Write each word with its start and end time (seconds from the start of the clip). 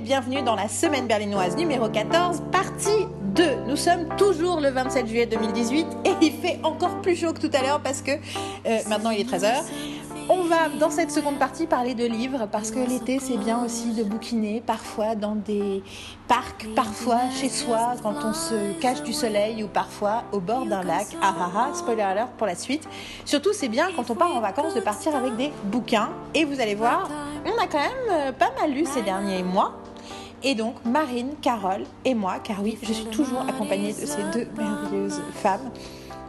bienvenue 0.00 0.42
dans 0.42 0.56
la 0.56 0.68
semaine 0.68 1.06
berlinoise 1.06 1.56
numéro 1.56 1.88
14, 1.88 2.42
partie 2.50 3.06
2. 3.34 3.44
Nous 3.68 3.76
sommes 3.76 4.08
toujours 4.16 4.60
le 4.60 4.70
27 4.70 5.06
juillet 5.06 5.26
2018 5.26 5.86
et 6.04 6.10
il 6.20 6.32
fait 6.32 6.58
encore 6.64 7.00
plus 7.00 7.14
chaud 7.14 7.32
que 7.32 7.40
tout 7.40 7.50
à 7.52 7.62
l'heure 7.62 7.80
parce 7.80 8.02
que 8.02 8.10
euh, 8.10 8.78
maintenant 8.88 9.10
il 9.10 9.20
est 9.20 9.30
13h. 9.30 9.62
On 10.28 10.44
va 10.44 10.68
dans 10.80 10.90
cette 10.90 11.10
seconde 11.10 11.38
partie 11.38 11.66
parler 11.66 11.94
de 11.94 12.06
livres 12.06 12.48
parce 12.50 12.70
que 12.70 12.78
l'été 12.78 13.18
c'est 13.20 13.36
bien 13.36 13.62
aussi 13.62 13.92
de 13.92 14.02
bouquiner, 14.02 14.62
parfois 14.66 15.14
dans 15.14 15.36
des 15.36 15.82
parcs, 16.26 16.66
parfois 16.74 17.20
chez 17.38 17.48
soi 17.48 17.94
quand 18.02 18.14
on 18.24 18.32
se 18.32 18.72
cache 18.80 19.02
du 19.02 19.12
soleil 19.12 19.62
ou 19.62 19.68
parfois 19.68 20.24
au 20.32 20.40
bord 20.40 20.66
d'un 20.66 20.82
lac. 20.82 21.06
Ah 21.22 21.34
ah 21.38 21.50
ah, 21.54 21.70
spoiler 21.74 22.02
alert 22.02 22.30
pour 22.38 22.46
la 22.46 22.56
suite. 22.56 22.88
Surtout 23.24 23.52
c'est 23.52 23.68
bien 23.68 23.88
quand 23.94 24.10
on 24.10 24.14
part 24.14 24.34
en 24.34 24.40
vacances 24.40 24.74
de 24.74 24.80
partir 24.80 25.14
avec 25.14 25.36
des 25.36 25.52
bouquins 25.64 26.08
et 26.34 26.44
vous 26.44 26.60
allez 26.60 26.74
voir, 26.74 27.08
on 27.44 27.62
a 27.62 27.66
quand 27.66 27.78
même 27.78 27.92
euh, 28.10 28.32
pas 28.32 28.50
mal 28.60 28.72
lu 28.72 28.86
ces 28.86 29.02
derniers 29.02 29.42
mois. 29.42 29.83
Et 30.44 30.54
donc 30.54 30.76
Marine, 30.84 31.32
Carole 31.42 31.84
et 32.04 32.14
moi, 32.14 32.38
car 32.44 32.62
oui, 32.62 32.78
je 32.82 32.92
suis 32.92 33.06
toujours 33.06 33.40
accompagnée 33.40 33.92
de 33.92 34.06
ces 34.06 34.22
deux 34.32 34.46
merveilleuses 34.56 35.22
femmes 35.34 35.70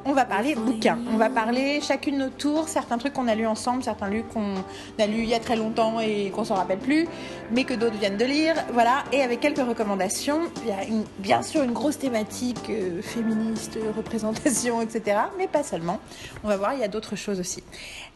on 0.07 0.13
va 0.13 0.23
parler 0.23 0.53
bouquins. 0.53 0.99
On 1.11 1.17
va 1.17 1.29
parler 1.29 1.81
chacune 1.81 2.19
notre 2.19 2.35
tour, 2.35 2.69
certains 2.69 2.99
trucs 2.99 3.13
qu'on 3.13 3.27
a 3.27 3.33
lus 3.33 3.47
ensemble, 3.47 3.83
certains 3.83 4.07
livres 4.07 4.27
qu'on 4.31 4.53
a 4.99 5.07
lus 5.07 5.23
il 5.23 5.29
y 5.29 5.33
a 5.33 5.39
très 5.39 5.55
longtemps 5.55 5.99
et 5.99 6.29
qu'on 6.29 6.45
s'en 6.45 6.53
rappelle 6.53 6.77
plus, 6.77 7.07
mais 7.51 7.63
que 7.63 7.73
d'autres 7.73 7.97
viennent 7.97 8.17
de 8.17 8.25
lire. 8.25 8.55
Voilà, 8.71 9.03
et 9.11 9.23
avec 9.23 9.39
quelques 9.39 9.67
recommandations. 9.67 10.41
Il 10.63 10.69
y 10.69 10.71
a 10.71 11.03
bien 11.17 11.41
sûr 11.41 11.63
une 11.63 11.73
grosse 11.73 11.97
thématique 11.97 12.69
euh, 12.69 13.01
féministe, 13.01 13.79
représentation, 13.97 14.79
etc. 14.81 15.21
Mais 15.39 15.47
pas 15.47 15.63
seulement. 15.63 15.99
On 16.43 16.49
va 16.49 16.57
voir, 16.57 16.75
il 16.75 16.81
y 16.81 16.83
a 16.83 16.87
d'autres 16.87 17.15
choses 17.15 17.39
aussi. 17.39 17.63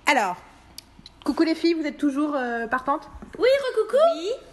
Alors, 0.06 0.36
coucou 1.26 1.42
les 1.42 1.56
filles, 1.56 1.74
vous 1.74 1.88
êtes 1.88 1.98
toujours 1.98 2.36
euh, 2.36 2.68
partantes? 2.68 3.10
Oui, 3.40 3.50
recoucou 3.68 3.98
Oui 4.16 4.49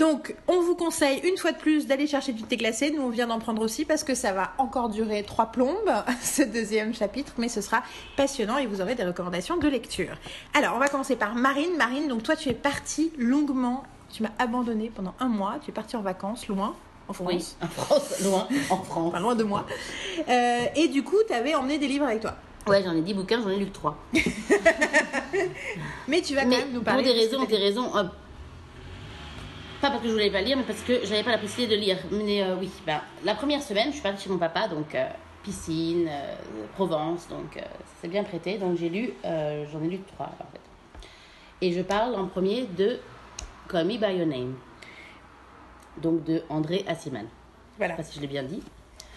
donc, 0.00 0.34
on 0.48 0.62
vous 0.62 0.74
conseille 0.74 1.20
une 1.24 1.36
fois 1.36 1.52
de 1.52 1.58
plus 1.58 1.86
d'aller 1.86 2.06
chercher 2.06 2.32
du 2.32 2.42
thé 2.42 2.56
glacé. 2.56 2.90
Nous, 2.90 3.02
on 3.02 3.10
vient 3.10 3.26
d'en 3.26 3.38
prendre 3.38 3.60
aussi 3.60 3.84
parce 3.84 4.02
que 4.02 4.14
ça 4.14 4.32
va 4.32 4.54
encore 4.56 4.88
durer 4.88 5.22
trois 5.24 5.52
plombes, 5.52 5.92
ce 6.22 6.42
deuxième 6.42 6.94
chapitre, 6.94 7.34
mais 7.36 7.50
ce 7.50 7.60
sera 7.60 7.82
passionnant 8.16 8.56
et 8.56 8.66
vous 8.66 8.80
aurez 8.80 8.94
des 8.94 9.04
recommandations 9.04 9.58
de 9.58 9.68
lecture. 9.68 10.16
Alors, 10.54 10.72
on 10.74 10.78
va 10.78 10.88
commencer 10.88 11.16
par 11.16 11.34
Marine. 11.34 11.76
Marine, 11.76 12.08
donc 12.08 12.22
toi, 12.22 12.34
tu 12.34 12.48
es 12.48 12.54
partie 12.54 13.12
longuement, 13.18 13.82
tu 14.10 14.22
m'as 14.22 14.30
abandonnée 14.38 14.90
pendant 14.94 15.14
un 15.20 15.28
mois, 15.28 15.58
tu 15.62 15.70
es 15.70 15.74
partie 15.74 15.96
en 15.96 16.02
vacances 16.02 16.48
loin. 16.48 16.74
En 17.06 17.12
France. 17.12 17.28
Oui, 17.28 17.54
en 17.60 17.66
France, 17.68 18.20
loin, 18.22 18.48
en 18.70 18.78
France. 18.78 19.12
Pas 19.12 19.20
loin 19.20 19.34
de 19.34 19.44
moi. 19.44 19.66
Euh, 20.30 20.64
et 20.76 20.88
du 20.88 21.02
coup, 21.02 21.18
tu 21.26 21.34
avais 21.34 21.54
emmené 21.54 21.76
des 21.76 21.88
livres 21.88 22.06
avec 22.06 22.20
toi. 22.20 22.36
Ouais, 22.66 22.82
j'en 22.82 22.96
ai 22.96 23.02
10 23.02 23.12
bouquins, 23.12 23.42
j'en 23.42 23.50
ai 23.50 23.58
lu 23.58 23.66
que 23.66 23.74
3. 23.74 23.98
mais 26.08 26.22
tu 26.22 26.34
vas 26.34 26.44
quand 26.44 26.48
même 26.48 26.72
nous 26.72 26.82
parler. 26.82 27.02
Pour 27.02 27.12
des 27.12 27.18
raisons, 27.18 27.44
des 27.44 27.56
raisons 27.56 27.90
pas 29.80 29.90
parce 29.90 30.02
que 30.02 30.08
je 30.08 30.12
voulais 30.12 30.30
pas 30.30 30.42
lire, 30.42 30.56
mais 30.56 30.62
parce 30.62 30.82
que 30.82 31.04
j'avais 31.04 31.22
pas 31.22 31.30
la 31.30 31.38
possibilité 31.38 31.76
de 31.76 31.80
lire. 31.80 31.98
Mais 32.10 32.42
euh, 32.42 32.56
oui, 32.58 32.70
bah, 32.86 33.02
la 33.24 33.34
première 33.34 33.62
semaine, 33.62 33.88
je 33.88 33.94
suis 33.94 34.02
partie 34.02 34.24
chez 34.24 34.30
mon 34.30 34.38
papa, 34.38 34.68
donc 34.68 34.94
euh, 34.94 35.08
piscine, 35.42 36.06
euh, 36.08 36.34
Provence, 36.74 37.28
donc 37.28 37.54
ça 37.54 37.62
s'est 38.02 38.08
bien 38.08 38.22
prêté. 38.22 38.58
Donc 38.58 38.76
j'ai 38.76 38.88
lu, 38.88 39.12
j'en 39.24 39.82
ai 39.82 39.88
lu 39.88 40.00
trois 40.14 40.26
en 40.26 40.52
fait. 40.52 40.60
Et 41.62 41.72
je 41.72 41.80
parle 41.80 42.14
en 42.14 42.26
premier 42.26 42.66
de 42.66 42.98
Call 43.68 43.86
Me 43.86 43.98
By 43.98 44.16
Your 44.16 44.26
Name, 44.26 44.54
donc 46.00 46.24
de 46.24 46.42
André 46.48 46.84
Assiman. 46.86 47.26
Voilà. 47.78 47.94
Je 47.94 47.96
sais 47.98 48.02
pas 48.02 48.08
si 48.10 48.16
je 48.16 48.20
l'ai 48.20 48.28
bien 48.28 48.42
dit. 48.42 48.62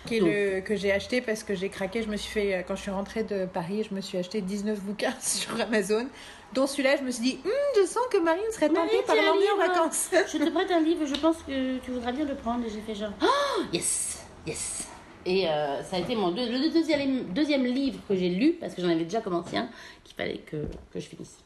Qui 0.06 0.20
le, 0.20 0.60
que 0.60 0.76
j'ai 0.76 0.92
acheté 0.92 1.22
parce 1.22 1.44
que 1.44 1.56
j'ai 1.56 1.70
craqué. 1.70 2.04
Je 2.04 2.10
me 2.10 2.18
suis 2.18 2.32
fait, 2.32 2.66
quand 2.68 2.76
je 2.76 2.82
suis 2.82 2.92
rentrée 2.92 3.24
de 3.24 3.46
Paris, 3.46 3.88
je 3.90 3.96
me 3.96 4.02
suis 4.02 4.18
acheté 4.18 4.42
19 4.42 4.82
bouquins 4.82 5.16
sur 5.22 5.60
Amazon 5.60 6.08
dont 6.54 6.68
celui-là, 6.68 6.98
je 6.98 7.04
me 7.04 7.12
suis 7.12 7.24
dit, 7.24 7.40
hum, 7.46 7.52
je 7.76 7.86
sens 7.86 8.04
que 8.12 8.18
Marine 8.18 8.44
serait 8.52 8.70
tentée 8.70 9.02
par 9.06 9.16
l'emmener 9.16 9.50
en 9.52 9.58
vacances. 9.58 10.10
je 10.12 10.38
te 10.38 10.50
prête 10.50 10.72
un 10.72 10.82
livre, 10.82 11.06
je 11.06 11.16
pense 11.16 11.38
que 11.38 11.80
tu 11.80 11.92
voudras 11.92 12.12
bien 12.12 12.26
le 12.26 12.36
prendre. 12.36 12.66
Et 12.66 12.70
j'ai 12.70 12.82
fait 12.82 12.96
genre, 12.96 13.12
oh, 13.22 13.62
yes, 13.72 14.24
yes. 14.46 14.88
Et 15.26 15.48
euh, 15.48 15.82
ça 15.84 15.96
a 15.96 16.00
été 16.00 16.16
mon 16.16 16.32
le 16.32 16.70
deuxième, 16.72 17.26
deuxième 17.34 17.66
livre 17.66 18.00
que 18.08 18.16
j'ai 18.16 18.30
lu, 18.30 18.54
parce 18.60 18.74
que 18.74 18.82
j'en 18.82 18.90
avais 18.90 19.06
déjà 19.06 19.22
commencé 19.22 19.56
un, 19.56 19.70
qu'il 20.04 20.16
fallait 20.16 20.40
que, 20.40 20.58
que 20.92 21.00
je 21.00 21.08
finisse. 21.08 21.38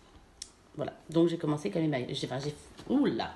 Voilà, 0.75 0.93
donc 1.09 1.27
j'ai 1.27 1.37
commencé 1.37 1.69
quand 1.69 1.79
même. 1.79 2.05
J'ai, 2.09 2.27
enfin, 2.27 2.39
j'ai, 2.39 2.53
oula, 2.89 3.31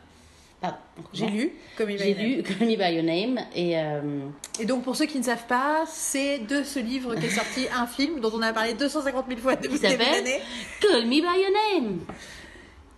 j'ai 1.14 1.26
lu 1.26 1.52
Call 1.78 1.88
Me 1.88 1.98
By 1.98 2.14
lu 2.14 2.44
Call 2.44 2.68
Me 2.68 2.76
By 2.76 2.94
Your 2.94 3.04
Name. 3.04 3.40
Et, 3.56 3.78
euh, 3.78 4.28
et 4.60 4.66
donc, 4.66 4.84
pour 4.84 4.96
ceux 4.96 5.06
qui 5.06 5.18
ne 5.18 5.24
savent 5.24 5.48
pas, 5.48 5.84
c'est 5.88 6.40
de 6.40 6.64
ce 6.64 6.80
livre 6.80 7.16
qu'est 7.16 7.30
sorti 7.30 7.68
un 7.76 7.88
film 7.88 8.20
dont 8.20 8.32
on 8.34 8.42
a 8.42 8.54
parlé 8.54 8.74
250 8.74 9.26
000 9.28 9.40
fois 9.40 9.56
depuis 9.56 9.80
des 9.80 9.86
années. 9.86 10.40
Call 10.80 11.06
Me 11.06 11.22
By 11.22 11.22
Your 11.22 11.82
Name. 11.82 12.00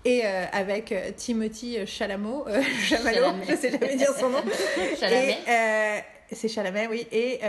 Et 0.06 0.26
euh, 0.26 0.46
avec 0.52 0.92
euh, 0.92 1.12
Timothy 1.16 1.78
Chalamet, 1.88 2.44
Chalamet, 2.90 3.46
je 3.48 3.56
sais 3.56 3.72
jamais 3.72 3.96
dire 3.96 4.14
son 4.20 4.30
nom. 4.30 4.44
Chalamet. 5.00 5.38
c'est 6.30 6.50
Chalamet, 6.50 6.88
oui. 6.88 7.08
Et 7.12 7.40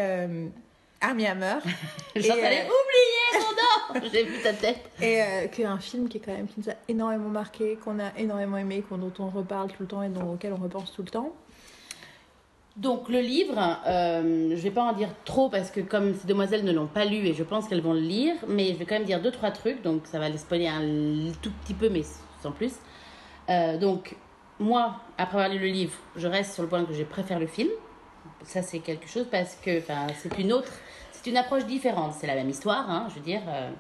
Armie 1.05 1.27
Hammer. 1.27 1.57
J'en 2.17 2.33
avais 2.33 2.65
oublié 2.65 3.33
son 3.35 4.01
nom 4.01 4.09
J'ai 4.11 4.25
vu 4.25 4.43
ta 4.43 4.55
tête. 4.55 4.91
Et 5.03 5.21
euh, 5.21 5.49
qu'un 5.49 5.79
film 5.79 6.09
qui 6.09 6.17
est 6.17 6.21
quand 6.21 6.33
même 6.33 6.47
qui 6.47 6.61
nous 6.61 6.71
a 6.71 6.75
énormément 6.89 7.29
marqué, 7.29 7.77
qu'on 7.77 7.99
a 8.01 8.17
énormément 8.17 8.57
aimé, 8.57 8.83
dont 8.91 9.13
on 9.19 9.29
reparle 9.29 9.69
tout 9.69 9.83
le 9.83 9.87
temps 9.87 10.03
et 10.03 10.09
dont, 10.09 10.33
auquel 10.33 10.55
on 10.55 10.63
repense 10.63 10.93
tout 10.95 11.03
le 11.03 11.11
temps. 11.11 11.33
Donc 12.77 13.09
le 13.11 13.21
livre, 13.21 13.81
euh, 13.87 14.57
je 14.57 14.63
vais 14.63 14.71
pas 14.71 14.83
en 14.83 14.95
dire 14.95 15.11
trop 15.27 15.51
parce 15.51 15.71
que 15.71 15.81
comme 15.81 16.15
ces 16.15 16.27
demoiselles 16.27 16.65
ne 16.65 16.73
l'ont 16.73 16.87
pas 16.87 17.05
lu 17.05 17.27
et 17.27 17.35
je 17.35 17.45
pense 17.45 17.69
qu'elles 17.69 17.83
vont 17.83 17.93
le 17.93 18.01
lire, 18.01 18.35
mais 18.49 18.69
je 18.69 18.79
vais 18.79 18.87
quand 18.87 18.97
même 18.97 19.05
dire 19.05 19.21
deux 19.21 19.31
trois 19.31 19.51
trucs, 19.51 19.83
donc 19.83 20.07
ça 20.07 20.19
va 20.19 20.29
les 20.31 20.39
spoiler 20.39 20.67
un 20.67 21.33
tout 21.43 21.53
petit 21.63 21.75
peu 21.75 21.91
mais 21.91 22.03
sans 22.43 22.51
plus. 22.51 22.73
Euh, 23.51 23.77
donc 23.77 24.17
moi, 24.59 24.97
après 25.19 25.37
avoir 25.37 25.51
lu 25.51 25.59
le 25.59 25.67
livre, 25.67 25.93
je 26.17 26.27
reste 26.27 26.55
sur 26.55 26.63
le 26.63 26.69
point 26.69 26.85
que 26.85 26.95
je 26.95 27.05
préfère 27.05 27.39
le 27.39 27.47
film. 27.47 27.69
Ça 28.43 28.63
c'est 28.63 28.81
quelque 28.81 29.07
chose 29.07 29.27
parce 29.31 29.55
que 29.57 29.81
c'est 30.17 30.39
une 30.39 30.53
autre 30.53 30.73
c'est 31.25 31.31
une 31.31 31.37
approche 31.39 31.65
différente. 31.65 32.13
C'est 32.13 32.27
la 32.27 32.35
même 32.35 32.51
histoire, 32.51 32.89
hein, 32.91 33.07
je 33.09 33.15
veux 33.15 33.25
dire. 33.25 33.41
Euh, 33.49 33.71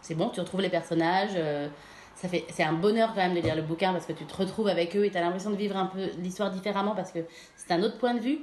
c'est 0.00 0.14
bon, 0.14 0.30
tu 0.30 0.40
retrouves 0.40 0.62
les 0.62 0.70
personnages. 0.70 1.32
Euh, 1.36 1.68
ça 2.14 2.28
fait, 2.28 2.46
c'est 2.50 2.62
un 2.62 2.72
bonheur 2.72 3.10
quand 3.10 3.20
même 3.20 3.34
de 3.34 3.40
lire 3.40 3.54
le 3.54 3.62
bouquin 3.62 3.92
parce 3.92 4.06
que 4.06 4.12
tu 4.12 4.24
te 4.24 4.34
retrouves 4.34 4.68
avec 4.68 4.96
eux 4.96 5.04
et 5.04 5.10
tu 5.10 5.18
as 5.18 5.20
l'impression 5.20 5.50
de 5.50 5.56
vivre 5.56 5.76
un 5.76 5.86
peu 5.86 6.08
l'histoire 6.18 6.50
différemment 6.50 6.94
parce 6.94 7.12
que 7.12 7.20
c'est 7.56 7.72
un 7.72 7.82
autre 7.82 7.98
point 7.98 8.14
de 8.14 8.20
vue. 8.20 8.38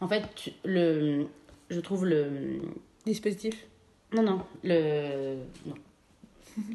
En 0.00 0.06
fait, 0.06 0.52
le, 0.64 1.26
je 1.70 1.80
trouve 1.80 2.06
le. 2.06 2.60
Dispositif? 3.04 3.66
Non, 4.12 4.22
non. 4.22 4.42
Le. 4.62 5.38
Non. 5.66 5.74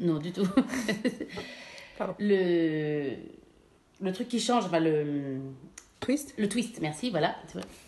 non, 0.00 0.18
du 0.18 0.32
tout. 0.32 0.46
Pardon. 1.98 2.14
Le. 2.18 3.14
Le 4.00 4.12
truc 4.12 4.28
qui 4.28 4.40
change, 4.40 4.66
enfin 4.66 4.80
le. 4.80 5.40
Twist? 6.00 6.34
Le 6.36 6.48
twist, 6.48 6.80
merci, 6.80 7.10
voilà. 7.10 7.34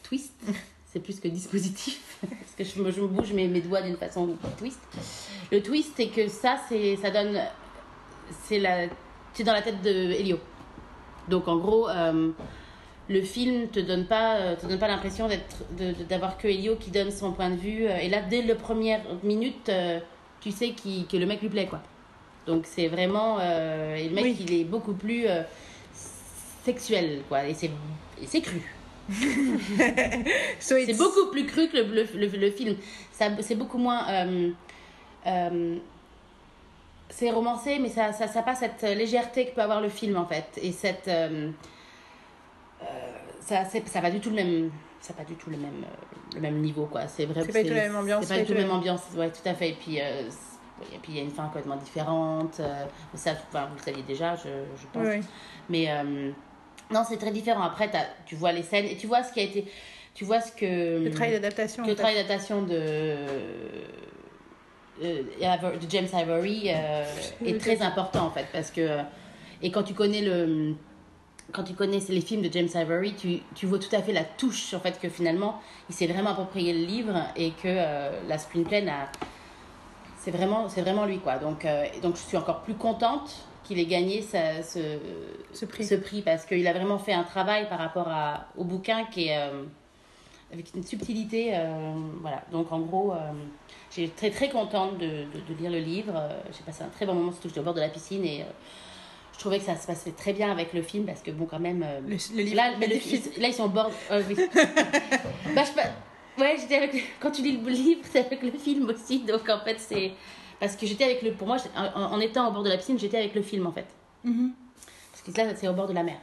Twist 0.02 0.32
c'est 0.92 1.00
plus 1.00 1.20
que 1.20 1.28
dispositif, 1.28 2.00
parce 2.20 2.52
que 2.56 2.64
je 2.64 2.82
me, 2.82 2.90
je 2.90 3.00
me 3.00 3.06
bouge 3.06 3.32
mes, 3.32 3.46
mes 3.46 3.60
doigts 3.60 3.82
d'une 3.82 3.96
façon 3.96 4.36
twist. 4.58 4.80
Le 5.52 5.62
twist, 5.62 5.92
c'est 5.96 6.08
que 6.08 6.28
ça, 6.28 6.56
c'est, 6.68 6.96
ça 6.96 7.10
donne. 7.10 7.40
C'est 8.44 8.58
la. 8.58 8.88
Tu 9.34 9.42
es 9.42 9.44
dans 9.44 9.52
la 9.52 9.62
tête 9.62 9.82
de 9.82 9.90
Elio. 9.90 10.38
Donc 11.28 11.46
en 11.46 11.58
gros, 11.58 11.88
euh, 11.88 12.30
le 13.08 13.22
film 13.22 13.68
te 13.68 13.78
donne 13.78 14.06
pas, 14.06 14.36
euh, 14.36 14.56
te 14.56 14.66
donne 14.66 14.78
pas 14.78 14.88
l'impression 14.88 15.28
d'être, 15.28 15.64
d'avoir 16.08 16.36
que 16.36 16.48
Elio 16.48 16.74
qui 16.76 16.90
donne 16.90 17.12
son 17.12 17.32
point 17.32 17.50
de 17.50 17.56
vue. 17.56 17.86
Euh, 17.86 17.98
et 17.98 18.08
là, 18.08 18.22
dès 18.22 18.42
la 18.42 18.56
première 18.56 19.02
minute, 19.22 19.70
tu 20.40 20.50
sais 20.50 20.70
qui, 20.70 21.06
que 21.06 21.16
le 21.16 21.26
mec 21.26 21.40
lui 21.40 21.48
plaît, 21.48 21.66
quoi. 21.66 21.80
Donc 22.46 22.64
c'est 22.66 22.88
vraiment. 22.88 23.40
et 23.40 24.08
le 24.08 24.14
mec, 24.14 24.36
il 24.40 24.52
est 24.52 24.64
beaucoup 24.64 24.94
plus 24.94 25.26
sexuel, 26.64 27.22
quoi. 27.28 27.46
Et 27.46 27.54
c'est, 27.54 27.70
et 28.20 28.26
c'est 28.26 28.40
cru 28.40 28.79
c'est 30.58 30.96
beaucoup 30.96 31.30
plus 31.30 31.46
cru 31.46 31.68
que 31.68 31.76
le, 31.76 32.04
le, 32.18 32.26
le, 32.26 32.50
film. 32.50 32.76
C'est 33.12 33.54
beaucoup 33.54 33.78
moins. 33.78 34.08
Euh, 34.08 34.50
euh, 35.26 35.76
c'est 37.08 37.30
romancé, 37.30 37.78
mais 37.80 37.88
ça, 37.88 38.12
ça, 38.12 38.28
ça 38.28 38.42
passe 38.42 38.60
cette 38.60 38.82
légèreté 38.82 39.46
que 39.46 39.54
peut 39.54 39.62
avoir 39.62 39.80
le 39.80 39.88
film 39.88 40.16
en 40.16 40.26
fait. 40.26 40.46
Et 40.62 40.72
cette. 40.72 41.08
Euh, 41.08 41.50
ça, 43.40 43.64
ça 43.64 44.00
va 44.00 44.10
du 44.10 44.20
tout 44.20 44.30
le 44.30 44.36
même. 44.36 44.70
Ça 45.00 45.14
pas 45.14 45.24
du 45.24 45.34
tout 45.34 45.50
le 45.50 45.56
même, 45.56 45.84
le 46.34 46.40
même 46.40 46.60
niveau 46.60 46.86
quoi. 46.86 47.08
C'est 47.08 47.24
vrai. 47.24 47.42
C'est 47.44 47.52
pas 47.52 47.62
du 47.62 47.68
tout 47.68 47.74
la 47.74 47.88
même 47.88 47.96
ambiance. 47.96 48.26
C'est 48.26 48.34
pas 48.34 48.40
du 48.40 48.46
tout 48.46 48.54
la 48.54 48.60
même 48.60 48.70
ambiance, 48.70 49.02
ouais, 49.16 49.30
tout 49.30 49.48
à 49.48 49.54
fait. 49.54 49.70
Et 49.70 49.74
puis. 49.74 49.96
et 49.96 50.98
puis 51.02 51.12
il 51.12 51.16
y 51.16 51.20
a 51.20 51.22
une 51.22 51.30
fin 51.30 51.46
complètement 51.46 51.76
différente. 51.76 52.60
ça, 53.14 53.32
enfin, 53.48 53.66
vous 53.66 53.76
le 53.76 53.82
saviez 53.82 54.02
déjà, 54.02 54.36
je, 54.36 54.48
je 54.76 54.86
pense. 54.92 55.06
Oui. 55.06 55.20
Mais 55.68 55.88
non, 56.92 57.04
c'est 57.08 57.16
très 57.16 57.30
différent. 57.30 57.62
Après, 57.62 57.90
tu 58.26 58.34
vois 58.34 58.52
les 58.52 58.62
scènes 58.62 58.86
et 58.86 58.96
tu 58.96 59.06
vois 59.06 59.22
ce 59.22 59.32
qui 59.32 59.40
a 59.40 59.44
été. 59.44 59.64
Tu 60.14 60.24
vois 60.24 60.40
ce 60.40 60.52
que. 60.52 61.04
Le 61.04 61.10
travail 61.10 61.32
d'adaptation. 61.32 61.86
Le 61.86 61.94
travail 61.94 62.16
d'adaptation 62.16 62.62
de. 62.62 63.16
Euh, 65.02 65.22
de 65.32 65.88
James 65.88 66.08
Ivory 66.12 66.64
euh, 66.66 67.04
est 67.46 67.58
très 67.58 67.80
important 67.80 68.26
en 68.26 68.30
fait 68.30 68.44
parce 68.52 68.70
que 68.70 68.98
et 69.62 69.70
quand 69.70 69.82
tu 69.82 69.94
connais 69.94 70.20
le 70.20 70.74
quand 71.52 71.64
tu 71.64 71.72
connais 71.72 72.00
les 72.10 72.20
films 72.20 72.42
de 72.42 72.52
James 72.52 72.68
Ivory 72.74 73.14
tu, 73.14 73.38
tu 73.54 73.64
vois 73.64 73.78
tout 73.78 73.96
à 73.96 74.02
fait 74.02 74.12
la 74.12 74.24
touche 74.24 74.74
en 74.74 74.80
fait 74.80 75.00
que 75.00 75.08
finalement 75.08 75.58
il 75.88 75.94
s'est 75.94 76.06
vraiment 76.06 76.32
approprié 76.32 76.74
le 76.74 76.84
livre 76.84 77.14
et 77.34 77.52
que 77.52 77.62
euh, 77.64 78.10
la 78.28 78.36
screenplay 78.36 78.86
a 78.90 79.10
c'est 80.20 80.30
vraiment, 80.30 80.68
c'est 80.68 80.82
vraiment 80.82 81.06
lui, 81.06 81.18
quoi. 81.18 81.38
Donc, 81.38 81.64
euh, 81.64 81.86
donc, 82.02 82.16
je 82.16 82.20
suis 82.20 82.36
encore 82.36 82.60
plus 82.60 82.74
contente 82.74 83.46
qu'il 83.70 83.78
ait 83.78 83.86
gagné 83.86 84.20
ce, 84.22 84.98
Ce 85.52 85.64
prix. 85.64 85.84
ce 85.84 85.94
prix 85.94 86.22
parce 86.22 86.44
qu'il 86.44 86.66
a 86.66 86.72
vraiment 86.72 86.98
fait 86.98 87.12
un 87.12 87.22
travail 87.22 87.68
par 87.68 87.78
rapport 87.78 88.08
à, 88.08 88.46
au 88.56 88.64
bouquin 88.64 89.04
qui 89.04 89.28
est 89.28 89.38
euh, 89.38 89.62
avec 90.52 90.74
une 90.74 90.82
subtilité. 90.82 91.52
euh, 91.54 91.92
voilà. 92.20 92.42
Donc, 92.50 92.72
en 92.72 92.80
gros, 92.80 93.12
euh, 93.12 93.16
j'ai 93.94 94.08
très 94.08 94.30
très 94.30 94.48
contente 94.48 94.98
de, 94.98 95.06
de- 95.06 95.54
de 95.54 95.54
lire 95.60 95.70
le 95.70 95.78
livre. 95.78 96.12
Euh, 96.16 96.40
J'ai 96.52 96.64
passé 96.64 96.82
un 96.82 96.88
très 96.88 97.06
bon 97.06 97.14
moment, 97.14 97.30
surtout 97.30 97.44
que 97.44 97.48
j'étais 97.50 97.60
au 97.60 97.64
bord 97.64 97.74
de 97.74 97.80
la 97.80 97.88
piscine 97.88 98.24
et 98.24 98.44
je 99.32 99.38
trouvais 99.38 99.58
que 99.58 99.64
ça 99.64 99.76
se 99.76 99.86
passait 99.86 100.10
très 100.12 100.32
bien 100.32 100.50
avec 100.50 100.72
le 100.74 100.82
film 100.82 101.06
parce 101.06 101.22
que, 101.22 101.30
bon, 101.30 101.46
quand 101.46 101.60
même. 101.60 101.84
Le, 102.06 102.16
le 102.36 102.42
livre. 102.42 102.56
Là, 102.56 102.72
mais 102.80 102.88
le- 102.88 103.40
là, 103.40 103.48
ils 103.48 103.54
sont 103.54 103.64
au 103.66 103.68
bord. 103.68 103.90
oui. 104.10 104.34
bah, 105.54 105.62
je 105.64 106.40
Ouais, 106.40 106.56
j'étais 106.58 106.76
avec. 106.76 107.04
Quand 107.20 107.30
tu 107.30 107.42
lis 107.42 107.58
le 107.58 107.70
livre, 107.70 108.00
c'est 108.10 108.24
avec 108.26 108.42
le 108.42 108.50
film 108.52 108.88
aussi. 108.88 109.20
Donc, 109.20 109.48
en 109.48 109.60
fait, 109.60 109.78
c'est. 109.78 110.12
Parce 110.60 110.76
que 110.76 110.86
j'étais 110.86 111.04
avec 111.04 111.22
le. 111.22 111.32
Pour 111.32 111.46
moi, 111.46 111.56
en, 111.76 112.02
en 112.02 112.20
étant 112.20 112.48
au 112.48 112.52
bord 112.52 112.62
de 112.62 112.68
la 112.68 112.76
piscine, 112.76 112.98
j'étais 112.98 113.16
avec 113.18 113.34
le 113.34 113.42
film, 113.42 113.66
en 113.66 113.72
fait. 113.72 113.86
Mhm. 114.24 114.52
Parce 115.10 115.22
que 115.22 115.40
là, 115.40 115.54
c'est 115.56 115.66
au 115.68 115.72
bord 115.72 115.88
de 115.88 115.94
la 115.94 116.02
mer. 116.02 116.18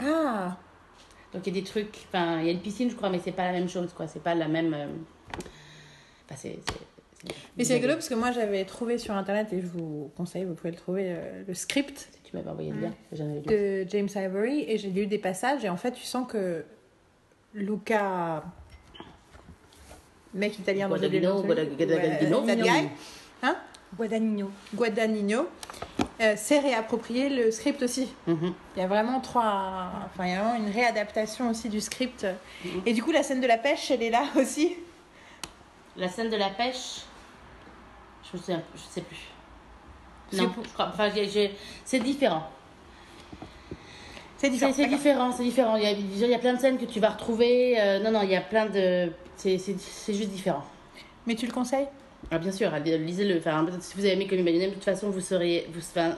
Ah, 0.00 0.56
Donc, 1.32 1.46
il 1.46 1.54
y 1.54 1.58
a 1.58 1.60
des 1.62 1.66
trucs. 1.66 1.96
Enfin, 2.08 2.40
il 2.40 2.46
y 2.46 2.48
a 2.48 2.52
une 2.52 2.60
piscine, 2.60 2.90
je 2.90 2.96
crois, 2.96 3.08
mais 3.10 3.20
c'est 3.22 3.32
pas 3.32 3.44
la 3.44 3.52
même 3.52 3.68
chose, 3.68 3.92
quoi. 3.94 4.06
C'est 4.08 4.22
pas 4.22 4.34
la 4.34 4.48
même. 4.48 4.74
euh, 4.74 4.86
Enfin, 6.26 6.34
c'est. 6.36 6.58
mais 7.56 7.64
c'est 7.64 7.74
rigolo 7.74 7.94
parce 7.94 8.08
que 8.08 8.14
moi 8.14 8.30
j'avais 8.30 8.64
trouvé 8.64 8.98
sur 8.98 9.14
internet 9.14 9.52
et 9.52 9.60
je 9.60 9.66
vous 9.66 10.10
conseille, 10.16 10.44
vous 10.44 10.54
pouvez 10.54 10.70
le 10.70 10.76
trouver, 10.76 11.04
euh, 11.08 11.42
le 11.46 11.54
script 11.54 12.08
Tu 12.24 12.36
m'avais 12.36 12.48
envoyé 12.48 12.70
le 12.70 12.80
lien, 12.80 12.92
de 13.46 13.84
James 13.90 14.08
Ivory 14.14 14.64
et 14.68 14.78
j'ai 14.78 14.90
lu 14.90 15.06
des 15.08 15.18
passages 15.18 15.64
et 15.64 15.68
en 15.68 15.76
fait 15.76 15.90
tu 15.92 16.04
sens 16.04 16.26
que 16.30 16.64
Luca, 17.52 18.44
mec 20.34 20.56
italien 20.60 20.88
oublié 20.90 21.08
le 21.20 21.26
nom, 21.28 21.40
Guadagnino, 21.42 22.42
Guadagnino. 22.42 22.88
Hein, 23.42 23.56
Guadagnino. 23.96 24.50
Guadagnino, 24.74 25.48
euh, 26.20 26.36
s'est 26.36 26.60
réapproprié 26.60 27.28
le 27.28 27.50
script 27.50 27.82
aussi. 27.82 28.08
Mhm. 28.26 28.52
Il 28.76 28.80
y 28.80 28.84
a 28.84 28.86
vraiment 28.86 29.20
trois, 29.20 29.90
enfin 30.06 30.26
il 30.26 30.30
y 30.32 30.34
a 30.34 30.42
vraiment 30.42 30.56
une 30.66 30.70
réadaptation 30.72 31.50
aussi 31.50 31.68
du 31.68 31.80
script. 31.80 32.26
Mhm. 32.64 32.82
Et 32.86 32.92
du 32.92 33.02
coup 33.02 33.10
la 33.12 33.22
scène 33.22 33.40
de 33.40 33.46
la 33.46 33.58
pêche, 33.58 33.90
elle 33.90 34.02
est 34.02 34.10
là 34.10 34.24
aussi. 34.36 34.76
La 35.96 36.08
scène 36.08 36.30
de 36.30 36.36
la 36.36 36.50
pêche, 36.50 37.00
je 38.32 38.38
je 38.38 38.80
sais 38.90 39.00
plus. 39.00 39.28
C'est 40.30 40.36
Non, 40.42 40.50
pour- 40.50 40.62
je 40.64 40.68
crois. 40.70 40.90
Enfin, 40.92 41.10
c'est 41.84 41.98
différent. 41.98 42.48
C'est 44.36 44.46
C'est 44.46 44.50
différent. 44.50 44.72
c'est 44.74 44.86
différent, 44.86 45.32
c'est 45.32 45.42
différent. 45.42 45.76
Il 45.76 45.82
y, 45.82 45.86
a, 45.86 45.94
déjà, 45.94 46.26
il 46.26 46.30
y 46.30 46.34
a 46.34 46.38
plein 46.38 46.54
de 46.54 46.60
scènes 46.60 46.78
que 46.78 46.84
tu 46.84 47.00
vas 47.00 47.10
retrouver. 47.10 47.78
euh, 47.80 47.98
non, 47.98 48.12
non, 48.12 48.22
il 48.22 48.30
y 48.30 48.36
a 48.36 48.40
plein 48.40 48.66
de. 48.66 49.10
C'est 49.36 49.58
c'est- 49.58 49.78
c'est 49.80 50.14
juste 50.14 50.30
différent. 50.30 50.62
Mais 51.26 51.34
tu 51.34 51.46
le 51.46 51.52
conseilles? 51.52 51.88
Ah, 52.30 52.38
bien 52.38 52.52
sûr, 52.52 52.72
allez, 52.72 52.98
lisez-le. 52.98 53.38
Enfin, 53.38 53.66
si 53.80 53.94
vous 53.96 54.04
avez 54.04 54.12
aimé 54.14 54.26
Comme 54.26 54.42
By 54.44 54.52
Your 54.52 54.60
Name, 54.60 54.70
de 54.70 54.74
toute 54.74 54.84
façon, 54.84 55.10
vous 55.10 55.20
seriez. 55.20 55.68
Vous, 55.72 55.80
enfin, 55.80 56.16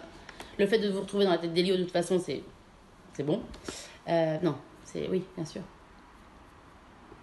le 0.58 0.66
fait 0.66 0.78
de 0.78 0.90
vous 0.90 1.00
retrouver 1.00 1.24
dans 1.24 1.30
la 1.30 1.38
tête 1.38 1.52
d'Elio, 1.54 1.76
de 1.76 1.82
toute 1.84 1.92
façon, 1.92 2.18
c'est 2.18 2.42
c'est 3.14 3.22
bon. 3.22 3.42
Euh, 4.08 4.38
non, 4.42 4.56
c'est. 4.84 5.08
Oui, 5.08 5.24
bien 5.36 5.44
sûr. 5.44 5.62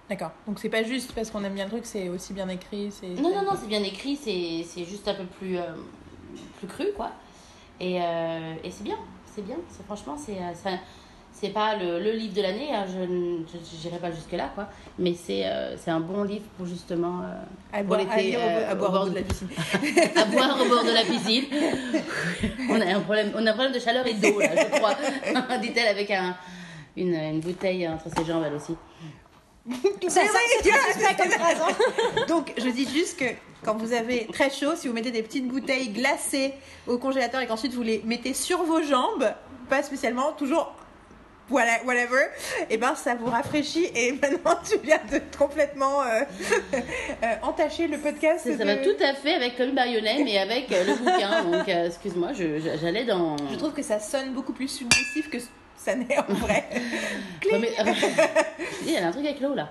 D'accord. 0.09 0.31
Donc 0.47 0.57
c'est 0.57 0.69
pas 0.69 0.81
juste 0.81 1.13
parce 1.13 1.29
qu'on 1.29 1.43
aime 1.43 1.53
bien 1.53 1.65
le 1.65 1.69
truc, 1.69 1.85
c'est 1.85 2.09
aussi 2.09 2.33
bien 2.33 2.49
écrit. 2.49 2.91
C'est 2.91 3.09
Non, 3.09 3.29
non, 3.29 3.43
non, 3.43 3.51
c'est 3.59 3.67
bien 3.67 3.83
écrit, 3.83 4.15
c'est 4.15 4.63
c'est 4.63 4.83
juste 4.83 5.07
un 5.07 5.13
peu 5.13 5.25
plus, 5.25 5.57
euh, 5.57 5.73
plus 6.57 6.67
cru, 6.67 6.87
quoi. 6.95 7.11
Et, 7.79 8.01
euh, 8.01 8.55
et 8.63 8.71
c'est 8.71 8.83
bien, 8.83 8.97
c'est 9.25 9.43
bien. 9.43 9.57
C'est 9.69 9.85
Franchement, 9.85 10.17
c'est 10.17 10.37
c'est 11.39 11.49
pas 11.49 11.75
le, 11.75 11.99
le 11.99 12.11
livre 12.11 12.33
de 12.33 12.41
l'année, 12.41 12.69
hein, 12.73 12.85
je 12.87 12.99
n'irai 13.87 13.97
pas 13.99 14.11
jusque-là, 14.11 14.51
quoi. 14.55 14.67
Mais 14.97 15.13
c'est 15.13 15.43
euh, 15.45 15.75
un 15.87 15.99
bon 15.99 16.23
livre 16.23 16.43
pour 16.57 16.65
justement 16.65 17.21
euh, 17.23 17.41
À 17.71 17.77
pour 17.77 17.95
boire, 17.97 18.01
à 18.11 18.17
lire 18.21 18.39
au- 18.39 18.41
euh, 18.41 18.71
à 18.71 18.75
boire 18.75 18.89
au 18.91 18.93
bord 18.93 19.05
de 19.05 19.09
de- 19.11 19.15
la 19.15 19.21
piscine. 19.23 19.47
à 20.17 20.25
boire 20.25 20.59
au 20.61 20.65
bord 20.67 20.83
de 20.83 20.91
la 20.91 21.03
piscine. 21.03 21.45
on, 22.69 22.81
a 22.81 22.85
un 22.95 22.99
problème, 22.99 23.31
on 23.35 23.45
a 23.45 23.49
un 23.51 23.53
problème 23.53 23.73
de 23.73 23.79
chaleur 23.79 24.05
et 24.05 24.13
d'eau, 24.15 24.39
là, 24.39 24.49
je 24.55 24.77
crois. 24.77 25.57
Dit-elle 25.59 25.87
avec 25.87 26.11
un, 26.11 26.35
une, 26.97 27.13
une 27.15 27.39
bouteille 27.39 27.87
entre 27.87 28.05
ses 28.15 28.25
jambes, 28.25 28.43
elle 28.45 28.55
aussi. 28.55 28.75
Ça. 30.07 30.21
Donc, 32.27 32.53
je 32.57 32.69
dis 32.69 32.87
juste 32.89 33.19
que 33.19 33.25
quand 33.63 33.75
vous 33.77 33.93
avez 33.93 34.25
très 34.27 34.49
chaud, 34.49 34.75
si 34.75 34.87
vous 34.87 34.93
mettez 34.93 35.11
des 35.11 35.21
petites 35.21 35.47
bouteilles 35.47 35.89
glacées 35.89 36.53
au 36.87 36.97
congélateur 36.97 37.41
et 37.41 37.47
qu'ensuite 37.47 37.73
vous 37.73 37.83
les 37.83 38.01
mettez 38.05 38.33
sur 38.33 38.63
vos 38.63 38.81
jambes, 38.81 39.31
pas 39.69 39.83
spécialement, 39.83 40.31
toujours 40.33 40.73
voilà, 41.49 41.71
whatever, 41.85 42.23
et 42.69 42.77
ben 42.77 42.95
ça 42.95 43.15
vous 43.15 43.25
rafraîchit 43.27 43.87
et 43.95 44.11
maintenant 44.21 44.57
tu 44.69 44.77
viens 44.79 44.99
de 45.11 45.19
complètement 45.37 46.01
euh, 46.03 46.21
euh, 46.73 47.27
entacher 47.41 47.87
le 47.87 47.97
podcast. 47.97 48.45
Ça, 48.45 48.57
ça 48.57 48.63
de- 48.63 48.69
va 48.69 48.77
tout 48.77 48.95
à 49.03 49.13
fait 49.13 49.33
avec 49.35 49.57
Comme 49.57 49.71
By 49.71 49.91
Your 49.91 50.03
Name 50.03 50.27
et 50.27 50.39
avec 50.39 50.71
euh, 50.71 50.83
le 50.85 50.95
bouquin. 50.95 51.43
Donc, 51.51 51.67
excuse-moi, 51.67 52.29
j'allais 52.33 53.05
dans. 53.05 53.35
Je 53.51 53.55
trouve 53.55 53.73
que 53.73 53.81
ça 53.83 53.99
sonne 53.99 54.33
beaucoup 54.33 54.53
plus 54.53 54.67
submissif 54.67 55.29
que 55.29 55.37
ça 55.77 55.95
n'est 55.95 56.17
en 56.19 56.33
vrai. 56.33 56.65
Mais- 57.51 57.71
Il 58.85 58.91
y 58.91 58.97
a 58.97 59.07
un 59.07 59.11
truc 59.11 59.25
avec 59.25 59.39
l'eau 59.39 59.55
là. 59.55 59.69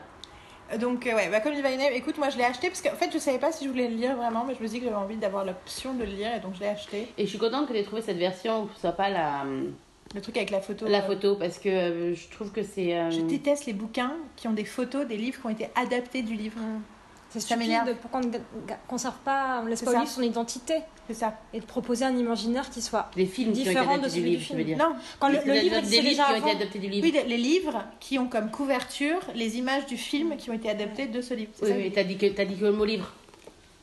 Donc, 0.78 1.06
euh, 1.06 1.14
ouais, 1.14 1.28
bah, 1.30 1.40
comme 1.40 1.54
il 1.54 1.62
va 1.62 1.70
écoute, 1.70 2.18
moi 2.18 2.28
je 2.28 2.36
l'ai 2.36 2.44
acheté 2.44 2.68
parce 2.68 2.82
qu'en 2.82 2.94
fait 2.94 3.10
je 3.10 3.18
savais 3.18 3.38
pas 3.38 3.52
si 3.52 3.64
je 3.64 3.70
voulais 3.70 3.88
le 3.88 3.94
lire 3.96 4.16
vraiment, 4.16 4.44
mais 4.46 4.54
je 4.54 4.62
me 4.62 4.66
suis 4.68 4.78
dit 4.78 4.80
que 4.80 4.84
j'avais 4.90 5.02
envie 5.02 5.16
d'avoir 5.16 5.44
l'option 5.46 5.94
de 5.94 6.00
le 6.04 6.10
lire 6.10 6.28
et 6.36 6.40
donc 6.40 6.54
je 6.56 6.60
l'ai 6.60 6.66
acheté. 6.68 7.08
Et 7.16 7.24
je 7.24 7.28
suis 7.30 7.38
contente 7.38 7.68
que 7.68 7.72
tu 7.72 7.78
aies 7.78 7.84
trouvé 7.84 8.02
cette 8.02 8.18
version 8.18 8.64
où 8.64 8.68
ce 8.74 8.80
soit 8.82 8.92
pas 8.92 9.08
la, 9.08 9.44
Le 10.14 10.20
truc 10.20 10.36
avec 10.38 10.50
la 10.50 10.60
photo. 10.60 10.86
la 10.88 11.02
euh, 11.02 11.06
photo 11.06 11.36
parce 11.36 11.58
que 11.58 11.68
euh, 11.68 12.14
je 12.14 12.28
trouve 12.30 12.50
que 12.50 12.62
c'est. 12.62 12.94
euh, 12.94 13.10
Je 13.10 13.20
déteste 13.20 13.66
les 13.66 13.72
bouquins 13.74 14.14
qui 14.36 14.48
ont 14.48 14.52
des 14.52 14.64
photos 14.64 15.06
des 15.06 15.16
livres 15.16 15.38
qui 15.40 15.46
ont 15.46 15.50
été 15.50 15.68
adaptés 15.74 16.22
du 16.22 16.34
livre. 16.34 16.58
C'est 17.30 17.40
Ça 17.40 17.56
m'énerve. 17.56 17.82
stupide. 17.84 18.00
Pourquoi 18.00 18.20
on 18.24 18.26
ne 18.26 18.38
conserve 18.88 19.18
pas, 19.22 19.60
on 19.62 19.66
laisse 19.66 19.80
C'est 19.80 19.84
pas 19.84 19.90
au 19.90 19.98
livre 20.00 20.08
son 20.08 20.22
identité 20.22 20.76
C'est 21.08 21.12
ça. 21.14 21.38
et 21.52 21.60
de 21.60 21.66
proposer 21.66 22.06
un 22.06 22.16
imaginaire 22.16 22.70
qui 22.70 22.80
soit. 22.80 23.10
les 23.16 23.26
films 23.26 23.52
qui 23.52 23.58
ont 23.58 23.62
été 23.64 23.68
différent 23.70 23.98
de 23.98 24.08
celui 24.08 24.30
livre, 24.30 24.38
du 24.40 24.44
film. 24.46 24.62
dire. 24.64 24.78
Non. 24.78 24.94
Quand 25.20 25.28
le, 25.28 25.34
Des- 25.40 25.44
le 25.44 25.52
des- 25.52 25.60
livre 25.60 25.80
des 25.82 26.00
livres 26.00 26.02
déjà 26.08 26.24
qui 26.24 26.32
ont 26.32 26.36
été 26.46 26.50
adaptés 26.56 26.78
du 26.78 26.88
livre. 26.88 27.06
Oui, 27.06 27.12
les- 27.12 27.24
les 27.24 27.36
livres 27.36 27.84
qui 28.00 28.18
ont 28.18 28.28
comme 28.28 28.50
couverture 28.50 29.20
les 29.34 29.58
images 29.58 29.84
du 29.84 29.98
film 29.98 30.38
qui 30.38 30.48
ont 30.48 30.54
été 30.54 30.70
adaptés 30.70 31.06
de 31.06 31.20
ce 31.20 31.34
livre. 31.34 31.50
C'est 31.54 31.64
Oui, 31.66 31.70
ça 31.70 31.76
mais 31.76 31.90
t'as 31.90 32.04
dit, 32.04 32.16
que, 32.16 32.24
t'as 32.28 32.46
dit 32.46 32.56
que 32.56 32.64
le 32.64 32.72
mot 32.72 32.86
livre. 32.86 33.12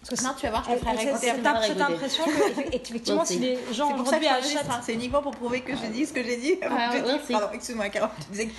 Parce 0.07 0.22
que 0.22 0.25
Non, 0.28 0.34
tu 0.38 0.46
vas 0.46 0.52
voir, 0.52 0.63
je 0.69 0.74
te 0.75 0.80
ferai 0.80 1.10
après. 1.10 1.68
cette 1.68 1.81
impression 1.81 2.24
que, 2.25 2.62
effectivement, 2.75 3.25
si 3.25 3.34
c'est- 3.36 3.40
les 3.40 3.57
gens 3.74 3.92
aujourd'hui 4.00 4.28
achètent. 4.28 4.66
C'est 4.84 4.94
uniquement 4.94 5.22
pour 5.22 5.31
prouver 5.36 5.62
que 5.62 5.74
je 5.75 5.86
dis 5.92 6.06
ce 6.06 6.13
que 6.13 6.24
j'ai 6.24 6.38
dit. 6.38 6.56
Ah. 6.62 6.92
Pardon, 7.31 7.48
excuse-moi, 7.54 7.90
Carole, 7.90 8.10
tu 8.19 8.31
disais 8.31 8.46
que 8.48 8.52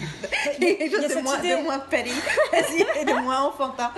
Il 0.61 0.65
y 0.69 0.71
a 0.73 0.75
quelque 0.75 0.95
chose 0.97 1.05
de 1.05 1.09
cette 1.09 1.23
moins, 1.23 1.39
idée- 1.39 1.57
de 1.57 1.63
moins 1.63 1.79
petty, 1.79 2.11
vas-y, 2.53 2.85
et 3.01 3.05
de 3.05 3.23
moins 3.23 3.43
enfantin. 3.43 3.91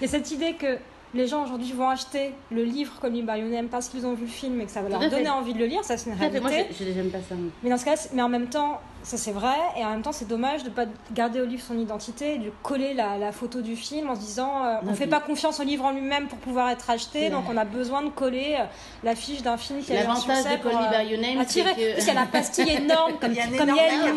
Il 0.00 0.04
y 0.04 0.08
a 0.08 0.10
cette 0.10 0.30
idée 0.30 0.54
que 0.54 0.78
les 1.14 1.26
gens 1.26 1.44
aujourd'hui 1.44 1.72
vont 1.72 1.88
acheter 1.88 2.32
le 2.50 2.64
livre 2.64 2.94
comme 3.00 3.14
Your 3.14 3.26
Name 3.48 3.68
parce 3.68 3.88
qu'ils 3.88 4.06
ont 4.06 4.14
vu 4.14 4.24
le 4.24 4.30
film 4.30 4.60
et 4.60 4.64
que 4.66 4.70
ça 4.70 4.80
va 4.82 4.88
leur 4.88 4.98
donner 5.10 5.28
envie 5.30 5.52
de 5.54 5.58
le 5.58 5.66
lire, 5.66 5.84
ça 5.84 5.96
c'est 5.96 6.10
une 6.10 6.16
fait, 6.16 6.40
Moi, 6.40 6.48
réalité. 6.50 6.74
je, 6.78 6.84
je 6.84 6.92
j'aime 6.92 7.10
pas 7.10 7.18
ça. 7.18 7.34
Mais 7.62 7.70
dans 7.70 7.76
ce 7.78 7.84
cas, 7.84 7.94
mais 8.14 8.22
en 8.22 8.28
même 8.28 8.48
temps, 8.48 8.80
ça 9.02 9.16
c'est 9.16 9.32
vrai, 9.32 9.56
et 9.78 9.84
en 9.84 9.90
même 9.90 10.02
temps 10.02 10.12
c'est 10.12 10.28
dommage 10.28 10.62
de 10.64 10.70
pas 10.70 10.84
garder 11.12 11.40
au 11.40 11.44
livre 11.46 11.62
son 11.62 11.78
identité, 11.78 12.38
de 12.38 12.50
coller 12.62 12.94
la, 12.94 13.18
la 13.18 13.32
photo 13.32 13.60
du 13.60 13.76
film 13.76 14.08
en 14.10 14.14
se 14.14 14.20
disant 14.20 14.64
euh, 14.64 14.74
on 14.82 14.86
Non, 14.86 14.94
fait 14.94 15.06
pas 15.06 15.20
confiance 15.20 15.60
au 15.60 15.64
livre 15.64 15.84
en 15.84 15.90
lui-même 15.92 16.28
pour 16.28 16.38
pouvoir 16.38 16.70
être 16.70 16.88
acheté, 16.90 17.30
donc 17.30 17.44
on 17.50 17.56
a 17.56 17.64
besoin 17.64 18.02
de 18.02 18.10
coller 18.10 18.56
euh, 18.60 18.64
l'affiche 19.02 19.42
d'un 19.42 19.56
film 19.56 19.80
qui 19.82 19.92
a 19.92 19.96
un 19.96 19.98
L'avantage 20.02 20.36
succès 20.38 20.56
de 20.56 20.62
pour, 20.62 20.70
Call 20.70 20.80
Me 20.80 20.86
euh, 20.94 21.02
By 21.04 21.10
Your 21.10 21.20
Name, 21.20 21.44
c'est 21.48 21.60
attirer. 21.60 21.74
que. 21.74 21.92
Parce 21.92 22.04
qu'il 22.04 22.06
y 22.06 22.16
a 22.16 22.20
la 22.20 22.26
pastille 22.26 22.70
énorme, 22.82 23.12
comme 23.20 23.30
Il 23.32 23.36
y 23.36 23.40
a 23.40 23.44
un 23.44 23.66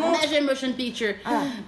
comme 0.00 0.14
j'aime 0.30 0.44
motion 0.46 0.72
picture. 0.72 1.14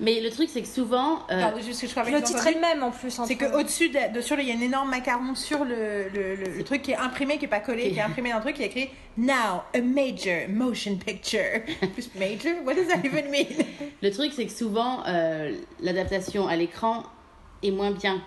Mais 0.00 0.20
le 0.20 0.30
truc, 0.30 0.48
c'est 0.52 0.62
que 0.62 0.68
souvent. 0.68 1.18
euh, 1.30 1.40
Pardon, 1.40 1.58
juste 1.60 1.80
que 1.80 1.86
je 1.86 1.92
crois 1.92 2.04
pas 2.04 2.10
Le 2.10 2.22
titre 2.22 2.46
est 2.46 2.54
le 2.54 2.60
même 2.60 2.82
en 2.82 2.90
plus. 2.90 3.20
C'est 3.26 3.36
qu'au-dessus 3.36 3.88
de, 3.88 4.14
de- 4.14 4.20
sur 4.20 4.36
le, 4.36 4.42
il 4.42 4.48
y 4.48 4.52
a 4.52 4.54
un 4.56 4.60
énorme 4.60 4.90
macaron 4.90 5.34
sur 5.34 5.64
le, 5.64 6.08
le, 6.14 6.34
le- 6.36 6.56
le 6.56 6.64
truc 6.64 6.82
qui 6.82 6.92
est 6.92 6.96
imprimé, 6.96 7.38
qui 7.38 7.46
est 7.46 7.48
pas 7.48 7.60
collé, 7.60 7.90
qui 7.90 7.98
est 7.98 8.02
imprimé 8.10 8.30
dans 8.30 8.36
le 8.36 8.42
truc, 8.42 8.56
qui 8.56 8.62
est 8.62 8.66
écrit 8.66 8.90
Now 9.16 9.62
a 9.74 9.80
major 9.82 10.48
motion 10.48 10.96
picture. 10.96 11.40
Plus 11.94 12.08
major, 12.14 12.52
what 12.64 12.74
does 12.74 12.86
that 12.86 12.98
Le 14.02 14.10
truc, 14.10 14.32
c'est 14.34 14.46
que 14.46 14.52
souvent, 14.52 15.04
euh, 15.06 15.52
l'adaptation 15.80 16.46
à 16.48 16.56
l'écran 16.56 17.02
est 17.62 17.70
moins 17.70 17.90
bien 17.90 18.22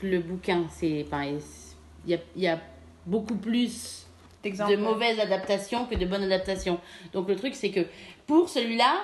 que 0.00 0.06
le 0.06 0.20
bouquin. 0.20 0.64
C'est, 0.70 1.06
il 2.04 2.10
y 2.10 2.14
a, 2.14 2.18
il 2.36 2.42
y 2.42 2.48
a 2.48 2.58
beaucoup 3.06 3.36
plus 3.36 4.06
de 4.70 4.76
mauvaises 4.76 5.20
adaptations 5.20 5.86
que 5.86 5.94
de 5.94 6.06
bonnes 6.06 6.24
adaptations. 6.24 6.80
Donc 7.12 7.28
le 7.28 7.36
truc, 7.36 7.54
c'est 7.54 7.70
que 7.70 7.80
pour 8.26 8.48
celui-là, 8.48 9.00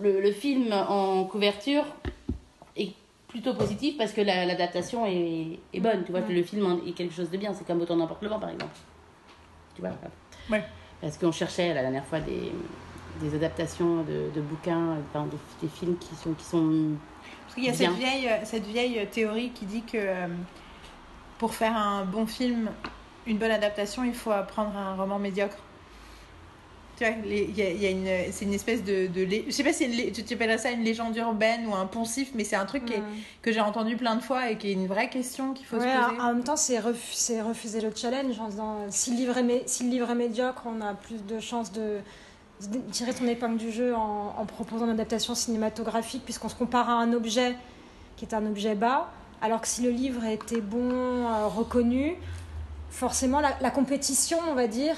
le, 0.00 0.20
le 0.20 0.32
film 0.32 0.72
en 0.72 1.24
couverture 1.24 1.84
est 2.76 2.92
plutôt 3.28 3.54
positif 3.54 3.96
parce 3.96 4.12
que 4.12 4.20
la- 4.20 4.44
l'adaptation 4.44 5.06
est, 5.06 5.58
est 5.72 5.80
bonne. 5.80 6.04
Tu 6.04 6.10
vois, 6.12 6.20
le 6.22 6.42
film 6.42 6.80
est 6.86 6.92
quelque 6.92 7.14
chose 7.14 7.30
de 7.30 7.36
bien. 7.36 7.52
C'est 7.54 7.66
comme 7.66 7.80
Autant 7.80 7.96
n'importe 7.96 8.22
le 8.22 8.28
vent, 8.28 8.38
par 8.40 8.50
exemple. 8.50 8.74
Tu 9.74 9.80
vois 9.82 9.90
Ouais. 10.50 10.62
Parce 11.00 11.16
qu'on 11.18 11.32
cherchait 11.32 11.72
la 11.74 11.82
dernière 11.82 12.04
fois 12.04 12.20
des, 12.20 12.52
des 13.20 13.34
adaptations 13.34 14.02
de, 14.02 14.30
de 14.34 14.40
bouquins, 14.40 14.96
enfin, 15.10 15.26
des, 15.26 15.66
des 15.66 15.72
films 15.72 15.96
qui 15.98 16.14
sont, 16.16 16.32
qui 16.32 16.44
sont 16.44 16.90
Parce 17.44 17.54
qu'il 17.54 17.64
y 17.64 17.68
a 17.68 17.74
cette 17.74 17.90
vieille, 17.92 18.30
cette 18.44 18.66
vieille 18.66 19.06
théorie 19.10 19.50
qui 19.50 19.66
dit 19.66 19.82
que 19.82 19.98
euh, 19.98 20.26
pour 21.38 21.54
faire 21.54 21.76
un 21.76 22.04
bon 22.04 22.26
film, 22.26 22.70
une 23.26 23.38
bonne 23.38 23.50
adaptation, 23.50 24.04
il 24.04 24.14
faut 24.14 24.30
apprendre 24.32 24.76
un 24.76 24.94
roman 24.94 25.18
médiocre. 25.18 25.56
Tu 26.98 27.04
vois, 27.04 27.14
il 27.24 27.56
y 27.56 27.62
a, 27.62 27.70
il 27.70 27.82
y 27.82 27.86
a 27.86 27.90
une, 27.90 28.32
c'est 28.32 28.44
une 28.44 28.52
espèce 28.52 28.84
de, 28.84 29.06
de 29.06 29.22
lé- 29.22 29.44
je 29.46 29.52
sais 29.52 29.64
pas 29.64 29.72
si 29.72 29.84
une 29.86 30.12
tu 30.12 30.24
tu 30.24 30.34
appellerais 30.34 30.58
ça 30.58 30.70
une 30.70 30.82
légende 30.84 31.16
urbaine 31.16 31.66
ou 31.66 31.74
un 31.74 31.86
poncif, 31.86 32.30
mais 32.34 32.44
c'est 32.44 32.54
un 32.54 32.66
truc 32.66 32.84
qui 32.84 32.92
est- 32.92 33.02
que 33.40 33.50
j'ai 33.50 33.62
entendu 33.62 33.96
plein 33.96 34.14
de 34.14 34.20
fois 34.22 34.50
et 34.50 34.58
qui 34.58 34.68
est 34.68 34.72
une 34.74 34.86
vraie 34.86 35.08
question 35.08 35.54
qu'il 35.54 35.64
faut 35.64 35.78
Ouais, 35.78 35.82
se 35.90 36.08
poser. 36.10 36.20
en 36.20 36.34
même 36.34 36.44
temps, 36.44 36.56
c'est 36.56 36.78
ref- 36.78 37.12
c'est 37.12 37.40
refuser 37.40 37.80
le 37.80 37.92
challenge. 37.96 38.38
En 38.38 38.48
disant, 38.48 38.78
si, 38.90 39.10
le 39.12 39.16
livre 39.16 39.38
est 39.38 39.42
mé- 39.42 39.62
si 39.66 39.84
le 39.84 39.88
livre 39.90 40.10
est 40.10 40.14
médiocre, 40.14 40.62
on 40.66 40.80
a 40.82 40.92
plus 40.92 41.24
de 41.24 41.40
chances 41.40 41.72
de, 41.72 41.80
de 41.80 42.00
tirer 42.90 43.12
son 43.12 43.26
épingle 43.26 43.56
du 43.56 43.70
jeu 43.70 43.94
en, 43.94 44.34
en 44.38 44.46
proposant 44.46 44.84
une 44.84 44.92
adaptation 44.92 45.34
cinématographique, 45.34 46.24
puisqu'on 46.24 46.48
se 46.48 46.54
compare 46.54 46.88
à 46.88 46.94
un 46.94 47.12
objet 47.12 47.54
qui 48.16 48.24
est 48.24 48.34
un 48.34 48.46
objet 48.46 48.74
bas. 48.74 49.10
Alors 49.40 49.60
que 49.60 49.68
si 49.68 49.82
le 49.82 49.90
livre 49.90 50.24
était 50.24 50.60
bon, 50.60 50.90
euh, 50.90 51.48
reconnu, 51.48 52.14
forcément, 52.90 53.40
la, 53.40 53.56
la 53.60 53.70
compétition, 53.70 54.38
on 54.48 54.54
va 54.54 54.68
dire, 54.68 54.94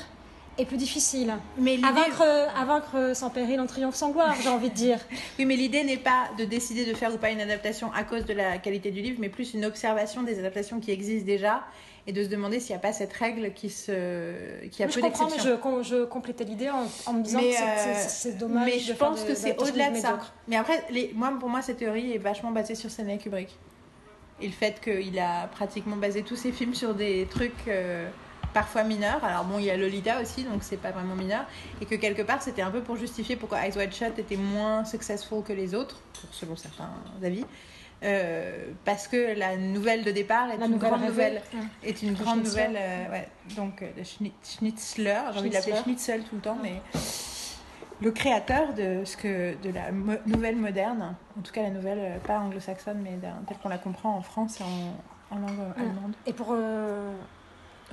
est 0.59 0.66
plus 0.66 0.76
difficile. 0.76 1.33
Mais 1.59 1.78
À 1.83 1.92
vaincre, 1.92 2.23
à 2.23 2.64
vaincre 2.64 3.12
sans 3.14 3.30
péril, 3.30 3.61
en 3.61 3.66
triomphe 3.66 3.94
sans 3.94 4.11
gloire, 4.11 4.35
j'ai 4.42 4.49
envie 4.49 4.71
de 4.71 4.75
dire. 4.75 4.99
oui, 5.38 5.47
mais 5.47 5.56
l'idée 5.56 5.83
n'est 5.85 5.97
pas 5.97 6.28
de 6.38 6.44
décider 6.44 6.85
de 6.85 6.94
faire 6.94 7.12
ou 7.14 7.18
pas 7.18 7.30
une 7.30 7.40
adaptation 7.40 7.90
à 7.92 8.04
cause 8.04 8.25
de 8.26 8.35
la 8.35 8.59
qualité 8.59 8.90
du 8.90 9.00
livre, 9.00 9.16
mais 9.21 9.28
plus 9.28 9.54
une 9.54 9.64
observation 9.64 10.23
des 10.23 10.38
adaptations 10.38 10.80
qui 10.80 10.90
existent 10.90 11.26
déjà 11.26 11.62
et 12.06 12.12
de 12.12 12.23
se 12.23 12.28
demander 12.28 12.61
s'il 12.61 12.70
n'y 12.70 12.76
a 12.76 12.80
pas 12.80 12.92
cette 12.92 13.12
règle 13.14 13.52
qui 13.54 13.70
se, 13.70 14.66
qui 14.68 14.82
a 14.82 14.88
je 14.88 14.94
peu 14.94 15.00
comprends, 15.00 15.25
mais 15.25 15.30
d'exceptions. 15.37 15.82
je, 15.82 15.88
je 15.88 16.04
complétais 16.04 16.44
l'idée 16.44 16.68
en, 16.70 16.87
en 17.06 17.12
me 17.14 17.23
disant 17.23 17.40
Mais, 17.40 17.50
que 17.50 17.56
c'est- 17.56 17.62
euh, 17.62 17.94
c'est- 18.08 18.32
dommage. 18.38 18.66
mais 18.66 18.78
je 18.78 18.92
pense 18.92 19.23
de- 19.23 19.28
que 19.28 19.34
c'est 19.34 19.58
au-delà 19.61 19.90
de 19.90 19.96
ça. 19.96 20.18
Mais 20.49 20.56
après, 20.56 20.84
les, 20.90 21.12
moi, 21.14 21.32
pour 21.40 21.49
moi, 21.49 21.62
cette 21.62 21.78
théorie 21.78 22.12
est 22.12 22.18
vachement 22.18 22.50
basée 22.50 22.75
sur 22.75 22.90
Stanley 22.90 23.16
Kubrick. 23.18 23.58
Et 24.40 24.46
le 24.46 24.52
fait 24.52 24.80
qu'il 24.82 25.18
a 25.18 25.46
pratiquement 25.46 25.96
basé 25.96 26.23
tous 26.23 26.37
ses 26.37 26.52
films 26.52 26.75
sur 26.75 26.94
des 26.94 27.26
trucs 27.30 27.68
euh, 27.68 28.06
parfois 28.52 28.82
mineurs. 28.82 29.25
Alors 29.25 29.44
bon, 29.44 29.58
il 29.58 29.64
y 29.64 29.70
a 29.70 29.76
Lolita 29.76 30.20
aussi, 30.20 30.42
donc 30.42 30.62
c'est 30.62 30.76
pas 30.76 30.90
vraiment 30.90 31.14
mineur. 31.14 31.44
Et 31.80 31.87
que 31.87 31.94
quelque 31.94 32.23
part, 32.23 32.42
c'était 32.42 32.61
un 32.62 32.70
peu 32.70 32.82
pour 32.82 32.96
justifier 32.96 33.37
pourquoi 33.37 33.64
Eyes 33.66 33.78
Wide 33.78 33.94
Shut 33.94 34.18
était 34.18 34.37
moins 34.37 34.84
successful 34.84 35.42
que 35.42 35.52
les 35.52 35.75
autres, 35.75 36.00
pour- 36.20 36.34
selon 36.34 36.56
certains 36.56 36.90
avis. 37.23 37.44
Euh, 38.04 38.66
parce 38.84 39.08
que 39.08 39.37
la 39.38 39.56
nouvelle 39.56 40.04
de 40.04 40.11
départ 40.11 40.50
est 40.50 40.58
La 40.58 40.66
une 40.66 40.73
nouvelle 40.73 40.90
grande 40.90 41.04
nouvelle 41.04 41.42
Ouais. 41.54 41.61
est 41.88 42.02
une 42.02 42.11
Le 42.11 42.14
grande 42.16 42.40
Schnitzler. 42.40 42.68
nouvelle. 42.68 42.82
euh, 42.82 43.11
ouais. 43.12 43.28
Donc, 43.56 43.82
euh, 43.82 43.87
le 43.96 44.02
Schni- 44.02 44.32
Schnitzler, 44.42 45.20
j'ai 45.32 45.38
envie 45.38 45.49
de 45.49 45.54
l'appeler. 45.54 45.76
Schnitzel 45.82 46.23
tout 46.25 46.34
le 46.37 46.40
temps, 46.42 46.58
mais 46.62 46.82
le 48.00 48.11
créateur 48.11 48.75
de, 48.75 49.04
ce 49.04 49.16
que, 49.16 49.54
de 49.62 49.70
la 49.70 49.90
mo- 49.92 50.18
nouvelle 50.26 50.56
moderne, 50.56 51.14
en 51.38 51.40
tout 51.42 51.52
cas 51.52 51.62
la 51.62 51.70
nouvelle, 51.70 51.99
euh, 51.99 52.18
pas 52.26 52.38
anglo-saxonne, 52.40 53.00
mais 53.02 53.16
telle 53.46 53.56
qu'on 53.62 53.68
la 53.70 53.78
comprend 53.78 54.16
en 54.16 54.23
France 54.23 54.61
et 54.61 54.64
en, 54.64 55.37
en 55.37 55.40
langue 55.40 55.58
allemande. 55.76 56.12
Et 56.26 56.32
pour 56.34 56.49
euh, 56.50 57.11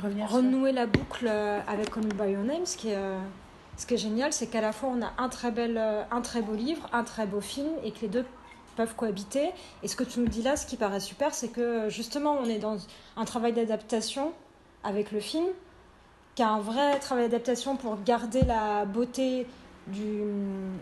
Revenir 0.01 0.27
sur- 0.27 0.38
renouer 0.38 0.72
la 0.74 0.88
boucle 0.88 1.27
avec 1.68 1.89
Call 1.94 2.03
Me 2.06 2.12
By 2.13 2.32
Your 2.34 2.44
Name, 2.44 2.65
ce 2.65 2.75
qui 2.75 2.89
est, 2.89 2.98
ce 3.77 3.86
qui 3.86 3.94
est 3.94 3.98
génial, 3.98 4.34
c'est 4.34 4.48
qu'à 4.48 4.62
la 4.62 4.74
fois 4.74 4.89
on 4.94 5.01
a 5.01 5.13
un 5.18 5.30
très, 5.30 5.51
bel, 5.51 5.80
un 6.12 6.22
très 6.22 6.41
beau 6.41 6.53
livre, 6.56 6.89
un 6.91 7.03
très 7.03 7.25
beau 7.25 7.39
film, 7.39 7.70
et 7.84 7.91
que 7.91 8.01
les 8.01 8.08
deux 8.10 8.25
peuvent 8.75 8.96
cohabiter. 8.96 9.51
Et 9.84 9.88
ce 9.88 9.96
que 9.96 10.04
tu 10.04 10.20
nous 10.20 10.28
dis 10.28 10.42
là, 10.42 10.56
ce 10.56 10.66
qui 10.66 10.78
paraît 10.78 11.00
super, 11.00 11.34
c'est 11.34 11.50
que 11.50 11.90
justement 11.90 12.38
on 12.42 12.46
est 12.46 12.60
dans 12.60 12.78
un 13.18 13.25
travail 13.25 13.54
d'adaptation 13.54 14.32
avec 14.84 15.12
le 15.12 15.20
film, 15.20 15.46
qui 16.36 16.44
a 16.44 16.50
un 16.50 16.60
vrai 16.60 17.00
travail 17.00 17.30
d'adaptation 17.30 17.75
pour 17.75 18.01
garder 18.04 18.42
la 18.42 18.86
beauté 18.86 19.46
du, 19.88 20.22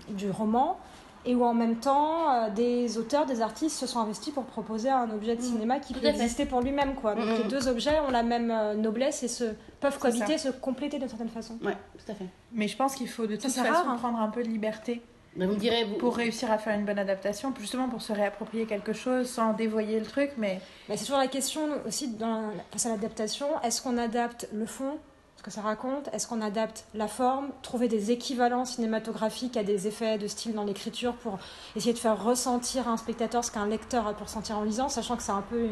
du 0.10 0.30
roman, 0.30 0.80
et 1.26 1.36
où 1.36 1.44
en 1.44 1.54
même 1.54 1.76
temps 1.76 2.32
euh, 2.32 2.50
des 2.50 2.98
auteurs, 2.98 3.26
des 3.26 3.42
artistes 3.42 3.78
se 3.78 3.88
sont 3.88 4.00
investis 4.00 4.34
pour 4.34 4.46
proposer 4.46 4.90
un 4.90 5.10
objet 5.12 5.36
de 5.36 5.42
Mm. 5.42 5.46
cinéma 5.46 5.80
qui 5.80 5.94
peut 5.94 6.06
exister 6.06 6.46
pour 6.46 6.62
lui-même. 6.62 6.96
Quoi. 6.96 7.16
Donc 7.16 7.26
Mm, 7.26 7.38
les 7.38 7.44
mm. 7.44 7.48
deux 7.50 7.68
objets 7.68 8.00
ont 8.08 8.12
la 8.12 8.24
même 8.24 8.52
euh, 8.52 8.74
noblesse 8.76 9.22
et 9.24 9.28
se, 9.28 9.44
peuvent 9.80 9.94
C'est 9.94 10.00
cohabiter, 10.00 10.38
se 10.38 10.50
compléter 10.50 10.98
d'une 10.98 11.10
certaine 11.10 11.30
façon. 11.30 11.58
Ouais, 11.64 11.76
tout 11.98 12.12
à 12.12 12.16
fait. 12.16 12.28
Mais 12.54 12.68
je 12.68 12.78
pense 12.78 12.96
qu'il 12.96 13.10
faut 13.10 13.28
de 13.28 13.36
toute 13.36 13.52
façon 13.52 13.62
rare, 13.64 13.90
hein. 13.90 13.98
prendre 13.98 14.20
un 14.20 14.30
peu 14.30 14.44
de 14.44 14.48
liberté 14.48 15.02
vous 15.36 15.46
me 15.46 15.56
direz, 15.56 15.84
vous, 15.86 15.96
pour 15.96 16.16
réussir 16.16 16.52
à 16.52 16.58
faire 16.58 16.78
une 16.78 16.86
bonne 16.86 17.00
adaptation, 17.00 17.54
justement 17.60 17.88
pour 17.88 18.02
se 18.02 18.12
réapproprier 18.14 18.66
quelque 18.66 18.94
chose 18.94 19.30
sans 19.30 19.54
dévoyer 19.54 20.00
le 20.00 20.06
truc, 20.06 20.32
mais 20.38 20.60
Mais 20.90 20.98
c'est 20.98 21.06
toujours 21.06 21.20
la 21.20 21.28
question 21.28 21.62
aussi 21.88 22.10
dans, 22.10 22.52
face 22.72 22.86
à 22.86 22.90
l'adaptation 22.90 23.48
est-ce 23.64 23.82
qu'on 23.82 23.98
adapte 23.98 24.50
le 24.54 24.66
fond, 24.66 24.98
ce 25.38 25.44
que 25.44 25.52
ça 25.52 25.62
raconte 25.62 26.10
Est-ce 26.14 26.28
qu'on 26.28 26.42
adapte 26.42 26.86
la 26.94 27.08
forme 27.08 27.50
Trouver 27.62 27.88
des 27.88 28.12
équivalents 28.12 28.66
cinématographiques 28.66 29.56
à 29.56 29.64
des 29.64 29.88
effets 29.88 30.18
de 30.18 30.28
style 30.28 30.54
dans 30.54 30.66
l'écriture 30.66 31.14
pour 31.16 31.40
essayer 31.76 31.94
de 31.94 32.00
faire 32.00 32.22
ressentir 32.22 32.88
à 32.90 32.92
un 32.92 32.98
spectateur 32.98 33.46
ce 33.46 33.52
qu'un 33.52 33.68
lecteur 33.68 34.08
a 34.08 34.14
pu 34.14 34.24
ressentir 34.24 34.58
en 34.58 34.64
lisant, 34.64 34.90
sachant 34.90 35.16
que 35.16 35.24
c'est 35.24 35.32
un 35.32 35.44
peu 35.50 35.70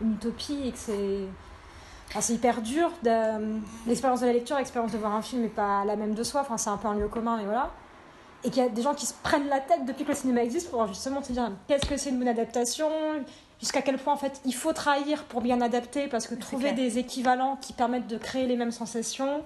une, 0.00 0.12
utopie 0.12 0.60
et 0.68 0.70
que 0.72 0.78
c'est. 0.78 1.18
enfin, 2.10 2.20
c'est 2.20 2.34
hyper 2.34 2.62
dur. 2.62 2.90
de- 3.02 3.58
L'expérience 3.86 4.20
de 4.20 4.26
la 4.26 4.32
lecture, 4.32 4.56
l'expérience 4.56 4.92
de 4.92 4.98
voir 4.98 5.14
un 5.14 5.22
film 5.22 5.42
n'est 5.42 5.48
pas 5.48 5.84
la 5.84 5.96
même 5.96 6.14
de 6.14 6.22
soi. 6.22 6.42
Enfin, 6.42 6.56
c'est 6.56 6.70
un 6.70 6.76
peu 6.76 6.86
un 6.88 6.94
lieu 6.94 7.08
commun, 7.08 7.38
et 7.40 7.44
voilà. 7.44 7.70
Et 8.42 8.50
qu'il 8.50 8.62
y 8.62 8.66
a 8.66 8.68
des 8.68 8.82
gens 8.82 8.94
qui 8.94 9.06
se 9.06 9.14
prennent 9.22 9.48
la 9.48 9.60
tête 9.60 9.84
depuis 9.84 10.04
que 10.04 10.10
le 10.10 10.16
cinéma 10.16 10.42
existe 10.42 10.70
pour 10.70 10.86
justement 10.86 11.22
se 11.22 11.32
dire 11.32 11.50
qu'est-ce 11.68 11.86
que 11.86 11.96
c'est 11.96 12.10
une 12.10 12.18
bonne 12.18 12.28
adaptation, 12.28 12.88
jusqu'à 13.58 13.82
quel 13.82 13.98
point 13.98 14.14
en 14.14 14.16
fait 14.16 14.40
il 14.46 14.54
faut 14.54 14.72
trahir 14.72 15.24
pour 15.24 15.42
bien 15.42 15.60
adapter, 15.60 16.08
parce 16.08 16.26
que 16.26 16.34
trouver 16.34 16.72
clair. 16.72 16.74
des 16.74 16.98
équivalents 16.98 17.56
qui 17.60 17.74
permettent 17.74 18.06
de 18.06 18.16
créer 18.16 18.46
les 18.46 18.56
mêmes 18.56 18.70
sensations, 18.70 19.44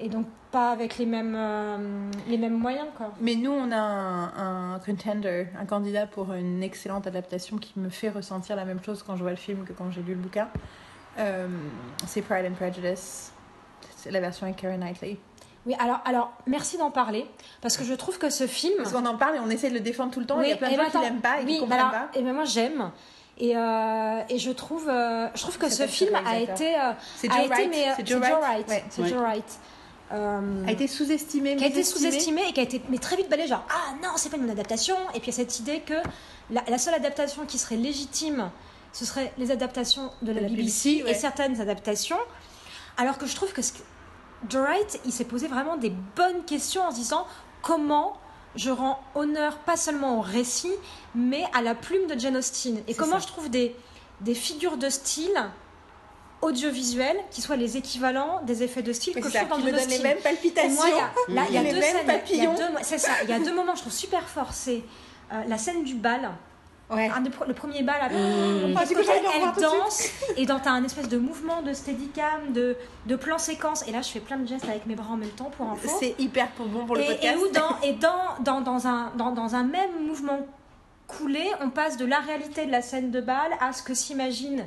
et 0.00 0.08
donc 0.08 0.26
pas 0.50 0.72
avec 0.72 0.98
les 0.98 1.06
mêmes, 1.06 1.34
euh, 1.36 2.10
les 2.28 2.38
mêmes 2.38 2.58
moyens. 2.58 2.88
Quoi. 2.96 3.12
Mais 3.20 3.36
nous, 3.36 3.52
on 3.52 3.70
a 3.70 3.76
un, 3.76 4.74
un 4.74 4.78
contender, 4.80 5.46
un 5.58 5.66
candidat 5.66 6.06
pour 6.06 6.32
une 6.32 6.62
excellente 6.62 7.06
adaptation 7.06 7.58
qui 7.58 7.78
me 7.78 7.88
fait 7.88 8.08
ressentir 8.08 8.56
la 8.56 8.64
même 8.64 8.82
chose 8.82 9.02
quand 9.04 9.16
je 9.16 9.22
vois 9.22 9.30
le 9.30 9.36
film 9.36 9.64
que 9.64 9.72
quand 9.72 9.90
j'ai 9.92 10.02
lu 10.02 10.14
le 10.14 10.20
bouquin. 10.20 10.48
Euh, 11.18 11.46
c'est 12.06 12.22
Pride 12.22 12.46
and 12.46 12.54
Prejudice. 12.54 13.32
C'est 13.96 14.10
la 14.10 14.20
version 14.20 14.46
avec 14.46 14.56
Keira 14.56 14.76
Knightley. 14.76 15.18
Oui, 15.66 15.74
alors, 15.78 16.00
alors 16.04 16.32
merci 16.46 16.76
d'en 16.76 16.90
parler, 16.90 17.26
parce 17.62 17.76
que 17.76 17.84
je 17.84 17.94
trouve 17.94 18.18
que 18.18 18.30
ce 18.30 18.46
film. 18.46 18.74
Parce 18.78 18.92
qu'on 18.92 19.06
en 19.06 19.16
parle 19.16 19.36
et 19.36 19.40
on 19.40 19.48
essaie 19.50 19.70
de 19.70 19.74
le 19.74 19.80
défendre 19.80 20.12
tout 20.12 20.20
le 20.20 20.26
temps. 20.26 20.40
et 20.42 20.46
il 20.46 20.50
y 20.50 20.52
a 20.52 20.56
plein 20.56 20.70
de 20.70 20.76
gens 20.76 20.82
ben 20.82 20.90
qui 20.90 20.98
l'aiment 20.98 21.20
pas 21.20 21.40
et 21.40 21.44
oui, 21.44 21.54
qui 21.54 21.60
comprennent 21.60 21.78
alors, 21.80 21.90
pas. 21.90 22.08
Et 22.14 22.22
ben 22.22 22.32
moi 22.34 22.44
j'aime. 22.44 22.90
Et, 23.38 23.56
euh, 23.56 24.20
et 24.28 24.38
je 24.38 24.50
trouve, 24.52 24.88
euh, 24.88 25.26
je 25.34 25.40
trouve 25.40 25.58
que 25.58 25.68
ce 25.68 25.86
film 25.86 26.14
a 26.14 26.38
été, 26.38 26.76
euh, 26.76 26.92
C'est 27.16 27.30
a 27.30 27.42
Joe 28.04 28.20
Joe 28.20 28.20
Wright. 28.20 28.68
Ouais. 28.68 28.84
C'est. 28.90 29.08
Joe 29.08 29.18
Wright. 29.18 29.58
Euh, 30.12 30.66
A 30.66 30.70
été 30.70 30.86
sous-estimé, 30.86 31.56
qui 31.56 31.64
a 31.64 31.66
été 31.66 31.82
sous-estimé 31.82 32.42
et 32.48 32.52
qui 32.52 32.60
a 32.60 32.62
été 32.62 32.80
mais 32.90 32.98
très 32.98 33.16
vite 33.16 33.30
balayé 33.30 33.48
genre 33.48 33.66
ah 33.70 33.94
non 34.02 34.10
c'est 34.16 34.28
pas 34.28 34.36
une 34.36 34.50
adaptation 34.50 34.94
et 35.14 35.18
puis 35.18 35.30
il 35.30 35.38
y 35.38 35.40
a 35.40 35.44
cette 35.44 35.58
idée 35.60 35.80
que 35.80 35.94
la, 36.50 36.62
la 36.68 36.76
seule 36.76 36.94
adaptation 36.94 37.46
qui 37.46 37.56
serait 37.56 37.76
légitime 37.76 38.50
ce 38.92 39.06
serait 39.06 39.32
les 39.38 39.50
adaptations 39.50 40.10
de 40.20 40.32
la, 40.32 40.40
De 40.40 40.44
la 40.44 40.48
BBC, 40.50 40.90
BBC, 40.90 41.04
ouais. 41.04 41.10
et 41.10 41.14
certaines 41.14 41.58
adaptations 41.58 42.18
alors 42.98 43.16
que 43.16 43.26
je 43.26 43.34
trouve 43.34 43.52
que 43.54 43.62
ce 43.62 43.72
Wright 44.52 45.00
il 45.04 45.12
s'est 45.12 45.24
posé 45.24 45.48
vraiment 45.48 45.76
des 45.76 45.90
bonnes 46.16 46.44
questions 46.44 46.82
en 46.82 46.90
se 46.90 46.96
disant 46.96 47.26
comment 47.62 48.16
je 48.56 48.70
rends 48.70 49.00
honneur 49.14 49.58
pas 49.58 49.76
seulement 49.76 50.18
au 50.18 50.20
récit 50.20 50.72
mais 51.14 51.44
à 51.54 51.62
la 51.62 51.74
plume 51.74 52.06
de 52.06 52.18
Jane 52.18 52.36
Austen 52.36 52.82
et 52.86 52.94
comment 52.94 53.18
ça. 53.18 53.26
je 53.26 53.32
trouve 53.32 53.50
des, 53.50 53.74
des 54.20 54.34
figures 54.34 54.76
de 54.76 54.88
style 54.88 55.34
audiovisuels 56.42 57.16
qui 57.30 57.40
soient 57.40 57.56
les 57.56 57.76
équivalents 57.76 58.42
des 58.42 58.62
effets 58.62 58.82
de 58.82 58.92
style 58.92 59.14
que 59.14 59.22
je 59.22 59.28
ça, 59.30 59.40
trouve 59.40 59.50
dans 59.50 59.56
qui 59.56 59.62
me 59.62 59.70
donne 59.70 59.80
les 59.80 59.96
Austen. 59.96 60.02
mêmes 60.02 60.18
Et 60.18 60.22
palpitations. 60.22 60.74
moi, 60.74 60.86
il 61.28 61.34
y 61.34 61.38
a, 61.38 61.40
là, 61.40 61.46
il 61.48 61.54
y 61.54 61.58
a 61.58 61.62
les 61.62 61.72
deux 61.72 61.80
mêmes 61.80 61.96
scènes. 61.96 62.06
Papillons. 62.06 62.54
deux, 62.54 62.62
c'est 62.82 62.98
ça. 62.98 63.12
Il 63.22 63.30
y 63.30 63.32
a 63.32 63.38
deux 63.38 63.54
moments 63.54 63.72
que 63.72 63.78
je 63.78 63.82
trouve 63.82 63.92
super 63.94 64.28
forts. 64.28 64.52
C'est 64.52 64.82
euh, 65.32 65.42
la 65.48 65.56
scène 65.58 65.84
du 65.84 65.94
bal. 65.94 66.30
Ouais. 66.90 67.08
Un 67.08 67.22
le 67.46 67.54
premier 67.54 67.82
bal. 67.82 67.96
Mmh. 68.12 68.76
Ah, 68.76 68.82
elle, 68.86 69.62
danse 69.62 70.02
et 70.36 70.44
dans 70.44 70.60
t'as 70.60 70.72
un 70.72 70.84
espèce 70.84 71.08
de 71.08 71.16
mouvement 71.16 71.62
de 71.62 71.72
steadicam, 71.72 72.52
de, 72.52 72.76
de 73.06 73.16
plan 73.16 73.38
séquence. 73.38 73.86
Et 73.88 73.92
là, 73.92 74.02
je 74.02 74.08
fais 74.08 74.20
plein 74.20 74.36
de 74.36 74.46
gestes 74.46 74.68
avec 74.68 74.84
mes 74.86 74.94
bras 74.94 75.12
en 75.12 75.16
même 75.16 75.30
temps 75.30 75.50
pour 75.56 75.70
info. 75.70 75.88
C'est 75.98 76.14
hyper 76.18 76.50
pour 76.50 76.66
bon 76.66 76.84
pour 76.84 76.96
le 76.96 77.02
et, 77.02 77.06
podcast. 77.06 77.36
et 77.36 77.42
où 77.42 77.48
dans, 77.50 77.80
et 77.82 77.92
dans, 77.94 78.42
dans, 78.44 78.60
dans, 78.60 78.86
un, 78.86 79.12
dans, 79.16 79.32
dans 79.32 79.54
un 79.54 79.64
même 79.64 80.06
mouvement 80.06 80.46
coulé, 81.06 81.44
on 81.62 81.70
passe 81.70 81.96
de 81.96 82.04
la 82.04 82.18
réalité 82.18 82.66
de 82.66 82.70
la 82.70 82.82
scène 82.82 83.10
de 83.10 83.20
bal 83.20 83.52
à 83.60 83.72
ce 83.72 83.82
que 83.82 83.94
s'imagine 83.94 84.66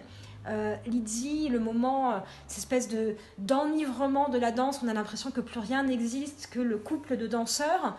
euh, 0.49 0.75
Lizzie, 0.85 1.49
le 1.49 1.59
moment, 1.59 2.11
euh, 2.11 2.17
cette 2.47 2.59
espèce 2.59 2.87
de, 2.87 3.15
d'enivrement 3.37 4.29
de 4.29 4.37
la 4.37 4.51
danse, 4.51 4.79
on 4.83 4.87
a 4.87 4.93
l'impression 4.93 5.31
que 5.31 5.41
plus 5.41 5.59
rien 5.59 5.83
n'existe, 5.83 6.47
que 6.51 6.59
le 6.59 6.77
couple 6.77 7.17
de 7.17 7.27
danseurs. 7.27 7.97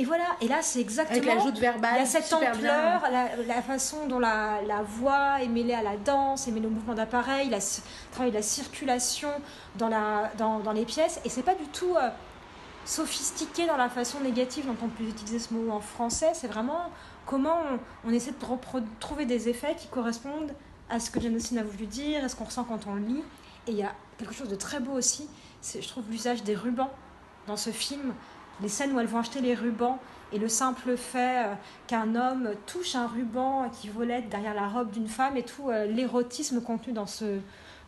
Et 0.00 0.04
voilà, 0.06 0.24
et 0.40 0.48
là 0.48 0.62
c'est 0.62 0.80
exactement... 0.80 1.32
Avec 1.32 1.54
la 1.54 1.60
verbale. 1.60 1.90
Il 1.96 1.98
y 1.98 2.02
a 2.02 2.06
cette 2.06 2.32
ampleur, 2.32 3.02
la, 3.10 3.36
la 3.36 3.60
façon 3.60 4.06
dont 4.06 4.18
la, 4.18 4.62
la 4.66 4.80
voix 4.82 5.42
est 5.42 5.48
mêlée 5.48 5.74
à 5.74 5.82
la 5.82 5.98
danse, 5.98 6.48
est 6.48 6.52
mêlée 6.52 6.68
au 6.68 6.70
mouvement 6.70 6.94
d'appareil, 6.94 7.50
la 7.50 7.60
c- 7.60 7.82
travail 8.10 8.30
de 8.30 8.36
la 8.36 8.42
circulation 8.42 9.28
dans, 9.76 9.88
la, 9.88 10.30
dans, 10.38 10.60
dans 10.60 10.72
les 10.72 10.86
pièces. 10.86 11.20
Et 11.26 11.28
c'est 11.28 11.42
pas 11.42 11.54
du 11.54 11.66
tout 11.66 11.96
euh, 11.96 12.08
sophistiqué 12.86 13.66
dans 13.66 13.76
la 13.76 13.90
façon 13.90 14.20
négative 14.20 14.66
dont 14.66 14.76
on 14.82 14.88
peut 14.88 15.04
utiliser 15.04 15.38
ce 15.38 15.52
mot 15.52 15.70
en 15.70 15.80
français. 15.80 16.30
C'est 16.32 16.48
vraiment 16.48 16.84
comment 17.26 17.58
on, 18.04 18.08
on 18.08 18.12
essaie 18.14 18.30
de 18.30 18.36
trouver 19.00 19.26
des 19.26 19.50
effets 19.50 19.74
qui 19.76 19.88
correspondent 19.88 20.54
à 20.88 20.98
ce 20.98 21.10
que 21.10 21.20
Jane 21.20 21.36
Austen 21.36 21.58
a 21.58 21.62
voulu 21.62 21.84
dire, 21.84 22.24
à 22.24 22.28
ce 22.30 22.36
qu'on 22.36 22.44
ressent 22.44 22.64
quand 22.64 22.86
on 22.86 22.94
le 22.94 23.02
lit. 23.02 23.22
Et 23.66 23.72
il 23.72 23.76
y 23.76 23.82
a 23.82 23.92
quelque 24.16 24.32
chose 24.34 24.48
de 24.48 24.56
très 24.56 24.80
beau 24.80 24.92
aussi, 24.92 25.28
c'est 25.60 25.82
je 25.82 25.88
trouve 25.88 26.04
l'usage 26.10 26.42
des 26.42 26.54
rubans 26.54 26.90
dans 27.46 27.58
ce 27.58 27.70
film, 27.70 28.14
les 28.62 28.68
scènes 28.68 28.92
où 28.92 29.00
elles 29.00 29.06
vont 29.06 29.18
acheter 29.18 29.40
les 29.40 29.54
rubans 29.54 29.98
et 30.32 30.38
le 30.38 30.48
simple 30.48 30.96
fait 30.96 31.46
euh, 31.46 31.54
qu'un 31.86 32.14
homme 32.14 32.50
touche 32.66 32.94
un 32.94 33.06
ruban 33.06 33.68
qui 33.80 33.88
volette 33.88 34.28
derrière 34.28 34.54
la 34.54 34.68
robe 34.68 34.90
d'une 34.90 35.08
femme 35.08 35.36
et 35.36 35.42
tout 35.42 35.70
euh, 35.70 35.86
l'érotisme 35.86 36.60
contenu 36.60 36.92
dans 36.92 37.06
ce, 37.06 37.40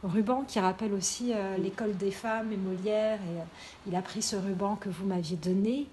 ruban 0.02 0.43
qui 0.43 0.59
rappelle 0.59 0.93
aussi 0.95 1.33
euh, 1.33 1.57
l'école 1.57 1.97
des 1.97 2.11
femmes 2.11 2.52
et 2.52 2.57
Molière. 2.57 3.21
Et 3.21 3.88
il 3.88 3.95
a 3.95 4.02
pris 4.02 4.21
ce 4.21 4.35
ruban 4.35 4.75
que 4.75 4.88
vous 4.88 5.07
m'aviez 5.07 5.37
donné. 5.37 5.87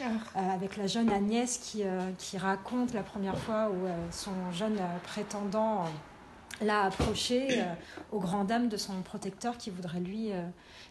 Ah. 0.00 0.54
avec 0.54 0.78
la 0.78 0.88
jeune 0.88 1.10
Agnès 1.10 1.58
qui, 1.58 1.84
qui 2.18 2.38
raconte 2.38 2.92
la 2.92 3.02
première 3.02 3.38
fois 3.38 3.70
où 3.70 3.86
son 4.10 4.32
jeune 4.50 4.78
prétendant 5.04 5.84
l'a 6.64 6.82
approché 6.84 7.46
euh, 7.60 7.64
aux 8.12 8.20
grandes 8.20 8.46
dames 8.48 8.68
de 8.68 8.76
son 8.76 8.92
protecteur 9.02 9.56
qui 9.58 9.70
voudrait 9.70 10.00
lui 10.00 10.32
euh, 10.32 10.42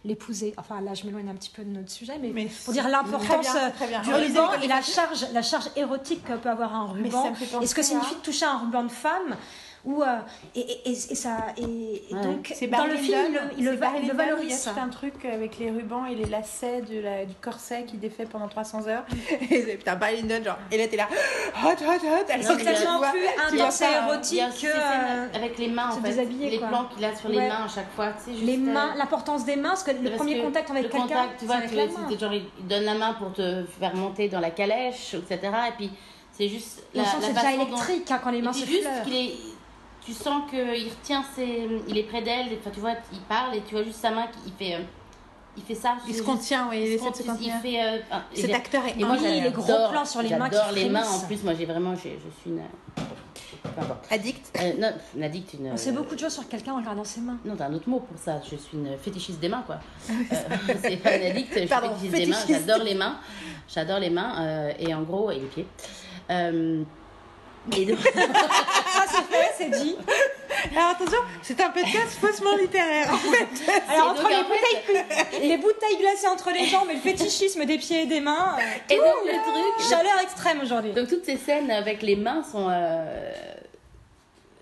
l'épouser. 0.06 0.54
Enfin 0.58 0.82
là 0.82 0.94
je 0.94 1.06
m'éloigne 1.06 1.30
un 1.30 1.36
petit 1.36 1.50
peu 1.50 1.64
de 1.64 1.70
notre 1.70 1.92
sujet, 1.92 2.18
mais, 2.22 2.32
Mais 2.34 2.48
pour 2.66 2.74
dire 2.74 2.88
l'importance 2.90 3.48
euh, 3.56 4.00
du 4.04 4.14
ruban 4.14 4.54
et 4.62 4.68
la 4.68 4.82
charge, 4.82 5.26
la 5.34 5.42
charge 5.42 5.70
érotique 5.76 6.24
que 6.24 6.34
peut 6.34 6.50
avoir 6.50 6.76
un 6.76 6.88
ruban. 6.88 7.24
ça 7.26 7.30
me 7.32 7.36
fait 7.36 7.46
penser 7.46 7.64
Et 7.64 7.68
ce 7.68 7.76
que 7.76 7.82
à- 7.82 7.84
signifie 7.84 8.16
de 8.16 8.22
toucher 8.22 8.46
un 8.46 8.58
ruban 8.58 8.84
de 8.84 8.90
femme? 8.92 9.36
Ou 9.84 10.04
euh, 10.04 10.06
et, 10.56 10.60
et, 10.60 10.82
et, 10.86 10.92
et 10.92 11.16
ça 11.16 11.38
et, 11.58 11.62
et 11.64 12.14
Ouais. 12.14 12.22
donc 12.22 12.52
C'est 12.54 12.68
dans 12.68 12.86
le 12.86 12.96
film 12.98 13.18
il, 13.30 13.34
le- 13.34 13.40
il 13.58 13.66
le, 13.66 13.72
c'est 13.72 13.78
va- 13.78 13.88
il 13.96 14.08
le 14.08 14.14
Lyndon, 14.14 14.14
Il 14.14 14.18
y 14.18 14.22
a 14.22 14.36
valorise. 14.36 14.70
tout 14.74 14.80
un 14.80 14.90
truc 14.90 15.26
avec 15.26 15.58
les 15.58 15.72
rubans 15.72 16.06
et 16.06 16.14
les 16.16 16.26
lacets 16.26 16.82
de 16.82 17.00
la, 17.00 17.26
du 17.26 17.34
corset 17.42 17.86
qui 17.86 17.98
défait 17.98 18.26
pendant 18.26 18.48
300 18.48 18.88
heures. 18.88 19.06
Et 19.50 19.62
c'est- 19.64 19.78
putain, 19.78 19.96
Barry 19.96 20.22
Lyndon, 20.22 20.44
genre, 20.44 20.58
et 20.72 20.78
là 20.78 20.88
t'es 20.88 20.98
là, 20.98 21.08
hot, 21.64 21.70
hot, 21.70 21.74
hot. 21.74 22.26
Elle 22.30 22.42
tu 22.42 22.48
tellement 22.64 23.00
plus 23.00 23.20
tu 23.50 23.56
vois 23.58 23.66
intense 23.66 23.80
pas, 23.80 23.86
et 23.92 23.96
hein. 23.96 24.08
érotique 24.08 24.62
que 24.62 24.68
euh, 24.68 25.28
avec 25.34 25.58
les 25.58 25.68
mains, 25.68 25.90
en 25.90 26.02
fait. 26.02 26.26
les 26.26 26.60
quoi. 26.60 26.68
plans 26.68 26.86
qu'il 26.86 27.04
a 27.06 27.16
sur 27.16 27.30
les 27.30 27.38
Ouais. 27.38 27.48
mains 27.50 27.66
à 27.66 27.68
chaque 27.68 27.92
fois. 27.96 28.10
Les 28.28 28.56
euh, 28.56 28.60
mains, 28.60 28.94
l'importance 28.96 29.46
des 29.46 29.56
mains, 29.56 29.70
parce 29.70 29.84
que 29.84 29.92
le 29.92 30.04
parce 30.04 30.16
premier 30.18 30.38
que 30.40 30.42
contact 30.46 30.70
avec 30.70 30.84
le 30.84 30.90
quelqu'un, 30.90 31.08
contact, 31.08 31.40
tu 31.40 31.46
vois, 31.46 31.56
c'était 31.62 31.88
main. 31.88 32.18
genre, 32.20 32.34
il 32.34 32.68
donne 32.68 32.84
la 32.84 32.94
main 32.96 33.14
pour 33.14 33.34
te 33.34 33.66
faire 33.80 33.96
monter 33.96 34.30
dans 34.30 34.40
la 34.40 34.52
calèche, 34.52 35.16
etc. 35.16 35.40
Et 35.70 35.72
puis, 35.78 35.92
c'est 36.34 36.48
juste 36.48 36.84
Et 36.94 37.00
on 37.00 37.04
la, 37.04 37.08
sent 37.08 37.18
que 37.18 37.22
la 37.22 37.28
c'est 37.28 37.34
déjà 37.34 37.46
façon 37.46 37.58
dont- 37.58 37.66
électrique 37.68 38.12
hein, 38.12 38.20
quand 38.24 38.32
les 38.32 38.38
Et 38.38 38.42
mains 38.42 38.52
puis 38.52 38.62
se 38.62 38.66
juste 38.68 38.88
qu'il 39.04 39.16
est... 39.16 39.32
Tu 40.06 40.14
sens 40.14 40.50
qu'il 40.50 40.60
retient 40.90 41.24
ses... 41.36 41.68
Il 41.88 41.98
est 41.98 42.04
près 42.04 42.22
d'elle, 42.22 42.48
enfin, 42.60 42.72
tu 42.74 42.80
vois, 42.80 42.94
il 43.14 43.20
parle 43.22 43.56
et 43.56 43.62
tu 43.62 43.76
vois 43.76 43.84
juste 43.84 44.00
sa 44.02 44.10
main, 44.12 44.26
qui- 44.28 44.40
il 44.48 44.54
fait... 44.54 44.76
euh, 44.76 44.80
Il 45.58 45.64
fait 45.64 45.76
ça. 45.76 45.98
Il 46.08 46.14
c'est 46.14 46.20
se 46.22 46.24
contient, 46.24 46.68
oui, 46.72 46.78
il 46.78 46.92
il 46.94 47.00
se 47.00 47.04
il 47.06 47.26
contenir. 47.28 47.54
fait... 47.62 47.82
euh, 47.84 47.98
Cet 48.34 48.46
j'ai- 48.48 48.54
acteur 48.54 48.84
est 48.88 49.00
et 49.00 49.04
moi, 49.04 49.16
Oui, 49.16 49.20
j'adore- 49.24 49.44
les 49.44 49.52
gros 49.52 49.90
plans 49.92 50.06
sur 50.06 50.22
les 50.24 50.36
mains 50.36 50.50
qui 50.50 50.56
J'adore 50.56 50.72
les 50.74 50.90
mains 50.90 51.08
en 51.08 51.20
plus. 51.28 51.44
Moi, 51.44 51.54
j'ai 51.54 51.66
vraiment... 51.66 51.94
j'ai- 51.96 52.18
Je 52.24 52.42
suis 52.42 52.50
une... 52.50 52.62
Peu 53.64 53.70
importe. 53.80 54.08
addict. 54.12 54.58
Euh, 54.60 54.74
non, 54.80 54.92
une 55.16 55.24
addict, 55.24 55.54
une... 55.54 55.68
On 55.74 55.78
sait 55.78 55.92
beaucoup 55.92 56.16
de 56.16 56.20
choses 56.20 56.34
sur 56.34 56.48
quelqu'un 56.48 56.74
en 56.74 56.78
regardant 56.78 57.04
ses 57.04 57.22
mains. 57.22 57.38
Non, 57.46 57.56
t'as 57.56 57.68
un 57.68 57.74
autre 57.74 57.88
mot 57.88 58.00
pour 58.00 58.18
ça. 58.18 58.42
Je 58.44 58.56
suis 58.56 58.76
une 58.78 58.98
fétichiste 58.98 59.40
des 59.40 59.50
mains, 59.50 59.64
quoi. 59.68 59.78
Euh, 60.10 60.14
c'est 60.82 60.98
pas 60.98 61.16
une 61.16 61.24
addict, 61.28 61.54
je 61.54 61.60
suis 61.60 61.68
Pardon, 61.68 61.90
fétichiste 61.90 62.16
des 62.16 62.26
mains. 62.26 62.36
fétichiste. 62.38 62.66
J'adore 62.68 62.84
les 62.84 62.96
mains. 62.96 63.18
J'adore 63.72 64.00
les 64.00 64.10
mains 64.10 64.34
euh, 64.44 64.74
et 64.80 64.96
en 64.96 65.04
gros, 65.04 65.30
et 65.30 65.36
les 65.36 65.46
pieds. 65.46 65.68
Et 67.78 67.86
donc, 67.86 68.00
Ça 68.00 69.04
c'est 69.08 69.24
fait, 69.24 69.52
c'est 69.58 69.70
dit. 69.70 69.96
Alors 70.76 70.90
attention, 70.92 71.20
c'est 71.44 71.60
un 71.62 71.70
podcast 71.70 72.18
faussement 72.20 72.56
littéraire 72.58 73.14
en 73.14 73.18
fait. 73.18 73.48
Alors 73.90 74.10
entre 74.12 74.24
donc, 74.24 74.32
les 74.32 74.38
en 74.38 74.44
fait- 74.44 74.94
bouteilles, 74.94 75.48
les 75.50 75.58
bouteilles 75.58 75.98
glacées 76.00 76.28
entre 76.28 76.52
les 76.52 76.66
jambes 76.66 76.90
et 76.90 76.96
le 76.96 77.00
fétichisme 77.00 77.66
des 77.66 77.78
pieds 77.78 78.04
et 78.04 78.06
des 78.08 78.20
mains, 78.20 78.56
euh, 78.58 78.94
et 78.94 78.98
donc 78.98 79.06
le 79.26 79.32
truc, 79.32 79.90
chaleur 79.90 80.20
extrême 80.24 80.60
aujourd'hui. 80.62 80.92
Donc 80.94 81.08
toutes 81.08 81.24
ces 81.26 81.38
scènes 81.38 81.70
avec 81.72 82.02
les 82.02 82.16
mains 82.16 82.44
sont... 82.44 82.68
euh, 82.70 83.32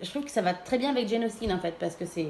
Je 0.02 0.10
trouve 0.10 0.24
que 0.24 0.30
ça 0.30 0.42
va 0.42 0.52
très 0.54 0.78
bien 0.78 0.90
avec 0.90 1.08
Jane 1.08 1.24
Austen 1.24 1.52
en 1.52 1.58
fait 1.58 1.74
parce 1.80 1.96
que 1.96 2.04
c'est 2.06 2.28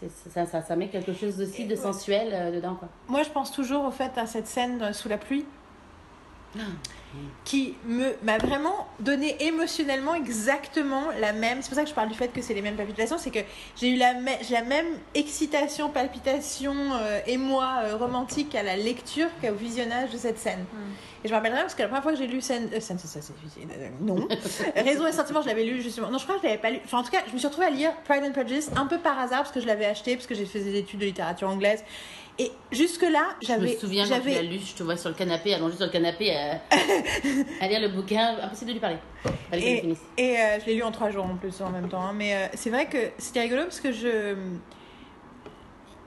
c'est- 0.00 0.30
ça, 0.32 0.46
ça, 0.46 0.62
ça 0.62 0.76
met 0.76 0.88
quelque 0.88 1.12
chose 1.12 1.40
aussi 1.40 1.64
de 1.66 1.76
sensuel 1.76 2.28
euh, 2.32 2.50
dedans 2.50 2.74
quoi. 2.74 2.88
Moi, 3.08 3.22
je 3.22 3.28
pense 3.30 3.52
toujours 3.52 3.84
au 3.84 3.90
fait 3.90 4.12
à 4.16 4.26
cette 4.26 4.46
scène 4.46 4.92
sous 4.94 5.08
la 5.10 5.18
pluie 5.18 5.44
qui 7.44 7.74
me 7.84 8.14
m'a 8.22 8.38
vraiment 8.38 8.86
donné 9.00 9.36
émotionnellement 9.44 10.14
exactement 10.14 11.04
la 11.20 11.32
même. 11.32 11.62
C'est 11.62 11.68
pour 11.68 11.76
ça 11.76 11.82
que 11.82 11.88
je 11.88 11.94
parle 11.94 12.08
du 12.08 12.14
fait 12.14 12.28
que 12.28 12.42
c'est 12.42 12.54
les 12.54 12.62
mêmes 12.62 12.76
palpitations. 12.76 13.18
C'est 13.18 13.30
que 13.30 13.40
j'ai 13.76 13.90
eu 13.90 13.96
la, 13.96 14.14
même 14.14 14.86
excitation, 15.14 15.88
palpitation, 15.90 16.74
euh, 16.94 17.20
émoi 17.26 17.82
euh, 17.84 17.96
romantique 17.96 18.54
à 18.54 18.62
la 18.62 18.76
lecture 18.76 19.28
qu'au 19.40 19.54
visionnage 19.54 20.10
de 20.10 20.18
cette 20.18 20.38
scène. 20.38 20.64
Et 21.22 21.28
je 21.28 21.32
me 21.32 21.36
rappellerai 21.36 21.60
parce 21.60 21.74
que 21.74 21.82
la 21.82 21.88
première 21.88 22.02
fois 22.02 22.12
que 22.12 22.18
j'ai 22.18 22.26
lu 22.26 22.40
scène, 22.40 22.70
euh, 22.72 22.80
scène, 22.80 22.98
c'est 22.98 23.06
ça, 23.06 23.20
c'est 23.20 23.60
euh, 23.62 23.88
non. 24.00 24.26
Raison 24.74 25.06
et 25.06 25.12
sentiment, 25.12 25.42
je 25.42 25.48
l'avais 25.48 25.64
lu 25.64 25.82
justement. 25.82 26.10
Non, 26.10 26.16
je 26.16 26.24
crois 26.24 26.36
que 26.36 26.42
je 26.42 26.46
l'avais 26.46 26.60
pas 26.60 26.70
lu. 26.70 26.80
Enfin, 26.84 26.98
en 26.98 27.02
tout 27.02 27.10
cas, 27.10 27.20
je 27.28 27.32
me 27.32 27.38
suis 27.38 27.46
retrouvée 27.46 27.66
à 27.66 27.70
lire 27.70 27.92
Pride 28.04 28.22
and 28.24 28.32
Prejudice 28.32 28.70
un 28.74 28.86
peu 28.86 28.98
par 28.98 29.18
hasard 29.18 29.40
parce 29.40 29.52
que 29.52 29.60
je 29.60 29.66
l'avais 29.66 29.84
acheté 29.84 30.16
parce 30.16 30.26
que 30.26 30.34
j'ai 30.34 30.46
fait 30.46 30.60
des 30.60 30.78
études 30.78 31.00
de 31.00 31.04
littérature 31.04 31.48
anglaise. 31.48 31.84
Et 32.42 32.50
jusque 32.72 33.02
là, 33.02 33.34
Je 33.42 33.52
me 33.52 33.58
j'avais, 33.58 33.76
souviens 33.76 34.04
quand 34.08 34.14
tu 34.14 34.22
j'avais 34.30 34.34
l'as 34.36 34.42
lu, 34.42 34.58
je 34.64 34.74
te 34.74 34.82
vois 34.82 34.96
sur 34.96 35.10
le 35.10 35.14
canapé, 35.14 35.52
allongé 35.52 35.76
sur 35.76 35.84
le 35.84 35.92
canapé 35.92 36.34
à, 36.34 36.60
à 37.60 37.68
lire 37.68 37.80
le 37.80 37.88
bouquin. 37.88 38.36
Impossible 38.42 38.68
de 38.68 38.72
lui 38.74 38.80
parler. 38.80 38.96
Et, 39.52 39.82
euh, 40.38 40.58
je 40.60 40.66
l'ai 40.66 40.74
lu 40.76 40.82
en 40.82 40.90
trois 40.90 41.10
jours 41.10 41.24
en 41.26 41.36
plus 41.36 41.60
en 41.60 41.68
même 41.70 41.88
temps. 41.90 42.00
hein. 42.02 42.14
Mais 42.14 42.34
euh, 42.34 42.46
c'est 42.54 42.70
vrai 42.70 42.86
que 42.86 42.96
c'était 43.18 43.42
rigolo 43.42 43.64
parce 43.64 43.80
que 43.80 43.92
je. 43.92 44.34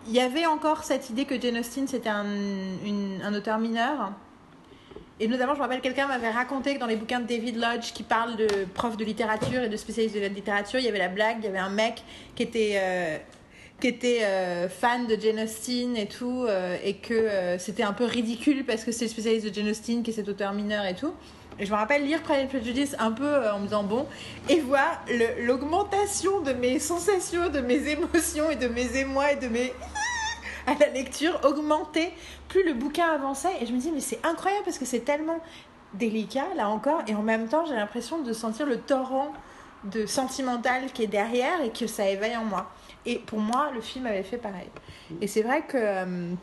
Il 0.08 0.14
y 0.14 0.20
avait 0.20 0.46
encore 0.46 0.84
cette 0.84 1.10
idée 1.12 1.26
que 1.26 1.40
Jane 1.40 1.58
Austen 1.60 1.88
c'était 1.88 2.10
un, 2.10 2.26
une- 2.84 3.22
un 3.24 3.34
auteur 3.34 3.58
mineur. 3.60 4.12
Et 5.20 5.28
notamment, 5.28 5.54
je 5.54 5.60
me 5.60 5.64
rappelle, 5.64 5.80
quelqu'un 5.82 6.08
m'avait 6.08 6.32
raconté 6.32 6.74
que 6.74 6.80
dans 6.80 6.88
les 6.88 6.96
bouquins 6.96 7.20
de 7.20 7.28
David 7.28 7.56
Lodge 7.58 7.94
qui 7.94 8.02
parle 8.04 8.36
de 8.36 8.48
prof 8.74 8.98
de 8.98 9.06
littérature 9.06 9.62
et 9.62 9.70
de 9.70 9.78
spécialiste 9.78 10.16
de 10.16 10.20
la 10.22 10.28
littérature, 10.30 10.80
il 10.80 10.86
y 10.86 10.90
avait 10.90 10.98
la 10.98 11.08
blague, 11.10 11.38
il 11.40 11.46
y 11.46 11.48
avait 11.48 11.60
un 11.60 11.70
mec 11.70 12.04
qui 12.36 12.42
était. 12.44 12.74
euh, 12.78 13.18
qui 13.80 13.88
était 13.88 14.22
euh, 14.24 14.70
fan 14.70 15.08
de 15.08 15.20
Jane 15.20 15.40
Austen 15.40 15.98
et 15.98 16.08
tout, 16.08 16.46
euh, 16.48 16.78
et 16.84 16.96
que 16.96 17.14
euh, 17.14 17.58
c'était 17.58 17.84
un 17.84 17.94
peu 17.94 18.06
ridicule 18.06 18.66
parce 18.66 18.84
que 18.84 18.92
c'est 18.92 19.06
le 19.06 19.12
spécialiste 19.12 19.48
de 19.48 19.54
Jane 19.54 19.70
Austen 19.70 20.04
qui 20.04 20.12
est 20.12 20.14
cet 20.14 20.30
auteur 20.30 20.54
mineur 20.54 20.86
et 20.86 20.96
tout. 20.96 21.14
Et 21.60 21.66
je 21.66 21.72
me 21.72 21.76
rappelle 21.76 22.06
lire 22.06 22.22
Pride 22.24 22.46
and 22.46 22.48
Prejudice 22.48 22.96
un 22.98 23.12
peu 23.12 23.50
en 23.50 23.60
me 23.60 23.66
disant 23.66 23.84
bon, 23.84 24.08
et 24.50 24.60
voir 24.60 25.04
l'augmentation 25.40 26.42
de 26.42 26.54
mes 26.54 26.80
sensations, 26.80 27.50
de 27.50 27.60
mes 27.60 27.90
émotions 27.90 28.50
et 28.50 28.56
de 28.56 28.68
mes 28.68 28.98
émois 28.98 29.34
et 29.34 29.36
de 29.36 29.48
mes 29.48 29.72
à 30.68 30.76
la 30.80 30.88
lecture 30.88 31.40
augmenter 31.44 32.12
plus 32.48 32.64
le 32.64 32.74
bouquin 32.74 33.08
avançait. 33.10 33.54
Et 33.62 33.66
je 33.66 33.74
me 33.74 33.80
dis 33.80 33.92
mais 33.92 34.00
c'est 34.00 34.26
incroyable 34.26 34.64
parce 34.64 34.80
que 34.80 34.86
c'est 34.86 35.02
tellement 35.02 35.40
délicat 35.94 36.48
là 36.56 36.70
encore, 36.70 37.02
et 37.08 37.14
en 37.14 37.22
même 37.22 37.48
temps 37.48 37.66
j'ai 37.66 37.76
l'impression 37.76 38.22
de 38.22 38.34
sentir 38.34 38.66
le 38.66 38.78
torrent 38.78 39.32
de 39.84 40.06
sentimental 40.06 40.86
qui 40.94 41.04
est 41.04 41.08
derrière 41.08 41.62
et 41.62 41.70
que 41.70 41.88
ça 41.88 42.10
éveille 42.10 42.38
en 42.38 42.46
moi. 42.46 42.72
Et 43.06 43.18
pour 43.20 43.40
moi, 43.40 43.72
le 43.74 43.82
film 43.82 44.06
avait 44.06 44.24
fait 44.24 44.38
pareil. 44.38 44.70
Et 45.22 45.28
c'est 45.28 45.42
vrai 45.42 45.64
que 45.68 45.78
euh, 45.78 46.34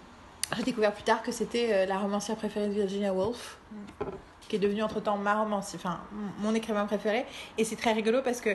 j'ai 0.57 0.63
découvert 0.63 0.93
plus 0.93 1.05
tard 1.05 1.23
que 1.23 1.33
c'était 1.33 1.69
euh, 1.73 1.87
la 1.87 1.99
romancière 1.99 2.37
préférée 2.37 2.69
de 2.69 2.75
Virginia 2.75 3.13
Woolf, 3.15 3.59
qui 4.49 4.57
est 4.57 4.59
devenue 4.59 4.83
entre-temps 4.83 5.17
ma 5.17 5.35
romancière, 5.41 5.81
enfin 5.83 6.01
mon 6.41 6.55
écrivain 6.55 6.85
préféré. 6.87 7.25
Et 7.57 7.65
c'est 7.65 7.77
très 7.77 7.93
rigolo 7.93 8.21
parce 8.23 8.41
que 8.41 8.51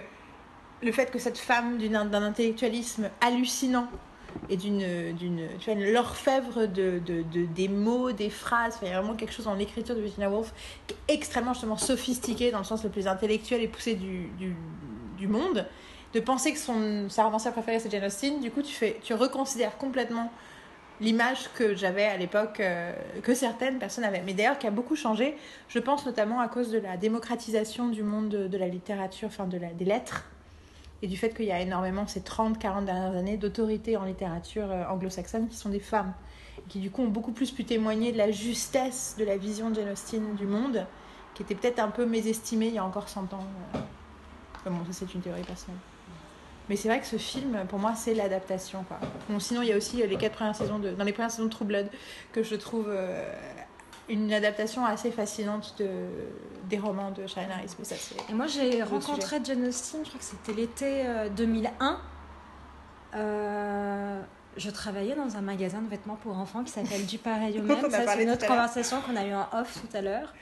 le 0.83 0.91
fait 0.91 1.09
que 1.09 1.17
cette 1.19 1.37
femme 1.37 1.77
d'un 1.79 2.13
intellectualisme 2.23 3.09
hallucinant 3.21 3.87
et 4.49 4.57
d'une, 4.57 4.83
tu 5.59 5.71
vois, 5.71 5.81
l'orfèvre 5.81 6.67
de, 6.67 6.99
de, 6.99 7.23
de- 7.23 7.45
des 7.45 7.69
mots, 7.69 8.11
des 8.11 8.29
phrases, 8.29 8.77
il 8.81 8.89
y 8.89 8.91
a 8.91 8.99
vraiment 8.99 9.15
quelque 9.15 9.31
chose 9.31 9.45
dans 9.45 9.53
l'écriture 9.53 9.95
de 9.95 10.01
Virginia 10.01 10.29
Woolf 10.29 10.53
qui 10.85 10.93
est 10.93 11.13
extrêmement 11.13 11.53
justement 11.53 11.77
sophistiqué 11.77 12.51
dans 12.51 12.57
le 12.57 12.65
sens 12.65 12.83
le 12.83 12.89
plus 12.89 13.07
intellectuel 13.07 13.61
et 13.63 13.69
poussé 13.69 13.95
du, 13.95 14.29
du 15.17 15.27
monde 15.27 15.65
de 16.15 16.19
penser 16.21 16.53
que 16.53 16.59
son, 16.59 17.09
sa 17.09 17.25
romancière 17.25 17.51
préférée 17.51 17.79
c'est 17.79 17.91
Jane 17.91 18.05
Austen, 18.05 18.39
du 18.39 18.49
coup 18.49 18.61
tu, 18.61 18.73
fais, 18.73 18.97
tu 19.03 19.13
reconsidères 19.13 19.77
complètement 19.77 20.31
l'image 21.01 21.49
que 21.55 21.75
j'avais 21.75 22.05
à 22.05 22.15
l'époque, 22.15 22.61
euh, 22.61 22.93
que 23.21 23.35
certaines 23.35 23.79
personnes 23.79 24.05
avaient. 24.05 24.21
Mais 24.25 24.33
d'ailleurs 24.33 24.57
qui 24.57 24.65
a 24.65 24.71
beaucoup 24.71 24.95
changé, 24.95 25.35
je 25.67 25.77
pense 25.77 26.05
notamment 26.05 26.39
à 26.39 26.47
cause 26.47 26.71
de 26.71 26.79
la 26.79 26.95
démocratisation 26.95 27.89
du 27.89 28.01
monde 28.01 28.29
de, 28.29 28.57
la 28.57 28.69
littérature, 28.69 29.27
enfin 29.27 29.45
de 29.45 29.57
la, 29.57 29.67
des 29.73 29.83
lettres, 29.83 30.23
et 31.01 31.07
du 31.07 31.17
fait 31.17 31.33
qu'il 31.33 31.47
y 31.47 31.51
a 31.51 31.59
énormément 31.59 32.07
ces 32.07 32.21
30-40 32.21 32.85
dernières 32.85 33.13
années 33.13 33.35
d'autorités 33.35 33.97
en 33.97 34.05
littérature 34.05 34.71
euh, 34.71 34.85
anglo-saxonne 34.89 35.49
qui 35.49 35.57
sont 35.57 35.67
des 35.67 35.81
femmes, 35.81 36.13
et 36.59 36.69
qui 36.69 36.79
du 36.79 36.91
coup 36.91 37.01
ont 37.01 37.09
beaucoup 37.09 37.33
plus 37.33 37.51
pu 37.51 37.65
témoigner 37.65 38.13
de 38.13 38.17
la 38.17 38.31
justesse 38.31 39.17
de 39.19 39.25
la 39.25 39.35
vision 39.35 39.69
de 39.69 39.75
Jane 39.75 39.91
Austen 39.91 40.35
du 40.35 40.45
monde, 40.45 40.85
qui 41.33 41.43
était 41.43 41.55
peut-être 41.55 41.79
un 41.79 41.89
peu 41.89 42.05
mésestimée 42.05 42.67
il 42.67 42.75
y 42.75 42.77
a 42.77 42.85
encore 42.85 43.09
100 43.09 43.33
ans. 43.33 43.43
euh. 43.75 43.79
Bon, 44.69 44.77
ça 44.85 44.93
c'est 44.93 45.13
une 45.13 45.21
théorie 45.21 45.43
personnelle. 45.43 45.77
Mais 46.69 46.75
c'est 46.75 46.87
vrai 46.87 46.99
que 46.99 47.05
ce 47.05 47.17
film, 47.17 47.65
pour 47.69 47.79
moi, 47.79 47.93
c'est 47.95 48.13
l'adaptation. 48.13 48.83
Quoi. 48.87 48.97
Bon, 49.29 49.39
sinon, 49.39 49.61
il 49.61 49.69
y 49.69 49.73
a 49.73 49.77
aussi 49.77 50.01
euh, 50.01 50.07
les 50.07 50.17
quatre 50.17 50.33
premières 50.33 50.55
saisons 50.55 50.79
de, 50.79 50.91
dans 50.91 51.03
les 51.03 51.13
premières 51.13 51.31
saisons 51.31 51.45
de 51.45 51.49
True 51.49 51.65
Blood 51.65 51.87
que 52.33 52.41
je 52.41 52.55
trouve 52.55 52.87
euh, 52.89 53.31
une 54.09 54.31
adaptation 54.33 54.85
assez 54.85 55.11
fascinante 55.11 55.75
de, 55.79 55.89
des 56.69 56.77
romans 56.77 57.11
de 57.11 57.25
Sharon 57.27 57.51
Harris. 57.51 57.71
Mais 57.79 57.85
ça, 57.85 57.95
c'est 57.97 58.15
Et 58.29 58.33
moi, 58.33 58.47
j'ai 58.47 58.83
rencontré 58.83 59.37
Jane 59.43 59.65
Austen, 59.67 60.01
je 60.03 60.09
crois 60.09 60.19
que 60.19 60.25
c'était 60.25 60.53
l'été 60.53 61.05
euh, 61.05 61.29
2001. 61.29 61.99
Euh, 63.15 64.21
je 64.57 64.69
travaillais 64.69 65.15
dans 65.15 65.37
un 65.37 65.41
magasin 65.41 65.81
de 65.81 65.89
vêtements 65.89 66.15
pour 66.15 66.37
enfants 66.37 66.63
qui 66.63 66.71
s'appelle 66.71 67.05
Du 67.05 67.17
pareil 67.17 67.59
au 67.59 67.63
même. 67.63 67.89
Ça, 67.89 68.05
c'est 68.07 68.23
une 68.23 68.29
autre 68.29 68.45
conversation 68.45 69.01
qu'on 69.01 69.15
a 69.15 69.25
eu 69.25 69.33
en 69.33 69.47
off 69.53 69.79
tout 69.81 69.97
à 69.97 70.01
l'heure. 70.01 70.33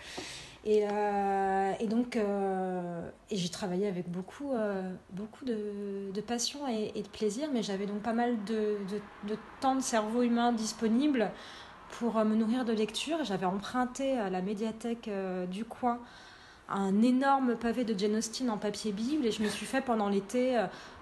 Et, 0.65 0.85
euh, 0.89 1.73
et 1.79 1.87
donc, 1.87 2.15
euh, 2.15 3.09
j'ai 3.29 3.49
travaillé 3.49 3.87
avec 3.87 4.09
beaucoup, 4.09 4.53
euh, 4.53 4.93
beaucoup 5.11 5.43
de, 5.43 6.21
passion 6.25 6.67
et, 6.67 7.01
de 7.01 7.07
plaisir, 7.09 7.49
mais 7.53 7.63
j'avais 7.63 7.85
donc 7.85 8.01
pas 8.01 8.13
mal 8.13 8.41
de, 8.45 8.77
temps 9.59 9.75
de 9.75 9.81
cerveau 9.81 10.21
humain 10.21 10.53
disponible 10.53 11.31
pour 11.99 12.15
me 12.23 12.35
nourrir 12.35 12.63
de 12.63 12.71
lecture. 12.71 13.17
J'avais 13.23 13.45
emprunté 13.45 14.17
à 14.17 14.29
la 14.29 14.41
médiathèque 14.41 15.09
du 15.51 15.65
coin 15.65 15.99
un 16.69 17.01
énorme 17.01 17.55
pavé 17.57 17.83
de 17.83 17.97
Jane 17.97 18.15
Austen 18.15 18.49
en 18.49 18.57
papier 18.57 18.93
bible 18.93 19.25
et 19.25 19.31
je 19.31 19.43
me 19.43 19.49
suis 19.49 19.65
fait 19.65 19.81
pendant 19.81 20.07
l'été 20.07 20.57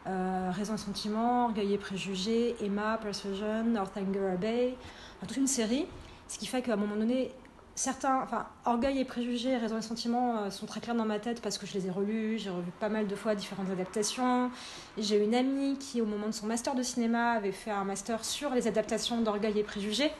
Raison 0.06 0.74
et 0.74 0.78
Sentiment, 0.78 1.46
Orgueil 1.46 1.76
et 1.76 1.78
Préjugés, 1.78 2.56
Emma, 2.62 2.98
Persuasion, 2.98 3.64
Northanger 3.66 4.32
Abbey, 4.34 4.76
toute 5.22 5.38
une 5.38 5.48
série. 5.48 5.86
Ce 6.28 6.40
qui 6.40 6.48
fait 6.48 6.62
qu'à 6.62 6.74
un 6.74 6.78
moment 6.78 6.96
donné, 6.96 7.32
certains, 7.82 8.28
Orgueil 8.66 9.00
et 9.00 9.06
Préjugés, 9.06 9.58
Raison 9.58 9.80
et 9.80 9.82
Sentiment 9.82 10.38
euh, 10.38 10.50
sont 10.52 10.68
très 10.68 10.80
clairs 10.80 10.96
dans 10.96 11.06
ma 11.06 11.18
tête 11.18 11.42
parce 11.42 11.58
que 11.58 11.66
je 11.66 11.74
les 11.74 11.88
ai 11.88 11.90
relus, 11.90 12.38
j'ai 12.38 12.52
revu 12.52 12.70
pas 12.80 12.90
mal 12.90 13.08
de 13.08 13.16
fois 13.16 13.34
différentes 13.34 13.72
adaptations. 13.72 14.52
J'ai 15.00 15.24
une 15.24 15.34
amie 15.34 15.78
qui, 15.80 16.00
au 16.00 16.06
moment 16.06 16.28
de 16.28 16.32
son 16.32 16.46
master 16.46 16.76
de 16.76 16.84
cinéma, 16.84 17.32
avait 17.32 17.52
fait 17.52 17.72
un 17.72 17.84
master 17.84 18.24
sur 18.24 18.52
les 18.52 18.68
adaptations 18.68 19.22
d'Orgueil 19.22 19.58
et 19.58 19.64
Préjugés, 19.64 20.12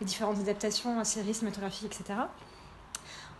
les 0.00 0.06
différentes 0.06 0.38
adaptations, 0.40 1.02
séries 1.04 1.32
cinématographiques, 1.32 1.86
etc. 1.86 2.18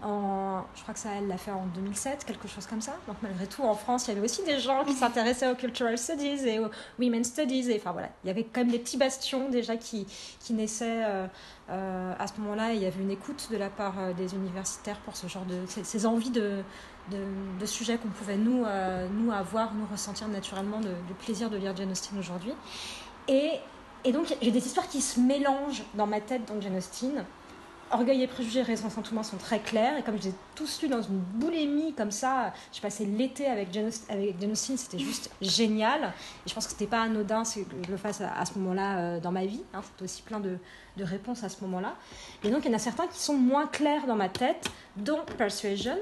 En, 0.03 0.63
je 0.75 0.83
crois 0.83 0.93
que 0.93 1.01
ça, 1.01 1.09
elle 1.17 1.27
l'a 1.27 1.39
fait 1.39 1.51
en 1.51 1.67
2007, 1.75 2.25
quelque 2.27 2.49
chose 2.49 2.67
comme 2.67 2.83
ça. 2.83 2.93
Donc 3.09 3.17
malgré 3.23 3.47
tout, 3.47 3.63
en 3.63 3.75
France, 3.75 4.07
il 4.07 4.15
y 4.15 4.17
avait 4.17 4.25
aussi 4.25 4.43
des 4.45 4.59
gens 4.59 4.85
qui 4.85 4.93
s'intéressaient 4.93 5.51
aux 5.51 5.55
cultural 5.55 5.97
studies 5.97 6.47
et 6.47 6.59
aux 6.59 6.71
women's 6.99 7.29
studies. 7.29 7.71
Et 7.71 7.77
enfin 7.81 7.93
voilà, 7.93 8.11
il 8.23 8.29
y 8.29 8.31
avait 8.31 8.45
quand 8.45 8.61
même 8.61 8.71
des 8.71 8.79
petits 8.79 8.99
bastions 8.99 9.49
déjà 9.49 9.77
qui, 9.77 10.07
qui 10.41 10.53
naissaient 10.53 11.05
euh, 11.05 11.27
euh, 11.71 12.13
à 12.19 12.27
ce 12.27 12.39
moment-là. 12.41 12.75
Il 12.75 12.83
y 12.83 12.87
avait 12.87 13.03
une 13.03 13.11
écoute 13.11 13.49
de 13.51 13.57
la 13.57 13.71
part 13.71 13.95
euh, 13.99 14.13
des 14.13 14.35
universitaires 14.35 14.99
pour 15.01 15.17
ce 15.17 15.27
genre 15.27 15.45
de 15.47 15.57
ces, 15.67 15.83
ces 15.83 16.07
envies 16.07 16.31
de, 16.31 16.63
de, 17.11 17.19
de 17.59 17.67
sujets 17.67 17.99
qu'on 17.99 18.09
pouvait 18.09 18.37
nous, 18.37 18.65
euh, 18.65 19.09
nous 19.11 19.33
avoir, 19.33 19.75
nous 19.75 19.87
ressentir 19.91 20.29
naturellement 20.29 20.81
de, 20.81 20.91
du 21.07 21.15
plaisir 21.15 21.51
de 21.51 21.57
lire 21.57 21.75
Jane 21.77 21.91
Austen 21.91 22.19
aujourd'hui. 22.19 22.53
Et, 23.29 23.53
et 24.05 24.13
donc 24.13 24.35
j'ai 24.41 24.51
des 24.51 24.67
histoires 24.67 24.89
qui 24.89 25.01
se 25.01 25.19
mélangent 25.21 25.85
dans 25.95 26.07
ma 26.07 26.21
tête 26.21 26.45
dans 26.47 26.61
Jane 26.61 26.77
Austen. 26.77 27.25
Orgueil 27.93 28.23
et 28.23 28.27
préjugés, 28.27 28.63
raison 28.63 28.91
sentiment 28.91 29.23
sont 29.23 29.37
très 29.37 29.61
clairs. 29.61 29.97
Et 29.97 30.03
comme 30.03 30.17
je 30.19 30.25
les 30.25 30.29
ai 30.31 30.35
tous 30.55 30.83
lus 30.83 30.89
dans 30.89 31.03
une 31.03 31.19
boulimie 31.19 31.95
comme 31.95 32.11
ça, 32.11 32.53
j'ai 32.73 32.81
passé 32.81 33.07
l'été 33.07 33.47
avec 33.47 33.69
Aust- 33.77 34.11
avec 34.11 34.35
Austen, 34.43 34.77
c'était 34.77 34.99
juste 34.99 35.31
génial. 35.41 36.13
Et 36.45 36.49
je 36.49 36.55
pense 36.55 36.67
que 36.67 36.73
c'était 36.73 36.87
pas 36.89 37.03
anodin 37.03 37.45
que 37.45 37.61
je 37.87 37.91
le 37.91 37.97
fasse 37.97 38.21
à, 38.21 38.33
à 38.39 38.45
ce 38.45 38.59
moment-là 38.59 38.99
euh, 38.99 39.21
dans 39.21 39.31
ma 39.33 39.47
vie. 39.47 39.63
Hein. 39.73 39.81
C'était 39.85 40.03
aussi 40.05 40.23
plein 40.23 40.41
de, 40.41 40.59
de 40.97 41.05
réponses 41.05 41.45
à 41.45 41.49
ce 41.49 41.61
moment-là. 41.63 41.95
Et 42.43 42.51
donc 42.51 42.65
il 42.65 42.71
y 42.71 42.75
en 42.75 42.77
a 42.77 42.81
certains 42.81 43.07
qui 43.07 43.21
sont 43.21 43.35
moins 43.37 43.67
clairs 43.67 44.07
dans 44.07 44.17
ma 44.17 44.29
tête, 44.29 44.69
dont 44.97 45.21
Persuasion. 45.39 45.97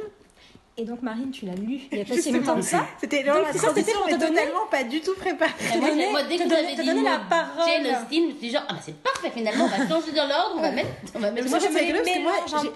Et 0.77 0.85
donc 0.85 1.03
Marine, 1.03 1.31
tu 1.31 1.47
l'as 1.47 1.55
lu 1.55 1.79
il 1.93 1.99
y 1.99 2.01
a 2.01 2.05
pas 2.05 2.17
si 2.17 2.33
longtemps 2.33 2.57
que 2.57 2.63
ça. 2.63 2.85
C'était 3.01 3.23
dans 3.23 3.35
la 3.35 3.53
Donc, 3.53 3.63
transition, 3.63 3.75
c'était 3.77 3.93
pour 3.93 4.07
mais 4.07 4.13
totalement 4.19 4.67
pas 4.69 4.83
du 4.83 5.01
tout 5.01 5.15
préparée. 5.15 5.53
Et 5.73 6.11
moi, 6.11 6.23
dès 6.25 6.37
que 6.37 6.43
vous 6.43 6.53
avez 6.53 6.75
dit 6.75 7.03
la 7.05 7.21
parole. 7.21 7.65
Jane 7.69 7.87
Austen, 7.87 8.07
je 8.11 8.21
me 8.21 8.31
suis 8.31 8.39
dit 8.41 8.51
genre, 8.51 8.65
ah 8.69 8.73
bah 8.75 8.81
c'est 8.85 8.97
parfait 9.01 9.31
finalement, 9.33 9.67
on 9.67 9.69
va 9.69 9.89
changer 9.89 10.11
dans 10.11 10.27
l'ordre, 10.27 10.55
on 10.57 10.63
va 10.63 10.73
mettre, 10.73 10.89
on 11.15 11.21
va 11.21 11.31
mettre 11.31 11.49
Moi, 11.49 11.59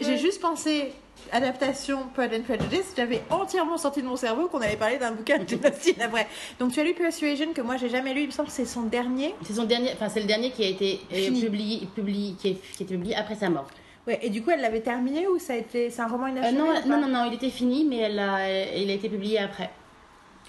j'ai- 0.01 0.19
juste 0.19 0.41
pensé 0.41 0.93
adaptation 1.33 1.99
Pride 2.15 2.33
and 2.35 2.43
Prejudice, 2.43 2.93
j'avais 2.97 3.21
entièrement 3.31 3.77
sorti 3.77 4.01
de 4.01 4.07
mon 4.07 4.17
cerveau 4.17 4.47
qu'on 4.47 4.61
allait 4.61 4.77
parler 4.77 4.99
d'un 4.99 5.11
bouquin 5.13 5.39
de 5.39 5.47
Jane 5.49 6.01
après. 6.01 6.29
Donc 6.61 6.73
tu 6.73 6.79
as 6.81 6.85
lu 6.85 6.95
Persuasion 6.95 7.53
que 7.53 7.61
moi 7.63 7.77
j'ai 7.79 7.89
jamais 7.89 8.15
lu, 8.15 8.23
il 8.23 8.27
me 8.29 8.33
semble 8.33 8.49
que 8.49 8.55
c'est 8.55 8.65
son 8.65 8.83
dernier. 8.83 9.35
C'est 9.45 9.55
son 9.55 9.65
dernier, 9.65 9.91
enfin 9.93 10.09
c'est 10.09 10.21
le 10.21 10.27
dernier 10.27 10.53
qui 10.53 10.65
a 10.65 10.69
été 10.69 11.01
euh, 11.13 11.27
publié, 11.41 11.89
publié, 11.97 12.35
qui, 12.41 12.49
est, 12.51 12.55
qui 12.55 12.83
a 12.83 12.85
été 12.85 12.95
publié 12.95 13.17
après 13.17 13.35
sa 13.35 13.51
mort. 13.51 13.67
Ouais, 14.09 14.19
et 14.23 14.31
du 14.31 14.43
coup 14.43 14.51
elle 14.51 14.63
l'avait 14.63 14.81
terminé 14.81 15.29
ou 15.29 15.39
ça 15.39 15.53
a 15.53 15.57
été 15.57 15.91
c'est 15.91 16.03
un 16.03 16.09
roman 16.09 16.27
Euh, 16.27 16.31
inachevé 16.31 16.59
non, 16.59 16.67
pas 16.67 16.81
non, 16.87 17.01
non, 17.03 17.09
non, 17.09 17.25
il 17.31 17.35
était 17.35 17.51
fini, 17.51 17.85
mais 17.89 17.99
elle 17.99 18.19
a, 18.19 18.75
il 18.75 18.91
a 18.91 18.95
été 18.95 19.09
publié 19.09 19.39
après. 19.39 19.71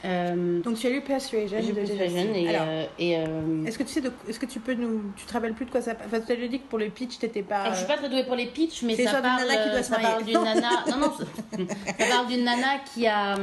Euh, 0.06 0.62
Donc 0.62 0.78
tu 0.78 0.88
as 0.88 0.92
lu 0.92 1.02
Persuasion 1.02 1.58
j'ai 1.62 1.74
de 1.74 1.82
Austen. 1.82 2.34
et, 2.34 2.56
Alors, 2.56 2.68
euh, 2.70 2.86
et 2.98 3.18
euh, 3.18 3.66
est-ce 3.66 3.78
que 3.78 3.84
tu 3.84 3.90
sais 3.90 4.00
de... 4.00 4.10
est-ce 4.30 4.40
que 4.40 4.46
tu 4.46 4.62
peux 4.62 4.74
nous 4.74 5.02
tu 5.18 5.26
te 5.26 5.34
rappelles 5.34 5.54
plus 5.54 5.66
de 5.66 5.72
quoi 5.72 5.82
ça 5.82 5.92
enfin 6.06 6.22
tu 6.26 6.32
as 6.32 6.48
dit 6.48 6.60
que 6.62 6.68
pour 6.70 6.80
le 6.80 6.88
pitch 6.88 7.20
t'étais 7.20 7.42
pas 7.44 7.58
alors, 7.64 7.74
je 7.74 7.80
suis 7.80 7.88
pas 7.88 7.98
très 7.98 8.08
douée 8.08 8.24
pour 8.24 8.36
les 8.38 8.46
pitchs, 8.46 8.82
mais 8.84 8.96
ça 8.96 9.02
l'histoire 9.02 9.22
d'une 9.24 9.32
parle, 9.36 9.48
nana 9.50 9.64
qui 9.64 9.70
doit 9.72 9.84
se 9.84 9.90
ça 9.90 10.00
marier. 10.00 10.08
parle 10.10 10.24
d'une 10.24 10.44
nana. 10.44 10.70
Non, 10.90 10.98
non, 11.00 11.12
ça, 11.18 12.06
parle 12.16 12.28
d'une 12.28 12.44
nana 12.46 12.78
qui 12.94 13.08
a, 13.08 13.36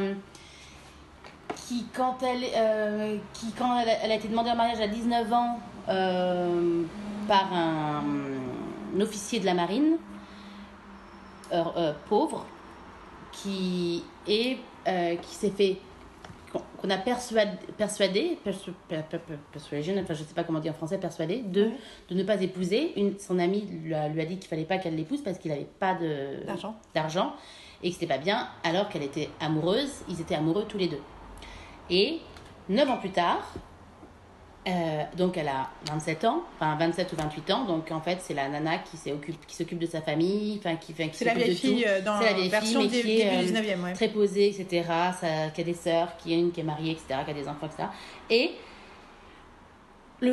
qui 1.68 1.84
quand 1.94 2.16
elle, 2.22 2.44
euh, 2.56 3.18
qui 3.34 3.52
quand 3.58 3.78
elle 3.80 3.90
a, 3.90 4.04
elle 4.04 4.12
a 4.12 4.14
été 4.14 4.28
demandée 4.28 4.50
en 4.50 4.56
mariage 4.56 4.80
à 4.80 4.88
19 4.88 5.32
ans 5.34 5.60
euh, 5.90 6.82
par 7.28 7.52
un 7.52 8.02
officier 9.00 9.40
de 9.40 9.46
la 9.46 9.54
marine 9.54 9.96
euh, 11.52 11.92
pauvre, 12.08 12.44
qui 13.32 14.02
est, 14.26 14.58
euh, 14.88 15.16
qui 15.16 15.34
s'est 15.34 15.50
fait 15.50 15.78
qu'on 16.80 16.88
a 16.90 16.96
persuadé, 16.96 17.50
persuadé 17.76 18.38
persu- 18.42 18.72
per- 18.88 19.02
per- 19.10 19.18
per- 19.18 19.34
persuasion, 19.52 19.94
enfin 20.02 20.14
je 20.14 20.22
sais 20.22 20.32
pas 20.34 20.42
comment 20.44 20.60
dire 20.60 20.72
en 20.72 20.76
français, 20.76 20.96
persuadé 20.96 21.42
de, 21.42 21.70
de 22.08 22.14
ne 22.14 22.22
pas 22.22 22.40
épouser. 22.40 22.98
Une, 22.98 23.18
son 23.18 23.38
amie 23.38 23.62
lui 23.82 23.92
a, 23.94 24.08
lui 24.08 24.20
a 24.22 24.24
dit 24.24 24.38
qu'il 24.38 24.48
fallait 24.48 24.64
pas 24.64 24.78
qu'elle 24.78 24.96
l'épouse 24.96 25.20
parce 25.22 25.38
qu'il 25.38 25.50
n'avait 25.50 25.68
pas 25.78 25.94
de, 25.94 26.44
D'argent. 26.46 26.76
d'argent 26.94 27.34
et 27.82 27.88
que 27.90 27.94
c'était 27.94 28.06
pas 28.06 28.16
bien, 28.18 28.48
alors 28.64 28.88
qu'elle 28.88 29.02
était 29.02 29.28
amoureuse. 29.38 29.90
Ils 30.08 30.20
étaient 30.20 30.34
amoureux 30.34 30.64
tous 30.66 30.78
les 30.78 30.88
deux. 30.88 31.00
Et 31.90 32.20
neuf 32.70 32.88
ans 32.88 32.96
plus 32.96 33.10
tard, 33.10 33.52
euh, 34.66 35.04
donc 35.16 35.36
elle 35.36 35.46
a 35.48 35.68
27 35.92 36.24
ans, 36.24 36.42
enfin 36.56 36.74
27 36.76 37.12
ou 37.12 37.16
28 37.16 37.50
ans, 37.52 37.64
donc 37.66 37.90
en 37.92 38.00
fait 38.00 38.18
c'est 38.20 38.34
la 38.34 38.48
nana 38.48 38.78
qui 38.78 38.96
s'occupe, 38.96 39.46
qui 39.46 39.54
s'occupe 39.54 39.78
de 39.78 39.86
sa 39.86 40.00
famille, 40.00 40.58
enfin 40.58 40.74
qui, 40.74 40.92
enfin, 40.92 41.08
qui 41.08 41.18
C'est 41.18 41.24
la 41.24 41.32
s'occupe 41.34 41.46
vieille 41.46 41.54
de 41.54 41.60
fille 41.60 41.82
tout. 41.84 41.88
euh, 41.88 42.00
dans 42.02 42.18
C'est 42.18 42.24
la 42.26 42.32
vieille 42.32 42.48
version 42.48 42.80
fille, 42.80 42.90
mais 42.92 43.00
qui 43.02 43.20
est, 43.20 43.44
début 43.44 43.56
euh, 43.56 43.62
19e, 43.76 43.84
ouais. 43.84 43.92
très 43.92 44.08
posée, 44.08 44.48
etc. 44.48 44.84
Ça, 45.20 45.50
qui 45.54 45.60
a 45.60 45.64
des 45.64 45.74
sœurs, 45.74 46.16
qui 46.18 46.34
a 46.34 46.36
une 46.36 46.50
qui 46.50 46.60
est 46.60 46.64
mariée, 46.64 46.92
etc., 46.92 47.20
qui 47.24 47.30
a 47.30 47.34
des 47.34 47.46
enfants, 47.48 47.66
etc. 47.66 47.84
Et 48.28 48.52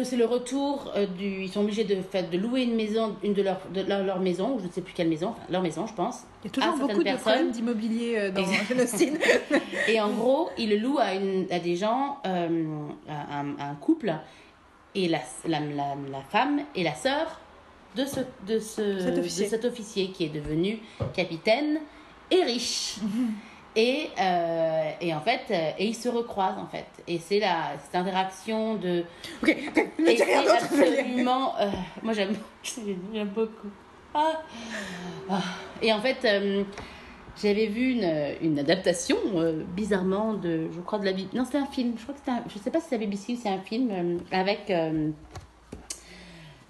c'est 0.04 0.15
le 0.15 0.26
retour 0.26 0.91
euh, 0.96 1.06
du. 1.06 1.43
Ils 1.43 1.50
sont 1.50 1.62
obligés 1.62 1.84
de, 1.84 1.96
fait, 2.02 2.30
de 2.30 2.38
louer 2.38 2.63
une 2.63 2.76
maison, 2.76 3.15
une 3.24 3.34
de 3.34 3.41
leur, 3.41 3.60
de 3.74 3.82
leur, 3.82 4.04
leur 4.04 4.19
maison, 4.19 4.56
ou 4.56 4.60
je 4.60 4.67
ne 4.67 4.72
sais 4.72 4.82
plus 4.82 4.93
quelle 4.93 5.10
maison, 5.10 5.30
enfin, 5.30 5.41
leur 5.50 5.62
maison, 5.62 5.86
je 5.88 5.93
pense. 5.93 6.22
Il 6.43 6.48
y 6.48 6.50
a 6.50 6.52
toujours 6.52 6.88
beaucoup 6.88 7.04
de 7.04 7.15
problèmes 7.17 7.52
d'immobilier 7.52 8.15
euh, 8.17 8.32
dans 8.32 8.43
Austen. 8.43 9.17
Et 9.88 10.00
en 10.00 10.10
gros, 10.12 10.50
ils 10.58 10.69
le 10.69 10.78
louent 10.78 11.00
à, 11.00 11.13
une, 11.15 11.46
à 11.52 11.60
des 11.60 11.76
gens, 11.76 12.19
euh, 12.26 12.88
à, 13.10 13.39
un, 13.39 13.58
à 13.60 13.69
un 13.69 13.76
couple, 13.76 14.13
et 14.96 15.08
la, 15.08 15.19
la, 15.48 15.60
la, 15.60 15.96
la 16.12 16.22
femme 16.30 16.62
est 16.76 16.84
la 16.84 16.93
sœur 16.93 17.39
de, 17.96 18.06
ce, 18.06 18.19
de, 18.48 18.60
ce, 18.60 19.00
Cet 19.00 19.15
de 19.15 19.22
cet 19.24 19.65
officier 19.65 20.12
qui 20.12 20.26
est 20.26 20.30
devenu 20.30 20.80
capitaine 21.13 21.80
et 22.32 22.43
riche. 22.43 22.98
Et, 23.75 24.09
euh, 24.19 24.89
et 25.01 25.13
en 25.15 25.21
fait, 25.21 25.41
euh, 25.49 25.71
et 25.79 25.88
ils 25.88 25.95
se 25.95 26.07
recroisent 26.07 26.59
en 26.59 26.67
fait. 26.67 26.86
Et 27.07 27.17
c'est 27.17 27.39
la 27.39 27.71
cette 27.83 27.95
interaction 27.95 28.75
de. 28.75 29.03
ok, 29.41 29.55
ne 29.99 30.05
dis 30.15 30.21
rien 30.23 30.43
d'autre. 30.43 30.57
Absolument. 30.63 31.53
euh, 31.59 31.69
moi 32.03 32.13
j'aime 32.13 32.36
j'aime 33.13 33.29
beaucoup. 33.29 33.69
Ah. 34.13 34.41
Ah. 35.29 35.41
Et 35.81 35.91
en 35.91 35.99
fait, 36.01 36.17
j'avais 37.41 37.65
vu 37.65 37.93
une, 37.93 38.36
une 38.41 38.59
adaptation 38.59 39.17
bizarrement 39.75 40.36
de, 40.36 40.69
je 40.71 40.79
crois 40.81 40.99
de 40.99 41.05
la 41.05 41.13
BBC. 41.13 41.29
Non, 41.36 41.43
c'était 41.45 41.57
un 41.57 41.65
film. 41.65 41.93
Je 41.97 42.03
crois 42.03 42.13
que 42.13 42.19
c'était. 42.19 42.31
un- 42.31 42.43
Je 42.53 42.59
sais 42.59 42.69
pas 42.69 42.79
si 42.79 42.86
c'est 42.89 42.97
la 42.99 43.05
BBC 43.05 43.33
ou 43.33 43.38
c'est 43.41 43.49
un 43.49 43.57
film 43.62 44.19
avec. 44.31 44.71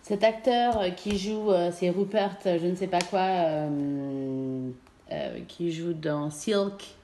cet 0.03 0.23
acteur 0.23 0.83
qui 0.95 1.17
joue, 1.17 1.49
c'est 1.71 1.89
Rupert, 1.89 2.37
je 2.45 2.65
ne 2.65 2.75
sais 2.75 2.87
pas 2.87 2.99
quoi, 3.01 3.67
euh, 5.13 5.39
qui 5.47 5.71
joue 5.71 5.93
dans 5.93 6.29
Silk 6.29 6.95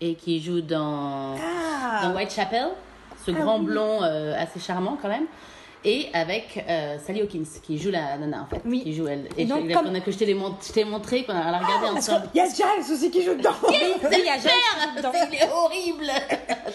et 0.00 0.14
qui 0.14 0.40
joue 0.40 0.60
dans 0.60 1.34
Ah, 1.36 2.02
dans 2.02 2.14
Whitechapel, 2.14 2.68
ce 3.24 3.30
Ah 3.30 3.40
grand 3.40 3.58
oui. 3.58 3.66
blond 3.66 4.02
euh, 4.02 4.34
assez 4.40 4.60
charmant 4.60 4.98
quand 5.00 5.08
même. 5.08 5.26
Et 5.84 6.08
avec 6.12 6.64
euh, 6.68 6.96
Sally 7.04 7.22
Hawkins, 7.22 7.42
qui 7.62 7.76
joue 7.78 7.90
la 7.90 8.16
nana 8.16 8.42
en 8.42 8.46
fait. 8.46 8.62
Oui. 8.64 8.82
Qui 8.84 8.94
joue 8.94 9.08
elle. 9.08 9.28
Et 9.36 9.42
Et, 9.42 9.44
donc, 9.46 9.68
je- 9.68 9.74
comme- 9.74 10.00
que 10.00 10.10
je 10.12 10.18
t'ai 10.18 10.84
montré, 10.84 11.24
qu'on 11.24 11.32
a 11.34 11.58
regardé 11.58 11.86
parce 11.94 12.08
ensemble. 12.08 12.28
qu'il 12.32 12.40
y 12.40 12.44
a 12.44 12.48
Giles 12.48 12.92
aussi 12.92 13.10
qui 13.10 13.22
joue 13.22 13.34
dedans. 13.34 13.50
Oui, 13.68 13.76
il 14.12 14.24
y 14.24 14.28
a 14.28 14.38
Jeanne 14.38 14.96
dedans. 14.96 15.10
Il 15.30 15.34
est 15.34 15.48
horrible 15.50 16.04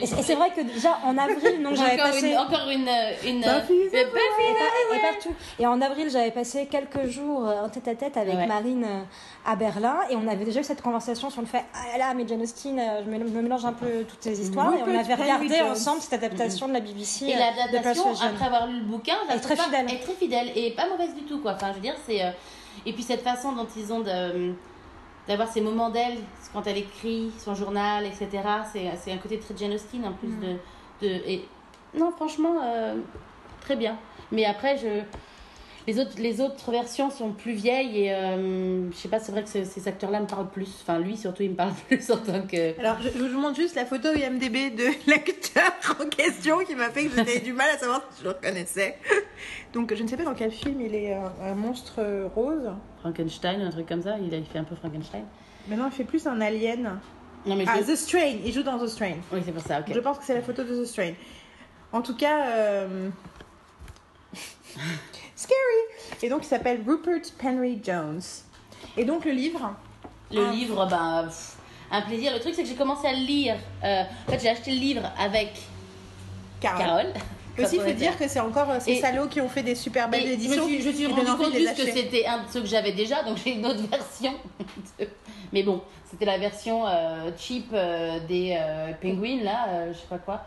je- 0.00 0.06
c'est 0.06 0.22
c'est 0.22 0.34
vrai 0.34 0.50
que 0.54 0.60
déjà 0.62 0.98
en 1.04 1.16
avril, 1.16 1.62
donc 1.62 1.74
j'avais 1.76 1.96
passé. 1.96 2.30
une, 2.30 2.38
encore 2.38 2.68
une. 2.68 2.88
une 3.24 3.40
Buffy, 3.40 3.72
euh, 3.72 3.88
c'est 3.92 4.04
Buffy, 4.04 4.48
et, 4.92 4.96
et 4.96 5.00
partout. 5.00 5.34
Et 5.58 5.66
en 5.66 5.80
avril, 5.80 6.08
j'avais 6.10 6.30
passé 6.30 6.66
quelques 6.70 7.06
jours 7.08 7.48
euh, 7.48 7.64
en 7.64 7.68
tête 7.68 7.88
à 7.88 7.94
tête 7.94 8.16
avec 8.16 8.34
Ouais. 8.34 8.46
Marine 8.46 8.84
euh, 8.84 9.02
à 9.46 9.56
Berlin 9.56 9.96
et 10.10 10.16
on 10.16 10.28
avait 10.28 10.44
déjà 10.44 10.60
eu 10.60 10.64
cette 10.64 10.82
conversation 10.82 11.30
sur 11.30 11.40
le 11.40 11.46
fait 11.46 11.64
ah 11.74 11.96
là 11.98 12.12
mais 12.14 12.26
Jane 12.28 12.42
Austen, 12.42 12.78
euh, 12.78 13.02
je 13.04 13.10
me 13.10 13.42
mélange 13.42 13.64
un 13.64 13.72
peu 13.72 14.04
toutes 14.06 14.22
ces 14.22 14.38
histoires 14.40 14.72
et 14.74 14.82
on 14.82 14.98
avait 14.98 15.14
regardé 15.14 15.46
Henry 15.46 15.58
Jones. 15.58 15.70
ensemble 15.72 16.00
cette 16.02 16.12
adaptation 16.12 16.68
de 16.68 16.74
la 16.74 16.80
BBC 16.80 17.26
Et 17.26 17.34
euh, 17.34 17.38
l'adaptation, 17.38 18.10
après 18.12 18.47
avoir 18.48 18.66
lu 18.66 18.78
le 18.80 18.84
bouquin, 18.84 19.14
je 19.24 19.28
la 19.28 19.34
Elle 19.34 19.38
est 19.38 19.42
très 19.42 19.56
pas- 19.56 19.64
fidèle. 19.64 19.90
Est 19.92 19.98
très 20.00 20.14
fidèle 20.14 20.52
et 20.56 20.70
pas 20.72 20.88
mauvaise 20.88 21.14
du 21.14 21.22
tout, 21.22 21.38
quoi. 21.40 21.52
Enfin, 21.52 21.68
je 21.70 21.74
veux 21.74 21.80
dire, 21.80 21.94
c'est. 22.06 22.22
euh, 22.24 22.30
Et 22.86 22.92
puis 22.92 23.02
cette 23.02 23.22
façon 23.22 23.52
dont 23.52 23.66
ils 23.76 23.92
ont 23.92 24.00
de 24.00 24.52
d'avoir 25.26 25.48
ces 25.48 25.60
moments 25.60 25.90
d'elle 25.90 26.16
quand 26.54 26.66
elle 26.66 26.78
écrit 26.78 27.30
son 27.38 27.54
journal, 27.54 28.06
etc. 28.06 28.28
C'est 28.72 28.90
c'est 28.96 29.12
un 29.12 29.18
côté 29.18 29.38
très 29.38 29.54
Jane 29.56 29.72
Austen 29.74 30.04
en 30.06 30.12
plus 30.12 30.28
Mm. 30.28 30.40
de, 30.40 31.06
de. 31.06 31.12
Et... 31.26 31.44
Non, 31.94 32.10
franchement, 32.12 32.56
euh, 32.64 32.94
très 33.60 33.76
bien. 33.76 33.96
Mais 34.32 34.44
après, 34.44 34.76
je. 34.78 35.02
Les 35.88 35.98
autres, 35.98 36.12
les 36.18 36.40
autres 36.42 36.70
versions 36.70 37.08
sont 37.10 37.32
plus 37.32 37.52
vieilles 37.54 37.98
et 38.04 38.12
euh, 38.14 38.90
je 38.92 38.96
sais 38.96 39.08
pas, 39.08 39.18
c'est 39.20 39.32
vrai 39.32 39.42
que 39.42 39.48
ce- 39.48 39.64
ces 39.64 39.88
acteurs-là 39.88 40.20
me 40.20 40.26
parlent 40.26 40.50
plus. 40.50 40.68
Enfin, 40.82 40.98
lui 40.98 41.16
surtout, 41.16 41.42
il 41.42 41.50
me 41.50 41.56
parle 41.56 41.72
plus 41.88 42.10
en 42.10 42.18
tant 42.18 42.42
que. 42.42 42.78
Alors, 42.78 42.98
je, 43.00 43.08
je 43.08 43.24
vous 43.24 43.40
montre 43.40 43.56
juste 43.56 43.74
la 43.74 43.86
photo 43.86 44.08
IMDB 44.14 44.68
de 44.76 44.84
l'acteur 45.10 45.72
en 45.98 46.06
question 46.10 46.58
qui 46.58 46.74
m'a 46.74 46.90
fait 46.90 47.06
que 47.06 47.16
j'avais 47.16 47.40
du 47.40 47.54
mal 47.54 47.70
à 47.70 47.78
savoir 47.78 48.02
si 48.12 48.18
je 48.20 48.24
le 48.24 48.30
reconnaissais. 48.34 48.98
Donc, 49.72 49.94
je 49.94 50.02
ne 50.02 50.08
sais 50.08 50.18
pas 50.18 50.24
dans 50.24 50.34
quel 50.34 50.52
film 50.52 50.78
il 50.82 50.94
est 50.94 51.14
euh, 51.14 51.20
un 51.42 51.54
monstre 51.54 52.00
rose. 52.34 52.70
Frankenstein, 53.00 53.62
un 53.62 53.70
truc 53.70 53.88
comme 53.88 54.02
ça. 54.02 54.16
Il 54.18 54.34
a 54.34 54.42
fait 54.42 54.58
un 54.58 54.64
peu 54.64 54.74
Frankenstein. 54.76 55.24
Maintenant, 55.68 55.86
il 55.86 55.92
fait 55.92 56.04
plus 56.04 56.26
un 56.26 56.38
alien. 56.42 57.00
Non, 57.46 57.56
mais 57.56 57.64
je- 57.64 57.70
Ah, 57.72 57.78
The 57.82 57.96
Strain. 57.96 58.34
Il 58.44 58.52
joue 58.52 58.62
dans 58.62 58.78
The 58.78 58.88
Strain. 58.88 59.14
Oui, 59.32 59.40
c'est 59.42 59.52
pour 59.52 59.62
ça, 59.62 59.80
ok. 59.80 59.86
Je 59.94 60.00
pense 60.00 60.18
que 60.18 60.24
c'est 60.24 60.34
la 60.34 60.42
photo 60.42 60.64
de 60.64 60.82
The 60.82 60.86
Strain. 60.86 61.12
En 61.92 62.02
tout 62.02 62.14
cas, 62.16 62.46
euh, 62.48 63.08
scary. 65.38 66.18
Et 66.22 66.28
donc, 66.28 66.40
il 66.42 66.46
s'appelle 66.48 66.80
Rupert 66.86 67.20
Penry 67.40 67.80
Jones. 67.82 68.20
Et 68.96 69.04
donc, 69.04 69.24
le 69.24 69.32
livre. 69.32 69.74
Le 70.32 70.46
Ah. 70.46 70.50
livre, 70.52 70.86
ben, 70.86 71.24
pff, 71.26 71.56
un 71.90 72.02
plaisir. 72.02 72.32
Le 72.34 72.40
truc, 72.40 72.54
c'est 72.54 72.62
que 72.62 72.68
j'ai 72.68 72.74
commencé 72.74 73.06
à 73.06 73.12
le 73.12 73.24
lire. 73.24 73.56
euh, 73.84 74.02
en 74.26 74.30
fait, 74.30 74.38
j'ai 74.40 74.48
acheté 74.50 74.70
le 74.72 74.78
livre 74.78 75.10
avec 75.18 75.50
Carole. 76.60 76.78
Carole. 76.84 77.06
Aussi, 77.60 77.74
il 77.76 77.80
faut 77.82 77.90
dire 77.92 78.16
que 78.16 78.28
c'est 78.28 78.38
encore 78.40 78.70
euh, 78.70 78.78
ces 78.80 78.92
Et- 78.92 79.00
salauds 79.00 79.26
qui 79.26 79.40
ont 79.40 79.48
fait 79.48 79.64
des 79.64 79.74
super 79.74 80.08
belles 80.08 80.22
Et 80.24 80.28
je 80.28 80.32
éditions. 80.34 80.68
je 80.68 80.88
me 80.88 80.92
suis 80.92 81.06
rendu 81.06 81.24
compte 81.24 81.54
juste 81.54 81.76
que 81.76 81.90
c'était 81.92 82.24
un 82.26 82.44
de 82.44 82.48
ceux 82.52 82.60
que 82.60 82.66
j'avais 82.68 82.92
déjà, 82.92 83.24
donc 83.24 83.38
j'ai 83.44 83.54
une 83.54 83.66
autre 83.66 83.80
version. 83.90 84.32
de- 85.00 85.08
Mais 85.52 85.64
bon, 85.64 85.82
c'était 86.08 86.24
la 86.26 86.38
version 86.38 86.86
euh, 86.86 87.30
cheap 87.36 87.66
euh, 87.72 88.20
des 88.28 88.56
euh, 88.60 88.92
Penguins, 89.02 89.42
là, 89.42 89.88
je 89.92 89.98
sais 89.98 90.06
pas 90.08 90.18
quoi. 90.18 90.46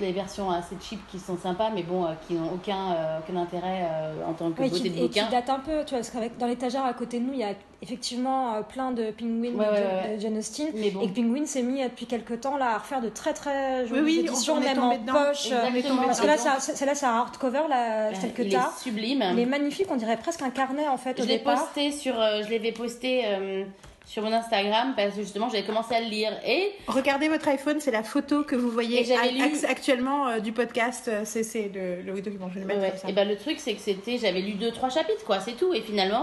Les 0.00 0.12
versions 0.12 0.48
assez 0.50 0.76
cheap 0.80 1.00
qui 1.10 1.18
sont 1.18 1.36
sympas, 1.36 1.70
mais 1.74 1.82
bon, 1.82 2.04
euh, 2.04 2.10
qui 2.26 2.34
n'ont 2.34 2.52
aucun, 2.54 2.92
euh, 2.92 3.18
aucun 3.18 3.36
intérêt 3.40 3.88
euh, 3.90 4.12
en 4.28 4.32
tant 4.32 4.50
que 4.52 4.62
Oui, 4.62 4.68
beauté 4.70 4.82
qui, 4.84 4.90
de 4.90 4.94
et 4.94 5.08
qui 5.08 5.20
bouquin. 5.20 5.28
date 5.30 5.50
un 5.50 5.58
peu, 5.58 5.84
tu 5.84 5.90
vois, 5.90 5.98
parce 5.98 6.10
qu'avec 6.10 6.38
dans 6.38 6.46
l'étagère 6.46 6.84
à 6.84 6.92
côté 6.94 7.18
de 7.18 7.24
nous, 7.24 7.32
il 7.32 7.40
y 7.40 7.44
a 7.44 7.50
effectivement 7.82 8.54
euh, 8.54 8.62
plein 8.62 8.92
de 8.92 9.10
penguins 9.10 9.50
Ouais, 9.58 9.66
de, 9.66 9.70
ouais, 9.72 10.08
ouais. 10.10 10.16
de 10.16 10.20
Jane 10.20 10.38
Austen. 10.38 10.68
Mais 10.74 10.90
bon. 10.90 11.00
Et 11.02 11.08
que 11.10 11.14
Penguin 11.16 11.46
s'est 11.46 11.62
mis 11.62 11.82
depuis 11.82 12.06
quelques 12.06 12.40
temps 12.40 12.56
là 12.56 12.74
à 12.76 12.78
refaire 12.78 13.00
de 13.00 13.08
très 13.08 13.32
très 13.34 13.82
Oui, 13.82 13.88
jolies 13.88 14.02
oui, 14.02 14.18
éditions, 14.28 14.54
on 14.54 14.60
même 14.60 14.78
en 14.78 14.96
dedans. 14.96 15.12
poche. 15.14 15.50
Exactement. 15.50 16.02
Parce 16.04 16.20
que 16.20 16.26
là, 16.28 16.36
celle-là, 16.60 16.94
c'est 16.94 17.06
un 17.06 17.16
hardcover, 17.16 17.62
là, 17.68 18.14
celle 18.14 18.32
que 18.34 18.42
tu 18.42 18.54
as. 18.54 18.70
sublime. 18.80 19.24
Il 19.32 19.40
est 19.40 19.46
magnifique, 19.46 19.86
on 19.90 19.96
dirait 19.96 20.16
presque 20.16 20.42
un 20.42 20.50
carnet 20.50 20.86
en 20.86 20.96
fait 20.96 21.20
Je 21.20 21.26
l'ai 21.26 21.38
posté 21.40 21.90
sur, 21.90 22.20
euh, 22.20 22.42
je 22.46 22.50
l'avais 22.52 22.70
posté 22.72 23.22
euh, 23.26 23.64
sur 24.08 24.22
mon 24.22 24.32
Instagram 24.32 24.94
parce 24.96 25.14
que 25.14 25.20
justement 25.20 25.48
j'avais 25.50 25.64
commencé 25.66 25.94
à 25.94 26.00
le 26.00 26.06
lire 26.08 26.32
et 26.44 26.72
Regardez 26.86 27.28
votre 27.28 27.46
iPhone, 27.48 27.78
c'est 27.78 27.90
la 27.90 28.02
photo 28.02 28.42
que 28.42 28.56
vous 28.56 28.70
voyez 28.70 29.02
lu- 29.04 29.64
actuellement 29.68 30.28
euh, 30.28 30.38
du 30.40 30.52
podcast. 30.52 31.08
euh, 31.08 31.20
C'est 31.24 31.70
le, 31.74 32.00
le 32.02 32.20
document. 32.22 32.48
Je 32.48 32.54
vais 32.54 32.60
le 32.60 32.66
mettre 32.66 32.80
Ouais. 33.04 33.10
Et 33.10 33.12
ben 33.12 33.28
le 33.28 33.36
truc 33.36 33.58
c'est 33.60 33.74
que 33.74 33.80
c'était, 33.80 34.16
j'avais 34.18 34.40
lu 34.40 34.52
deux 34.52 34.70
trois 34.72 34.88
chapitres 34.88 35.24
quoi, 35.26 35.40
c'est 35.40 35.52
tout. 35.52 35.74
Et 35.74 35.82
finalement, 35.82 36.22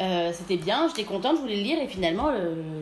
euh, 0.00 0.30
c'était 0.32 0.56
bien, 0.56 0.86
j'étais 0.88 1.04
contente, 1.04 1.36
je 1.36 1.40
voulais 1.40 1.56
le 1.56 1.62
lire 1.62 1.82
et 1.82 1.88
finalement 1.88 2.28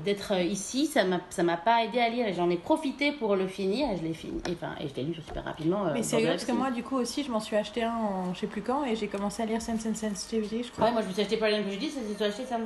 d'être 0.05 0.33
ici, 0.39 0.87
ça 0.87 1.05
m'a 1.05 1.21
ça 1.31 1.43
m'a 1.43 1.57
pas 1.57 1.83
aidé 1.85 1.99
à 1.99 2.09
lire 2.11 2.27
et 2.27 2.35
j'en 2.35 2.51
ai 2.51 2.57
profité 2.57 3.13
pour 3.13 3.37
le 3.37 3.47
finir 3.47 3.91
et 3.91 3.97
je 3.97 4.03
l'ai 4.03 4.13
fini. 4.13 4.39
Et, 4.49 4.53
enfin, 4.53 4.73
et 4.81 4.89
je 4.89 4.95
l'ai 4.95 5.03
lu 5.05 5.15
super 5.15 5.45
rapidement. 5.45 5.87
euh, 5.87 5.93
Mais 5.95 6.03
la 6.21 6.31
parce 6.33 6.45
que 6.45 6.53
moi, 6.53 6.71
du 6.71 6.83
coup, 6.83 6.97
aussi, 6.97 7.25
je 7.25 7.31
m'en 7.31 7.41
suis 7.41 7.57
acheté 7.57 7.83
un 7.85 7.95
en 7.95 8.35
je 8.35 8.41
sais 8.41 8.47
plus 8.47 8.63
quand 8.63 8.85
et 8.85 8.97
j'ai 8.97 9.09
commencé 9.09 9.43
à 9.43 9.47
lire 9.47 9.63
Sense 9.63 9.87
and 9.87 9.95
Sensitivity, 9.95 10.63
je 10.65 10.71
crois. 10.73 10.87
Ouais, 10.87 10.93
moi 10.93 11.01
je 11.03 11.09
me 11.09 11.13
suis 11.13 11.23
acheté 11.23 11.37
Pride 11.39 11.55
and 11.59 11.63
Prejudice, 11.63 11.97
et 11.97 12.15
toi 12.15 12.27
acheté 12.27 12.45
ça. 12.45 12.59
me- 12.59 12.65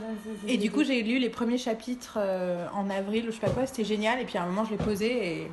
Et 0.48 0.56
du 0.58 0.70
coup, 0.70 0.82
j'ai 0.84 1.02
lu 1.02 1.18
les 1.18 1.30
premiers 1.30 1.58
chapitres 1.58 2.14
euh, 2.20 2.66
en 2.74 2.90
avril 2.90 3.24
ou 3.24 3.30
je 3.30 3.36
sais 3.36 3.40
pas 3.40 3.50
quoi, 3.50 3.66
c'était 3.66 3.84
génial. 3.84 4.20
Et 4.20 4.24
puis 4.24 4.36
à 4.38 4.42
un 4.42 4.46
moment, 4.46 4.64
je 4.64 4.70
l'ai 4.72 4.76
posé 4.78 5.42
et. 5.42 5.50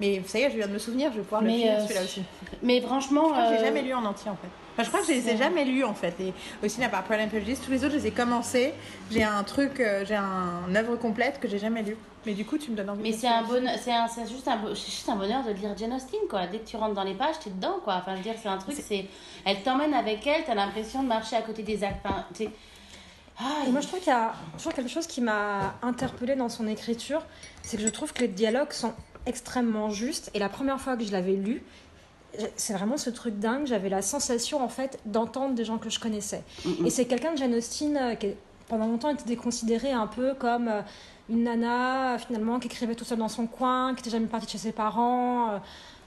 Mais 0.00 0.22
ça 0.26 0.38
y 0.38 0.42
est, 0.42 0.50
je 0.50 0.56
viens 0.56 0.66
de 0.68 0.72
me 0.72 0.78
souvenir, 0.78 1.10
je 1.12 1.16
vais 1.18 1.22
pouvoir 1.22 1.42
le 1.42 1.48
Mais, 1.48 1.56
finir 1.56 1.72
euh, 1.78 1.82
celui-là 1.82 2.02
aussi. 2.02 2.22
Mais 2.62 2.80
franchement, 2.80 3.28
Je 3.34 3.54
j'ai 3.54 3.60
euh, 3.62 3.64
jamais 3.64 3.82
lu 3.82 3.92
en 3.94 4.04
entier 4.04 4.30
en 4.30 4.36
fait. 4.36 4.48
Enfin, 4.74 4.84
je 4.84 4.88
crois 4.90 5.00
que 5.00 5.06
je 5.06 5.12
les 5.12 5.28
ai 5.30 5.36
jamais 5.36 5.64
lus 5.64 5.82
en 5.84 5.94
fait. 5.94 6.14
Et 6.20 6.32
aussi, 6.64 6.82
à 6.84 6.88
part 6.88 7.02
Pride 7.02 7.20
and 7.22 7.28
Prejudice, 7.28 7.60
tous 7.60 7.70
les 7.72 7.84
autres, 7.84 7.94
je 7.94 7.98
les 7.98 8.06
ai 8.06 8.10
commencés. 8.12 8.72
J'ai 9.10 9.24
un 9.24 9.42
truc, 9.42 9.80
euh, 9.80 10.04
j'ai 10.06 10.14
un 10.14 10.72
œuvre 10.76 10.94
complète 10.96 11.40
que 11.40 11.48
j'ai 11.48 11.58
jamais 11.58 11.82
lu. 11.82 11.96
Mais 12.26 12.34
du 12.34 12.44
coup, 12.44 12.58
tu 12.58 12.70
me 12.70 12.76
donnes 12.76 12.90
envie 12.90 13.02
Mais 13.02 13.10
de 13.12 13.16
c'est 13.16 13.26
un 13.28 13.42
c'est 13.82 13.92
un- 13.92 14.06
c'est 14.08 14.28
juste 14.28 14.46
un, 14.46 14.58
c'est 14.74 14.90
juste 14.90 15.08
un 15.08 15.16
bonheur 15.16 15.42
de 15.44 15.50
lire 15.52 15.76
Jane 15.76 15.92
Austen 15.94 16.20
quoi. 16.30 16.46
Dès 16.46 16.58
que 16.58 16.68
tu 16.68 16.76
rentres 16.76 16.94
dans 16.94 17.02
les 17.04 17.14
pages, 17.14 17.38
t'es 17.42 17.50
dedans 17.50 17.78
quoi. 17.82 17.94
Enfin, 17.96 18.12
je 18.12 18.16
veux 18.18 18.22
dire, 18.22 18.34
c'est 18.40 18.48
un 18.48 18.58
truc, 18.58 18.76
c'est, 18.80 19.06
elle 19.44 19.62
t'emmène 19.62 19.94
avec 19.94 20.24
elle, 20.26 20.44
t'as 20.44 20.54
l'impression 20.54 21.02
de 21.02 21.08
marcher 21.08 21.36
à 21.36 21.42
côté 21.42 21.62
des 21.64 21.82
actes. 21.82 22.04
Enfin, 22.04 22.24
Ah, 23.40 23.62
Et 23.66 23.70
moi, 23.70 23.80
je 23.80 23.86
trouve 23.86 24.00
qu'il 24.00 24.12
y 24.12 24.16
a 24.16 24.32
toujours 24.56 24.74
quelque 24.74 24.90
chose 24.90 25.06
qui 25.06 25.20
m'a 25.20 25.74
interpellée 25.82 26.34
dans 26.34 26.48
son 26.48 26.66
écriture, 26.66 27.22
c'est 27.62 27.76
que 27.76 27.82
je 27.84 27.88
trouve 27.88 28.12
que 28.12 28.22
les 28.22 28.28
dialogues 28.28 28.72
sont 28.72 28.92
extrêmement 29.28 29.90
justes. 29.90 30.30
Et 30.34 30.38
la 30.38 30.48
première 30.48 30.80
fois 30.80 30.96
que 30.96 31.04
je 31.04 31.12
l'avais 31.12 31.34
lu, 31.34 31.62
c'est 32.56 32.72
vraiment 32.72 32.96
ce 32.96 33.10
truc 33.10 33.38
dingue. 33.38 33.66
J'avais 33.66 33.88
la 33.88 34.02
sensation, 34.02 34.62
en 34.62 34.68
fait, 34.68 34.98
d'entendre 35.06 35.54
des 35.54 35.64
gens 35.64 35.78
que 35.78 35.90
je 35.90 36.00
connaissais. 36.00 36.42
Mm. 36.64 36.86
Et 36.86 36.90
c'est 36.90 37.04
quelqu'un 37.04 37.32
de 37.32 37.38
Jane 37.38 37.54
Austen 37.54 37.96
euh, 37.96 38.14
qui, 38.14 38.28
pendant 38.68 38.86
longtemps, 38.86 39.10
était 39.10 39.36
considéré 39.36 39.92
un 39.92 40.06
peu 40.06 40.34
comme 40.34 40.68
euh, 40.68 40.80
une 41.28 41.44
nana, 41.44 42.18
finalement, 42.18 42.58
qui 42.58 42.66
écrivait 42.66 42.94
tout 42.94 43.04
seule 43.04 43.18
dans 43.18 43.28
son 43.28 43.46
coin, 43.46 43.90
qui 43.90 44.00
n'était 44.00 44.10
jamais 44.10 44.26
partie 44.26 44.46
de 44.46 44.50
chez 44.52 44.58
ses 44.58 44.72
parents. 44.72 45.50
euh, 45.52 45.58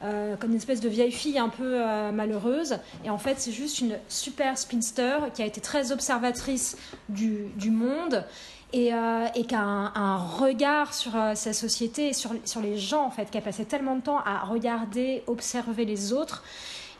euh, 0.04 0.36
comme 0.36 0.50
une 0.50 0.58
espèce 0.58 0.82
de 0.82 0.90
vieille 0.90 1.12
fille 1.12 1.38
un 1.38 1.50
peu 1.50 1.76
euh, 1.76 2.12
malheureuse. 2.12 2.78
Et 3.06 3.12
en 3.12 3.20
fait, 3.20 3.36
c'est 3.38 3.52
juste 3.52 3.82
une 3.82 4.00
super 4.08 4.58
spinster 4.58 5.18
qui 5.36 5.44
a 5.44 5.46
été 5.46 5.62
très 5.62 5.92
observatrice 5.92 6.76
du, 7.08 7.50
du 7.56 7.70
monde 7.70 8.26
et, 8.74 8.94
euh, 8.94 9.26
et 9.36 9.46
qui 9.46 9.56
a 9.56 9.62
un, 9.62 9.94
un 9.96 10.18
regard 10.18 10.94
sur 10.94 11.16
euh, 11.16 11.36
sa 11.36 11.54
société 11.54 12.10
et 12.10 12.14
sur, 12.14 12.32
sur 12.46 12.62
les 12.62 12.78
gens, 12.78 13.06
en 13.06 13.12
fait, 13.12 13.30
qui 13.30 13.38
a 13.38 13.42
passé 13.42 13.66
tellement 13.66 13.96
de 13.96 14.02
temps 14.02 14.20
à 14.20 14.40
regarder, 14.46 15.24
observer 15.28 15.86
les 15.86 16.14
autres. 16.14 16.44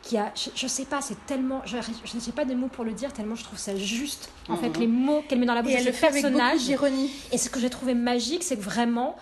Qui 0.02 0.18
a, 0.18 0.32
je, 0.34 0.50
je 0.56 0.66
sais 0.66 0.84
pas, 0.84 1.00
c'est 1.00 1.26
tellement, 1.26 1.62
je, 1.64 1.76
ne 1.76 2.20
sais 2.20 2.32
pas 2.32 2.44
des 2.44 2.56
mots 2.56 2.66
pour 2.66 2.84
le 2.84 2.90
dire, 2.90 3.12
tellement 3.12 3.36
je 3.36 3.44
trouve 3.44 3.58
ça 3.60 3.76
juste. 3.76 4.30
En 4.48 4.56
fait, 4.56 4.76
les 4.76 4.88
mots 4.88 5.22
qu'elle 5.28 5.38
met 5.38 5.46
dans 5.46 5.54
la 5.54 5.62
bouche 5.62 5.70
Et 5.70 5.76
de 5.76 5.80
elle 5.80 5.86
le 5.86 5.92
fait 5.92 6.08
avec 6.08 6.22
personnage. 6.22 6.64
d'ironie. 6.64 7.08
Et 7.30 7.38
ce 7.38 7.48
que 7.48 7.60
j'ai 7.60 7.70
trouvé 7.70 7.94
magique, 7.94 8.42
c'est 8.42 8.56
que 8.56 8.62
vraiment, 8.62 9.14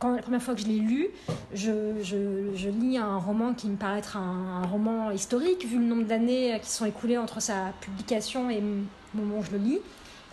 quand 0.00 0.10
la 0.10 0.22
première 0.22 0.42
fois 0.42 0.54
que 0.54 0.60
je 0.60 0.66
l'ai 0.66 0.80
lu, 0.80 1.06
je, 1.54 2.02
je, 2.02 2.50
je 2.56 2.68
lis 2.68 2.98
un 2.98 3.16
roman 3.18 3.54
qui 3.54 3.68
me 3.68 3.76
paraît 3.76 4.00
être 4.00 4.16
un, 4.16 4.62
un 4.64 4.66
roman 4.66 5.12
historique, 5.12 5.64
vu 5.66 5.78
le 5.78 5.84
nombre 5.84 6.02
d'années 6.04 6.58
qui 6.64 6.68
sont 6.70 6.84
écoulées 6.84 7.16
entre 7.16 7.40
sa 7.40 7.72
publication 7.80 8.50
et 8.50 8.60
le 8.60 8.82
moment 9.14 9.38
où 9.38 9.44
je 9.44 9.52
le 9.52 9.58
lis. 9.58 9.78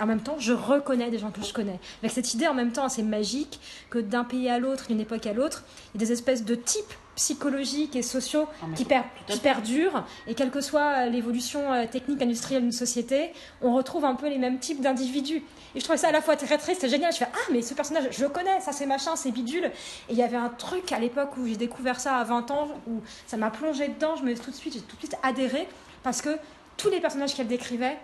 En 0.01 0.05
même 0.07 0.21
temps, 0.21 0.35
je 0.39 0.51
reconnais 0.51 1.09
des 1.11 1.19
gens 1.19 1.31
que 1.31 1.43
je 1.43 1.53
connais. 1.53 1.79
Avec 2.01 2.11
cette 2.11 2.33
idée, 2.33 2.47
en 2.47 2.53
même 2.53 2.71
temps, 2.71 2.83
assez 2.83 3.03
magique 3.03 3.59
que 3.89 3.99
d'un 3.99 4.23
pays 4.23 4.49
à 4.49 4.57
l'autre, 4.59 4.87
d'une 4.87 4.99
époque 4.99 5.25
à 5.27 5.33
l'autre, 5.33 5.63
il 5.93 6.01
y 6.01 6.03
a 6.03 6.07
des 6.07 6.11
espèces 6.11 6.43
de 6.43 6.55
types 6.55 6.93
psychologiques 7.15 7.95
et 7.95 8.01
sociaux 8.01 8.47
Ah, 8.63 8.65
qui, 8.75 8.83
per- 8.85 9.01
perdurent. 9.43 10.05
Et 10.27 10.33
quelle 10.33 10.49
que 10.49 10.59
soit 10.61 11.05
l'évolution 11.05 11.71
euh, 11.71 11.85
technique, 11.85 12.21
industrielle 12.21 12.63
d'une 12.63 12.71
société, 12.71 13.31
on 13.61 13.73
retrouve 13.75 14.05
un 14.05 14.15
peu 14.15 14.27
les 14.27 14.37
mêmes 14.39 14.57
types 14.59 14.81
d'individus. 14.81 15.43
Et 15.75 15.79
je 15.79 15.83
trouvais 15.83 15.97
ça 15.99 16.07
à 16.07 16.11
la 16.11 16.21
fois 16.21 16.35
très 16.35 16.57
triste 16.57 16.83
et 16.83 16.89
génial. 16.89 17.11
Je 17.13 17.17
fais 17.19 17.27
Ah, 17.31 17.51
mais 17.51 17.61
ce 17.61 17.73
personnage, 17.73 18.05
je 18.11 18.23
le 18.23 18.29
connais, 18.29 18.59
ça 18.61 18.71
c'est 18.71 18.85
machin, 18.87 19.15
c'est 19.15 19.31
bidule. 19.31 19.65
Et 19.65 19.71
il 20.11 20.15
y 20.17 20.23
avait 20.23 20.37
un 20.37 20.49
truc 20.49 20.91
à 20.91 20.99
l'époque 20.99 21.37
où 21.37 21.45
j'ai 21.45 21.57
découvert 21.57 21.99
ça 21.99 22.15
à 22.17 22.23
20 22.23 22.49
ans, 22.51 22.67
où 22.87 23.01
ça 23.27 23.37
m'a 23.37 23.51
plongé 23.51 23.87
dedans. 23.89 24.15
Je 24.15 24.23
me 24.23 24.33
tout 24.35 24.49
de 24.49 24.55
suite, 24.55 24.73
j'ai 24.73 24.81
tout 24.81 24.95
de 24.95 25.01
suite 25.01 25.15
adhéré 25.21 25.67
parce 26.03 26.21
que 26.21 26.29
tous 26.77 26.89
les 26.89 26.99
personnages 27.01 27.35
qu'elle 27.35 27.47
décrivait, 27.47 27.97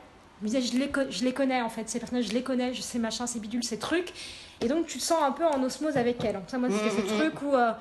me 0.46 0.48
disais, 0.48 0.62
je 0.62 0.78
les, 0.78 0.90
co- 0.90 1.10
je 1.10 1.24
les 1.24 1.34
connais 1.34 1.62
en 1.62 1.70
fait, 1.70 1.90
ces 1.90 2.00
personnages, 2.00 2.26
je 2.26 2.34
les 2.34 2.44
connais, 2.44 2.74
je 2.74 2.82
sais 2.82 3.00
machin, 3.00 3.26
c'est 3.28 3.40
bidule, 3.40 3.64
ces 3.64 3.80
trucs. 3.80 4.14
Et 4.62 4.68
donc 4.68 4.88
tu 4.88 4.98
te 4.98 5.04
sens 5.04 5.22
un 5.24 5.32
peu 5.32 5.46
en 5.46 5.62
osmose 5.64 5.98
avec 5.98 6.24
elle. 6.24 6.34
Donc 6.34 6.44
ça, 6.48 6.58
moi, 6.58 6.70
c'était 6.70 6.90
Mm, 6.90 7.06
ce 7.08 7.14
mm, 7.14 7.18
truc 7.18 7.42
où. 7.42 7.54
euh, 7.56 7.72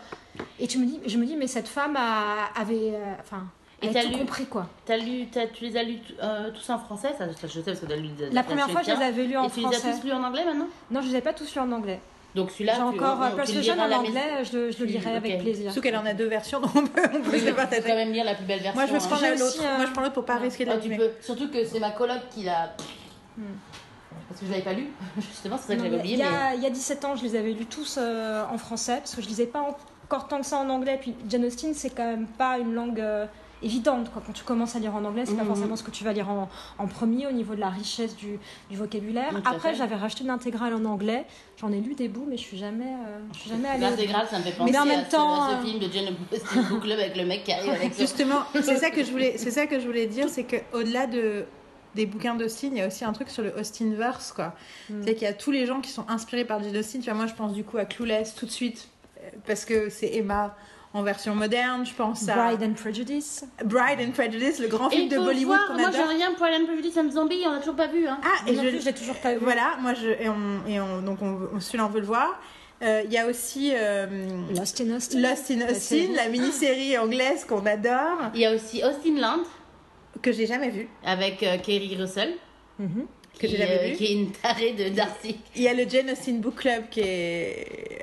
et 0.59 0.67
tu 0.67 0.79
me 0.79 0.87
dis, 0.87 1.01
je 1.07 1.17
me 1.19 1.27
dis, 1.27 1.37
mais 1.37 1.47
cette 1.47 1.69
femme 1.69 1.97
a- 1.97 2.47
avait. 2.55 2.93
euh, 2.95 3.15
Enfin. 3.21 3.45
Et 3.83 3.89
elle 3.89 3.93
t'as 3.93 4.01
a 4.01 4.03
tout 4.05 4.09
lu- 4.11 4.19
compris 4.21 4.47
quoi. 4.47 4.67
T'as 4.87 4.97
lu, 4.97 5.27
t'as- 5.27 5.49
tu 5.49 5.65
les 5.65 5.77
as 5.77 5.83
lus 5.83 5.99
euh, 6.23 6.51
tous 6.51 6.71
en 6.71 6.79
français, 6.79 7.09
ça, 7.19 7.27
ça, 7.35 7.47
je 7.47 7.49
sais 7.49 7.63
parce 7.63 7.81
que 7.81 7.85
t'as 7.87 7.97
lu. 7.97 8.09
La 8.33 8.43
première 8.43 8.71
fois, 8.71 8.83
je 8.83 8.91
les 8.91 9.03
avais 9.03 9.25
lus 9.25 9.37
en 9.37 9.45
Et 9.45 9.51
tu 9.51 9.61
les 9.61 9.67
as 9.67 9.71
français. 9.73 9.93
tous 10.01 10.07
lus 10.07 10.13
en 10.13 10.23
anglais 10.25 10.45
maintenant? 10.47 10.69
Non, 10.91 11.03
je 11.03 11.09
les 11.09 11.17
ai 11.17 11.21
pas 11.21 11.35
tous 11.35 11.55
lus 11.55 11.61
en 11.61 11.71
anglais. 11.73 12.01
Donc 12.37 12.51
celui-là, 12.51 12.75
J'ai 12.77 12.83
encore 12.83 13.19
on- 13.19 13.23
euh, 13.23 13.89
en 13.89 13.93
anglais, 13.99 14.45
je 14.45 14.57
le, 14.57 14.71
je 14.71 14.79
le 14.81 14.85
lirai 14.85 15.17
avec 15.17 15.41
plaisir. 15.41 15.73
Surtout 15.73 15.81
qu'elle 15.81 15.97
en 15.97 16.07
a 16.07 16.15
deux 16.15 16.29
versions, 16.29 16.61
donc 16.63 16.71
on 16.77 16.87
peut, 16.87 17.01
on 17.13 17.21
peut 17.23 17.31
Oui, 17.33 17.41
se 17.41 17.45
mais 17.45 17.45
le 17.45 17.47
tu 17.47 17.47
peux 17.51 17.55
partager. 17.57 17.83
quand 17.83 17.95
même 17.97 18.13
lire 18.13 18.25
la 18.25 18.35
plus 18.35 18.45
belle 18.45 18.61
version. 18.61 18.75
Moi, 18.81 18.87
je 18.87 18.95
hein. 18.95 18.99
prends 19.09 19.17
J'ai 19.17 19.31
l'autre. 19.31 19.45
aussi, 19.47 19.61
euh, 19.65 19.77
Moi, 19.79 19.87
je 19.87 19.93
prends 19.93 20.03
l'autre 20.03 20.15
pour 20.15 20.25
pas 20.27 20.37
risquer 20.37 20.65
de 20.67 20.71
Ah, 20.71 20.75
la 20.75 20.81
tu 20.81 20.91
peux. 20.91 21.11
Surtout 21.21 21.49
que 21.51 21.65
c'est 21.65 21.81
ma 21.81 21.91
coloc 21.91 22.19
qui 22.31 22.45
l'a. 22.45 22.75
Hmm. 23.39 23.43
Parce 24.29 24.41
que 24.41 24.47
je 24.47 24.51
l'avais 24.51 24.63
pas 24.63 24.73
lu, 24.75 24.89
justement, 25.19 25.57
c'est 25.59 25.69
ça 25.69 25.75
que 25.77 25.79
j'avais 25.83 25.91
mais 25.97 25.99
oublié. 26.01 26.15
il, 26.15 26.21
y 26.21 26.23
mais- 26.23 26.29
a, 26.29 26.55
il 26.55 26.63
y 26.63 26.67
a 26.67 26.71
17 26.71 27.05
ans, 27.05 27.17
je 27.17 27.23
les 27.25 27.37
avais 27.37 27.53
lus 27.53 27.67
tous 27.67 27.97
euh, 27.99 28.45
en 28.53 28.59
français, 28.59 28.97
parce 28.99 29.15
que 29.15 29.23
je 29.23 29.27
lisais 29.29 29.47
pas 29.47 29.61
encore 30.05 30.29
tant 30.29 30.39
que 30.41 30.47
ça 30.47 30.59
en 30.59 30.69
anglais. 30.69 30.99
Puis 31.01 31.15
Jane 31.29 31.45
Austen, 31.47 31.73
c'est 31.75 31.91
quand 31.91 32.05
même 32.05 32.27
pas 32.27 32.59
une 32.59 32.75
langue 32.75 33.01
euh, 33.01 33.27
évidente. 33.63 34.11
Quoi. 34.13 34.23
Quand 34.27 34.33
tu 34.33 34.45
commences 34.45 34.77
à 34.77 34.79
lire 34.79 34.95
en 34.95 35.05
anglais, 35.05 35.25
c'est 35.27 35.35
pas 35.35 35.43
Mhm. 35.43 35.49
forcément 35.49 35.77
ce 35.77 35.83
que 35.83 35.91
tu 35.91 36.05
vas 36.05 36.13
lire 36.13 36.29
en, 36.29 36.49
en 36.79 36.87
premier 36.87 37.27
au 37.27 37.33
niveau 37.33 37.55
de 37.55 37.61
la 37.61 37.71
richesse 37.71 38.17
du, 38.17 38.39
du 38.71 38.77
vocabulaire. 38.77 39.31
Oui, 39.35 39.41
à 39.45 39.51
Après, 39.51 39.75
j'avais 39.75 39.95
racheté 39.95 40.25
une 40.25 40.31
intégrale 40.31 40.75
en 40.75 40.85
anglais. 40.85 41.25
J'en 41.61 41.73
ai 41.73 41.81
lu 41.81 41.95
des 41.95 42.09
bouts, 42.09 42.27
mais 42.29 42.37
je 42.37 42.43
suis 42.43 42.59
jamais, 42.59 42.85
euh, 42.85 43.19
je 43.33 43.39
suis 43.41 43.51
jamais 43.51 43.69
allée. 43.69 43.81
L'intégrale, 43.83 44.27
ça 44.31 44.39
me 44.39 44.43
fait 44.45 44.53
penser 44.53 44.73
Mais 44.73 44.79
en 44.79 44.83
à, 44.83 44.85
même 44.85 45.05
ce, 45.07 45.11
temps, 45.11 45.43
à 45.43 45.51
ce 45.51 45.55
euh, 45.57 45.63
film 45.63 45.79
de 45.79 45.93
Jane 45.93 46.15
Austen 46.33 46.63
Book 46.65 46.83
Club 46.83 46.99
avec 46.99 47.17
le 47.17 47.25
mec 47.25 47.45
qui 47.45 47.53
arrive 47.53 47.71
avec. 47.71 47.99
Justement, 47.99 48.43
c'est 48.55 48.77
ça 48.77 48.91
que 48.91 49.03
je 49.03 49.11
voulais, 49.11 49.35
c'est 49.39 49.51
ça 49.51 49.67
que 49.67 49.81
je 49.81 49.87
voulais 49.87 50.07
dire, 50.07 50.29
c'est 50.29 50.45
que 50.45 50.57
au-delà 50.73 51.07
de 51.07 51.45
des 51.95 52.05
bouquins 52.05 52.35
d'Austin, 52.35 52.69
il 52.73 52.77
y 52.77 52.83
a 52.83 52.87
aussi 52.89 53.07
un 53.07 53.13
truc 53.15 53.31
sur 53.31 53.43
le 53.43 53.55
Austinverse, 53.59 54.31
quoi. 54.33 54.53
Mm. 54.91 55.01
C'est 55.03 55.15
qu'il 55.15 55.23
y 55.23 55.31
a 55.31 55.33
tous 55.33 55.51
les 55.51 55.65
gens 55.65 55.81
qui 55.81 55.91
sont 55.91 56.05
inspirés 56.11 56.45
par 56.45 56.63
Jane 56.63 56.77
Austen. 56.77 57.01
Tu 57.01 57.09
vois, 57.09 57.15
moi, 57.17 57.27
je 57.27 57.33
pense 57.33 57.55
du 57.55 57.65
coup 57.65 57.79
à 57.79 57.87
Clueless 57.87 58.35
tout 58.35 58.45
de 58.45 58.51
suite 58.51 58.89
euh, 59.19 59.29
parce 59.47 59.65
que 59.65 59.89
c'est 59.89 60.15
Emma 60.15 60.55
en 60.97 61.03
version 61.03 61.35
moderne. 61.35 61.85
Je 61.87 61.93
pense 61.95 62.29
à 62.29 62.35
Bride 62.35 62.63
and 62.63 62.73
Prejudice. 62.75 63.45
Bride 63.65 64.01
and 64.01 64.11
Prejudice, 64.13 64.59
le 64.59 64.69
grand 64.69 64.89
Et 64.91 64.97
film 64.97 65.03
il 65.05 65.09
de 65.11 65.19
Bollywood 65.19 65.59
qu'on 65.69 65.75
moi 65.79 65.91
j'ai 65.93 65.99
adore. 65.99 66.09
rien 66.11 66.33
pour 66.35 66.45
Alan 66.45 66.65
Prejudice 66.67 66.97
and 66.97 67.11
Zombie, 67.11 67.43
on 67.47 67.53
a 67.53 67.59
toujours 67.59 67.77
pas 67.77 67.87
vu. 67.87 68.07
Hein. 68.07 68.19
Ah, 68.25 68.51
Et 68.51 68.55
je, 68.55 68.61
l'ai 68.85 68.93
toujours 68.93 69.17
pas 69.17 69.35
vu. 69.35 69.41
voilà, 69.43 69.77
moi, 69.81 69.95
je, 69.95 70.09
et 70.09 70.29
on, 70.29 70.67
et 70.69 70.81
on, 70.81 71.03
donc 71.03 71.19
on, 71.23 71.39
on- 71.55 71.61
celui-là, 71.61 71.87
on 71.87 71.91
veut 71.91 72.01
le 72.01 72.07
voir. 72.07 72.41
Euh, 72.83 73.03
Il 73.07 73.13
y 73.13 73.19
a 73.19 73.27
aussi 73.27 73.73
euh, 73.75 74.07
Lost 74.55 74.81
in 74.83 74.95
Austin. 74.97 75.19
Lost 75.21 75.51
in 75.51 75.57
La 75.61 75.65
Austin, 75.67 75.79
série. 75.79 76.13
la 76.15 76.29
mini-série 76.29 76.99
anglaise 76.99 77.45
qu'on 77.45 77.65
adore, 77.65 78.31
Il 78.35 78.41
y 78.41 78.47
a 78.47 78.53
aussi 78.55 78.83
Austin 78.85 79.19
Land 79.19 79.43
que 80.23 80.33
j'ai 80.33 80.47
jamais 80.47 80.71
vue. 80.71 80.89
avec 81.05 81.43
euh, 81.43 81.57
Kerry 81.59 81.97
Russell. 81.99 82.35
Mhm. 82.79 83.07
que 83.39 83.47
j'ai 83.47 83.55
qui, 83.55 83.57
jamais 83.57 83.79
euh, 83.81 83.89
lu. 83.89 83.97
qui 83.97 84.05
est 84.07 84.13
une 84.13 84.33
tarée 84.33 84.73
de 84.73 84.89
Darcy. 84.91 85.39
Il 85.55 85.63
y 85.63 85.69
a 85.69 85.75
le 85.75 85.89
Jane 85.89 86.11
Austen 86.11 86.41
Book 86.41 86.57
Club 86.57 86.85
qui 86.91 87.01
est 87.01 88.03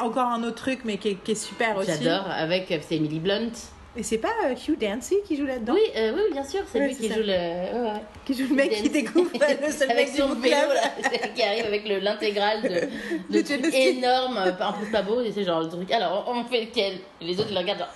encore 0.00 0.28
un 0.28 0.42
autre 0.44 0.56
truc, 0.56 0.80
mais 0.84 0.96
qui 0.98 1.08
est, 1.10 1.14
qui 1.14 1.32
est 1.32 1.34
super 1.34 1.76
aussi. 1.76 1.90
J'adore, 1.90 2.26
avec 2.30 2.70
euh, 2.70 2.78
c'est 2.86 2.96
Emily 2.96 3.18
Blunt. 3.20 3.50
Et 3.96 4.02
c'est 4.02 4.18
pas 4.18 4.32
euh, 4.46 4.54
Hugh 4.54 4.76
Dancy 4.76 5.14
qui 5.24 5.36
joue 5.36 5.46
là-dedans? 5.46 5.74
Oui, 5.74 5.80
euh, 5.96 6.12
oui, 6.16 6.22
bien 6.32 6.42
sûr, 6.44 6.62
c'est 6.72 6.80
Ouais, 6.80 6.88
lui 6.88 6.96
qui 6.96 7.06
ça. 7.08 7.14
joue 7.14 7.20
le. 7.20 7.26
ouais, 7.28 7.70
ouais. 7.92 8.00
Qui 8.26 8.34
joue 8.34 8.48
le 8.48 8.54
mec 8.56 8.70
qui 8.72 8.90
découvre 8.90 9.30
le 9.32 9.70
seul 9.72 9.90
avec 9.90 10.06
mec 10.06 10.14
du 10.14 10.20
son 10.20 10.28
book 10.30 10.40
vélo, 10.42 10.56
là, 10.74 11.18
qui 11.34 11.42
arrive 11.42 11.64
avec 11.66 11.88
le- 11.88 12.00
l'intégrale 12.00 12.62
de, 12.62 12.68
de 13.38 13.40
De 13.40 13.42
trucs 13.42 13.72
énormes, 13.74 14.36
euh, 14.38 14.50
un 14.58 14.72
peu 14.72 14.86
pas 14.90 15.02
beau, 15.02 15.20
et 15.20 15.30
c'est 15.30 15.44
genre 15.44 15.60
le 15.60 15.68
truc. 15.68 15.90
Alors, 15.92 16.24
on 16.28 16.42
fait 16.44 16.62
lequel? 16.62 16.94
Les 17.20 17.38
autres, 17.38 17.50
ils 17.50 17.54
le 17.54 17.60
regardent 17.60 17.78
genre. 17.80 17.88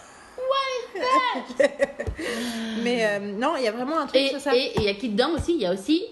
Mais 2.83 3.05
euh, 3.05 3.19
non, 3.19 3.55
il 3.57 3.65
y 3.65 3.69
a 3.69 3.73
vraiment 3.73 3.99
un 3.99 4.07
truc 4.07 4.21
Et 4.21 4.29
sur 4.31 4.41
ça. 4.41 4.55
et- 4.55 4.59
et 4.67 4.73
il 4.77 4.83
y 4.85 4.89
a 4.89 4.95
qui 4.95 5.09
dedans 5.09 5.31
aussi 5.37 5.55
Il 5.55 5.61
y 5.63 5.67
a 5.67 5.73
aussi. 5.73 6.05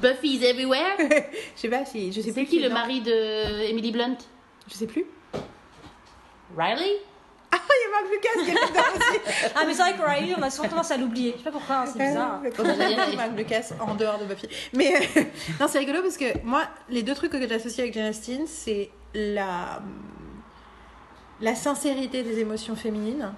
Buffy's 0.00 0.42
Everywhere? 0.42 0.96
Je 1.56 1.60
sais 1.60 1.68
pas 1.68 1.84
si. 1.84 2.12
Je 2.12 2.20
sais 2.20 2.28
C'est 2.28 2.32
plus 2.32 2.46
qui 2.46 2.60
le 2.60 2.68
mari 2.68 3.00
de 3.00 3.68
Emily 3.68 3.92
Blunt? 3.92 4.16
Je 4.68 4.74
sais 4.74 4.86
plus. 4.86 5.04
Riley? 6.56 7.00
Ah, 7.52 7.58
il 7.68 7.82
y 7.82 7.86
a 7.86 8.00
Marc 8.00 8.12
Lucas 8.12 8.44
qui 8.44 8.50
est 8.50 8.70
dedans 8.70 8.82
aussi. 8.94 9.52
Ah, 9.54 9.64
mais 9.66 9.74
c'est 9.74 9.82
vrai 9.82 9.94
que 9.94 10.02
Riley, 10.02 10.34
on 10.38 10.42
a 10.42 10.50
souvent 10.50 10.68
tendance 10.68 10.90
à 10.90 10.96
l'oublier. 10.96 11.32
Je 11.32 11.38
sais 11.38 11.44
pas 11.44 11.52
pourquoi, 11.52 11.76
hein, 11.76 11.86
c'est 11.86 11.98
bizarre. 11.98 12.40
Marc 13.16 13.36
Lucas 13.36 13.70
en 13.80 13.94
dehors 13.94 14.18
de 14.18 14.24
Buffy. 14.24 14.48
Mais 14.72 14.94
euh, 14.94 15.22
non, 15.60 15.66
c'est 15.68 15.78
rigolo 15.78 16.02
parce 16.02 16.16
que 16.16 16.42
moi, 16.44 16.62
les 16.88 17.02
deux 17.02 17.14
trucs 17.14 17.32
que 17.32 17.48
j'associe 17.48 17.80
avec 17.80 17.94
Jane 17.94 18.10
Austen, 18.10 18.46
c'est 18.46 18.90
la 19.14 19.80
la 21.40 21.54
sincérité 21.54 22.22
des 22.22 22.38
émotions 22.38 22.76
féminines 22.76 23.32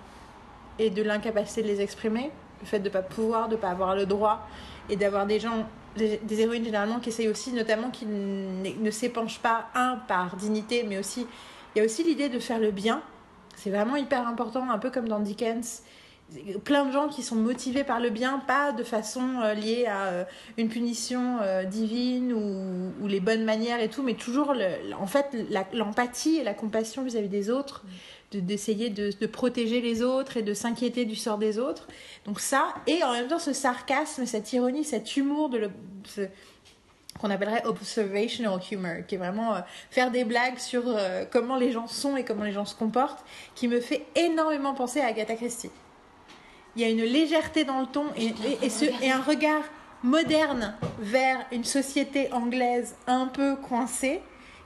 et 0.79 0.91
de 0.91 1.03
l'incapacité 1.03 1.63
de 1.63 1.69
les 1.69 1.81
exprimer, 1.81 2.31
le 2.61 2.67
fait 2.67 2.79
de 2.79 2.85
ne 2.85 2.93
pas 2.93 3.03
pouvoir, 3.03 3.49
de 3.49 3.57
ne 3.57 3.61
pas 3.61 3.71
avoir 3.71 3.95
le 3.95 4.07
droit 4.07 4.47
et 4.89 4.97
d'avoir 4.97 5.27
des 5.27 5.41
gens, 5.41 5.67
des, 5.97 6.41
héroïnes 6.41 6.65
généralement 6.65 7.01
qui 7.01 7.09
essayent 7.09 7.29
aussi, 7.29 7.53
notamment 7.53 7.91
qui 7.91 8.07
ne, 8.07 8.91
s'épanchent 8.91 9.41
pas, 9.41 9.69
un, 9.75 9.97
par 10.09 10.37
dignité, 10.37 10.85
mais 10.85 10.99
aussi, 10.99 11.27
il 11.75 11.79
y 11.79 11.83
a 11.83 11.85
aussi 11.85 12.03
l'idée 12.03 12.29
de 12.29 12.39
faire 12.39 12.59
le 12.59 12.71
bien. 12.71 13.03
C'est 13.57 13.71
vraiment 13.71 13.97
hyper 13.97 14.27
important, 14.27 14.69
un 14.71 14.79
peu 14.79 14.91
comme 14.91 15.09
dans 15.09 15.21
Dickens. 15.21 15.83
Plein 16.65 16.85
de 16.85 16.91
gens 16.91 17.09
qui 17.09 17.23
sont 17.23 17.37
motivés 17.37 17.85
par 17.85 18.01
le 18.01 18.11
bien, 18.11 18.41
pas 18.41 18.73
de 18.73 18.83
façon 18.83 19.41
euh, 19.43 19.55
liée 19.55 19.87
à 19.87 20.07
euh, 20.07 20.25
une 20.59 20.69
punition 20.69 21.39
euh, 21.41 21.63
divine 21.63 22.33
ou, 22.33 23.07
les 23.07 23.21
bonnes 23.21 23.45
manières 23.45 23.81
et 23.81 23.89
tout, 23.89 24.03
mais 24.03 24.15
toujours 24.15 24.53
en 24.99 25.07
fait 25.07 25.37
l'empathie 25.73 26.39
et 26.39 26.45
la 26.45 26.53
compassion 26.53 27.05
vis-à-vis 27.05 27.29
des 27.29 27.49
autres, 27.49 27.85
d'essayer 28.33 28.91
de, 28.91 29.11
de 29.19 29.27
protéger 29.27 29.81
les 29.81 30.03
autres 30.03 30.37
et 30.37 30.43
de 30.43 30.53
s'inquiéter 30.55 31.05
du 31.05 31.17
sort 31.17 31.39
des 31.39 31.59
autres. 31.59 31.87
Donc 32.27 32.41
ça, 32.41 32.75
et 32.87 33.03
en 33.05 33.13
même 33.13 33.29
temps 33.29 33.39
ce 33.39 33.53
sarcasme, 33.53 34.27
cette 34.27 34.53
ironie, 34.53 34.85
cet 34.85 35.17
humour 35.17 35.49
de 35.49 35.71
qu'on 37.21 37.31
appellerait 37.31 37.65
observational 37.65 38.61
humor, 38.71 38.97
qui 39.09 39.15
est 39.15 39.19
vraiment 39.19 39.55
euh, 39.55 39.61
faire 39.91 40.11
des 40.11 40.25
blagues 40.25 40.59
sur 40.59 40.83
euh, 40.87 41.25
comment 41.31 41.57
les 41.57 41.73
gens 41.73 41.87
sont 41.87 42.15
et 42.15 42.25
comment 42.25 42.45
les 42.45 42.53
gens 42.53 42.67
se 42.67 42.75
comportent, 42.75 43.25
qui 43.55 43.69
me 43.69 43.81
fait 43.81 44.05
énormément 44.17 44.75
penser 44.75 45.01
à 45.01 45.07
Agatha 45.07 45.35
Christie. 45.35 45.71
Il 46.75 46.83
y 46.83 46.85
a 46.85 46.89
une 46.91 47.03
légèreté 47.05 47.65
dans 47.65 47.81
le 47.81 47.87
ton 47.87 48.05
et, 48.19 48.27
et- 48.27 48.67
et 48.67 48.69
ce- 48.69 48.85
et 49.03 49.11
un 49.11 49.23
regard 49.23 49.63
moderne 50.03 50.75
vers 50.99 51.39
une 51.53 51.65
société 51.65 52.31
anglaise 52.35 52.95
un 53.07 53.29
peu 53.29 53.57
coincée 53.57 54.21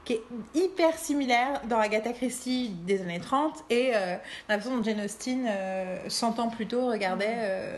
qui 0.04 0.14
est 0.14 0.22
hyper 0.54 0.96
similaire 0.96 1.60
dans 1.68 1.78
Agatha 1.78 2.12
Christie 2.12 2.70
des 2.86 3.02
années 3.02 3.20
30 3.20 3.64
et 3.70 3.92
euh, 3.94 4.16
la 4.48 4.58
façon 4.58 4.76
dont 4.76 4.82
Jane 4.82 5.00
Austen, 5.00 5.46
euh, 5.48 5.98
100 6.08 6.38
ans 6.38 6.48
plus 6.48 6.66
tôt, 6.66 6.86
regardait, 6.86 7.34
euh, 7.36 7.76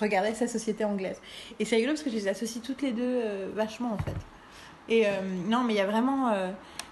regardait 0.00 0.34
sa 0.34 0.46
société 0.46 0.84
anglaise. 0.84 1.20
Et 1.58 1.64
c'est 1.64 1.76
rigolo 1.76 1.94
parce 1.94 2.04
que 2.04 2.10
je 2.10 2.14
les 2.14 2.28
associe 2.28 2.62
toutes 2.62 2.82
les 2.82 2.92
deux 2.92 3.02
euh, 3.02 3.48
vachement 3.54 3.92
en 3.92 3.98
fait. 3.98 4.16
Et 4.88 5.06
euh, 5.06 5.10
non, 5.46 5.64
mais 5.64 5.74
il 5.74 5.76
y 5.76 5.80
a 5.80 5.86
vraiment 5.86 6.32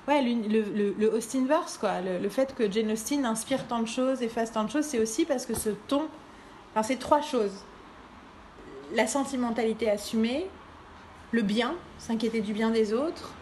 ouais, 0.06 0.20
le, 0.22 0.62
le, 0.62 0.94
le 0.98 1.14
Austenverse, 1.14 1.78
quoi. 1.78 2.02
Le, 2.02 2.18
le 2.18 2.28
fait 2.28 2.54
que 2.54 2.70
Jane 2.70 2.92
Austen 2.92 3.24
inspire 3.24 3.66
tant 3.66 3.80
de 3.80 3.88
choses 3.88 4.20
et 4.20 4.28
fasse 4.28 4.52
tant 4.52 4.64
de 4.64 4.70
choses, 4.70 4.84
c'est 4.84 4.98
aussi 4.98 5.24
parce 5.24 5.46
que 5.46 5.54
ce 5.54 5.70
ton. 5.70 6.02
Enfin, 6.72 6.82
c'est 6.82 6.98
trois 6.98 7.22
choses 7.22 7.64
la 8.94 9.06
sentimentalité 9.06 9.90
assumée, 9.90 10.46
le 11.32 11.42
bien, 11.42 11.74
s'inquiéter 11.98 12.40
du 12.40 12.52
bien 12.52 12.70
des 12.70 12.92
autres, 12.92 13.32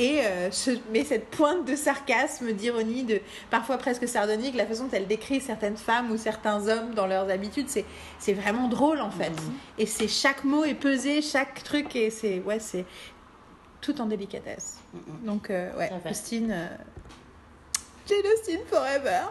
et 0.00 0.22
euh, 0.24 0.48
met 0.92 1.04
cette 1.04 1.26
pointe 1.26 1.68
de 1.68 1.76
sarcasme, 1.76 2.52
d'ironie, 2.52 3.04
de 3.04 3.20
parfois 3.50 3.76
presque 3.76 4.08
sardonique, 4.08 4.54
la 4.54 4.66
façon 4.66 4.84
dont 4.84 4.90
elle 4.92 5.06
décrit 5.06 5.42
certaines 5.42 5.76
femmes 5.76 6.10
ou 6.10 6.16
certains 6.16 6.68
hommes 6.68 6.94
dans 6.94 7.06
leurs 7.06 7.28
habitudes, 7.28 7.68
c'est 7.68 7.84
c'est 8.18 8.32
vraiment 8.32 8.68
drôle 8.68 9.00
en 9.00 9.10
fait. 9.10 9.32
Et 9.76 9.84
c'est 9.84 10.08
chaque 10.08 10.42
mot 10.42 10.64
est 10.64 10.74
pesé, 10.74 11.20
chaque 11.20 11.62
truc 11.62 11.94
et 11.94 12.08
c'est 12.08 12.40
ouais 12.40 12.58
c'est 12.60 12.86
tout 13.82 14.00
en 14.00 14.06
délicatesse. 14.06 14.78
Mhm. 14.94 15.26
Donc 15.26 15.50
euh, 15.50 15.70
ouais. 15.76 15.90
Austen, 16.10 16.50
euh, 16.50 16.66
Jane 18.08 18.32
Austen 18.32 18.60
forever. 18.70 19.26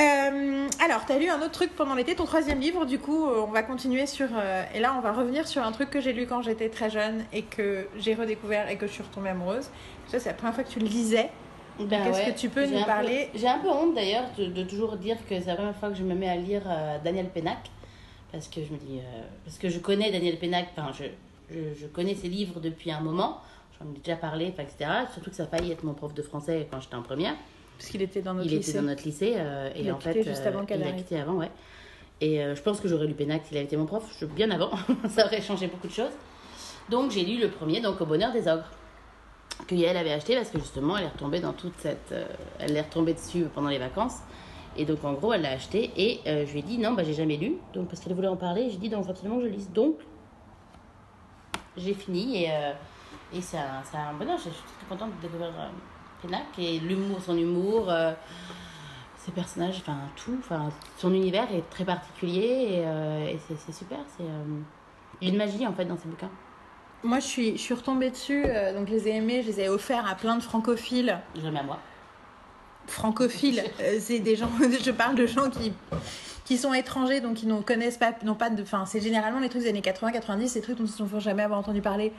Euh, 0.00 0.68
alors, 0.82 1.04
tu 1.04 1.12
as 1.12 1.18
lu 1.18 1.28
un 1.28 1.38
autre 1.40 1.50
truc 1.52 1.74
pendant 1.76 1.94
l'été, 1.94 2.14
ton 2.14 2.24
troisième 2.24 2.58
livre, 2.60 2.86
du 2.86 2.98
coup, 2.98 3.26
euh, 3.28 3.44
on 3.46 3.50
va 3.50 3.62
continuer 3.62 4.06
sur... 4.06 4.28
euh, 4.34 4.62
et 4.74 4.80
là, 4.80 4.94
on 4.96 5.00
va 5.00 5.12
revenir 5.12 5.46
sur 5.46 5.62
un 5.62 5.72
truc 5.72 5.90
que 5.90 6.00
j'ai 6.00 6.12
lu 6.12 6.26
quand 6.26 6.40
j'étais 6.42 6.70
très 6.70 6.88
jeune 6.88 7.24
et 7.32 7.42
que 7.42 7.86
j'ai 7.98 8.14
redécouvert 8.14 8.70
et 8.70 8.76
que 8.78 8.86
je 8.86 8.92
suis 8.92 9.02
retombée 9.02 9.28
amoureuse. 9.30 9.68
Ça, 10.06 10.18
c'est 10.18 10.30
la 10.30 10.34
première 10.34 10.54
fois 10.54 10.64
que 10.64 10.70
tu 10.70 10.78
le 10.80 10.86
lisais. 10.86 11.30
Ben 11.78 12.02
Qu'est-ce 12.04 12.18
ouais. 12.26 12.32
que 12.32 12.38
tu 12.38 12.48
peux 12.48 12.66
nous 12.66 12.78
peu- 12.80 12.84
parler? 12.86 13.28
J'ai 13.34 13.48
un 13.48 13.58
peu 13.58 13.68
honte 13.68 13.94
d'ailleurs 13.94 14.24
de, 14.38 14.46
de 14.46 14.62
toujours 14.64 14.96
dire 14.96 15.16
que 15.28 15.38
c'est 15.38 15.46
la 15.46 15.54
première 15.56 15.76
fois 15.76 15.90
que 15.90 15.96
je 15.96 16.02
me 16.02 16.14
mets 16.14 16.28
à 16.28 16.36
lire 16.36 16.62
euh, 16.66 16.98
Daniel 17.04 17.28
Pénac. 17.28 17.58
Parce 18.32 18.48
que 18.48 18.62
je 18.64 18.72
me 18.72 18.78
dis. 18.78 19.00
parce 19.44 19.58
que 19.58 19.68
je 19.68 19.80
connais 19.80 20.10
Daniel 20.12 20.38
Pénac, 20.38 20.68
enfin, 20.76 20.92
je, 20.96 21.04
je, 21.52 21.60
je 21.80 21.86
connais 21.88 22.14
ses 22.14 22.28
livres 22.28 22.60
depuis 22.60 22.92
un 22.92 23.00
moment. 23.00 23.38
J'en 23.78 23.90
ai 23.90 23.98
déjà 23.98 24.14
parlé, 24.16 24.54
etc. 24.56 24.88
Surtout 25.12 25.30
que 25.30 25.36
ça 25.36 25.42
a 25.44 25.46
failli 25.46 25.72
être 25.72 25.82
mon 25.84 25.94
prof 25.94 26.14
de 26.14 26.22
français 26.22 26.68
quand 26.70 26.80
j'étais 26.80 26.94
en 26.94 27.02
première. 27.02 27.34
Parce 27.80 27.90
qu'il 27.90 28.02
était 28.02 28.20
dans 28.22 28.34
notre 28.34 28.46
il 28.50 28.56
lycée. 28.58 28.70
était 28.70 28.78
dans 28.80 28.84
notre 28.86 29.02
lycée. 29.04 29.34
euh, 29.36 29.70
et 29.74 29.80
Il 29.80 29.88
a 29.90 29.94
en 29.94 29.98
quitté 29.98 30.22
fait. 30.22 30.30
juste 30.30 30.42
euh, 30.44 30.48
avant 30.48 30.66
qu'elle 30.66 30.80
il 30.80 30.86
a 30.86 30.92
quitté 30.92 31.18
avant, 31.18 31.32
ouais. 31.34 31.50
Et 32.20 32.42
euh, 32.44 32.54
je 32.54 32.60
pense 32.60 32.78
que 32.80 32.88
j'aurais 32.88 33.06
lu 33.06 33.14
Pénac 33.14 33.42
s'il 33.46 33.56
avait 33.56 33.64
été 33.64 33.76
mon 33.78 33.86
prof, 33.86 34.04
je- 34.20 34.26
bien 34.26 34.50
avant. 34.50 34.70
ça 35.08 35.24
aurait 35.24 35.40
changé 35.40 35.66
beaucoup 35.68 35.86
de 35.88 35.92
choses. 35.92 36.12
Donc 36.90 37.10
j'ai 37.10 37.24
lu 37.24 37.40
le 37.40 37.48
premier, 37.48 37.80
donc 37.80 38.00
Au 38.00 38.06
bonheur 38.06 38.32
des 38.32 38.46
ogres. 38.48 38.70
Que 39.66 39.74
Yael 39.74 39.96
avait 39.96 40.12
acheté 40.12 40.36
parce 40.36 40.50
que 40.50 40.58
justement 40.58 40.96
elle 40.98 41.04
est 41.04 41.08
retombée 41.08 41.40
dans 41.40 41.52
toute 41.54 41.74
cette. 41.78 42.12
euh, 42.12 42.24
elle 42.58 42.76
est 42.76 42.80
retombée 42.82 43.14
dessus 43.14 43.44
pendant 43.54 43.68
les 43.70 43.78
vacances. 43.78 44.18
Et 44.76 44.84
donc 44.84 45.02
en 45.04 45.14
gros 45.14 45.32
elle 45.32 45.42
l'a 45.42 45.50
acheté 45.52 45.90
et 45.96 46.20
euh, 46.26 46.44
je 46.46 46.52
lui 46.52 46.58
ai 46.60 46.62
dit 46.62 46.78
non, 46.78 46.92
bah 46.92 47.02
j'ai 47.04 47.14
jamais 47.14 47.36
lu. 47.38 47.54
Donc 47.74 47.88
parce 47.88 48.00
qu'elle 48.02 48.14
voulait 48.14 48.28
en 48.28 48.36
parler, 48.36 48.68
j'ai 48.70 48.76
dit 48.78 48.88
donc 48.90 49.08
absolument 49.08 49.38
que 49.38 49.44
je 49.44 49.48
lise. 49.48 49.70
Donc 49.70 49.96
j'ai 51.76 51.94
fini 51.94 52.44
et, 52.44 52.50
euh, 52.50 52.72
et 53.34 53.40
c'est 53.40 53.56
un, 53.58 53.82
un 53.98 54.14
bonheur. 54.14 54.36
Je 54.38 54.42
suis 54.44 54.50
très 54.52 54.86
contente 54.88 55.10
de 55.16 55.22
découvrir 55.22 55.48
euh, 55.58 55.68
Pénac 56.22 56.46
et 56.58 56.78
l'humour, 56.78 57.18
son 57.20 57.36
humour. 57.36 57.90
euh, 57.90 58.12
ses 59.16 59.32
personnages, 59.32 59.76
enfin 59.80 59.98
tout, 60.16 60.36
enfin 60.38 60.70
son 60.96 61.12
univers 61.12 61.46
est 61.54 61.68
très 61.68 61.84
particulier 61.84 62.68
et, 62.70 62.82
euh, 62.86 63.26
et 63.26 63.38
c'est, 63.46 63.70
super. 63.72 63.98
C'est 64.16 64.24
euh, 64.24 64.44
il 65.20 65.28
y 65.28 65.30
a 65.30 65.34
une 65.34 65.38
magie 65.38 65.66
en 65.66 65.74
fait 65.74 65.84
dans 65.84 65.98
ces 65.98 66.08
bouquins. 66.08 66.30
Moi, 67.02 67.18
je 67.18 67.26
suis, 67.26 67.52
je 67.52 67.60
suis 67.62 67.74
retombée 67.74 68.10
dessus, 68.10 68.42
donc 68.74 68.88
je 68.88 68.92
les 68.92 69.08
ai 69.08 69.16
aimés, 69.16 69.42
je 69.42 69.48
les 69.48 69.60
ai 69.60 69.68
offerts 69.68 70.06
à 70.10 70.14
plein 70.14 70.36
de 70.36 70.42
francophiles. 70.42 71.18
Jamais 71.42 71.60
à 71.60 71.62
moi. 71.62 71.78
Francophiles, 72.90 73.62
euh, 73.80 73.98
c'est 74.00 74.18
des 74.18 74.36
gens, 74.36 74.50
je 74.84 74.90
parle 74.90 75.14
de 75.14 75.26
gens 75.26 75.50
qui, 75.50 75.72
qui 76.44 76.58
sont 76.58 76.74
étrangers, 76.74 77.20
donc 77.20 77.36
qui 77.36 77.46
ne 77.46 77.60
connaissent 77.60 77.98
pas, 77.98 78.12
n'ont 78.24 78.34
pas 78.34 78.50
de, 78.50 78.62
enfin, 78.62 78.84
c'est 78.86 79.00
généralement 79.00 79.40
les 79.40 79.48
trucs 79.48 79.62
des 79.62 79.68
années 79.68 79.82
80, 79.82 80.12
90, 80.12 80.48
ces 80.48 80.60
trucs 80.60 80.78
dont 80.78 80.86
ils 80.86 81.14
ne 81.14 81.20
jamais 81.20 81.42
avoir 81.42 81.58
entendu 81.60 81.80
parler. 81.80 82.12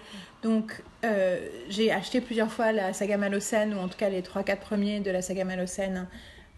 Donc, 0.44 0.84
euh, 1.06 1.40
j'ai 1.70 1.92
acheté 1.92 2.22
plusieurs 2.22 2.52
fois 2.52 2.72
la 2.72 2.94
saga 2.94 3.18
Malocène, 3.18 3.74
ou 3.74 3.78
en 3.78 3.88
tout 3.88 3.98
cas 3.98 4.10
les 4.10 4.22
3-4 4.22 4.58
premiers 4.58 5.00
de 5.00 5.12
la 5.12 5.22
saga 5.22 5.46
Malocène. 5.46 6.08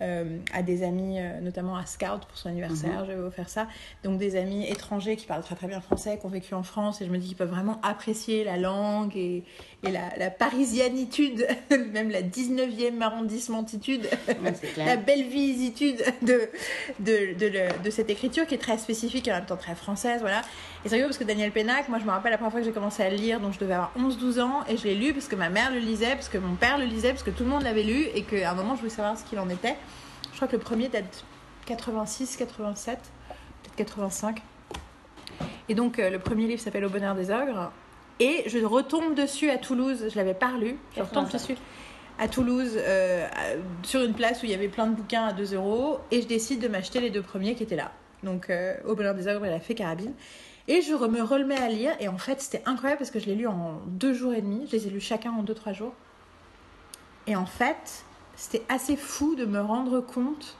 euh, 0.04 0.40
à 0.52 0.64
des 0.64 0.84
amis, 0.84 1.20
euh, 1.20 1.40
notamment 1.40 1.78
à 1.78 1.86
Scout 1.86 2.26
pour 2.28 2.38
son 2.38 2.50
anniversaire, 2.50 3.06
j'avais 3.06 3.22
offert 3.22 3.50
ça. 3.50 3.68
Donc 4.04 4.18
des 4.18 4.36
amis 4.36 4.68
étrangers 4.68 5.16
qui 5.16 5.26
parlent 5.26 5.44
très 5.44 5.56
très 5.56 5.68
bien 5.68 5.82
français, 5.82 6.18
qui 6.18 6.26
ont 6.26 6.30
vécu 6.30 6.54
en 6.54 6.64
France, 6.64 7.02
et 7.02 7.06
je 7.06 7.12
me 7.12 7.18
dis 7.18 7.28
qu'ils 7.28 7.38
peuvent 7.38 7.50
vraiment 7.50 7.80
apprécier 7.84 8.44
la 8.44 8.58
langue 8.58 9.16
et, 9.16 9.44
et 9.84 9.92
la, 9.92 10.16
la 10.18 10.30
parisianitude, 10.30 11.46
même 11.92 12.10
la 12.10 12.22
19e 12.22 13.02
arrondissementitude, 13.02 14.08
Ouais, 14.28 14.54
la 14.78 14.96
belle 14.98 15.24
visitude 15.28 16.04
de, 16.22 16.50
de, 17.00 17.34
de, 17.38 17.48
le- 17.48 17.84
de 17.84 17.90
cette 17.90 18.10
écriture 18.10 18.48
qui 18.48 18.56
est 18.56 18.60
très 18.60 18.78
spécifique 18.78 19.28
et 19.28 19.32
en 19.32 19.36
même 19.36 19.46
temps 19.46 19.58
très 19.58 19.76
française. 19.76 20.22
Voilà. 20.22 20.42
Et 20.86 20.90
c'est 20.90 20.96
rigolo 20.96 21.10
parce 21.10 21.18
que 21.18 21.24
Daniel 21.26 21.52
Pénac, 21.52 21.90
moi 21.90 22.00
je 22.00 22.06
me 22.06 22.12
rappelle 22.12 22.32
la 22.32 22.38
première 22.38 22.52
fois 22.52 22.62
que 22.62 22.66
j'ai 22.66 22.72
commencé 22.72 23.04
à 23.04 23.10
le 23.10 23.18
lire, 23.18 23.40
donc 23.40 23.54
je 23.54 23.60
devais 23.60 23.74
avoir 23.74 23.92
11-12 24.00 24.42
ans, 24.42 24.62
et 24.70 24.78
je 24.78 24.84
l'ai 24.84 24.96
lu 24.96 25.14
parce 25.14 25.28
que 25.28 25.36
ma 25.36 25.50
mère 25.50 25.72
le 25.72 25.80
lisait, 25.80 26.14
parce 26.16 26.30
que 26.30 26.38
mon 26.38 26.56
père 26.56 26.78
le 26.78 26.86
lisait, 26.86 27.10
parce 27.10 27.24
que 27.24 27.32
tout 27.32 27.44
le 27.44 27.50
monde 27.50 27.64
l'avait 27.64 27.84
lu, 27.84 28.06
et 28.16 28.24
qu'à 28.24 28.52
un 28.52 28.54
moment 28.56 28.76
je 28.76 28.80
voulais 28.80 28.90
savoir 28.90 29.18
ce 29.18 29.24
qu'il 29.26 29.40
en 29.40 29.50
était. 29.50 29.76
Je 30.32 30.36
crois 30.38 30.48
que 30.48 30.56
le 30.56 30.62
premier 30.62 30.88
date 30.90 31.24
86, 31.66 32.38
87, 32.38 32.98
peut-être 33.64 33.76
85. 33.76 34.42
Et 35.70 35.76
donc 35.76 36.00
euh, 36.00 36.10
le 36.10 36.20
premier 36.20 36.48
livre 36.48 36.62
s'appelle 36.62 36.86
Au 36.86 36.90
bonheur 36.90 37.16
des 37.16 37.32
ogres. 37.32 37.72
Et 38.20 38.44
je 38.48 38.60
retombe 38.60 39.16
dessus 39.16 39.50
à 39.50 39.58
Toulouse, 39.58 40.08
je 40.10 40.16
l'avais 40.16 40.34
pas 40.34 40.52
lu, 40.52 40.78
je 40.96 41.02
retombe 41.02 41.26
85. 41.26 41.34
dessus 41.34 41.62
à 42.20 42.28
Toulouse 42.28 42.74
euh, 42.78 43.28
sur 43.82 44.04
une 44.04 44.14
place 44.14 44.44
où 44.44 44.46
il 44.46 44.52
y 44.52 44.56
avait 44.56 44.68
plein 44.68 44.88
de 44.88 44.96
bouquins 44.96 45.26
à 45.26 45.34
2 45.34 45.56
euros 45.56 46.00
et 46.12 46.22
je 46.22 46.28
décide 46.28 46.62
de 46.62 46.68
m'acheter 46.68 47.00
les 47.00 47.10
deux 47.10 47.24
premiers 47.24 47.56
qui 47.56 47.64
étaient 47.64 47.76
là. 47.76 47.92
donc 48.22 48.50
euh, 48.50 48.76
Au 48.86 48.96
bonheur 48.96 49.16
des 49.16 49.28
ogres 49.28 49.46
et 49.46 49.50
la 49.50 49.60
fée 49.60 49.76
carabine. 49.76 50.14
Et 50.68 50.82
je 50.82 50.94
me 50.94 51.22
remets 51.22 51.60
à 51.60 51.68
lire, 51.68 51.92
et 52.00 52.08
en 52.08 52.18
fait, 52.18 52.40
c'était 52.40 52.64
incroyable 52.66 53.00
parce 53.00 53.12
que 53.12 53.20
je 53.20 53.26
l'ai 53.26 53.36
lu 53.36 53.48
en 53.48 53.82
deux 53.88 54.14
jours 54.14 54.34
et 54.34 54.42
demi. 54.42 54.66
Je 54.68 54.78
les 54.78 54.88
ai 54.88 54.90
lus 54.90 55.02
chacun 55.02 55.32
en 55.32 55.44
deux, 55.44 55.54
trois 55.54 55.74
jours. 55.74 55.94
Et 57.28 57.36
en 57.36 57.46
fait, 57.46 58.06
c'était 58.36 58.64
assez 58.70 58.96
fou 58.96 59.36
de 59.36 59.46
me 59.46 59.60
rendre 59.60 60.00
compte, 60.00 60.56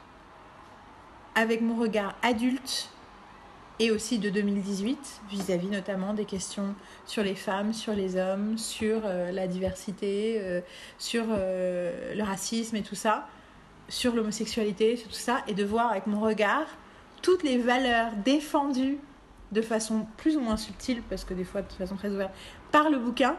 avec 1.36 1.62
mon 1.62 1.76
regard 1.76 2.16
adulte, 2.22 2.90
et 3.80 3.92
aussi 3.92 4.20
de 4.20 4.30
2018, 4.30 5.22
vis-à-vis 5.30 5.68
notamment 5.68 6.14
des 6.14 6.26
questions 6.26 6.76
sur 7.06 7.24
les 7.24 7.36
femmes, 7.36 7.74
sur 7.74 7.94
les 7.94 8.18
hommes, 8.18 8.58
sur 8.58 9.02
euh, 9.06 9.32
la 9.32 9.48
diversité, 9.48 10.40
euh, 10.40 10.62
sur 10.98 11.26
euh, 11.30 12.14
le 12.14 12.24
racisme 12.24 12.76
et 12.76 12.84
tout 12.84 12.96
ça, 12.96 13.28
sur 13.90 14.14
l'homosexualité, 14.16 14.96
sur 14.96 15.08
tout 15.08 15.16
ça, 15.16 15.40
et 15.48 15.54
de 15.54 15.64
voir 15.64 15.92
avec 15.92 16.08
mon 16.08 16.20
regard 16.20 16.68
toutes 17.22 17.44
les 17.44 17.58
valeurs 17.58 18.12
défendues 18.24 19.00
de 19.52 19.62
façon 19.62 20.06
plus 20.18 20.38
ou 20.38 20.40
moins 20.40 20.58
subtile, 20.58 21.02
parce 21.10 21.26
que 21.26 21.34
des 21.34 21.44
fois 21.44 21.62
de 21.62 21.72
façon 21.72 21.96
très 21.96 22.10
ouverte, 22.10 22.32
par 22.72 22.90
le 22.90 23.00
bouquin, 23.00 23.36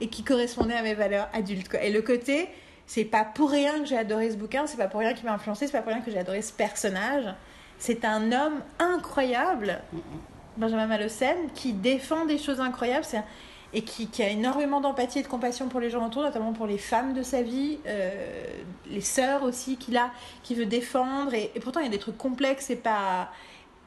et 0.00 0.08
qui 0.08 0.22
correspondaient 0.22 0.74
à 0.74 0.82
mes 0.82 0.94
valeurs 0.94 1.28
adultes. 1.32 1.74
Et 1.82 1.90
le 1.90 2.02
côté, 2.02 2.48
c'est 2.86 3.04
pas 3.04 3.24
pour 3.24 3.50
rien 3.50 3.80
que 3.80 3.86
j'ai 3.86 3.98
adoré 3.98 4.30
ce 4.30 4.36
bouquin, 4.36 4.66
c'est 4.66 4.76
pas 4.76 4.86
pour 4.86 5.00
rien 5.00 5.12
qu'il 5.12 5.24
m'a 5.24 5.34
influencé, 5.34 5.66
c'est 5.66 5.72
pas 5.72 5.82
pour 5.82 5.92
rien 5.92 6.02
que 6.02 6.10
j'ai 6.10 6.18
adoré 6.18 6.40
ce 6.42 6.52
personnage. 6.52 7.24
C'est 7.78 8.04
un 8.04 8.32
homme 8.32 8.60
incroyable, 8.78 9.80
Benjamin 10.56 10.86
Malocène, 10.86 11.50
qui 11.54 11.72
défend 11.72 12.24
des 12.26 12.38
choses 12.38 12.60
incroyables 12.60 13.04
et 13.72 13.82
qui, 13.82 14.08
qui 14.08 14.22
a 14.22 14.28
énormément 14.28 14.80
d'empathie 14.80 15.18
et 15.18 15.22
de 15.22 15.28
compassion 15.28 15.68
pour 15.68 15.80
les 15.80 15.90
gens 15.90 16.06
autour, 16.06 16.22
notamment 16.22 16.52
pour 16.52 16.66
les 16.66 16.78
femmes 16.78 17.12
de 17.12 17.22
sa 17.22 17.42
vie, 17.42 17.78
euh, 17.86 18.44
les 18.90 19.02
sœurs 19.02 19.42
aussi 19.42 19.76
qu'il 19.76 19.96
a, 19.96 20.10
qu'il 20.42 20.56
veut 20.56 20.66
défendre. 20.66 21.34
Et, 21.34 21.52
pourtant, 21.60 21.80
il 21.80 21.84
y 21.84 21.88
a 21.88 21.92
des 21.92 21.98
trucs 21.98 22.18
complexes 22.18 22.70
et 22.70 22.76
pas. 22.76 23.30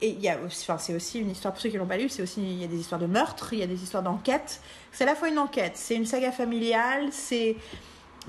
Et 0.00 0.10
il 0.10 0.20
y 0.20 0.28
a 0.28 0.36
enfin, 0.44 0.78
c'est 0.78 0.94
aussi 0.94 1.20
une 1.20 1.30
histoire, 1.30 1.52
pour 1.52 1.62
ceux 1.62 1.68
qui 1.68 1.76
l'ont 1.76 1.86
pas 1.86 1.96
lu, 1.96 2.08
c'est 2.08 2.22
aussi, 2.22 2.40
il 2.40 2.60
y 2.60 2.64
a 2.64 2.68
des 2.68 2.78
histoires 2.78 3.00
de 3.00 3.06
meurtre, 3.06 3.52
il 3.52 3.60
y 3.60 3.62
a 3.62 3.66
des 3.66 3.82
histoires 3.82 4.02
d'enquête. 4.02 4.60
C'est 4.90 5.04
à 5.04 5.06
la 5.06 5.14
fois 5.14 5.28
une 5.28 5.38
enquête, 5.38 5.72
c'est 5.76 5.94
une 5.94 6.06
saga 6.06 6.32
familiale, 6.32 7.08
c'est. 7.10 7.56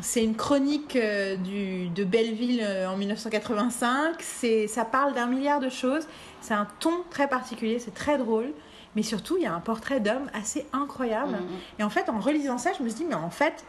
C'est 0.01 0.23
une 0.23 0.35
chronique 0.35 0.95
euh, 0.95 1.35
du, 1.35 1.89
de 1.89 2.03
Belleville 2.03 2.61
euh, 2.63 2.87
en 2.87 2.97
1985. 2.97 4.15
C'est, 4.19 4.67
ça 4.67 4.85
parle 4.85 5.13
d'un 5.13 5.27
milliard 5.27 5.59
de 5.59 5.69
choses. 5.69 6.07
C'est 6.41 6.55
un 6.55 6.67
ton 6.79 7.03
très 7.09 7.27
particulier, 7.27 7.79
c'est 7.79 7.93
très 7.93 8.17
drôle. 8.17 8.53
Mais 8.95 9.03
surtout, 9.03 9.37
il 9.37 9.43
y 9.43 9.45
a 9.45 9.53
un 9.53 9.59
portrait 9.59 9.99
d'homme 9.99 10.29
assez 10.33 10.65
incroyable. 10.71 11.33
Mhm. 11.33 11.47
Et 11.79 11.83
en 11.83 11.89
fait, 11.89 12.09
en 12.09 12.19
relisant 12.19 12.57
ça, 12.57 12.71
je 12.77 12.83
me 12.83 12.89
suis 12.89 12.99
dit, 12.99 13.05
mais 13.07 13.15
en 13.15 13.29
fait, 13.29 13.65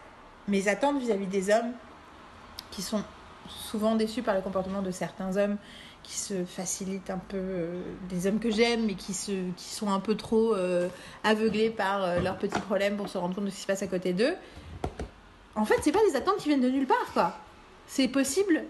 mes 0.48 0.68
attentes 0.68 0.98
vis-à-vis 0.98 1.26
des 1.26 1.50
hommes, 1.50 1.72
qui 2.70 2.82
sont 2.82 3.02
souvent 3.48 3.94
déçus 3.94 4.22
par 4.22 4.34
le 4.34 4.40
comportement 4.40 4.82
de 4.82 4.90
certains 4.90 5.36
hommes, 5.36 5.56
qui 6.02 6.18
se 6.18 6.44
facilitent 6.44 7.10
un 7.10 7.18
peu, 7.18 7.38
euh, 7.38 7.82
des 8.08 8.26
hommes 8.26 8.38
que 8.38 8.50
j'aime, 8.50 8.84
mais 8.86 8.94
qui, 8.94 9.14
se, 9.14 9.32
qui 9.56 9.68
sont 9.70 9.90
un 9.90 10.00
peu 10.00 10.14
trop 10.14 10.54
euh, 10.54 10.88
aveuglés 11.24 11.70
par 11.70 12.04
euh, 12.04 12.20
leurs 12.20 12.36
petits 12.36 12.60
problèmes 12.60 12.96
pour 12.96 13.08
se 13.08 13.16
rendre 13.18 13.34
compte 13.34 13.46
de 13.46 13.50
ce 13.50 13.56
qui 13.56 13.62
se 13.62 13.66
passe 13.66 13.82
à 13.82 13.86
côté 13.86 14.12
d'eux. 14.12 14.34
En 15.56 15.64
fait, 15.64 15.76
c'est 15.82 15.92
pas 15.92 16.04
des 16.08 16.16
attentes 16.16 16.38
qui 16.38 16.48
viennent 16.48 16.60
de 16.60 16.70
nulle 16.70 16.86
part, 16.86 17.12
quoi. 17.12 17.36
C'est 17.86 18.08
possible 18.08 18.64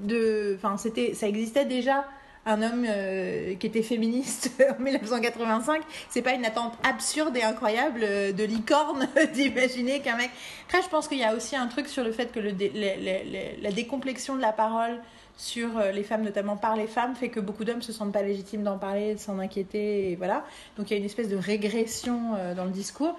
de. 0.00 0.54
Enfin, 0.56 0.76
c'était, 0.76 1.14
ça 1.14 1.28
existait 1.28 1.64
déjà. 1.64 2.04
Un 2.46 2.62
homme 2.62 2.86
euh, 2.88 3.56
qui 3.56 3.66
était 3.66 3.82
féministe 3.82 4.50
en 4.78 4.82
1985, 4.82 5.82
c'est 6.08 6.22
pas 6.22 6.32
une 6.32 6.46
attente 6.46 6.72
absurde 6.82 7.36
et 7.36 7.42
incroyable 7.42 8.00
euh, 8.02 8.32
de 8.32 8.42
licorne 8.42 9.06
d'imaginer 9.34 10.00
qu'un 10.00 10.16
mec. 10.16 10.30
Après, 10.66 10.80
je 10.80 10.88
pense 10.88 11.08
qu'il 11.08 11.18
y 11.18 11.24
a 11.24 11.34
aussi 11.34 11.56
un 11.56 11.66
truc 11.66 11.88
sur 11.88 12.04
le 12.04 12.12
fait 12.12 12.32
que 12.32 12.40
la 12.40 13.70
décomplexion 13.72 14.34
de 14.34 14.40
la 14.40 14.52
parole 14.52 14.98
sur 15.36 15.76
euh, 15.76 15.90
les 15.90 16.02
femmes, 16.02 16.22
notamment 16.22 16.56
par 16.56 16.74
les 16.74 16.86
femmes, 16.86 17.14
fait 17.16 17.28
que 17.28 17.40
beaucoup 17.40 17.64
d'hommes 17.64 17.82
se 17.82 17.92
sentent 17.92 18.12
pas 18.12 18.22
légitimes 18.22 18.62
d'en 18.62 18.78
parler, 18.78 19.14
de 19.14 19.20
s'en 19.20 19.38
inquiéter, 19.38 20.12
et 20.12 20.16
voilà. 20.16 20.46
Donc 20.78 20.90
il 20.90 20.94
y 20.94 20.96
a 20.96 21.00
une 21.00 21.06
espèce 21.06 21.28
de 21.28 21.36
régression 21.36 22.32
dans 22.56 22.64
le 22.64 22.70
discours. 22.70 23.18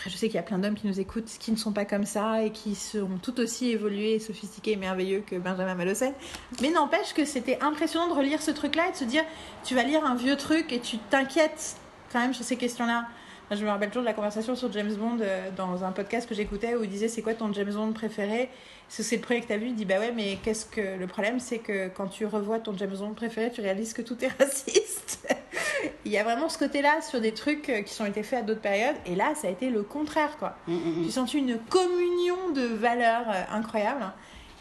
Après, 0.00 0.08
je 0.08 0.16
sais 0.16 0.28
qu'il 0.28 0.36
y 0.36 0.38
a 0.38 0.42
plein 0.42 0.56
d'hommes 0.56 0.76
qui 0.76 0.86
nous 0.86 0.98
écoutent 0.98 1.26
qui 1.38 1.52
ne 1.52 1.58
sont 1.58 1.72
pas 1.72 1.84
comme 1.84 2.06
ça 2.06 2.42
et 2.42 2.52
qui 2.52 2.74
sont 2.74 3.18
tout 3.22 3.38
aussi 3.38 3.68
évolués, 3.68 4.18
sophistiqués 4.18 4.72
et 4.72 4.76
merveilleux 4.76 5.20
que 5.20 5.36
Benjamin 5.36 5.74
Malocène. 5.74 6.14
Mais 6.62 6.70
n'empêche 6.70 7.12
que 7.12 7.26
c'était 7.26 7.58
impressionnant 7.60 8.08
de 8.08 8.14
relire 8.14 8.40
ce 8.40 8.50
truc-là 8.50 8.88
et 8.88 8.92
de 8.92 8.96
se 8.96 9.04
dire 9.04 9.22
tu 9.62 9.74
vas 9.74 9.82
lire 9.82 10.02
un 10.06 10.14
vieux 10.14 10.36
truc 10.36 10.72
et 10.72 10.80
tu 10.80 10.96
t'inquiètes 10.96 11.76
quand 12.10 12.18
même 12.18 12.32
sur 12.32 12.46
ces 12.46 12.56
questions-là. 12.56 13.08
Enfin, 13.50 13.58
Je 13.58 13.64
me 13.64 13.70
rappelle 13.70 13.88
toujours 13.88 14.02
de 14.02 14.06
la 14.06 14.14
conversation 14.14 14.54
sur 14.54 14.70
James 14.72 14.94
Bond 14.94 15.18
euh, 15.20 15.50
dans 15.56 15.82
un 15.82 15.90
podcast 15.90 16.28
que 16.28 16.36
j'écoutais 16.36 16.76
où 16.76 16.84
il 16.84 16.88
disait 16.90 17.08
c'est 17.08 17.20
quoi 17.20 17.34
ton 17.34 17.52
James 17.52 17.72
Bond 17.72 17.92
préféré 17.92 18.48
Si 18.88 19.02
c'est 19.02 19.16
le 19.16 19.22
premier 19.22 19.40
que 19.40 19.48
tu 19.48 19.52
as 19.52 19.56
vu, 19.58 19.66
il 19.66 19.74
dit 19.74 19.84
bah 19.84 19.98
ouais, 19.98 20.12
mais 20.14 20.38
qu'est-ce 20.42 20.66
que 20.66 20.98
le 20.98 21.06
problème 21.06 21.40
c'est 21.40 21.58
que 21.58 21.88
quand 21.88 22.06
tu 22.06 22.26
revois 22.26 22.60
ton 22.60 22.76
James 22.76 22.96
Bond 22.96 23.14
préféré, 23.14 23.50
tu 23.50 23.60
réalises 23.60 23.92
que 23.92 24.02
tout 24.02 24.24
est 24.24 24.28
raciste. 24.38 25.28
il 26.04 26.12
y 26.12 26.18
a 26.18 26.22
vraiment 26.22 26.48
ce 26.48 26.58
côté-là 26.58 27.00
sur 27.02 27.20
des 27.20 27.32
trucs 27.32 27.68
euh, 27.68 27.82
qui 27.82 28.00
ont 28.00 28.06
été 28.06 28.22
faits 28.22 28.40
à 28.40 28.42
d'autres 28.42 28.60
périodes 28.60 28.96
et 29.04 29.16
là 29.16 29.34
ça 29.34 29.48
a 29.48 29.50
été 29.50 29.68
le 29.70 29.82
contraire 29.82 30.36
quoi. 30.38 30.56
Mm, 30.68 30.74
mm, 30.74 30.76
mm. 30.76 31.04
J'ai 31.04 31.10
senti 31.10 31.38
une 31.38 31.58
communion 31.58 32.50
de 32.54 32.62
valeurs 32.62 33.28
euh, 33.28 33.42
incroyable. 33.56 34.04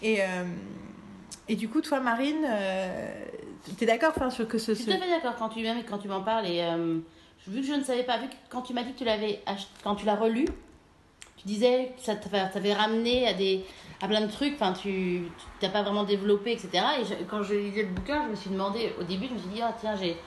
Et, 0.02 0.22
euh, 0.22 0.26
et 1.48 1.56
du 1.56 1.68
coup, 1.68 1.82
toi, 1.82 2.00
Marine, 2.00 2.46
euh, 2.48 3.08
t'es 3.78 3.86
d'accord 3.86 4.14
enfin, 4.16 4.30
sur 4.30 4.48
que 4.48 4.58
ce. 4.58 4.74
Je 4.74 4.78
suis 4.78 4.86
tout 4.86 4.92
à 4.92 4.98
fait 4.98 5.10
d'accord 5.10 5.36
quand 5.38 5.50
tu, 5.50 5.62
même 5.62 5.84
quand 5.84 5.98
tu 5.98 6.08
m'en 6.08 6.22
parles. 6.22 6.48
Et 6.48 6.62
euh, 6.62 7.00
vu 7.50 7.62
que 7.62 7.68
je 7.68 7.74
ne 7.74 7.84
savais 7.84 8.04
pas, 8.04 8.18
vu 8.18 8.28
que 8.28 8.36
quand 8.50 8.62
tu 8.62 8.74
m'as 8.74 8.84
dit 8.84 8.94
que 8.94 9.00
tu 9.00 9.06
l'avais 9.06 9.42
quand 9.84 9.96
tu 9.96 10.06
l'as 10.06 10.16
relu, 10.16 10.46
tu 11.38 11.48
disais 11.48 11.94
que 11.98 12.04
ça 12.04 12.16
t'avait 12.16 12.74
ramené 12.74 13.28
à, 13.28 14.08
plein 14.08 14.22
de 14.22 14.32
trucs, 14.32 14.56
enfin, 14.56 14.74
tu 14.74 15.24
n'as 15.62 15.70
pas 15.70 15.84
vraiment 15.84 16.04
développé, 16.04 16.52
etc. 16.52 16.70
Et 17.00 17.26
quand 17.26 17.44
je 17.44 17.56
lisais 17.56 17.84
le 17.84 17.90
bouquin, 17.90 18.24
je 18.26 18.30
me 18.32 18.36
suis 18.36 18.50
demandé, 18.50 18.94
au 19.00 19.04
début, 19.04 19.28
je 19.28 19.34
me 19.34 19.40
suis 19.40 19.50
dit, 19.50 19.62
ah 19.62 19.74
tiens, 19.80 19.96
j'ai. 19.96 20.18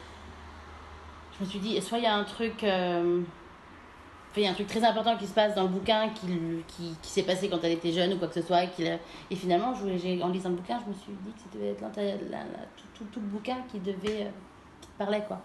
Je 1.39 1.45
me 1.45 1.49
suis 1.49 1.59
dit, 1.59 1.81
soit 1.83 1.99
il 1.99 2.05
y 2.05 2.07
a 2.07 2.15
un 2.15 2.25
truc. 2.25 2.65
euh, 2.65 3.21
il 4.35 4.43
y 4.45 4.47
a 4.47 4.51
un 4.51 4.55
truc 4.55 4.69
très 4.69 4.83
important 4.83 5.19
qui 5.19 5.27
se 5.27 5.35
passe 5.35 5.55
dans 5.55 5.65
le 5.65 5.69
bouquin 5.69 6.09
qui, 6.09 6.97
s'est 7.03 7.25
passé 7.25 7.51
quand 7.51 7.59
elle 7.63 7.73
était 7.73 7.93
jeune 7.93 8.15
ou 8.15 8.17
quoi 8.17 8.29
que 8.29 8.35
ce 8.35 8.41
soit. 8.41 8.63
et 8.63 9.37
finalement, 9.37 9.75
en 9.75 10.29
lisant 10.29 10.49
le 10.49 10.57
bouquin, 10.57 10.81
je 10.81 10.89
me 10.89 10.95
suis 10.95 11.13
dit 11.13 11.33
que 11.33 11.41
c'était 11.53 11.77
tout 12.95 13.21
le 13.21 13.27
bouquin 13.27 13.59
qui 13.71 13.79
devait. 13.81 14.23
euh, 14.23 14.31
qui 14.81 14.89
parlait, 14.97 15.25
quoi. 15.29 15.43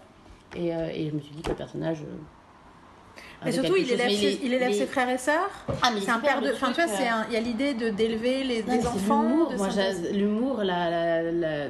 Et, 0.56 0.74
euh, 0.74 0.88
et 0.92 1.08
je 1.10 1.14
me 1.14 1.20
suis 1.20 1.34
dit 1.34 1.42
que 1.42 1.50
le 1.50 1.54
personnage. 1.56 1.98
euh, 2.02 3.22
Mais 3.44 3.52
surtout, 3.52 3.76
il 3.76 3.90
élève, 3.90 4.10
ses, 4.10 4.40
il 4.42 4.52
élève 4.54 4.68
mais- 4.70 4.74
ses 4.74 4.86
frères 4.86 5.08
et 5.10 5.18
sœurs. 5.18 5.50
Ah, 5.82 5.90
C'est 6.00 6.10
un 6.10 6.18
père 6.20 6.40
de. 6.40 6.52
Enfin, 6.52 6.68
tu 6.68 6.74
vois, 6.82 6.88
c'est 6.88 7.06
euh, 7.08 7.22
il 7.28 7.34
y 7.34 7.36
a 7.36 7.40
l'idée 7.40 7.74
de 7.74 7.90
d'élever 7.90 8.44
les, 8.44 8.62
Non, 8.62 8.68
des 8.70 8.76
mais 8.76 8.80
c'est 8.82 8.88
enfants. 8.88 9.22
l'humour. 9.22 9.50
de 9.50 9.56
Moi, 9.56 9.68
l'humour, 10.12 10.56
la, 10.64 10.90
la, 10.90 11.22
la, 11.32 11.66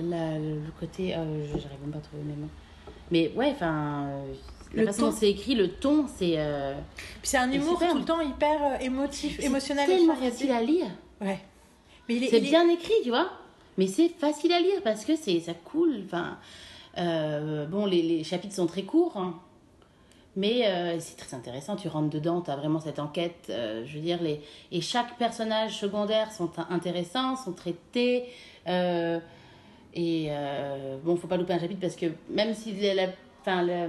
la- 0.00 0.38
le 0.38 0.60
côté. 0.78 1.14
euh, 1.14 1.46
J'arrive 1.48 1.80
même 1.82 1.90
pas 1.92 1.98
à 1.98 2.02
trouver 2.02 2.22
mes 2.24 2.34
mots. 2.36 2.48
Mais 3.10 3.32
ouais, 3.36 3.52
enfin. 3.54 4.06
euh, 4.08 4.32
La 4.72 4.82
Le 4.82 4.86
façon 4.86 5.06
dont 5.06 5.12
c'est 5.12 5.28
écrit, 5.28 5.56
le 5.56 5.68
ton, 5.68 6.06
c'est. 6.16 6.38
Puis 6.96 7.24
c'est 7.24 7.38
un 7.38 7.50
humour 7.50 7.78
super. 7.78 7.90
tout 7.92 7.98
le 7.98 8.04
temps 8.04 8.20
hyper 8.20 8.80
émotif, 8.80 9.36
c'est 9.40 9.46
émotionnel. 9.46 9.88
tellement 9.88 10.14
y 10.14 10.26
a 10.26 10.30
facile 10.30 10.52
à 10.52 10.62
lire. 10.62 10.86
Ouais. 11.20 11.38
Mais 12.08 12.20
C'est 12.30 12.36
est- 12.36 12.40
bien 12.40 12.68
écrit, 12.68 12.94
tu 13.02 13.08
vois. 13.10 13.30
Mais 13.78 13.86
c'est 13.88 14.08
facile 14.08 14.52
à 14.52 14.60
lire 14.60 14.80
parce 14.84 15.04
que 15.04 15.16
c'est 15.16 15.40
ça 15.40 15.54
coule. 15.54 16.02
Enfin, 16.06 16.38
euh, 16.98 17.66
bon, 17.66 17.86
les, 17.86 18.02
les 18.02 18.24
chapitres 18.24 18.54
sont 18.54 18.66
très 18.66 18.82
courts, 18.82 19.16
hein. 19.16 19.34
mais 20.36 20.66
euh, 20.66 20.98
c'est 21.00 21.16
très 21.16 21.34
intéressant. 21.36 21.76
Tu 21.76 21.88
rentres 21.88 22.10
dedans, 22.10 22.40
tu 22.40 22.50
as 22.50 22.56
vraiment 22.56 22.80
cette 22.80 22.98
enquête. 22.98 23.46
euh, 23.50 23.84
je 23.86 23.94
veux 23.96 24.00
dire, 24.02 24.22
les 24.22 24.40
et 24.72 24.80
chaque 24.80 25.16
personnage 25.18 25.78
secondaire 25.78 26.32
sont 26.32 26.50
in- 26.58 26.66
intéressants, 26.70 27.36
sont 27.36 27.52
traités. 27.52 28.24
et 29.94 30.30
bon, 31.04 31.16
faut 31.16 31.26
pas 31.28 31.36
louper 31.36 31.52
un 31.54 31.58
chapitre 31.58 31.80
parce 31.80 31.96
que 31.96 32.06
même 32.28 32.54
si 32.54 32.72
la, 32.74 32.94
la, 32.94 33.06
enfin, 33.40 33.62
la, 33.62 33.86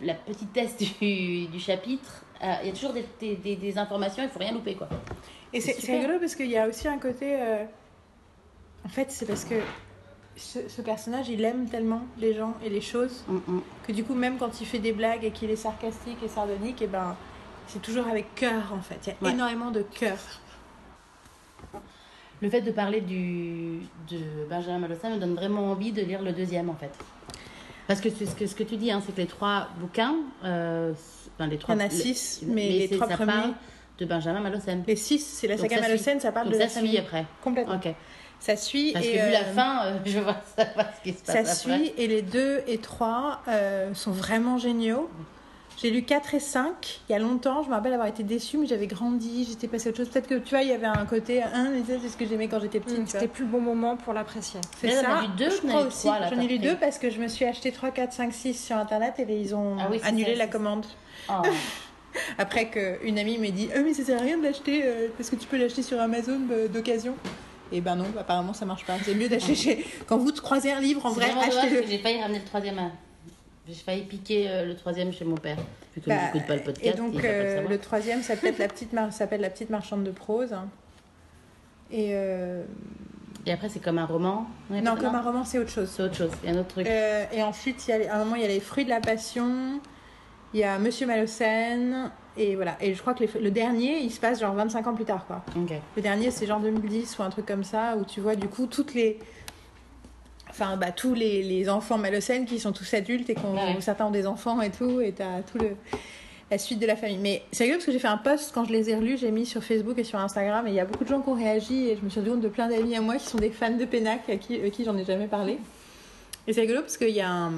la, 0.00 0.14
petitesse 0.14 0.76
du, 1.00 1.46
du 1.46 1.60
chapitre, 1.60 2.24
il 2.62 2.66
y 2.68 2.70
a 2.70 2.72
toujours 2.72 2.92
des, 2.92 3.04
des, 3.20 3.36
des- 3.36 3.56
des 3.56 3.78
informations, 3.78 4.22
il 4.22 4.28
faut 4.28 4.38
rien 4.38 4.52
louper, 4.52 4.74
quoi. 4.74 4.88
Et 5.52 5.60
c'est 5.60 5.72
rigolo 5.92 6.18
parce 6.20 6.34
qu'il 6.34 6.50
y 6.50 6.56
a 6.58 6.66
aussi 6.68 6.86
un 6.88 6.98
côté. 6.98 7.36
En 8.84 8.88
fait, 8.88 9.10
c'est 9.10 9.26
parce 9.26 9.44
que 9.44 9.54
ce, 10.36 10.68
ce 10.68 10.82
personnage, 10.82 11.28
il 11.28 11.42
aime 11.44 11.68
tellement 11.68 12.02
les 12.18 12.34
gens 12.34 12.54
et 12.64 12.68
les 12.68 12.80
choses 12.80 13.24
Mm, 13.28 13.36
mm. 13.46 13.62
que 13.86 13.92
du 13.92 14.04
coup, 14.04 14.14
même 14.14 14.36
quand 14.38 14.60
il 14.60 14.66
fait 14.66 14.78
des 14.78 14.92
blagues 14.92 15.24
et 15.24 15.30
qu'il 15.30 15.50
est 15.50 15.56
sarcastique 15.56 16.18
et 16.24 16.28
sardonique, 16.28 16.82
et 16.82 16.86
ben, 16.86 17.16
c'est 17.68 17.80
toujours 17.82 18.06
avec 18.06 18.34
cœur 18.34 18.72
en 18.72 18.80
fait. 18.82 18.98
Il 19.06 19.08
y 19.08 19.10
a 19.12 19.14
Ouais. 19.24 19.32
énormément 19.32 19.70
de 19.70 19.82
cœur. 19.82 20.18
Le 22.42 22.50
fait 22.50 22.60
de 22.60 22.70
parler 22.70 23.00
du, 23.00 23.78
de 24.10 24.18
Benjamin 24.48 24.78
Malossin 24.78 25.10
me 25.10 25.18
donne 25.18 25.34
vraiment 25.34 25.70
envie 25.70 25.90
de 25.92 26.02
lire 26.02 26.20
le 26.20 26.32
deuxième, 26.32 26.68
en 26.68 26.74
fait. 26.74 26.92
Parce 27.86 28.00
que 28.02 28.10
c'est 28.10 28.26
ce 28.26 28.34
que, 28.34 28.46
ce 28.46 28.54
que 28.54 28.62
tu 28.62 28.76
dis, 28.76 28.90
hein, 28.90 29.00
c'est 29.04 29.12
que 29.14 29.20
les 29.22 29.26
trois 29.26 29.68
bouquins, 29.78 30.16
euh, 30.44 30.92
enfin, 31.38 31.46
les 31.48 31.56
trois, 31.56 31.74
Il 31.76 31.80
y 31.80 31.84
en 31.84 31.86
a 31.86 31.90
six, 31.90 32.42
mais 32.46 32.68
les 32.68 32.88
trois 32.90 33.08
ça 33.08 33.14
premiers- 33.16 33.32
parle 33.32 33.52
de 33.98 34.04
Benjamin 34.04 34.40
Malossin. 34.40 34.80
Les 34.86 34.96
six, 34.96 35.20
c'est 35.20 35.46
la 35.46 35.56
saga 35.56 35.76
ça 35.76 35.82
Malocène, 35.82 36.20
ça 36.20 36.30
parle 36.30 36.46
Donc 36.48 36.54
de 36.54 36.58
ça 36.58 36.64
la 36.64 36.70
suit 36.70 36.88
suite. 36.88 36.98
après. 37.00 37.24
Complètement. 37.42 37.76
Ok. 37.76 37.94
Ça 38.40 38.56
suit. 38.56 38.92
Parce 38.92 39.06
et, 39.06 39.12
que 39.12 39.24
vu 39.26 39.32
la 39.32 39.40
euh, 39.40 39.54
fin, 39.54 39.86
euh, 39.86 39.98
je 40.04 40.18
vois 40.18 40.36
savoir 40.56 40.86
ce 40.96 41.02
qui 41.02 41.16
se 41.16 41.24
passe 41.24 41.34
Ça 41.34 41.70
après. 41.70 41.84
suit 41.84 41.92
et 41.96 42.06
les 42.06 42.22
deux 42.22 42.62
et 42.66 42.78
trois 42.78 43.42
euh, 43.48 43.92
sont 43.94 44.12
vraiment 44.12 44.58
géniaux. 44.58 45.08
J'ai 45.78 45.90
lu 45.90 46.04
4 46.04 46.34
et 46.34 46.40
5 46.40 47.00
il 47.08 47.12
y 47.12 47.14
a 47.14 47.18
longtemps. 47.18 47.62
Je 47.62 47.68
me 47.68 47.74
rappelle 47.74 47.92
avoir 47.92 48.08
été 48.08 48.22
déçue, 48.22 48.56
mais 48.56 48.66
j'avais 48.66 48.86
grandi, 48.86 49.46
j'étais 49.48 49.68
passée 49.68 49.88
à 49.88 49.90
autre 49.90 49.98
chose. 49.98 50.08
Peut-être 50.08 50.26
que 50.26 50.36
tu 50.36 50.50
vois, 50.50 50.62
il 50.62 50.68
y 50.68 50.72
avait 50.72 50.86
un 50.86 51.04
côté 51.04 51.42
1, 51.42 51.70
mais 51.70 51.80
ça, 51.80 52.00
c'est 52.00 52.08
ce 52.08 52.16
que 52.16 52.26
j'aimais 52.26 52.48
quand 52.48 52.60
j'étais 52.60 52.80
petite. 52.80 52.98
Mm, 52.98 53.02
vois. 53.02 53.10
C'était 53.10 53.28
plus 53.28 53.44
le 53.44 53.50
bon 53.50 53.60
moment 53.60 53.96
pour 53.96 54.14
l'apprécier. 54.14 54.60
C'est 54.80 54.90
ça. 54.90 55.02
t'en 55.02 55.18
as 55.18 55.22
lu 55.22 55.28
deux, 55.36 55.50
je 55.50 55.56
t'en 55.58 55.68
as 55.68 55.70
crois 55.70 55.82
aussi. 55.82 56.08
J'en 56.08 56.40
ai 56.40 56.46
lu 56.46 56.58
pris. 56.58 56.58
deux 56.60 56.76
parce 56.76 56.98
que 56.98 57.10
je 57.10 57.20
me 57.20 57.28
suis 57.28 57.44
acheté 57.44 57.72
3, 57.72 57.90
4, 57.90 58.12
5, 58.12 58.32
6 58.32 58.54
sur 58.66 58.76
internet 58.76 59.14
et 59.18 59.26
ils 59.38 59.54
ont 59.54 59.76
Ah 59.78 59.88
oui, 59.90 60.00
annulé 60.02 60.32
ça, 60.32 60.38
la 60.38 60.46
commande. 60.46 60.86
Oh. 61.28 61.42
Après 62.38 62.70
qu'une 62.70 63.18
amie 63.18 63.36
m'ait 63.36 63.50
dit 63.50 63.68
Ah, 63.74 63.80
mais 63.80 63.92
ça 63.92 64.04
sert 64.04 64.18
à 64.18 64.22
rien 64.22 64.38
de 64.38 64.42
l'acheter 64.42 64.82
euh, 64.84 65.08
parce 65.16 65.28
que 65.28 65.36
tu 65.36 65.46
peux 65.46 65.56
l'acheter 65.56 65.82
sur 65.82 66.00
Amazon 66.00 66.40
euh, 66.50 66.68
d'occasion. 66.68 67.14
Et 67.72 67.80
ben 67.80 67.96
non, 67.96 68.06
apparemment 68.18 68.52
ça 68.52 68.64
marche 68.64 68.84
pas. 68.86 68.94
C'est 69.04 69.14
mieux 69.14 69.28
d'acheter 69.28 69.54
chez. 69.54 69.86
Quand 70.06 70.18
vous 70.18 70.32
croisez 70.32 70.72
un 70.72 70.80
livre, 70.80 71.04
en 71.06 71.10
vrai, 71.10 71.26
achetez-le. 71.30 71.80
que 71.82 71.86
j'ai 71.88 71.98
failli 71.98 72.20
ramener 72.20 72.38
le 72.38 72.44
troisième. 72.44 72.78
à- 72.78 72.90
J'ai 73.68 73.74
failli 73.74 74.02
piquer 74.02 74.48
euh, 74.48 74.64
le 74.64 74.76
troisième 74.76 75.12
chez 75.12 75.24
mon 75.24 75.34
père. 75.36 75.56
Vu 75.94 76.00
qu'il 76.00 76.12
Bah, 76.12 76.26
n'écoute 76.26 76.46
pas 76.46 76.54
le 76.56 76.62
podcast, 76.62 76.86
et 76.86 76.96
donc 76.96 77.14
le 77.14 77.24
euh, 77.28 77.54
savoir. 77.56 77.70
le 77.72 77.78
troisième 77.78 78.22
s'appelle 78.22 78.54
la 78.58 78.68
petite 78.74 78.92
mar- 78.92 79.12
s'appelle 79.12 79.40
la 79.40 79.50
petite 79.50 79.70
marchande 79.70 80.04
de 80.04 80.10
prose. 80.12 80.54
Et 81.90 82.10
euh, 82.12 82.62
Et 83.46 83.52
après, 83.52 83.68
c'est 83.68 83.80
comme 83.80 83.98
un 83.98 84.06
roman. 84.06 84.46
Non, 84.70 84.94
comme 84.96 85.14
un 85.14 85.22
roman, 85.22 85.44
c'est 85.44 85.58
autre 85.58 85.70
chose. 85.70 85.88
C'est 85.92 86.02
autre 86.02 86.16
chose. 86.16 86.30
Il 86.44 86.50
y 86.50 86.52
a 86.52 86.56
un 86.56 86.60
autre 86.60 86.68
truc. 86.68 86.86
Euh, 86.86 87.24
et 87.32 87.42
ensuite, 87.42 87.86
il 87.88 87.90
y 87.90 88.06
a, 88.06 88.12
à 88.12 88.16
un 88.16 88.24
moment, 88.24 88.36
il 88.36 88.42
y 88.42 88.44
a 88.44 88.48
les 88.48 88.60
fruits 88.60 88.84
de 88.84 88.90
la 88.90 89.00
passion. 89.00 89.80
Il 90.54 90.60
y 90.60 90.64
a 90.64 90.78
Monsieur 90.78 91.06
Malocène. 91.06 92.10
Et 92.38 92.54
voilà. 92.54 92.76
Et 92.82 92.94
je 92.94 93.00
crois 93.00 93.14
que 93.14 93.24
les- 93.24 93.40
le 93.40 93.50
dernier, 93.50 93.98
il 94.00 94.10
se 94.10 94.20
passe 94.20 94.40
genre 94.40 94.54
25 94.54 94.86
ans 94.86 94.94
plus 94.94 95.06
tard, 95.06 95.26
quoi. 95.26 95.42
Le 95.96 96.02
dernier, 96.02 96.30
c'est 96.30 96.46
genre 96.46 96.60
2010 96.60 97.18
ou 97.18 97.22
un 97.22 97.30
truc 97.30 97.46
comme 97.46 97.64
ça, 97.64 97.96
où 97.96 98.04
tu 98.04 98.20
vois 98.20 98.36
du 98.36 98.46
coup 98.48 98.66
toutes 98.66 98.92
les. 98.94 99.18
Enfin, 100.50 100.76
bah, 100.76 100.90
tous 100.90 101.14
les, 101.14 101.42
les 101.42 101.68
enfants 101.68 101.98
malocènes 101.98 102.44
qui 102.46 102.58
sont 102.60 102.72
tous 102.72 102.92
adultes 102.94 103.28
et 103.30 103.34
qu'on, 103.34 103.54
Ouais. 103.54 103.80
certains 103.80 104.06
ont 104.06 104.10
des 104.10 104.26
enfants 104.26 104.60
et 104.62 104.70
tout, 104.70 105.00
et 105.00 105.12
t'as 105.12 105.40
tout 105.42 105.58
le. 105.58 105.70
La 106.50 106.58
suite 106.58 106.78
de 106.78 106.86
la 106.86 106.94
famille. 106.94 107.18
Mais 107.18 107.42
c'est 107.50 107.64
rigolo 107.64 107.78
parce 107.78 107.86
que 107.86 107.92
j'ai 107.92 107.98
fait 107.98 108.06
un 108.06 108.18
post 108.18 108.52
quand 108.54 108.64
je 108.66 108.72
les 108.72 108.88
ai 108.90 108.94
relus, 108.94 109.18
j'ai 109.18 109.32
mis 109.32 109.44
sur 109.46 109.64
Facebook 109.64 109.98
et 109.98 110.04
sur 110.04 110.18
Instagram, 110.20 110.64
et 110.68 110.70
il 110.70 110.76
y 110.76 110.80
a 110.80 110.84
beaucoup 110.84 111.02
de 111.02 111.08
gens 111.08 111.20
qui 111.20 111.28
ont 111.28 111.34
réagi, 111.34 111.88
et 111.88 111.96
je 111.96 112.02
me 112.04 112.08
suis 112.08 112.20
rendu 112.20 112.30
compte 112.32 112.40
de 112.42 112.48
plein 112.48 112.68
d'amis 112.68 112.94
à 112.94 113.00
moi 113.00 113.16
qui 113.16 113.26
sont 113.26 113.38
des 113.38 113.50
fans 113.50 113.72
de 113.76 113.84
Pénac, 113.84 114.28
à 114.30 114.36
qui, 114.36 114.60
à 114.64 114.70
qui 114.70 114.84
j'en 114.84 114.96
ai 114.96 115.04
jamais 115.04 115.26
parlé. 115.26 115.58
Et 116.46 116.52
c'est 116.52 116.60
rigolo 116.60 116.82
parce 116.82 116.96
qu'il 116.98 117.10
y 117.10 117.20
a 117.20 117.28
un. 117.28 117.50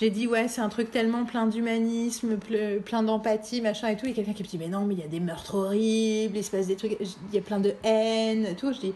J'ai 0.00 0.08
dit, 0.08 0.26
ouais, 0.26 0.48
c'est 0.48 0.62
un 0.62 0.70
truc 0.70 0.90
tellement 0.90 1.26
plein 1.26 1.46
d'humanisme, 1.46 2.36
ple- 2.36 2.80
plein 2.80 3.02
d'empathie, 3.02 3.60
machin 3.60 3.88
et 3.88 3.98
tout. 3.98 4.06
Et 4.06 4.14
quelqu'un 4.14 4.32
qui 4.32 4.42
me 4.44 4.48
dit, 4.48 4.56
mais 4.56 4.68
non, 4.68 4.86
mais 4.86 4.94
il 4.94 5.00
y 5.00 5.04
a 5.04 5.08
des 5.08 5.20
meurtres 5.20 5.56
horribles, 5.56 6.38
il 6.38 6.42
se 6.42 6.50
passe 6.50 6.68
des 6.68 6.76
trucs, 6.76 6.96
il 6.98 7.34
y 7.34 7.36
a 7.36 7.42
plein 7.42 7.60
de 7.60 7.74
haine 7.84 8.46
et 8.46 8.54
tout. 8.54 8.72
Je 8.72 8.80
dis, 8.80 8.94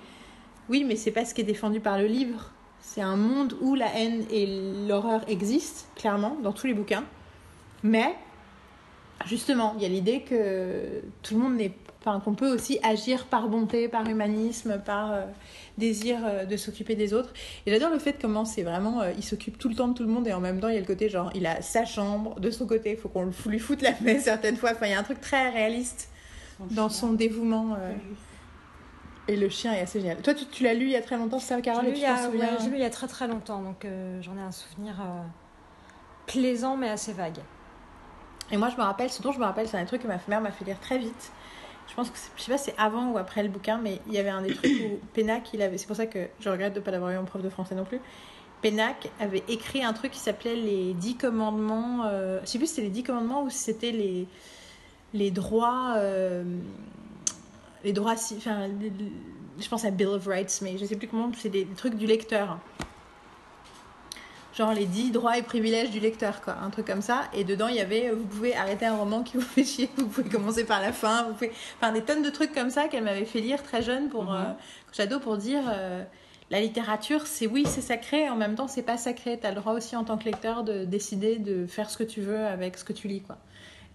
oui, 0.70 0.82
mais 0.82 0.96
c'est 0.96 1.10
pas 1.10 1.26
ce 1.26 1.34
qui 1.34 1.42
est 1.42 1.44
défendu 1.44 1.78
par 1.78 1.98
le 1.98 2.06
livre. 2.06 2.50
C'est 2.80 3.02
un 3.02 3.16
monde 3.16 3.54
où 3.60 3.74
la 3.74 3.94
haine 3.94 4.24
et 4.30 4.46
l'horreur 4.88 5.20
existent, 5.28 5.86
clairement, 5.94 6.38
dans 6.42 6.52
tous 6.52 6.68
les 6.68 6.74
bouquins. 6.74 7.04
Mais, 7.82 8.14
justement, 9.26 9.74
il 9.76 9.82
y 9.82 9.84
a 9.84 9.90
l'idée 9.90 10.22
que 10.22 11.02
tout 11.22 11.34
le 11.34 11.40
monde 11.40 11.56
n'est 11.56 11.72
Enfin, 12.06 12.20
qu'on 12.20 12.34
peut 12.34 12.52
aussi 12.52 12.78
agir 12.82 13.24
par 13.24 13.48
bonté, 13.48 13.88
par 13.88 14.06
humanisme, 14.06 14.78
par 14.84 15.12
euh, 15.12 15.22
désir 15.78 16.18
euh, 16.24 16.44
de 16.44 16.56
s'occuper 16.56 16.94
des 16.94 17.14
autres. 17.14 17.32
Et 17.66 17.70
j'adore 17.72 17.90
le 17.90 17.98
fait 17.98 18.16
comment 18.20 18.44
c'est 18.44 18.62
vraiment, 18.62 19.00
euh, 19.02 19.12
il 19.16 19.22
s'occupe 19.24 19.58
tout 19.58 19.68
le 19.68 19.74
temps 19.74 19.88
de 19.88 19.94
tout 19.94 20.02
le 20.04 20.08
monde 20.08 20.26
et 20.28 20.32
en 20.32 20.40
même 20.40 20.60
temps 20.60 20.68
il 20.68 20.74
y 20.74 20.78
a 20.78 20.80
le 20.80 20.86
côté 20.86 21.08
genre, 21.08 21.30
il 21.34 21.46
a 21.46 21.60
sa 21.62 21.84
chambre 21.84 22.38
de 22.40 22.50
son 22.50 22.66
côté, 22.66 22.92
il 22.92 22.96
faut 22.96 23.08
qu'on 23.08 23.24
le- 23.24 23.32
lui 23.50 23.58
foute 23.58 23.82
la 23.82 23.92
paix 23.92 24.18
certaines 24.20 24.56
fois. 24.56 24.70
Enfin, 24.72 24.86
il 24.86 24.92
y 24.92 24.94
a 24.94 24.98
un 25.00 25.02
truc 25.04 25.20
très 25.20 25.50
réaliste 25.50 26.08
dans 26.70 26.88
son 26.88 27.12
dévouement. 27.12 27.74
euh, 27.74 27.92
et 29.26 29.36
le 29.36 29.48
chien 29.48 29.72
est 29.72 29.80
assez 29.80 30.00
génial. 30.00 30.18
Toi, 30.20 30.34
tu, 30.34 30.44
tu 30.46 30.64
l'as 30.64 30.74
lu 30.74 30.84
il 30.84 30.90
y 30.90 30.96
a 30.96 31.02
très 31.02 31.16
longtemps, 31.16 31.38
ça, 31.38 31.60
Carole 31.62 31.84
J'ai 31.86 31.90
et 31.92 31.94
lu, 31.94 32.38
ouais, 32.38 32.50
j'ai 32.62 32.68
lu 32.68 32.76
il 32.76 32.82
y 32.82 32.84
a 32.84 32.90
très 32.90 33.06
très 33.08 33.26
longtemps, 33.26 33.62
donc 33.62 33.84
euh, 33.86 34.20
j'en 34.20 34.36
ai 34.36 34.42
un 34.42 34.52
souvenir 34.52 35.00
euh, 35.00 35.22
plaisant 36.26 36.76
mais 36.76 36.88
assez 36.90 37.12
vague. 37.12 37.38
Et 38.50 38.58
moi, 38.58 38.68
je 38.68 38.76
me 38.76 38.82
rappelle, 38.82 39.08
ce 39.10 39.22
dont 39.22 39.32
je 39.32 39.38
me 39.38 39.44
rappelle, 39.44 39.66
c'est 39.66 39.78
un 39.78 39.84
truc 39.86 40.02
que 40.02 40.06
ma 40.06 40.18
mère 40.28 40.42
m'a 40.42 40.50
fait 40.52 40.66
lire 40.66 40.78
très 40.78 40.98
vite. 40.98 41.32
Je 41.88 41.94
pense 41.94 42.10
que 42.10 42.16
je 42.36 42.42
sais 42.42 42.50
pas 42.50 42.58
c'est 42.58 42.74
avant 42.78 43.10
ou 43.12 43.18
après 43.18 43.42
le 43.42 43.48
bouquin, 43.48 43.78
mais 43.78 44.00
il 44.06 44.14
y 44.14 44.18
avait 44.18 44.30
un 44.30 44.42
des 44.42 44.54
trucs 44.54 44.72
où 44.72 44.98
Pénac, 45.14 45.50
il 45.52 45.62
avait. 45.62 45.78
C'est 45.78 45.86
pour 45.86 45.96
ça 45.96 46.06
que 46.06 46.26
je 46.40 46.48
regrette 46.48 46.74
de 46.74 46.80
pas 46.80 46.90
l'avoir 46.90 47.10
eu 47.12 47.16
en 47.16 47.24
prof 47.24 47.42
de 47.42 47.50
français 47.50 47.74
non 47.74 47.84
plus. 47.84 48.00
Pénac 48.62 49.10
avait 49.20 49.44
écrit 49.48 49.84
un 49.84 49.92
truc 49.92 50.12
qui 50.12 50.18
s'appelait 50.18 50.56
les 50.56 50.94
dix 50.94 51.16
commandements. 51.16 52.04
Euh, 52.06 52.40
je 52.42 52.46
sais 52.46 52.58
plus 52.58 52.66
si 52.66 52.74
c'était 52.74 52.86
les 52.86 52.92
dix 52.92 53.02
commandements 53.02 53.42
ou 53.42 53.50
si 53.50 53.58
c'était 53.58 53.92
les 53.92 54.26
les 55.12 55.30
droits. 55.30 55.94
euh, 55.98 56.42
les 57.84 57.92
droits. 57.92 58.14
Enfin, 58.36 58.68
je 59.60 59.68
pense 59.68 59.84
à 59.84 59.90
Bill 59.90 60.08
of 60.08 60.26
Rights, 60.26 60.60
mais 60.62 60.78
je 60.78 60.84
sais 60.84 60.96
plus 60.96 61.06
comment. 61.06 61.30
C'est 61.36 61.50
des 61.50 61.66
trucs 61.76 61.94
du 61.94 62.06
lecteur 62.06 62.58
genre 64.56 64.72
les 64.72 64.86
10 64.86 65.10
droits 65.10 65.36
et 65.36 65.42
privilèges 65.42 65.90
du 65.90 66.00
lecteur, 66.00 66.40
quoi, 66.40 66.56
un 66.62 66.70
truc 66.70 66.86
comme 66.86 67.02
ça. 67.02 67.22
Et 67.32 67.44
dedans, 67.44 67.68
il 67.68 67.76
y 67.76 67.80
avait, 67.80 68.08
euh, 68.08 68.14
vous 68.14 68.24
pouvez 68.24 68.54
arrêter 68.54 68.86
un 68.86 68.96
roman 68.96 69.22
qui 69.22 69.36
vous 69.36 69.42
fait 69.54 69.64
chier, 69.64 69.90
vous 69.96 70.06
pouvez 70.06 70.28
commencer 70.28 70.64
par 70.64 70.80
la 70.80 70.92
fin, 70.92 71.24
vous 71.24 71.34
pouvez, 71.34 71.52
enfin 71.80 71.92
des 71.92 72.02
tonnes 72.02 72.22
de 72.22 72.30
trucs 72.30 72.52
comme 72.52 72.70
ça 72.70 72.88
qu'elle 72.88 73.04
m'avait 73.04 73.24
fait 73.24 73.40
lire 73.40 73.62
très 73.62 73.82
jeune 73.82 74.08
pour, 74.08 74.34
ado 74.98 75.20
pour 75.20 75.36
dire, 75.36 75.62
euh, 75.72 76.04
la 76.50 76.60
littérature, 76.60 77.26
c'est 77.26 77.46
oui, 77.46 77.64
c'est 77.66 77.80
sacré, 77.80 78.28
en 78.28 78.36
même 78.36 78.54
temps, 78.54 78.68
c'est 78.68 78.82
pas 78.82 78.96
sacré. 78.96 79.38
T'as 79.40 79.50
le 79.50 79.56
droit 79.56 79.72
aussi 79.72 79.96
en 79.96 80.04
tant 80.04 80.18
que 80.18 80.24
lecteur 80.24 80.62
de 80.62 80.84
décider 80.84 81.38
de 81.38 81.66
faire 81.66 81.90
ce 81.90 81.96
que 81.96 82.04
tu 82.04 82.20
veux 82.20 82.44
avec 82.44 82.78
ce 82.78 82.84
que 82.84 82.92
tu 82.92 83.08
lis, 83.08 83.22
quoi. 83.22 83.38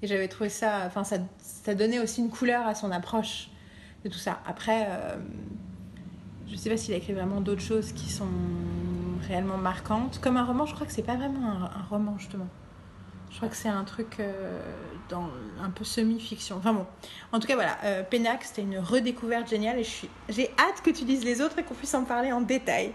Et 0.01 0.07
j'avais 0.07 0.27
trouvé 0.27 0.49
ça, 0.49 0.83
enfin, 0.85 1.03
ça, 1.03 1.17
ça 1.39 1.75
donnait 1.75 1.99
aussi 1.99 2.21
une 2.21 2.29
couleur 2.29 2.65
à 2.65 2.73
son 2.73 2.91
approche 2.91 3.49
de 4.03 4.09
tout 4.09 4.17
ça. 4.17 4.39
Après, 4.45 4.87
euh, 4.89 5.17
je 6.49 6.55
sais 6.55 6.69
pas 6.69 6.77
s'il 6.77 6.93
a 6.93 6.97
écrit 6.97 7.13
vraiment 7.13 7.41
d'autres 7.41 7.61
choses 7.61 7.91
qui 7.91 8.09
sont 8.09 8.27
réellement 9.27 9.57
marquantes. 9.57 10.19
Comme 10.21 10.37
un 10.37 10.45
roman, 10.45 10.65
je 10.65 10.73
crois 10.73 10.87
que 10.87 10.93
c'est 10.93 11.03
pas 11.03 11.15
vraiment 11.15 11.47
un, 11.47 11.83
roman, 11.89 12.15
justement. 12.17 12.47
Je 13.31 13.37
crois 13.37 13.49
que 13.49 13.55
c'est 13.55 13.69
un 13.69 13.83
truc 13.83 14.17
euh, 14.19 14.59
dans 15.09 15.29
un 15.61 15.69
peu 15.69 15.83
semi-fiction. 15.83 16.57
Enfin 16.57 16.73
bon. 16.73 16.85
En 17.31 17.39
tout 17.39 17.47
cas, 17.47 17.55
voilà. 17.55 17.77
Euh, 17.83 18.03
c'était 18.41 18.61
une 18.63 18.79
redécouverte 18.79 19.49
géniale 19.49 19.79
et 19.79 19.87
j'ai 20.29 20.49
hâte 20.57 20.81
que 20.83 20.89
tu 20.89 21.05
lises 21.05 21.23
les 21.23 21.41
autres 21.41 21.59
et 21.59 21.63
qu'on 21.63 21.75
puisse 21.75 21.93
en 21.93 22.05
parler 22.05 22.31
en 22.31 22.41
détail. 22.41 22.91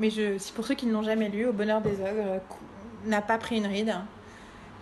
Mais 0.00 0.10
je... 0.10 0.38
c'est 0.38 0.54
pour 0.54 0.66
ceux 0.66 0.74
qui 0.74 0.86
ne 0.86 0.92
l'ont 0.92 1.02
jamais 1.02 1.28
lu, 1.28 1.46
Au 1.46 1.52
bonheur 1.52 1.80
des 1.80 2.00
ogres 2.00 2.26
euh, 2.26 2.38
n'a 3.06 3.20
pas 3.20 3.38
pris 3.38 3.58
une 3.58 3.66
ride. 3.66 3.94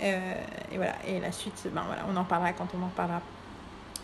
Euh, 0.00 0.34
et 0.72 0.76
voilà. 0.76 0.94
Et 1.06 1.20
la 1.20 1.32
suite, 1.32 1.68
ben 1.72 1.82
voilà, 1.86 2.02
on 2.08 2.16
en 2.16 2.24
parlera 2.24 2.52
quand 2.52 2.68
on 2.78 2.82
en 2.82 2.88
parlera. 2.88 3.20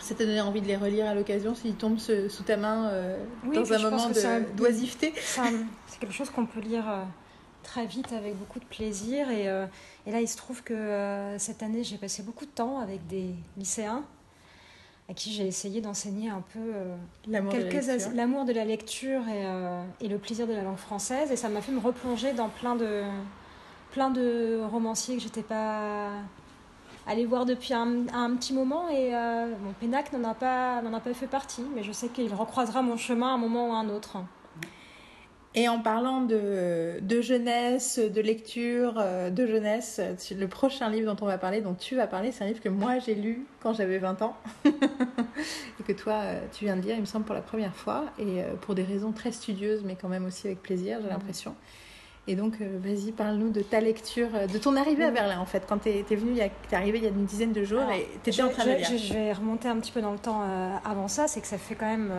Ça 0.05 0.15
t'a 0.15 0.27
donné 0.27 0.41
envie 0.43 0.61
de 0.61 0.67
les 0.67 0.77
relire 0.77 1.07
à 1.07 1.15
l'occasion 1.15 1.55
s'ils 1.55 1.77
tombent 1.77 1.99
sous 1.99 2.43
ta 2.45 2.59
main 2.59 2.89
euh, 2.89 3.17
Oui, 3.47 3.57
dans 3.57 3.73
un 3.73 3.79
moment 3.79 4.11
d'oisiveté 4.57 5.15
C'est 5.17 5.99
quelque 5.99 6.13
chose 6.13 6.29
qu'on 6.29 6.45
peut 6.45 6.61
lire 6.61 6.85
euh, 6.89 7.03
très 7.63 7.87
vite 7.87 8.13
avec 8.13 8.37
beaucoup 8.39 8.59
de 8.61 8.67
plaisir. 8.67 9.31
Et, 9.31 9.49
euh, 9.49 9.65
et 10.07 10.13
là, 10.13 10.21
il 10.21 10.29
se 10.29 10.37
trouve 10.37 10.63
que 10.63 11.35
cette 11.39 11.63
année, 11.63 11.83
j'ai 11.85 11.97
passé 11.97 12.23
beaucoup 12.23 12.45
de 12.45 12.51
temps 12.51 12.79
avec 12.81 13.07
des 13.07 13.31
lycéens 13.57 14.05
à 15.09 15.15
qui 15.15 15.33
j'ai 15.33 15.47
essayé 15.47 15.81
d'enseigner 15.81 16.29
un 16.31 16.43
peu 16.53 16.61
L'amour 17.27 17.53
de 17.55 17.59
la 17.59 17.65
lecture. 17.71 17.91
as- 17.93 18.15
l'amour 18.15 18.45
de 18.45 18.53
la 18.53 18.65
lecture 18.67 19.23
et, 19.29 20.05
et 20.05 20.09
le 20.09 20.19
plaisir 20.19 20.47
de 20.47 20.53
la 20.53 20.63
langue 20.63 20.77
française. 20.77 21.31
Et 21.33 21.37
ça 21.37 21.49
m'a 21.49 21.63
fait 21.63 21.73
me 21.73 21.81
replonger 21.81 22.33
dans 22.35 22.49
plein 22.51 22.75
de, 22.75 23.03
plein 23.93 24.11
de 24.11 24.61
romanciers 24.71 25.17
que 25.17 25.23
j'étais 25.23 25.43
pas 25.43 26.11
allée 27.07 27.27
voir 27.27 27.45
depuis 27.45 27.75
un, 27.75 28.07
un 28.13 28.35
petit 28.37 28.53
moment. 28.53 28.89
Et 28.89 29.15
euh, 29.15 29.47
bon, 29.61 29.73
Pénac 29.81 30.13
n'en 30.13 30.29
a, 30.31 30.35
pas, 30.35 30.83
n'en 30.83 30.93
a 30.95 31.01
pas 31.01 31.15
fait 31.15 31.27
partie, 31.27 31.65
mais 31.75 31.83
je 31.83 31.93
sais 31.93 32.09
qu'il 32.09 32.33
recroisera 32.35 32.83
mon 32.83 32.97
chemin 32.97 33.29
à 33.29 33.33
un 33.33 33.39
moment 33.39 33.71
ou 33.71 33.73
à 33.73 33.77
un 33.77 33.89
autre. 33.89 34.19
Et 35.57 35.69
en 35.69 35.79
parlant 35.79 36.23
de, 36.23 36.99
de 37.01 37.21
jeunesse, 37.21 38.01
de 38.01 38.21
lecture, 38.21 38.95
euh, 38.99 39.31
de 39.31 39.47
jeunesse, 39.47 40.01
le 40.37 40.49
prochain 40.49 40.91
livre 40.91 41.15
dont 41.15 41.25
on 41.25 41.29
va 41.29 41.39
parler, 41.39 41.61
dont 41.61 41.75
tu 41.75 41.95
vas 41.95 42.09
parler, 42.09 42.33
c'est 42.33 42.43
un 42.43 42.49
livre 42.49 42.61
que 42.61 42.69
moi 42.69 42.99
j'ai 42.99 43.15
lu 43.15 43.47
quand 43.61 43.73
j'avais 43.73 43.99
20 43.99 44.23
ans 44.23 44.37
et 44.65 45.83
que 45.87 45.93
toi 45.93 46.15
euh, 46.25 46.41
tu 46.53 46.65
viens 46.65 46.77
de 46.77 46.83
lire, 46.83 46.97
il 46.97 47.03
me 47.03 47.07
semble, 47.07 47.25
pour 47.25 47.37
la 47.37 47.41
première 47.41 47.77
fois 47.77 48.07
et 48.19 48.43
euh, 48.43 48.55
pour 48.63 48.75
des 48.75 48.83
raisons 48.83 49.13
très 49.13 49.31
studieuses, 49.31 49.85
mais 49.85 49.95
quand 49.95 50.09
même 50.09 50.25
aussi 50.25 50.49
avec 50.49 50.61
plaisir, 50.61 50.99
j'ai 51.01 51.09
l'impression. 51.09 51.55
Et 52.27 52.37
donc, 52.37 52.55
euh, 52.63 52.79
vas-y, 52.83 53.13
parle-nous 53.13 53.51
de 53.51 53.61
ta 53.61 53.81
lecture, 53.81 54.29
euh, 54.35 54.47
de 54.47 54.57
ton 54.57 54.77
arrivée 54.77 55.05
à 55.05 55.11
Berlin 55.11 55.39
en 55.41 55.45
fait, 55.45 55.65
quand 55.69 55.77
t'es 55.79 56.05
es 56.11 56.17
venu, 56.17 56.31
il 56.31 56.37
y 56.39 56.41
a- 56.43 56.49
t'es 56.71 56.75
arrivé 56.77 56.97
il 56.99 57.05
y 57.05 57.07
a 57.07 57.11
une 57.11 57.27
dizaine 57.27 57.53
de 57.53 57.65
jours 57.65 57.81
Alors, 57.83 57.93
et 57.93 58.07
t'étais 58.23 58.33
Je, 58.33 58.43
en 58.43 58.49
train 58.49 58.65
de 58.65 58.71
lire. 58.71 58.89
je- 58.91 58.97
je 58.97 59.13
vais 59.13 59.33
remonter 59.35 59.69
un 59.69 59.77
petit 59.77 59.93
peu 59.93 60.01
dans 60.01 60.13
le 60.13 60.19
temps 60.19 60.41
euh, 60.43 60.75
avant 60.87 61.07
ça, 61.09 61.29
c'est 61.29 61.43
que 61.43 61.47
ça 61.47 61.59
fait 61.59 61.75
quand 61.75 61.85
même 61.87 62.11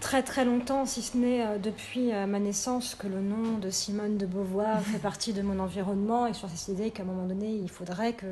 très 0.00 0.24
très 0.24 0.44
longtemps, 0.44 0.84
si 0.84 1.00
ce 1.00 1.16
n'est 1.16 1.58
depuis 1.60 2.10
ma 2.26 2.40
naissance, 2.40 2.96
que 2.96 3.06
le 3.06 3.20
nom 3.20 3.58
de 3.58 3.70
Simone 3.70 4.18
de 4.18 4.26
Beauvoir 4.26 4.80
fait 4.82 4.98
partie 4.98 5.32
de 5.32 5.42
mon 5.42 5.60
environnement 5.60 6.26
et 6.26 6.34
sur 6.34 6.48
cette 6.50 6.76
idée 6.76 6.90
qu'à 6.90 7.04
un 7.04 7.06
moment 7.06 7.26
donné, 7.28 7.52
il 7.62 7.70
faudrait 7.70 8.14
que, 8.14 8.26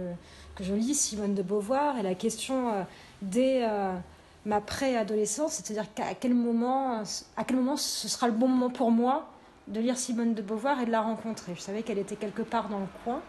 que 0.57 0.65
je 0.65 0.75
lise 0.75 0.99
Simone 0.99 1.35
de 1.37 1.43
Beauvoir. 1.43 1.97
Et 1.99 2.03
la 2.03 2.17
question 2.17 2.73
dès 3.23 3.61
euh, 3.63 3.93
ma 4.47 4.61
préadolescence, 4.61 5.53
c'est-à-dire 5.53 5.87
qu'à 5.95 6.13
quel 6.19 6.35
moment, 6.35 7.05
à 7.37 7.45
quel 7.45 7.57
moment 7.57 7.77
ce 7.77 8.09
sera 8.09 8.27
le 8.27 8.33
bon 8.35 8.49
moment 8.49 8.71
pour 8.71 8.91
moi 8.91 9.30
de 9.71 9.81
lire 9.81 9.97
Simone 9.97 10.35
de 10.35 10.43
Beauvoir 10.43 10.81
et 10.81 10.87
de 10.87 10.91
la 10.91 11.01
rencontrer. 11.01 11.55
Je 11.55 11.61
savais 11.61 11.83
qu'elle 11.83 11.99
était 11.99 12.17
quelque 12.17 12.43
part 12.43 12.69
dans 12.69 12.81
le 12.81 12.87
coin. 13.05 13.21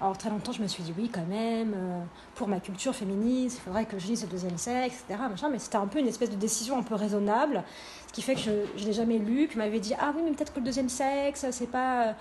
Alors 0.00 0.16
très 0.16 0.30
longtemps, 0.30 0.52
je 0.52 0.62
me 0.62 0.66
suis 0.66 0.82
dit 0.82 0.94
oui, 0.96 1.10
quand 1.12 1.26
même, 1.26 1.74
euh, 1.76 2.00
pour 2.34 2.48
ma 2.48 2.58
culture 2.58 2.94
féministe, 2.94 3.58
il 3.58 3.64
faudrait 3.64 3.84
que 3.84 3.98
je 3.98 4.06
lise 4.06 4.22
le 4.22 4.28
deuxième 4.28 4.56
sexe, 4.56 5.04
etc. 5.06 5.20
Mais 5.52 5.58
c'était 5.58 5.76
un 5.76 5.86
peu 5.86 5.98
une 5.98 6.08
espèce 6.08 6.30
de 6.30 6.36
décision 6.36 6.78
un 6.78 6.82
peu 6.82 6.94
raisonnable, 6.94 7.62
ce 8.08 8.12
qui 8.14 8.22
fait 8.22 8.34
que 8.34 8.40
je 8.40 8.50
ne 8.50 8.86
l'ai 8.86 8.94
jamais 8.94 9.18
lu. 9.18 9.46
Puis 9.46 9.58
m'avait 9.58 9.78
dit 9.78 9.92
ah 10.00 10.12
oui, 10.16 10.22
mais 10.24 10.30
peut-être 10.30 10.54
que 10.54 10.60
le 10.60 10.64
deuxième 10.64 10.88
sexe, 10.88 11.44
c'est 11.50 11.70
pas 11.70 12.14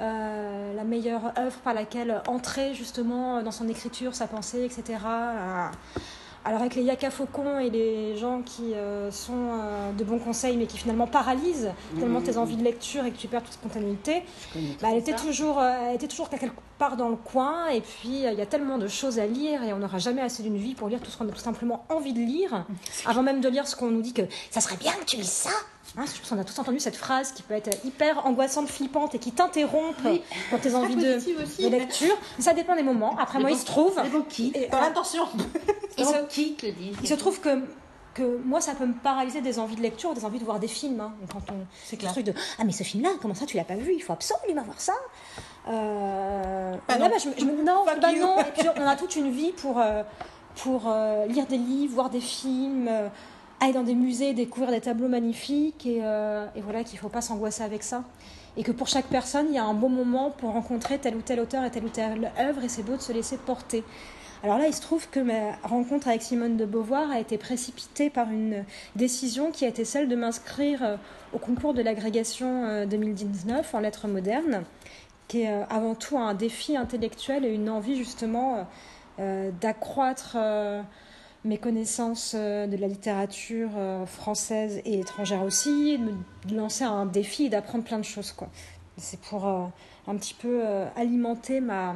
euh, 0.00 0.74
la 0.74 0.84
meilleure 0.84 1.38
œuvre 1.38 1.58
par 1.58 1.74
laquelle 1.74 2.22
entrer 2.26 2.72
justement 2.72 3.42
dans 3.42 3.50
son 3.50 3.68
écriture, 3.68 4.14
sa 4.14 4.26
pensée, 4.26 4.64
etc. 4.64 4.98
Alors 6.46 6.60
avec 6.60 6.76
les 6.76 6.82
yaka 6.82 7.10
faucons 7.10 7.58
et 7.58 7.70
les 7.70 8.16
gens 8.16 8.40
qui 8.40 8.72
euh, 8.74 9.10
sont 9.10 9.32
euh, 9.34 9.90
de 9.90 10.04
bons 10.04 10.20
conseils 10.20 10.56
mais 10.56 10.66
qui 10.66 10.78
finalement 10.78 11.08
paralysent 11.08 11.72
tellement 11.98 12.20
tes 12.20 12.36
envies 12.36 12.54
de 12.54 12.62
lecture 12.62 13.04
et 13.04 13.10
que 13.10 13.16
tu 13.16 13.26
perds 13.26 13.42
toute 13.42 13.54
spontanéité, 13.54 14.22
bah, 14.80 14.88
elle, 14.92 14.98
était 14.98 15.16
toujours, 15.16 15.58
euh, 15.58 15.88
elle 15.88 15.96
était 15.96 16.06
toujours 16.06 16.28
quelque 16.30 16.46
part 16.78 16.96
dans 16.96 17.08
le 17.08 17.16
coin 17.16 17.68
et 17.68 17.80
puis 17.80 18.22
il 18.24 18.34
y 18.34 18.40
a 18.40 18.46
tellement 18.46 18.78
de 18.78 18.88
choses 18.88 19.18
à 19.18 19.26
lire 19.26 19.62
et 19.62 19.72
on 19.72 19.78
n'aura 19.78 19.98
jamais 19.98 20.22
assez 20.22 20.42
d'une 20.42 20.56
vie 20.56 20.74
pour 20.74 20.88
lire 20.88 21.00
tout 21.00 21.10
ce 21.10 21.16
qu'on 21.16 21.28
a 21.28 21.32
tout 21.32 21.38
simplement 21.38 21.84
envie 21.88 22.12
de 22.12 22.20
lire 22.20 22.64
avant 23.06 23.22
même 23.22 23.40
de 23.40 23.48
lire 23.48 23.66
ce 23.66 23.76
qu'on 23.76 23.90
nous 23.90 24.02
dit 24.02 24.12
que 24.12 24.22
ça 24.50 24.60
serait 24.60 24.76
bien 24.76 24.92
que 24.92 25.04
tu 25.04 25.16
lises 25.16 25.28
ça 25.28 25.50
Hein, 25.98 26.04
je 26.12 26.20
pense 26.20 26.28
qu'on 26.28 26.38
a 26.38 26.44
tous 26.44 26.58
entendu 26.58 26.78
cette 26.78 26.96
phrase 26.96 27.32
qui 27.32 27.42
peut 27.42 27.54
être 27.54 27.70
hyper 27.84 28.26
angoissante, 28.26 28.68
flippante 28.68 29.14
et 29.14 29.18
qui 29.18 29.32
t'interrompt 29.32 29.96
dans 30.50 30.58
tes 30.58 30.74
envies 30.74 30.96
de, 30.96 31.62
de, 31.62 31.68
lecture. 31.68 32.14
Ça 32.38 32.52
dépend 32.52 32.76
des 32.76 32.82
moments. 32.82 33.16
Après, 33.18 33.38
moi, 33.38 33.50
il 33.50 33.56
se 33.56 33.64
trouve. 33.64 33.98
qui 34.28 34.52
Dans 34.70 34.80
l'intention. 34.80 35.24
Il 35.96 36.04
se, 36.04 36.26
qui 36.28 36.56
le 36.62 36.72
dit 36.72 36.92
Il 37.02 37.08
se 37.08 37.14
trouve 37.14 37.40
que 37.40 37.62
que 38.16 38.26
moi 38.50 38.60
ça 38.60 38.72
peut 38.78 38.86
me 38.86 38.98
paralyser 39.08 39.40
des 39.40 39.58
envies 39.58 39.76
de 39.76 39.82
lecture, 39.82 40.14
des 40.14 40.24
envies 40.24 40.38
de 40.38 40.44
voir 40.44 40.58
des 40.58 40.68
films. 40.68 41.00
Hein. 41.00 41.12
Quand 41.32 41.44
on, 41.52 41.58
c'est 41.84 42.00
le 42.00 42.08
truc 42.08 42.24
de 42.24 42.34
ah 42.58 42.64
mais 42.64 42.72
ce 42.72 42.82
film-là, 42.82 43.10
comment 43.20 43.34
ça 43.34 43.46
tu 43.46 43.56
l'as 43.56 43.64
pas 43.72 43.76
vu? 43.76 43.92
Il 43.94 44.00
faut 44.00 44.14
absolument 44.14 44.64
voir 44.70 44.80
ça. 44.80 44.96
Euh, 45.68 46.74
bah 46.88 46.98
non. 46.98 47.08
Bah, 47.08 47.16
je, 47.24 47.28
je, 47.38 47.44
non, 47.44 47.84
bah 47.84 48.12
non. 48.24 48.34
Et 48.40 48.52
puis 48.56 48.68
on 48.82 48.86
a 48.86 48.96
toute 48.96 49.14
une 49.16 49.30
vie 49.30 49.52
pour 49.52 49.78
euh, 49.78 50.02
pour 50.62 50.80
euh, 50.86 51.26
lire 51.26 51.46
des 51.46 51.58
livres, 51.58 51.94
voir 51.94 52.10
des 52.10 52.20
films. 52.20 52.88
Euh, 52.88 53.08
aller 53.58 53.72
dans 53.72 53.84
des 53.84 53.94
musées, 53.94 54.34
découvrir 54.34 54.70
des 54.70 54.82
tableaux 54.82 55.08
magnifiques 55.08 55.86
et, 55.86 56.00
et 56.56 56.60
voilà 56.60 56.84
qu'il 56.84 56.96
ne 56.96 57.00
faut 57.00 57.08
pas 57.08 57.22
s'angoisser 57.22 57.62
avec 57.62 57.82
ça. 57.82 58.04
Et 58.58 58.62
que 58.62 58.70
pour 58.70 58.86
chaque 58.86 59.06
personne, 59.06 59.46
il 59.48 59.54
y 59.54 59.58
a 59.58 59.64
un 59.64 59.72
bon 59.72 59.88
moment 59.88 60.30
pour 60.30 60.50
rencontrer 60.52 60.98
tel 60.98 61.16
ou 61.16 61.22
tel 61.22 61.40
auteur 61.40 61.64
et 61.64 61.70
telle 61.70 61.84
ou 61.84 61.88
telle 61.88 62.30
œuvre 62.38 62.62
et 62.64 62.68
c'est 62.68 62.82
beau 62.82 62.96
de 62.96 63.00
se 63.00 63.12
laisser 63.12 63.38
porter. 63.38 63.82
Alors 64.42 64.58
là, 64.58 64.66
il 64.66 64.74
se 64.74 64.80
trouve 64.80 65.08
que 65.08 65.20
ma 65.20 65.56
rencontre 65.62 66.08
avec 66.08 66.22
Simone 66.22 66.56
de 66.56 66.64
Beauvoir 66.64 67.10
a 67.10 67.18
été 67.18 67.38
précipitée 67.38 68.10
par 68.10 68.30
une 68.30 68.64
décision 68.94 69.50
qui 69.50 69.64
a 69.64 69.68
été 69.68 69.84
celle 69.84 70.08
de 70.08 70.16
m'inscrire 70.16 70.82
euh, 70.82 70.96
au 71.32 71.38
concours 71.38 71.74
de 71.74 71.82
l'agrégation 71.82 72.86
2019 72.86 73.74
euh, 73.74 73.78
en 73.78 73.80
lettres 73.80 74.08
modernes, 74.08 74.64
qui 75.28 75.42
est 75.42 75.52
avant 75.70 75.94
tout 75.94 76.18
un 76.18 76.34
défi 76.34 76.76
intellectuel 76.76 77.44
et 77.44 77.52
une 77.52 77.68
envie 77.68 77.96
justement 77.96 78.66
d'accroître 79.18 80.36
mes 81.46 81.58
connaissances 81.58 82.34
euh, 82.34 82.66
de 82.66 82.76
la 82.76 82.88
littérature 82.88 83.70
euh, 83.76 84.04
française 84.04 84.82
et 84.84 85.00
étrangère 85.00 85.42
aussi, 85.42 85.98
de 86.46 86.56
lancer 86.56 86.84
un 86.84 87.06
défi 87.06 87.44
et 87.44 87.48
d'apprendre 87.48 87.84
plein 87.84 87.98
de 87.98 88.04
choses. 88.04 88.32
Quoi. 88.32 88.48
C'est 88.98 89.20
pour 89.20 89.46
euh, 89.46 89.64
un 90.08 90.16
petit 90.16 90.34
peu 90.34 90.62
alimenter 90.96 91.60
ma, 91.60 91.94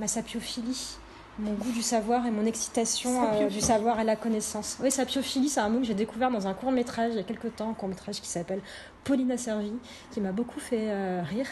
ma 0.00 0.08
sapiophilie 0.08 0.96
mon 1.38 1.52
goût 1.52 1.72
du 1.72 1.82
savoir 1.82 2.26
et 2.26 2.30
mon 2.30 2.46
excitation 2.46 3.32
euh, 3.32 3.48
du 3.48 3.60
savoir 3.60 4.00
et 4.00 4.04
la 4.04 4.16
connaissance. 4.16 4.78
Oui, 4.82 4.90
sapiophilie, 4.90 5.48
c'est 5.48 5.60
un 5.60 5.68
mot 5.68 5.80
que 5.80 5.86
j'ai 5.86 5.94
découvert 5.94 6.30
dans 6.30 6.46
un 6.46 6.54
court 6.54 6.72
métrage 6.72 7.12
il 7.12 7.16
y 7.16 7.20
a 7.20 7.24
quelques 7.24 7.54
temps, 7.56 7.70
un 7.70 7.74
court 7.74 7.88
métrage 7.88 8.20
qui 8.20 8.28
s'appelle 8.28 8.60
Paulina 9.04 9.36
Servi, 9.36 9.72
qui 10.12 10.20
m'a 10.20 10.32
beaucoup 10.32 10.60
fait 10.60 10.88
euh, 10.88 11.22
rire. 11.22 11.46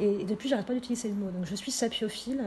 Et, 0.00 0.24
depuis, 0.24 0.48
j'arrête 0.48 0.66
pas 0.66 0.74
d'utiliser 0.74 1.08
le 1.08 1.14
mot. 1.14 1.30
Donc, 1.30 1.44
je 1.44 1.54
suis 1.54 1.72
sapiophile 1.72 2.42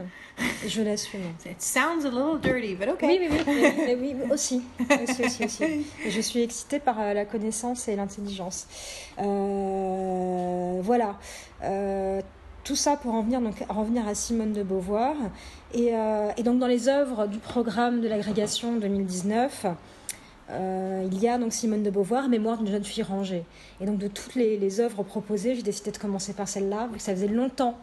et 0.64 0.68
je 0.68 0.82
l'assume. 0.82 1.20
It 1.44 1.60
sounds 1.60 2.04
a 2.04 2.10
little 2.10 2.38
dirty, 2.40 2.74
but 2.74 2.88
okay. 2.88 3.06
Oui, 3.06 3.18
oui, 3.20 3.28
oui, 3.30 3.42
oui, 3.46 3.96
oui, 4.00 4.16
oui 4.22 4.30
aussi. 4.30 4.62
aussi, 4.80 5.24
aussi, 5.24 5.44
aussi. 5.44 5.64
Et 5.64 5.84
je 6.10 6.20
suis 6.20 6.42
excitée 6.42 6.78
par 6.78 7.00
euh, 7.00 7.14
la 7.14 7.24
connaissance 7.24 7.88
et 7.88 7.96
l'intelligence. 7.96 8.66
voilà 9.18 11.16
tout 12.64 12.76
ça 12.76 12.96
pour 12.96 13.14
en 13.14 13.22
venir, 13.22 13.40
donc, 13.40 13.64
revenir 13.68 14.06
à 14.06 14.14
Simone 14.14 14.52
de 14.52 14.62
Beauvoir. 14.62 15.14
Et, 15.74 15.94
euh, 15.94 16.30
et, 16.36 16.42
donc 16.42 16.58
dans 16.58 16.66
les 16.66 16.88
œuvres 16.88 17.26
du 17.26 17.38
programme 17.38 18.00
de 18.00 18.08
l'agrégation 18.08 18.76
2019, 18.76 19.66
euh, 20.50 21.08
il 21.10 21.18
y 21.18 21.28
a 21.28 21.38
donc 21.38 21.52
Simone 21.52 21.82
de 21.82 21.90
Beauvoir, 21.90 22.28
Mémoire 22.28 22.58
d'une 22.58 22.70
jeune 22.70 22.84
fille 22.84 23.02
rangée. 23.02 23.44
Et 23.80 23.86
donc 23.86 23.98
de 23.98 24.08
toutes 24.08 24.34
les, 24.34 24.58
les 24.58 24.80
œuvres 24.80 25.02
proposées, 25.02 25.54
j'ai 25.54 25.62
décidé 25.62 25.90
de 25.90 25.98
commencer 25.98 26.34
par 26.34 26.48
celle-là, 26.48 26.88
vu 26.88 26.96
que 26.98 27.02
ça 27.02 27.14
faisait 27.14 27.28
longtemps 27.28 27.78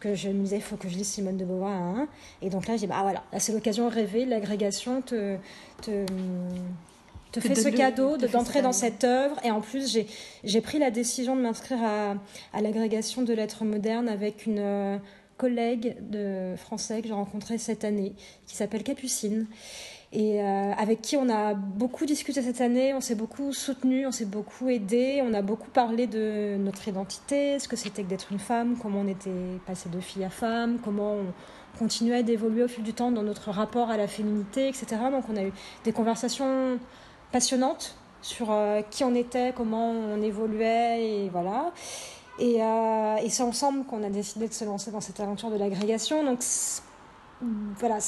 que 0.00 0.14
je 0.14 0.28
me 0.28 0.42
disais, 0.42 0.56
il 0.56 0.62
faut 0.62 0.76
que 0.76 0.88
je 0.88 0.96
lise 0.96 1.08
Simone 1.08 1.36
de 1.36 1.44
Beauvoir 1.44 1.72
à 1.72 2.00
un. 2.00 2.08
Et 2.42 2.50
donc 2.50 2.66
là, 2.66 2.74
j'ai 2.74 2.80
dit, 2.80 2.86
bah 2.86 3.00
voilà, 3.02 3.22
là 3.32 3.40
c'est 3.40 3.52
l'occasion 3.52 3.88
rêver, 3.88 4.24
l'agrégation 4.24 5.02
te, 5.02 5.36
te, 5.82 6.06
te 7.32 7.40
fait 7.40 7.54
ce 7.54 7.68
cadeau 7.68 8.16
d'entrer 8.16 8.62
dans 8.62 8.72
cette 8.72 9.04
œuvre. 9.04 9.36
Et 9.44 9.50
en 9.50 9.60
plus, 9.60 9.98
j'ai 10.44 10.60
pris 10.60 10.78
la 10.78 10.90
décision 10.90 11.36
de 11.36 11.40
m'inscrire 11.42 11.82
à, 11.82 12.14
à 12.52 12.62
l'agrégation 12.62 13.22
de 13.22 13.32
lettres 13.32 13.64
modernes 13.64 14.08
avec 14.08 14.46
une 14.46 14.58
euh, 14.58 14.98
collègue 15.38 15.96
de 16.10 16.54
français 16.56 17.00
que 17.00 17.08
j'ai 17.08 17.14
rencontrée 17.14 17.56
cette 17.56 17.84
année, 17.84 18.12
qui 18.46 18.56
s'appelle 18.56 18.82
Capucine. 18.82 19.46
Et 20.12 20.42
euh, 20.42 20.72
avec 20.72 21.02
qui 21.02 21.16
on 21.16 21.28
a 21.28 21.54
beaucoup 21.54 22.06
discuté 22.06 22.40
cette 22.40 22.60
année, 22.62 22.94
on 22.94 23.00
s'est 23.00 23.14
beaucoup 23.14 23.52
soutenu, 23.52 24.06
on 24.06 24.12
s'est 24.12 24.24
beaucoup 24.24 24.68
aidé, 24.68 25.22
on 25.22 25.34
a 25.34 25.42
beaucoup 25.42 25.70
parlé 25.70 26.06
de 26.06 26.56
notre 26.58 26.88
identité, 26.88 27.58
ce 27.58 27.68
que 27.68 27.76
c'était 27.76 28.02
que 28.02 28.08
d'être 28.08 28.32
une 28.32 28.38
femme, 28.38 28.76
comment 28.80 29.00
on 29.00 29.08
était 29.08 29.30
passé 29.66 29.90
de 29.90 30.00
fille 30.00 30.24
à 30.24 30.30
femme, 30.30 30.78
comment 30.82 31.14
on 31.14 31.78
continuait 31.78 32.22
d'évoluer 32.22 32.64
au 32.64 32.68
fil 32.68 32.84
du 32.84 32.94
temps 32.94 33.10
dans 33.10 33.22
notre 33.22 33.50
rapport 33.50 33.90
à 33.90 33.98
la 33.98 34.08
féminité, 34.08 34.68
etc. 34.68 34.96
Donc 35.10 35.24
on 35.30 35.36
a 35.36 35.42
eu 35.42 35.52
des 35.84 35.92
conversations 35.92 36.78
passionnante 37.30 37.96
sur 38.22 38.50
euh, 38.50 38.80
qui 38.90 39.04
on 39.04 39.14
était, 39.14 39.52
comment 39.54 39.90
on 39.90 40.22
évoluait, 40.22 41.04
et 41.04 41.28
voilà. 41.28 41.72
Et, 42.38 42.62
euh, 42.62 43.16
et 43.16 43.30
c'est 43.30 43.42
ensemble 43.42 43.84
qu'on 43.84 44.02
a 44.02 44.10
décidé 44.10 44.48
de 44.48 44.52
se 44.52 44.64
lancer 44.64 44.90
dans 44.90 45.00
cette 45.00 45.18
aventure 45.20 45.50
de 45.50 45.56
l'agrégation. 45.56 46.24
Donc 46.24 46.40
voilà, 47.78 47.98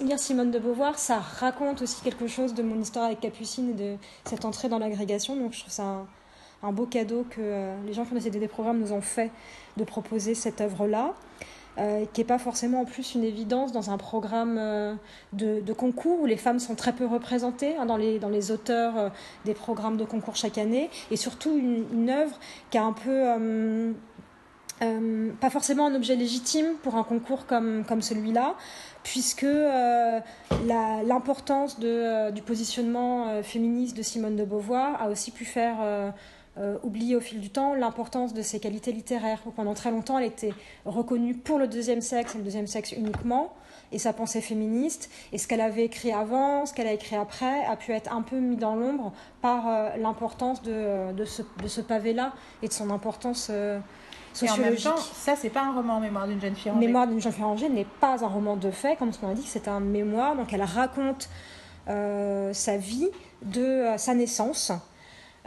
lire 0.00 0.18
Simone 0.18 0.50
de 0.50 0.58
Beauvoir, 0.58 0.98
ça 0.98 1.18
raconte 1.18 1.82
aussi 1.82 2.02
quelque 2.02 2.26
chose 2.26 2.54
de 2.54 2.62
mon 2.62 2.80
histoire 2.80 3.06
avec 3.06 3.20
Capucine 3.20 3.70
et 3.70 3.74
de 3.74 3.96
cette 4.24 4.44
entrée 4.44 4.68
dans 4.68 4.78
l'agrégation. 4.78 5.36
Donc 5.36 5.52
je 5.52 5.60
trouve 5.60 5.72
ça 5.72 5.84
un, 5.84 6.06
un 6.64 6.72
beau 6.72 6.86
cadeau 6.86 7.26
que 7.28 7.40
euh, 7.40 7.76
les 7.86 7.92
gens 7.92 8.04
qui 8.04 8.12
ont 8.12 8.16
décidé 8.16 8.38
des 8.38 8.48
programmes 8.48 8.78
nous 8.78 8.92
ont 8.92 9.02
fait 9.02 9.30
de 9.76 9.84
proposer 9.84 10.34
cette 10.34 10.60
œuvre-là. 10.60 11.14
Euh, 11.76 12.04
qui 12.12 12.20
n'est 12.20 12.26
pas 12.26 12.38
forcément 12.38 12.82
en 12.82 12.84
plus 12.84 13.16
une 13.16 13.24
évidence 13.24 13.72
dans 13.72 13.90
un 13.90 13.98
programme 13.98 14.58
euh, 14.60 14.94
de, 15.32 15.72
concours 15.72 16.20
où 16.20 16.26
les 16.26 16.36
femmes 16.36 16.60
sont 16.60 16.76
très 16.76 16.92
peu 16.92 17.04
représentées 17.04 17.74
hein, 17.76 17.84
dans, 17.84 17.96
les, 17.96 18.20
dans 18.20 18.28
les 18.28 18.52
auteurs 18.52 18.96
euh, 18.96 19.08
des 19.44 19.54
programmes 19.54 19.96
de 19.96 20.04
concours 20.04 20.36
chaque 20.36 20.56
année, 20.56 20.88
et 21.10 21.16
surtout 21.16 21.58
une, 21.58 21.84
une 21.92 22.10
œuvre 22.10 22.38
qui 22.70 22.78
a 22.78 22.84
un 22.84 22.92
peu... 22.92 23.92
pas 25.40 25.50
forcément 25.50 25.86
un 25.86 25.94
objet 25.96 26.14
légitime 26.14 26.74
pour 26.82 26.94
un 26.94 27.02
concours 27.02 27.44
comme, 27.46 27.84
comme 27.88 28.02
celui-là, 28.02 28.54
puisque 29.02 29.46
l'importance 31.06 31.80
du 31.80 32.42
positionnement 32.42 33.42
féministe 33.42 33.96
de 33.96 34.02
Simone 34.02 34.36
de 34.36 34.44
Beauvoir 34.44 35.02
a 35.02 35.08
aussi 35.08 35.32
pu 35.32 35.44
faire 35.44 36.12
euh, 36.56 36.76
oublié 36.84 37.16
au 37.16 37.20
fil 37.20 37.40
du 37.40 37.50
temps 37.50 37.74
l'importance 37.74 38.32
de 38.32 38.40
ses 38.40 38.60
qualités 38.60 38.92
littéraires. 38.92 39.40
Pendant 39.56 39.74
très 39.74 39.90
longtemps, 39.90 40.18
elle 40.18 40.26
était 40.26 40.54
reconnue 40.84 41.34
pour 41.34 41.58
le 41.58 41.66
deuxième 41.66 42.00
sexe 42.00 42.36
et 42.36 42.38
le 42.38 42.44
deuxième 42.44 42.68
sexe 42.68 42.92
uniquement, 42.92 43.52
et 43.90 43.98
sa 43.98 44.12
pensée 44.12 44.40
féministe. 44.40 45.10
Et 45.32 45.38
ce 45.38 45.48
qu'elle 45.48 45.60
avait 45.60 45.84
écrit 45.84 46.12
avant, 46.12 46.64
ce 46.64 46.72
qu'elle 46.72 46.86
a 46.86 46.92
écrit 46.92 47.16
après, 47.16 47.64
a 47.64 47.74
pu 47.74 47.90
être 47.90 48.12
un 48.12 48.22
peu 48.22 48.38
mis 48.38 48.56
dans 48.56 48.76
l'ombre 48.76 49.12
par 49.42 49.66
euh, 49.66 49.96
l'importance 49.96 50.62
de, 50.62 51.12
de, 51.12 51.24
ce, 51.24 51.42
de 51.60 51.66
ce 51.66 51.80
pavé-là 51.80 52.32
et 52.62 52.68
de 52.68 52.72
son 52.72 52.90
importance. 52.90 53.48
Euh, 53.50 53.80
sociologique. 54.32 54.84
Et 54.84 54.88
en 54.88 54.90
même 54.90 54.96
temps, 54.96 55.02
ça, 55.12 55.34
c'est 55.36 55.50
pas 55.50 55.62
un 55.62 55.72
roman, 55.72 56.00
Mémoire 56.00 56.26
d'une 56.26 56.40
jeune 56.40 56.54
fille 56.54 56.70
rangée. 56.70 56.86
Mémoire 56.86 57.06
d'une 57.06 57.20
jeune 57.20 57.32
fille 57.32 57.44
rangée 57.44 57.68
n'est 57.68 57.86
pas 58.00 58.24
un 58.24 58.28
roman 58.28 58.56
de 58.56 58.70
fait, 58.70 58.96
comme 58.96 59.12
qu'on 59.12 59.30
a 59.30 59.34
dit, 59.34 59.46
c'est 59.46 59.68
un 59.68 59.80
mémoire. 59.80 60.36
Donc, 60.36 60.52
elle 60.52 60.62
raconte 60.62 61.28
euh, 61.88 62.52
sa 62.52 62.76
vie 62.76 63.08
de 63.42 63.86
sa 63.96 64.14
naissance 64.14 64.72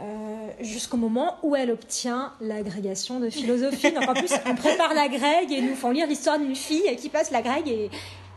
euh, 0.00 0.48
jusqu'au 0.60 0.96
moment 0.96 1.38
où 1.42 1.56
elle 1.56 1.72
obtient 1.72 2.32
l'agrégation 2.40 3.18
de 3.18 3.30
philosophie. 3.30 3.90
Donc 3.90 4.08
en 4.08 4.14
plus, 4.14 4.32
on 4.46 4.54
prépare 4.54 4.94
la 4.94 5.08
grègue 5.08 5.50
et 5.50 5.60
nous 5.60 5.74
font 5.74 5.90
lire 5.90 6.06
l'histoire 6.06 6.38
d'une 6.38 6.54
fille 6.54 6.96
qui 6.96 7.08
passe 7.08 7.32
la 7.32 7.42
grègue 7.42 7.66
et, 7.66 7.90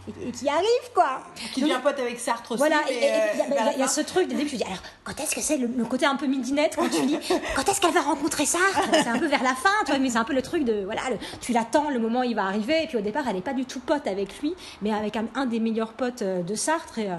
et, 0.08 0.32
qui 0.32 0.50
arrive 0.50 0.92
quoi. 0.94 1.20
Qui 1.54 1.62
devient 1.62 1.80
pote 1.84 2.00
avec 2.00 2.20
Sartre 2.20 2.54
aussi. 2.54 2.58
Voilà, 2.58 2.82
il 2.90 3.80
y, 3.80 3.84
a 3.84 3.88
ce 3.88 4.02
truc, 4.02 4.28
début, 4.28 4.48
je 4.48 4.56
dis 4.56 4.64
alors 4.64 4.82
quand 5.04 5.20
est-ce 5.20 5.36
que 5.36 5.42
c'est 5.42 5.58
le, 5.58 5.68
côté 5.86 6.08
un 6.08 6.16
peu 6.16 6.26
midinette 6.26 6.76
quand 6.76 6.90
tu 6.90 7.06
dis 7.06 7.18
quand 7.56 7.70
est-ce 7.70 7.80
qu'elle 7.80 7.94
va 7.94 8.02
rencontrer 8.02 8.46
Sartre? 8.46 8.82
C'est 8.92 9.08
un 9.08 9.20
peu 9.20 9.28
vers 9.28 9.44
la 9.44 9.54
fin, 9.54 9.70
toi, 9.86 10.00
mais 10.00 10.10
c'est 10.10 10.18
un 10.18 10.24
peu 10.24 10.34
le 10.34 10.42
truc 10.42 10.64
de 10.64 10.84
voilà, 10.84 11.02
tu 11.42 11.54
l'attends, 11.54 11.90
le 11.90 12.00
moment 12.00 12.24
il 12.24 12.36
va 12.36 12.46
arriver, 12.46 12.84
et 12.84 12.88
puis 12.88 12.98
au 12.98 13.02
départ 13.02 13.26
elle 13.28 13.36
n'est 13.36 13.42
pas 13.42 13.54
du 13.54 13.66
tout 13.66 13.80
pote 13.80 14.08
avec 14.08 14.40
lui, 14.40 14.56
mais 14.82 14.92
avec 14.92 15.16
un, 15.16 15.26
un 15.36 15.46
des 15.46 15.60
meilleurs 15.60 15.94
potes 15.94 16.24
euh, 16.24 16.42
de 16.42 16.56
Sartre 16.56 16.98
et, 16.98 17.10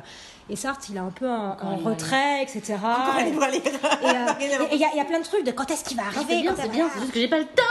et 0.52 0.56
Sartre, 0.56 0.84
il 0.90 0.96
est 0.96 1.00
un 1.00 1.10
peu 1.10 1.26
en, 1.28 1.56
en 1.62 1.76
retrait, 1.76 2.42
etc. 2.42 2.74
et 3.20 3.28
il 4.72 4.76
y, 4.78 4.96
y, 4.96 5.00
a 5.00 5.04
plein 5.04 5.18
de 5.20 5.24
trucs 5.24 5.44
de 5.44 5.50
quand 5.50 5.70
est-ce 5.70 5.82
qu'il 5.82 5.96
va 5.96 6.04
arriver. 6.04 6.24
C'est 6.28 6.42
bien, 6.42 6.54
c'est 6.56 6.68
bien, 6.68 6.90
c'est 6.92 7.00
juste 7.00 7.12
que 7.12 7.20
j'ai 7.20 7.28
pas 7.28 7.38
le 7.38 7.44
temps 7.46 7.62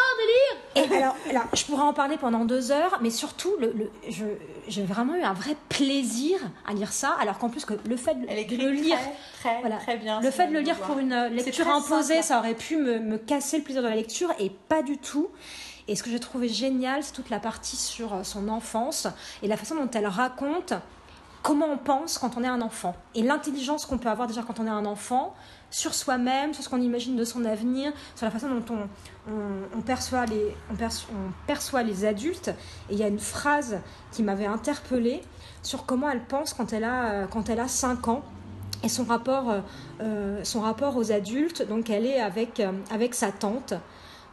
de 0.73 0.81
lire. 0.81 0.89
Et 0.91 0.95
alors, 0.97 1.15
alors, 1.29 1.43
je 1.53 1.63
pourrais 1.65 1.83
en 1.83 1.93
parler 1.93 2.17
pendant 2.17 2.43
deux 2.45 2.71
heures, 2.71 2.97
mais 3.01 3.11
surtout, 3.11 3.53
le, 3.59 3.71
le- 3.73 3.91
je- 4.09 4.25
j'ai 4.67 4.83
vraiment 4.83 5.13
eu 5.15 5.21
un 5.21 5.33
vrai 5.33 5.55
plaisir 5.69 6.39
à 6.67 6.73
lire 6.73 6.91
ça, 6.91 7.15
alors 7.21 7.37
qu'en 7.37 7.49
plus 7.49 7.65
que 7.65 7.73
le 7.87 7.97
fait 7.97 8.15
de, 8.15 8.25
Elle 8.27 8.37
de 8.37 8.41
écrit 8.41 8.57
le 8.57 8.71
lire, 8.71 8.97
très, 8.97 9.49
très, 9.51 9.59
voilà, 9.61 9.77
très 9.77 9.97
bien. 9.97 10.19
le 10.19 10.31
fait 10.31 10.47
de 10.47 10.53
le 10.53 10.59
lire 10.61 10.77
pour 10.77 10.97
une 10.97 11.13
euh, 11.13 11.29
lecture 11.29 11.67
imposée, 11.69 12.15
simple. 12.15 12.25
ça 12.25 12.39
aurait 12.39 12.55
pu 12.55 12.77
me, 12.77 12.99
me 12.99 13.17
casser 13.17 13.57
le 13.57 13.63
plaisir 13.63 13.83
de 13.83 13.87
la 13.87 13.95
lecture, 13.95 14.31
et 14.39 14.49
pas 14.49 14.81
du 14.81 14.97
tout. 14.97 15.27
Et 15.87 15.95
ce 15.95 16.03
que 16.03 16.09
j'ai 16.09 16.19
trouvé 16.19 16.47
génial, 16.47 17.03
c'est 17.03 17.11
toute 17.13 17.29
la 17.29 17.39
partie 17.39 17.75
sur 17.75 18.13
euh, 18.13 18.23
son 18.23 18.47
enfance 18.49 19.07
et 19.43 19.47
la 19.47 19.57
façon 19.57 19.75
dont 19.75 19.89
elle 19.93 20.07
raconte 20.07 20.73
comment 21.41 21.67
on 21.67 21.77
pense 21.77 22.17
quand 22.17 22.37
on 22.37 22.43
est 22.43 22.47
un 22.47 22.61
enfant 22.61 22.95
et 23.15 23.23
l'intelligence 23.23 23.85
qu'on 23.85 23.97
peut 23.97 24.09
avoir 24.09 24.27
déjà 24.27 24.43
quand 24.43 24.59
on 24.59 24.67
est 24.67 24.69
un 24.69 24.85
enfant 24.85 25.33
sur 25.69 25.93
soi-même, 25.93 26.53
sur 26.53 26.63
ce 26.63 26.69
qu'on 26.69 26.81
imagine 26.81 27.15
de 27.15 27.23
son 27.23 27.45
avenir, 27.45 27.93
sur 28.15 28.25
la 28.25 28.31
façon 28.31 28.49
dont 28.49 28.87
on, 29.27 29.81
perçoit, 29.81 30.25
les, 30.25 30.55
on, 30.69 31.77
les 31.83 32.05
adultes. 32.05 32.49
Et 32.89 32.93
il 32.93 32.97
y 32.97 33.03
a 33.03 33.07
une 33.07 33.19
phrase 33.19 33.79
qui 34.11 34.21
m'avait 34.21 34.45
interpellée 34.45 35.21
sur 35.63 35.85
comment 35.85 36.09
elle 36.09 36.23
pense 36.25 36.53
quand 36.53 36.73
elle 36.73 36.83
a, 36.83 37.25
quand 37.27 37.49
elle 37.49 37.61
a 37.61 37.69
5 37.69 38.09
ans 38.09 38.23
et 38.83 38.89
son 38.89 39.03
rapport, 39.03 39.49
euh, 39.49 39.59
euh, 40.01 40.43
son 40.43 40.61
rapport 40.61 40.97
aux 40.97 41.11
adultes. 41.11 41.67
Donc 41.67 41.89
elle 41.89 42.05
est 42.05 42.19
avec, 42.19 42.59
euh, 42.59 42.71
avec 42.91 43.13
sa 43.13 43.31
tante. 43.31 43.73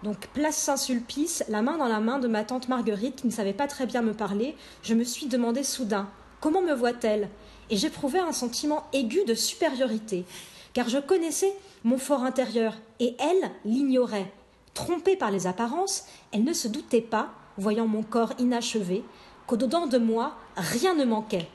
Donc 0.03 0.29
place 0.29 0.57
Saint-Sulpice, 0.57 1.45
la 1.49 1.63
main 1.63 1.77
dans 1.77 1.89
la 1.89 2.01
main 2.01 2.19
de 2.19 2.29
ma 2.29 2.45
tante 2.45 2.69
Marguerite 2.69 3.17
qui 3.17 3.27
ne 3.27 3.33
savait 3.33 3.53
pas 3.53 3.67
très 3.67 3.87
bien 3.87 4.03
me 4.03 4.13
parler, 4.13 4.57
je 4.83 4.95
me 4.95 5.05
suis 5.05 5.27
demandé 5.27 5.65
soudain 5.65 6.09
comment 6.41 6.63
me 6.63 6.73
voit-elle? 6.73 7.29
Et 7.71 7.77
j'éprouvais 7.77 8.19
un 8.19 8.33
sentiment 8.33 8.87
aigu 8.93 9.25
de 9.27 9.35
supériorité, 9.35 10.25
car 10.73 10.89
je 10.89 10.99
connaissais 10.99 11.53
mon 11.85 11.99
fort 11.99 12.23
intérieur 12.23 12.75
et 13.01 13.17
elle 13.19 13.51
l'ignorait. 13.65 14.33
Trompée 14.75 15.17
par 15.17 15.31
les 15.31 15.47
apparences, 15.47 16.05
elle 16.33 16.45
ne 16.45 16.53
se 16.53 16.69
doutait 16.69 17.01
pas, 17.01 17.31
voyant 17.57 17.87
mon 17.87 18.03
corps 18.03 18.33
inachevé, 18.39 19.05
qu'au-dedans 19.47 19.87
de 19.87 19.99
moi 19.99 20.37
rien 20.57 20.95
ne 20.95 21.05
manquait. 21.05 21.49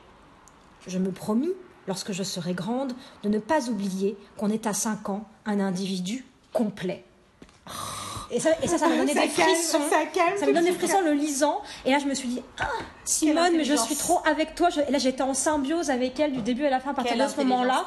Je 0.88 1.00
me 1.00 1.12
promis, 1.12 1.54
lorsque 1.88 2.12
je 2.12 2.24
serai 2.24 2.54
grande, 2.54 2.94
de 3.24 3.30
ne 3.30 3.40
pas 3.40 3.70
oublier 3.70 4.18
qu'on 4.38 4.50
est 4.50 4.68
à 4.68 4.74
5 4.74 5.10
ans 5.10 5.28
un 5.46 5.60
individu 5.60 6.26
complet. 6.52 7.04
Et 8.34 8.40
ça, 8.40 8.50
et 8.62 8.68
ça, 8.68 8.78
ça 8.78 8.88
m'a 8.88 8.98
donné 8.98 9.14
des 9.14 9.20
calme, 9.28 9.30
frissons. 9.54 9.80
ça 9.90 10.06
calme 10.14 10.38
Ça 10.38 10.46
donne 10.46 10.56
de 10.56 10.62
des 10.62 10.72
frissons 10.72 11.02
le 11.02 11.14
lisant. 11.14 11.62
Et 11.86 11.92
là, 11.92 12.00
je 12.00 12.06
me 12.06 12.14
suis 12.14 12.28
dit, 12.28 12.42
ah, 12.60 12.68
Simone, 13.06 13.54
mais 13.58 13.64
je 13.64 13.76
suis 13.76 13.96
trop 13.96 14.20
avec 14.26 14.56
toi. 14.56 14.70
Je- 14.70 14.82
et 14.82 14.92
là, 14.92 14.98
j'étais 14.98 15.22
en 15.24 15.34
symbiose 15.34 15.90
avec 15.90 16.20
elle 16.20 16.32
du 16.34 16.42
début 16.42 16.66
à 16.66 16.70
la 16.70 16.80
fin 16.80 16.92
à 16.92 16.94
partir 16.94 17.16
Quelle 17.16 17.26
de 17.26 17.32
ce 17.32 17.38
moment-là. 17.38 17.84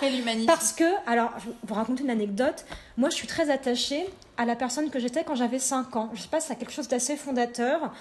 Parce 0.47 0.73
que, 0.73 0.85
alors, 1.07 1.31
je 1.39 1.47
vais 1.47 1.55
vous 1.65 1.75
raconter 1.75 2.03
une 2.05 2.11
anecdote. 2.11 2.65
Moi, 2.97 3.11
je 3.11 3.15
suis 3.17 3.27
très 3.27 3.51
attachée 3.51 4.07
à 4.37 4.45
la 4.45 4.55
personne 4.55 4.91
que 4.91 4.99
j'étais 4.99 5.25
quand 5.25 5.35
j'avais 5.35 5.59
5 5.59 5.97
ans. 5.97 6.11
Je 6.15 6.21
sais 6.23 6.29
pas, 6.29 6.41
c'est 6.41 6.57
quelque 6.57 6.73
chose 6.73 6.89
d'assez 6.89 7.17
fondateur, 7.17 7.93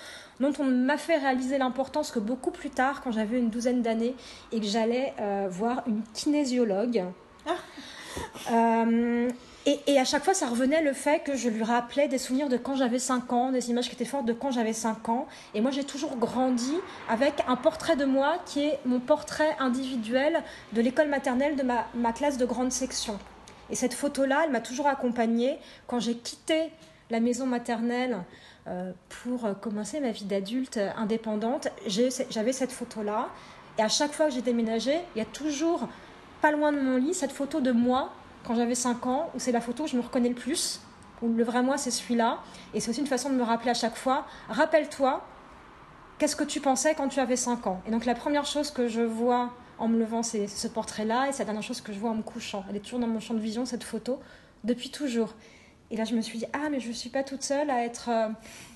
dont 0.42 0.52
on 0.60 0.66
m'a 0.66 0.98
fait 0.98 1.16
réaliser 1.18 1.58
l'importance 1.58 2.12
que 2.12 2.20
beaucoup 2.20 2.52
plus 2.52 2.70
tard, 2.70 3.02
quand 3.02 3.12
j'avais 3.12 3.40
une 3.40 3.50
douzaine 3.50 3.82
d'années, 3.82 4.14
et 4.52 4.60
que 4.60 4.66
j'allais 4.66 5.14
euh, 5.22 5.48
voir 5.50 5.84
une 5.88 6.02
kinésiologue. 6.14 7.06
Euh, 8.52 9.30
et, 9.68 10.00
à 10.00 10.06
chaque 10.06 10.24
fois, 10.24 10.36
ça 10.36 10.48
revenait 10.48 10.84
le 10.84 10.94
fait 10.94 11.24
que 11.24 11.36
je 11.36 11.50
lui 11.50 11.64
rappelais 11.64 12.08
des 12.08 12.20
souvenirs 12.20 12.50
de 12.50 12.58
quand 12.58 12.76
j'avais 12.76 13.00
5 13.00 13.34
ans, 13.34 13.52
des 13.52 13.72
images 13.72 13.90
qui 13.90 13.96
étaient 13.96 14.06
fortes 14.06 14.26
de 14.26 14.34
quand 14.34 14.52
j'avais 14.52 14.74
5 14.74 15.10
ans. 15.10 15.28
Et 15.56 15.62
moi, 15.62 15.72
j'ai 15.72 15.84
toujours 15.84 16.18
grandi 16.18 16.76
avec 17.10 17.44
un 17.48 17.56
portrait 17.56 17.96
de 17.96 18.06
moi 18.06 18.38
qui 18.46 18.64
est 18.64 18.80
mon 18.86 19.00
portrait 19.00 19.56
individuel 19.58 20.44
de 20.74 20.82
l'école 20.82 21.08
maternelle 21.08 21.56
de 21.56 21.64
ma, 21.64 22.14
classe 22.14 22.38
de 22.38 22.46
grande 22.46 22.72
section. 22.72 23.18
Et 23.72 23.76
cette 23.76 23.96
photo-là, 23.96 24.44
elle 24.46 24.52
m'a 24.52 24.62
toujours 24.62 24.86
accompagnée 24.86 25.58
quand 25.88 26.00
j'ai 26.00 26.16
quitté 26.16 26.70
la 27.10 27.20
maison 27.20 27.48
maternelle 27.48 28.20
euh, 28.68 28.92
pour 29.24 29.46
euh, 29.46 29.54
commencer 29.54 30.00
ma 30.00 30.12
vie 30.12 30.26
d'adulte 30.26 30.78
euh, 30.78 30.92
indépendante. 30.96 31.70
J'avais 31.88 32.52
cette 32.52 32.72
photo-là. 32.72 33.30
Et 33.80 33.82
à 33.82 33.90
chaque 33.90 34.12
fois 34.12 34.28
que 34.28 34.34
j'ai 34.34 34.44
déménagé, 34.44 35.00
il 35.16 35.20
y 35.20 35.22
a 35.22 35.26
toujours, 35.26 35.88
pas 36.42 36.52
loin 36.52 36.72
de 36.72 36.80
mon 36.80 36.98
lit, 36.98 37.16
cette 37.16 37.32
photo 37.32 37.62
de 37.62 37.72
moi 37.72 38.12
quand 38.46 38.56
j'avais 38.56 38.76
5 38.76 39.06
ans, 39.08 39.30
où 39.36 39.40
c'est 39.40 39.52
la 39.52 39.62
photo 39.62 39.84
où 39.84 39.88
je 39.88 39.96
me 39.96 40.02
reconnais 40.02 40.30
le 40.30 40.36
plus, 40.36 40.82
où 41.22 41.28
le 41.28 41.44
vrai 41.44 41.64
moi, 41.64 41.78
c'est 41.78 41.92
celui-là. 41.92 42.40
Et 42.74 42.80
c'est 42.80 42.90
aussi 42.90 43.02
une 43.02 43.08
façon 43.08 43.30
de 43.30 43.36
me 43.36 43.44
rappeler 43.44 43.72
à 43.72 43.76
chaque 43.76 43.96
fois, 43.96 44.26
rappelle-toi, 44.50 45.26
qu'est-ce 46.18 46.36
que 46.36 46.44
tu 46.44 46.62
pensais 46.62 46.96
quand 46.96 47.08
tu 47.08 47.20
avais 47.20 47.36
5 47.36 47.68
ans 47.68 47.82
Et 47.88 47.92
donc 47.92 48.06
la 48.06 48.16
première 48.16 48.46
chose 48.46 48.72
que 48.72 48.88
je 48.88 49.02
vois 49.02 49.52
en 49.78 49.88
me 49.88 50.00
levant, 50.00 50.24
c'est 50.24 50.48
ce 50.48 50.68
portrait-là, 50.68 51.28
et 51.28 51.32
c'est 51.32 51.40
la 51.40 51.46
dernière 51.46 51.64
chose 51.64 51.82
que 51.82 51.92
je 51.92 52.00
vois 52.00 52.12
en 52.12 52.16
me 52.16 52.24
couchant. 52.24 52.64
Elle 52.70 52.78
est 52.78 52.82
toujours 52.82 53.00
dans 53.00 53.08
mon 53.08 53.20
champ 53.20 53.34
de 53.34 53.40
vision, 53.40 53.66
cette 53.66 53.84
photo, 53.84 54.20
depuis 54.64 54.90
toujours. 54.90 55.34
Et 55.92 55.98
là, 55.98 56.04
je 56.04 56.16
me 56.16 56.22
suis 56.22 56.40
dit, 56.40 56.46
ah, 56.54 56.70
mais 56.72 56.80
je 56.80 56.88
ne 56.88 56.94
suis 56.94 57.10
pas 57.10 57.24
toute 57.24 57.44
seule 57.44 57.70
à 57.70 57.84
être 57.84 58.10
euh, 58.10 58.30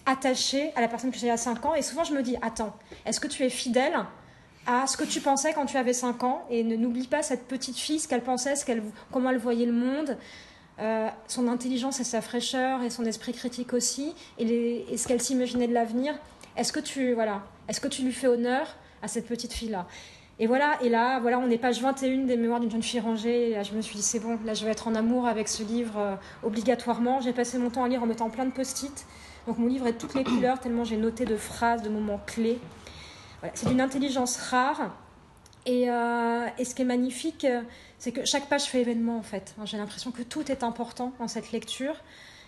attachée 0.05 0.72
à 0.76 0.82
la 0.82 0.88
personne 0.88 1.11
que 1.11 1.17
j'ai 1.17 1.32
à 1.32 1.38
5 1.38 1.65
ans. 1.65 1.74
Et 1.74 1.82
souvent, 1.82 2.03
je 2.03 2.13
me 2.13 2.22
dis, 2.22 2.38
attends, 2.41 2.76
est-ce 3.05 3.20
que 3.20 3.28
tu 3.28 3.43
es 3.43 3.49
fidèle 3.49 3.97
à 4.70 4.86
ce 4.86 4.97
que 4.97 5.03
tu 5.03 5.20
pensais 5.20 5.53
quand 5.53 5.65
tu 5.65 5.78
avais 5.78 5.93
5 5.93 6.24
ans 6.24 6.45
Et 6.51 6.63
ne 6.63 6.76
n'oublie 6.76 7.07
pas 7.07 7.24
cette 7.24 7.47
petite 7.47 7.78
fille, 7.78 7.99
ce 7.99 8.07
qu'elle 8.07 8.22
pensait, 8.22 8.55
ce 8.55 8.65
comment 9.11 9.32
elle 9.32 9.39
voyait 9.39 9.65
le 9.65 9.74
monde, 9.74 10.15
euh, 10.80 11.07
son 11.28 11.47
intelligence 11.47 11.99
et 11.99 12.03
sa 12.03 12.22
fraîcheur, 12.22 12.84
et 12.84 12.91
son 12.91 13.03
esprit 13.05 13.34
critique 13.34 13.74
aussi, 13.74 14.13
et, 14.38 14.86
ce 14.95 15.07
qu'elle 15.07 15.22
s'imaginait 15.22 15.67
de 15.67 15.74
l'avenir. 15.74 16.13
Est-ce 16.55 16.72
que 16.72 16.80
tu, 16.80 17.13
voilà, 17.13 17.41
est-ce 17.67 17.82
que 17.82 17.88
tu 17.88 18.03
lui 18.03 18.11
fais 18.11 18.28
honneur 18.28 18.76
à 19.01 19.07
cette 19.07 19.28
petite 19.28 19.53
fille-là? 19.53 19.88
Et 20.38 20.45
voilà, 20.45 20.78
et 20.84 20.89
là, 20.89 21.20
voilà, 21.20 21.39
on 21.39 21.49
est 21.49 21.57
page 21.57 21.82
21 21.82 22.26
des 22.26 22.38
Mémoires 22.38 22.59
d'une 22.59 22.72
jeune 22.72 22.84
fille 22.84 22.99
rangée. 22.99 23.49
Et 23.49 23.55
là, 23.55 23.63
je 23.63 23.74
me 23.74 23.82
suis 23.82 23.95
dit, 23.95 24.03
c'est 24.03 24.20
bon, 24.20 24.38
là, 24.45 24.53
je 24.53 24.63
vais 24.65 24.72
être 24.72 24.88
en 24.88 24.93
amour 24.93 25.28
avec 25.28 25.47
ce 25.47 25.63
livre 25.63 25.97
euh, 25.97 26.15
obligatoirement. 26.43 27.22
J'ai 27.22 27.34
passé 27.34 27.57
mon 27.57 27.72
temps 27.72 27.84
à 27.84 27.89
lire 27.89 28.03
en 28.03 28.05
mettant 28.05 28.30
plein 28.30 28.45
de 28.45 28.51
post-it. 28.51 29.05
Donc, 29.47 29.57
mon 29.57 29.67
livre 29.67 29.88
est 29.88 29.93
de 29.93 29.97
toutes 29.97 30.13
les 30.13 30.24
couleurs, 30.24 30.59
tellement 30.59 30.84
j'ai 30.84 30.95
noté 30.95 31.26
de 31.26 31.36
phrases, 31.36 31.82
de 31.82 31.89
moments 31.89 32.22
clés. 32.26 32.59
C'est 33.53 33.67
d'une 33.67 33.81
intelligence 33.81 34.37
rare. 34.37 34.95
Et, 35.65 35.89
euh, 35.89 36.47
et 36.57 36.65
ce 36.65 36.73
qui 36.73 36.81
est 36.81 36.85
magnifique, 36.85 37.45
euh, 37.45 37.61
c'est 37.97 38.11
que 38.11 38.25
chaque 38.25 38.47
page 38.47 38.63
fait 38.63 38.81
événement, 38.81 39.17
en 39.17 39.23
fait. 39.23 39.55
J'ai 39.65 39.77
l'impression 39.77 40.11
que 40.11 40.23
tout 40.23 40.51
est 40.51 40.63
important 40.63 41.13
dans 41.19 41.27
cette 41.27 41.51
lecture. 41.51 41.95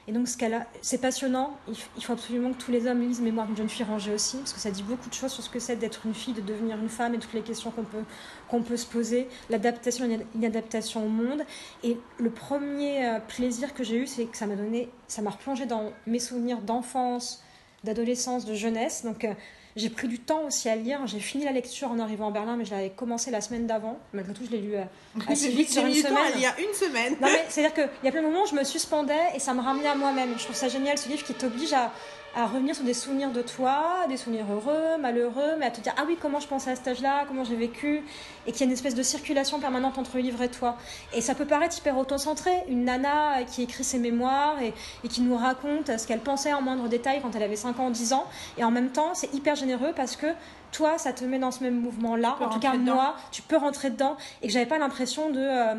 Et 0.07 0.13
donc, 0.13 0.27
ce 0.27 0.35
c'est 0.81 0.97
passionnant. 0.97 1.55
Il, 1.67 2.03
faut 2.03 2.13
absolument 2.13 2.51
que 2.53 2.57
tous 2.57 2.71
les 2.71 2.87
hommes 2.87 3.01
lisent 3.01 3.21
Mémoire 3.21 3.45
d'une 3.45 3.55
jeune 3.55 3.69
fille 3.69 3.85
rangée 3.85 4.11
aussi, 4.11 4.37
parce 4.37 4.53
que 4.53 4.59
ça 4.59 4.71
dit 4.71 4.81
beaucoup 4.81 5.07
de 5.07 5.13
choses 5.13 5.31
sur 5.31 5.43
ce 5.43 5.49
que 5.49 5.59
c'est 5.59 5.75
d'être 5.75 6.07
une 6.07 6.15
fille, 6.15 6.33
de 6.33 6.41
devenir 6.41 6.77
une 6.77 6.89
femme 6.89 7.13
et 7.13 7.19
toutes 7.19 7.33
les 7.33 7.41
questions 7.43 7.69
qu'on 7.69 7.83
peut, 7.83 8.63
peut 8.63 8.77
se 8.77 8.87
poser, 8.87 9.27
l'adaptation 9.51 10.09
et 10.09 10.25
l'inadaptation 10.33 11.05
au 11.05 11.09
monde. 11.09 11.43
Et 11.83 11.97
le 12.17 12.31
premier 12.31 13.05
euh, 13.05 13.19
plaisir 13.19 13.75
que 13.75 13.83
j'ai 13.83 13.97
eu, 13.97 14.07
c'est 14.07 14.25
que 14.25 14.37
ça 14.37 14.47
m'a 14.47 14.55
donné, 14.55 14.89
ça 15.07 15.21
m'a 15.21 15.29
replongé 15.29 15.67
dans 15.67 15.91
mes 16.07 16.19
souvenirs 16.19 16.61
d'enfance, 16.61 17.43
d'adolescence, 17.83 18.45
de 18.45 18.55
jeunesse. 18.55 19.03
Donc, 19.03 19.27
j'ai 19.75 19.89
pris 19.89 20.07
du 20.07 20.19
temps 20.19 20.45
aussi 20.47 20.69
à 20.69 20.75
lire. 20.75 20.99
J'ai 21.05 21.19
fini 21.19 21.45
la 21.45 21.51
lecture 21.51 21.89
en 21.89 21.99
arrivant 21.99 22.29
à 22.29 22.31
Berlin, 22.31 22.55
mais 22.57 22.65
je 22.65 22.71
l'avais 22.71 22.89
commencé 22.89 23.31
la 23.31 23.41
semaine 23.41 23.67
d'avant. 23.67 23.99
Malgré 24.13 24.33
tout, 24.33 24.43
je 24.45 24.51
l'ai 24.51 24.61
lu 24.61 24.75
euh, 24.75 24.83
assez 25.27 25.49
vite 25.49 25.71
sur 25.71 25.85
une 25.85 25.93
du 25.93 26.03
temps 26.03 26.09
à 26.09 26.27
semaine. 26.27 26.39
lire 26.39 26.53
une 26.59 26.73
semaine. 26.73 27.13
Non, 27.21 27.27
mais 27.31 27.45
c'est-à-dire 27.49 27.73
qu'il 27.73 27.89
y 28.03 28.07
a 28.07 28.11
plein 28.11 28.21
de 28.21 28.27
moments 28.27 28.43
où 28.43 28.47
je 28.47 28.55
me 28.55 28.63
suspendais 28.63 29.13
et 29.35 29.39
ça 29.39 29.53
me 29.53 29.61
ramenait 29.61 29.89
à 29.89 29.95
moi-même. 29.95 30.33
Je 30.37 30.43
trouve 30.43 30.55
ça 30.55 30.67
génial, 30.67 30.97
ce 30.97 31.07
livre 31.07 31.23
qui 31.23 31.33
t'oblige 31.33 31.73
à, 31.73 31.91
à 32.35 32.45
revenir 32.47 32.73
sur 32.75 32.85
des 32.85 32.93
souvenirs 32.93 33.31
de 33.31 33.41
toi, 33.41 34.05
des 34.07 34.15
souvenirs 34.15 34.45
heureux, 34.49 34.97
malheureux, 34.99 35.55
mais 35.59 35.65
à 35.65 35.71
te 35.71 35.81
dire 35.81 35.93
Ah 35.97 36.03
oui, 36.07 36.17
comment 36.21 36.39
je 36.39 36.47
pensais 36.47 36.71
à 36.71 36.75
cet 36.75 36.87
âge-là, 36.87 37.25
comment 37.27 37.43
j'ai 37.43 37.55
vécu, 37.57 38.03
et 38.47 38.51
qu'il 38.51 38.61
y 38.61 38.63
a 38.63 38.67
une 38.67 38.71
espèce 38.71 38.95
de 38.95 39.03
circulation 39.03 39.59
permanente 39.59 39.97
entre 39.97 40.15
le 40.15 40.21
livre 40.23 40.41
et 40.41 40.49
toi. 40.49 40.77
Et 41.13 41.19
ça 41.21 41.35
peut 41.35 41.45
paraître 41.45 41.77
hyper 41.77 41.97
autocentré. 41.97 42.51
Une 42.69 42.85
nana 42.85 43.43
qui 43.43 43.63
écrit 43.63 43.83
ses 43.83 43.99
mémoires 43.99 44.61
et, 44.61 44.73
et 45.03 45.07
qui 45.09 45.21
nous 45.21 45.35
raconte 45.35 45.97
ce 45.97 46.07
qu'elle 46.07 46.21
pensait 46.21 46.53
en 46.53 46.61
moindre 46.61 46.87
détail 46.87 47.21
quand 47.21 47.35
elle 47.35 47.43
avait 47.43 47.55
5 47.57 47.79
ans, 47.79 47.89
10 47.89 48.13
ans. 48.13 48.25
Et 48.57 48.63
en 48.63 48.71
même 48.71 48.91
temps, 48.91 49.13
c'est 49.13 49.33
hyper 49.33 49.55
généreux 49.55 49.91
parce 49.95 50.15
que 50.15 50.27
toi, 50.71 50.97
ça 50.97 51.11
te 51.11 51.25
met 51.25 51.37
dans 51.39 51.51
ce 51.51 51.63
même 51.63 51.79
mouvement-là. 51.81 52.37
En 52.39 52.49
tout 52.49 52.59
cas, 52.59 52.71
moi, 52.95 53.15
tu 53.31 53.41
peux 53.41 53.57
rentrer 53.57 53.89
dedans 53.89 54.15
et 54.41 54.47
que 54.47 54.53
j'avais 54.53 54.65
pas 54.65 54.77
l'impression 54.77 55.29
de. 55.31 55.39
euh, 55.39 55.75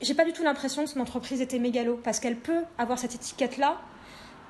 j'ai 0.00 0.14
pas 0.14 0.24
du 0.24 0.32
tout 0.32 0.42
l'impression 0.42 0.84
que 0.84 0.88
son 0.90 1.00
entreprise 1.00 1.42
était 1.42 1.58
mégalo 1.58 2.00
parce 2.02 2.20
qu'elle 2.20 2.36
peut 2.36 2.62
avoir 2.78 2.98
cette 2.98 3.14
étiquette 3.14 3.58
là 3.58 3.76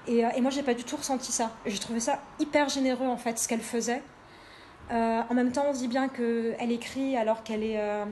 et, 0.07 0.25
euh, 0.25 0.31
et 0.37 0.41
moi 0.41 0.51
j'ai 0.51 0.63
pas 0.63 0.75
du 0.75 0.85
tout 0.85 0.97
ressenti 0.97 1.33
ça. 1.33 1.51
J'ai 1.67 1.79
trouvé 1.79 2.01
ça 2.01 2.21
hyper 2.39 2.69
généreux 2.69 3.07
en 3.07 3.17
fait 3.17 3.39
ce 3.39 3.49
qu'elle 3.49 3.61
faisait. 3.61 4.03
Euh, 4.91 5.21
en 5.29 5.35
même 5.35 5.53
temps 5.53 5.67
on 5.69 5.73
dit 5.73 5.89
bien 5.89 6.09
qu'elle 6.09 6.73
écrit 6.73 7.17
alors 7.17 7.43
qu'elle 7.43 7.63
est 7.63 7.79
euh, 7.79 8.05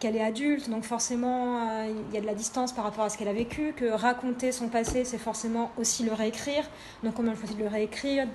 qu'elle 0.00 0.16
est 0.16 0.22
adulte. 0.22 0.68
Donc 0.70 0.84
forcément 0.84 1.82
il 1.84 2.14
y 2.14 2.18
a 2.18 2.20
de 2.20 2.26
la 2.26 2.34
distance 2.34 2.72
par 2.72 2.84
rapport 2.84 3.04
à 3.04 3.08
ce 3.10 3.18
qu'elle 3.18 3.28
a 3.28 3.32
vécu 3.32 3.72
que 3.74 3.86
raconter 3.86 4.52
son 4.52 4.68
passé 4.68 5.04
c'est 5.04 5.18
forcément 5.18 5.70
aussi 5.78 6.04
le 6.04 6.12
réécrire. 6.12 6.64
Donc 7.02 7.14
comment 7.14 7.32
elle 7.32 7.38
choisit 7.38 7.56
de 7.56 7.62
le 7.62 7.68
réécrire? 7.68 8.26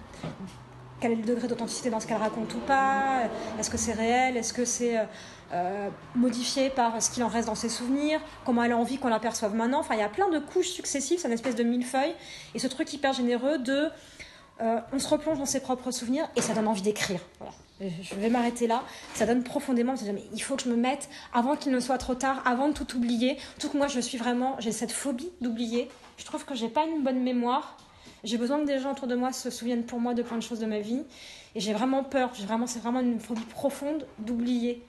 Quel 1.02 1.14
est 1.14 1.16
le 1.16 1.24
degré 1.24 1.48
d'authenticité 1.48 1.90
dans 1.90 2.00
ce 2.00 2.08
qu'elle 2.08 2.18
raconte 2.18 2.54
ou 2.54 2.60
pas 2.60 3.24
Est-ce 3.60 3.70
que 3.70 3.78
c'est 3.78 3.94
réel 3.94 4.38
Est-ce 4.38 4.54
que 4.54 4.66
c'est 4.66 4.98
euh, 4.98 5.04
euh, 5.52 5.90
modifié 6.16 6.70
par 6.70 7.02
ce 7.02 7.10
qu'il 7.10 7.24
en 7.24 7.28
reste 7.28 7.48
dans 7.48 7.56
ses 7.56 7.70
souvenirs 7.70 8.22
Comment 8.46 8.64
elle 8.64 8.72
a 8.72 8.78
envie 8.78 8.98
qu'on 8.98 9.10
l'aperçoive 9.10 9.56
maintenant 9.56 9.80
Enfin, 9.80 9.96
il 9.96 10.00
y 10.00 10.04
a 10.04 10.10
plein 10.10 10.30
de 10.30 10.40
couches 10.40 10.70
successives, 10.70 11.20
c'est 11.20 11.28
une 11.28 11.34
espèce 11.34 11.56
de 11.56 11.64
millefeuille. 11.64 12.14
Et 12.54 12.60
ce 12.60 12.68
truc 12.68 12.94
hyper 12.94 13.14
généreux 13.14 13.58
de... 13.58 13.90
euh, 14.62 14.80
on 14.94 15.00
se 15.00 15.08
replonge 15.10 15.40
dans 15.40 15.46
ses 15.48 15.60
propres 15.60 15.92
souvenirs 15.92 16.30
et 16.36 16.42
ça 16.42 16.54
donne 16.54 16.68
envie 16.68 16.84
d'écrire. 16.84 17.20
Voilà. 17.40 17.54
Je 18.04 18.14
vais 18.14 18.30
m'arrêter 18.30 18.68
là. 18.68 18.84
Ça 19.16 19.26
donne 19.26 19.44
profondément. 19.44 19.96
Mais 20.14 20.24
il 20.34 20.44
faut 20.44 20.56
que 20.56 20.62
je 20.62 20.70
me 20.70 20.76
mette 20.76 21.10
avant 21.34 21.56
qu'il 21.56 21.72
ne 21.72 21.80
soit 21.80 21.98
trop 21.98 22.14
tard, 22.14 22.44
avant 22.46 22.68
de 22.68 22.74
tout 22.74 22.96
oublier. 22.96 23.38
Tout 23.60 23.70
que 23.70 23.78
moi, 23.78 23.88
je 23.88 24.00
suis 24.00 24.20
vraiment, 24.20 24.56
j'ai 24.60 24.72
cette 24.72 24.92
phobie 24.92 25.32
d'oublier. 25.42 25.90
Je 26.18 26.26
trouve 26.26 26.46
que 26.46 26.54
j'ai 26.54 26.70
pas 26.70 26.86
une 26.86 27.02
bonne 27.02 27.24
mémoire. 27.24 27.78
J'ai 28.24 28.38
besoin 28.38 28.60
que 28.62 28.66
des 28.66 28.80
gens 28.80 28.92
autour 28.92 29.08
de 29.08 29.16
moi 29.16 29.32
se 29.34 29.50
souviennent 29.50 29.84
pour 29.84 30.00
moi 30.00 30.14
de 30.14 30.22
plein 30.22 30.38
de 30.38 30.44
choses 30.44 30.60
de 30.60 30.66
ma 30.66 30.80
vie. 30.80 31.04
Et 31.56 31.60
j'ai 31.60 31.74
vraiment 31.74 32.04
peur, 32.04 32.30
vraiment, 32.46 32.68
c'est 32.68 32.80
vraiment 32.80 33.00
une 33.02 33.20
phobie 33.20 33.42
profonde 33.46 34.06
d'oublier. 34.20 34.84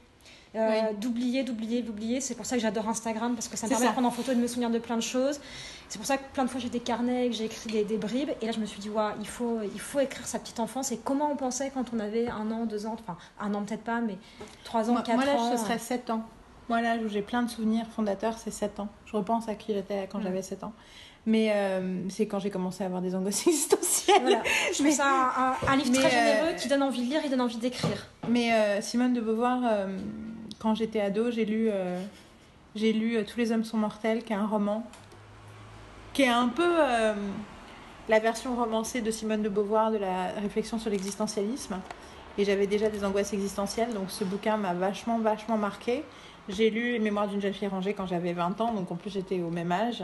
Euh, 0.54 0.68
Oui. 0.90 0.96
D'oublier, 1.00 1.42
d'oublier, 1.44 1.80
d'oublier. 1.82 2.20
C'est 2.20 2.34
pour 2.34 2.44
ça 2.44 2.56
que 2.56 2.62
j'adore 2.62 2.86
Instagram 2.88 3.32
parce 3.34 3.48
que 3.48 3.56
ça 3.56 3.66
me 3.66 3.70
permet 3.70 3.86
ça. 3.86 3.90
de 3.90 3.94
prendre 3.94 4.08
en 4.08 4.10
photo 4.10 4.32
et 4.32 4.34
de 4.34 4.40
me 4.40 4.46
souvenir 4.46 4.68
de 4.68 4.78
plein 4.78 4.96
de 4.96 5.02
choses. 5.02 5.40
C'est 5.88 5.98
pour 5.98 6.06
ça 6.06 6.18
que 6.18 6.22
plein 6.34 6.44
de 6.44 6.50
fois 6.50 6.60
j'ai 6.60 6.68
des 6.68 6.80
carnets, 6.80 7.28
que 7.30 7.34
j'ai 7.34 7.46
écrit 7.46 7.70
des, 7.70 7.84
des 7.84 7.96
bribes. 7.96 8.28
Et 8.42 8.46
là, 8.46 8.52
je 8.52 8.60
me 8.60 8.66
suis 8.66 8.78
dit, 8.80 8.90
waouh, 8.90 9.12
il 9.18 9.26
faut, 9.26 9.60
il 9.62 9.80
faut 9.80 10.00
écrire 10.00 10.26
sa 10.26 10.38
petite 10.38 10.60
enfance 10.60 10.92
et 10.92 10.98
comment 10.98 11.30
on 11.32 11.36
pensait 11.36 11.70
quand 11.72 11.84
on 11.94 12.00
avait 12.00 12.28
un 12.28 12.50
an, 12.50 12.66
deux 12.66 12.84
ans, 12.84 12.94
enfin 13.00 13.16
un 13.40 13.54
an 13.54 13.62
peut-être 13.64 13.82
pas, 13.84 14.00
mais 14.02 14.18
trois 14.64 14.90
ans, 14.90 14.92
Moi, 14.92 15.02
quatre 15.02 15.16
moi, 15.16 15.24
là, 15.24 15.36
ans. 15.40 15.56
ce 15.56 15.62
serait 15.64 15.78
7 15.78 16.10
ans. 16.10 16.22
Moi, 16.68 16.80
l'âge 16.82 17.00
où 17.02 17.08
j'ai 17.08 17.22
plein 17.22 17.42
de 17.42 17.50
souvenirs 17.50 17.86
fondateurs, 17.96 18.36
c'est 18.38 18.50
7 18.50 18.78
ans. 18.80 18.88
Je 19.06 19.16
repense 19.16 19.48
à 19.48 19.54
qui 19.54 19.72
j'étais 19.72 20.06
quand 20.12 20.18
Mm. 20.18 20.22
j'avais 20.24 20.42
7 20.42 20.64
ans. 20.64 20.72
Mais 21.24 21.52
euh, 21.54 22.08
c'est 22.08 22.26
quand 22.26 22.40
j'ai 22.40 22.50
commencé 22.50 22.82
à 22.82 22.86
avoir 22.86 23.00
des 23.00 23.14
angoisses 23.14 23.46
existentielles. 23.46 24.22
Voilà. 24.22 24.42
Je 24.68 24.74
trouve 24.74 24.86
Mais- 24.86 24.92
ça 24.92 25.06
un, 25.06 25.42
un- 25.68 25.72
un 25.72 25.76
livre 25.76 25.90
mais, 25.92 25.98
très 25.98 26.06
euh, 26.08 26.10
généreux 26.40 26.56
qui 26.58 26.68
donne 26.68 26.82
envie 26.82 27.02
de 27.04 27.10
lire 27.10 27.24
et 27.24 27.28
donne 27.28 27.40
envie 27.40 27.56
d'écrire. 27.58 28.06
Mais 28.28 28.52
euh, 28.52 28.80
Simone 28.80 29.14
de 29.14 29.20
Beauvoir, 29.20 29.60
euh, 29.64 29.86
quand 30.58 30.74
j'étais 30.74 31.00
ado, 31.00 31.30
j'ai 31.30 31.44
lu, 31.44 31.68
euh, 31.70 32.02
j'ai 32.74 32.92
lu 32.92 33.16
euh, 33.16 33.22
Tous 33.24 33.38
les 33.38 33.52
hommes 33.52 33.64
sont 33.64 33.76
mortels, 33.76 34.24
qui 34.24 34.32
est 34.32 34.36
un 34.36 34.46
roman, 34.46 34.84
qui 36.12 36.22
est 36.22 36.28
un 36.28 36.48
peu 36.48 36.66
euh, 36.68 37.14
la 38.08 38.18
version 38.18 38.56
romancée 38.56 39.00
de 39.00 39.10
Simone 39.12 39.42
de 39.42 39.48
Beauvoir 39.48 39.92
de 39.92 39.98
la 39.98 40.28
réflexion 40.42 40.78
sur 40.80 40.90
l'existentialisme. 40.90 41.78
Et 42.38 42.44
j'avais 42.44 42.66
déjà 42.66 42.88
des 42.88 43.04
angoisses 43.04 43.32
existentielles, 43.32 43.92
donc 43.94 44.10
ce 44.10 44.24
bouquin 44.24 44.56
m'a 44.56 44.72
vachement, 44.74 45.18
vachement 45.18 45.56
marqué. 45.58 46.02
J'ai 46.48 46.70
lu 46.70 46.92
Les 46.92 46.98
Mémoires 46.98 47.28
d'une 47.28 47.40
jeune 47.40 47.52
fille 47.54 47.68
rangée 47.68 47.92
quand 47.94 48.06
j'avais 48.06 48.32
20 48.32 48.60
ans, 48.60 48.72
donc 48.72 48.90
en 48.90 48.96
plus 48.96 49.10
j'étais 49.10 49.40
au 49.40 49.50
même 49.50 49.70
âge. 49.70 50.02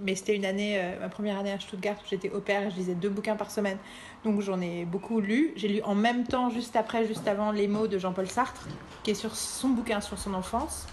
Mais 0.00 0.14
c'était 0.14 0.34
une 0.34 0.44
année, 0.44 0.78
euh, 0.78 0.98
ma 1.00 1.08
première 1.08 1.38
année 1.38 1.52
à 1.52 1.60
Stuttgart, 1.60 1.94
où 1.94 2.08
j'étais 2.08 2.30
au 2.30 2.40
pair 2.40 2.70
je 2.70 2.76
lisais 2.76 2.94
deux 2.94 3.10
bouquins 3.10 3.36
par 3.36 3.50
semaine. 3.50 3.78
Donc 4.24 4.40
j'en 4.40 4.60
ai 4.60 4.84
beaucoup 4.84 5.20
lu. 5.20 5.52
J'ai 5.56 5.68
lu 5.68 5.82
en 5.82 5.94
même 5.94 6.24
temps, 6.24 6.50
juste 6.50 6.76
après, 6.76 7.06
juste 7.06 7.28
avant, 7.28 7.52
Les 7.52 7.68
mots 7.68 7.86
de 7.86 7.98
Jean-Paul 7.98 8.28
Sartre, 8.28 8.66
qui 9.02 9.10
est 9.10 9.14
sur 9.14 9.36
son 9.36 9.68
bouquin 9.68 10.00
sur 10.00 10.18
son 10.18 10.34
enfance. 10.34 10.86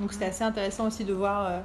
Donc 0.00 0.12
c'était 0.12 0.26
assez 0.26 0.44
intéressant 0.44 0.86
aussi 0.86 1.04
de 1.04 1.12
voir. 1.12 1.46
euh, 1.46 1.60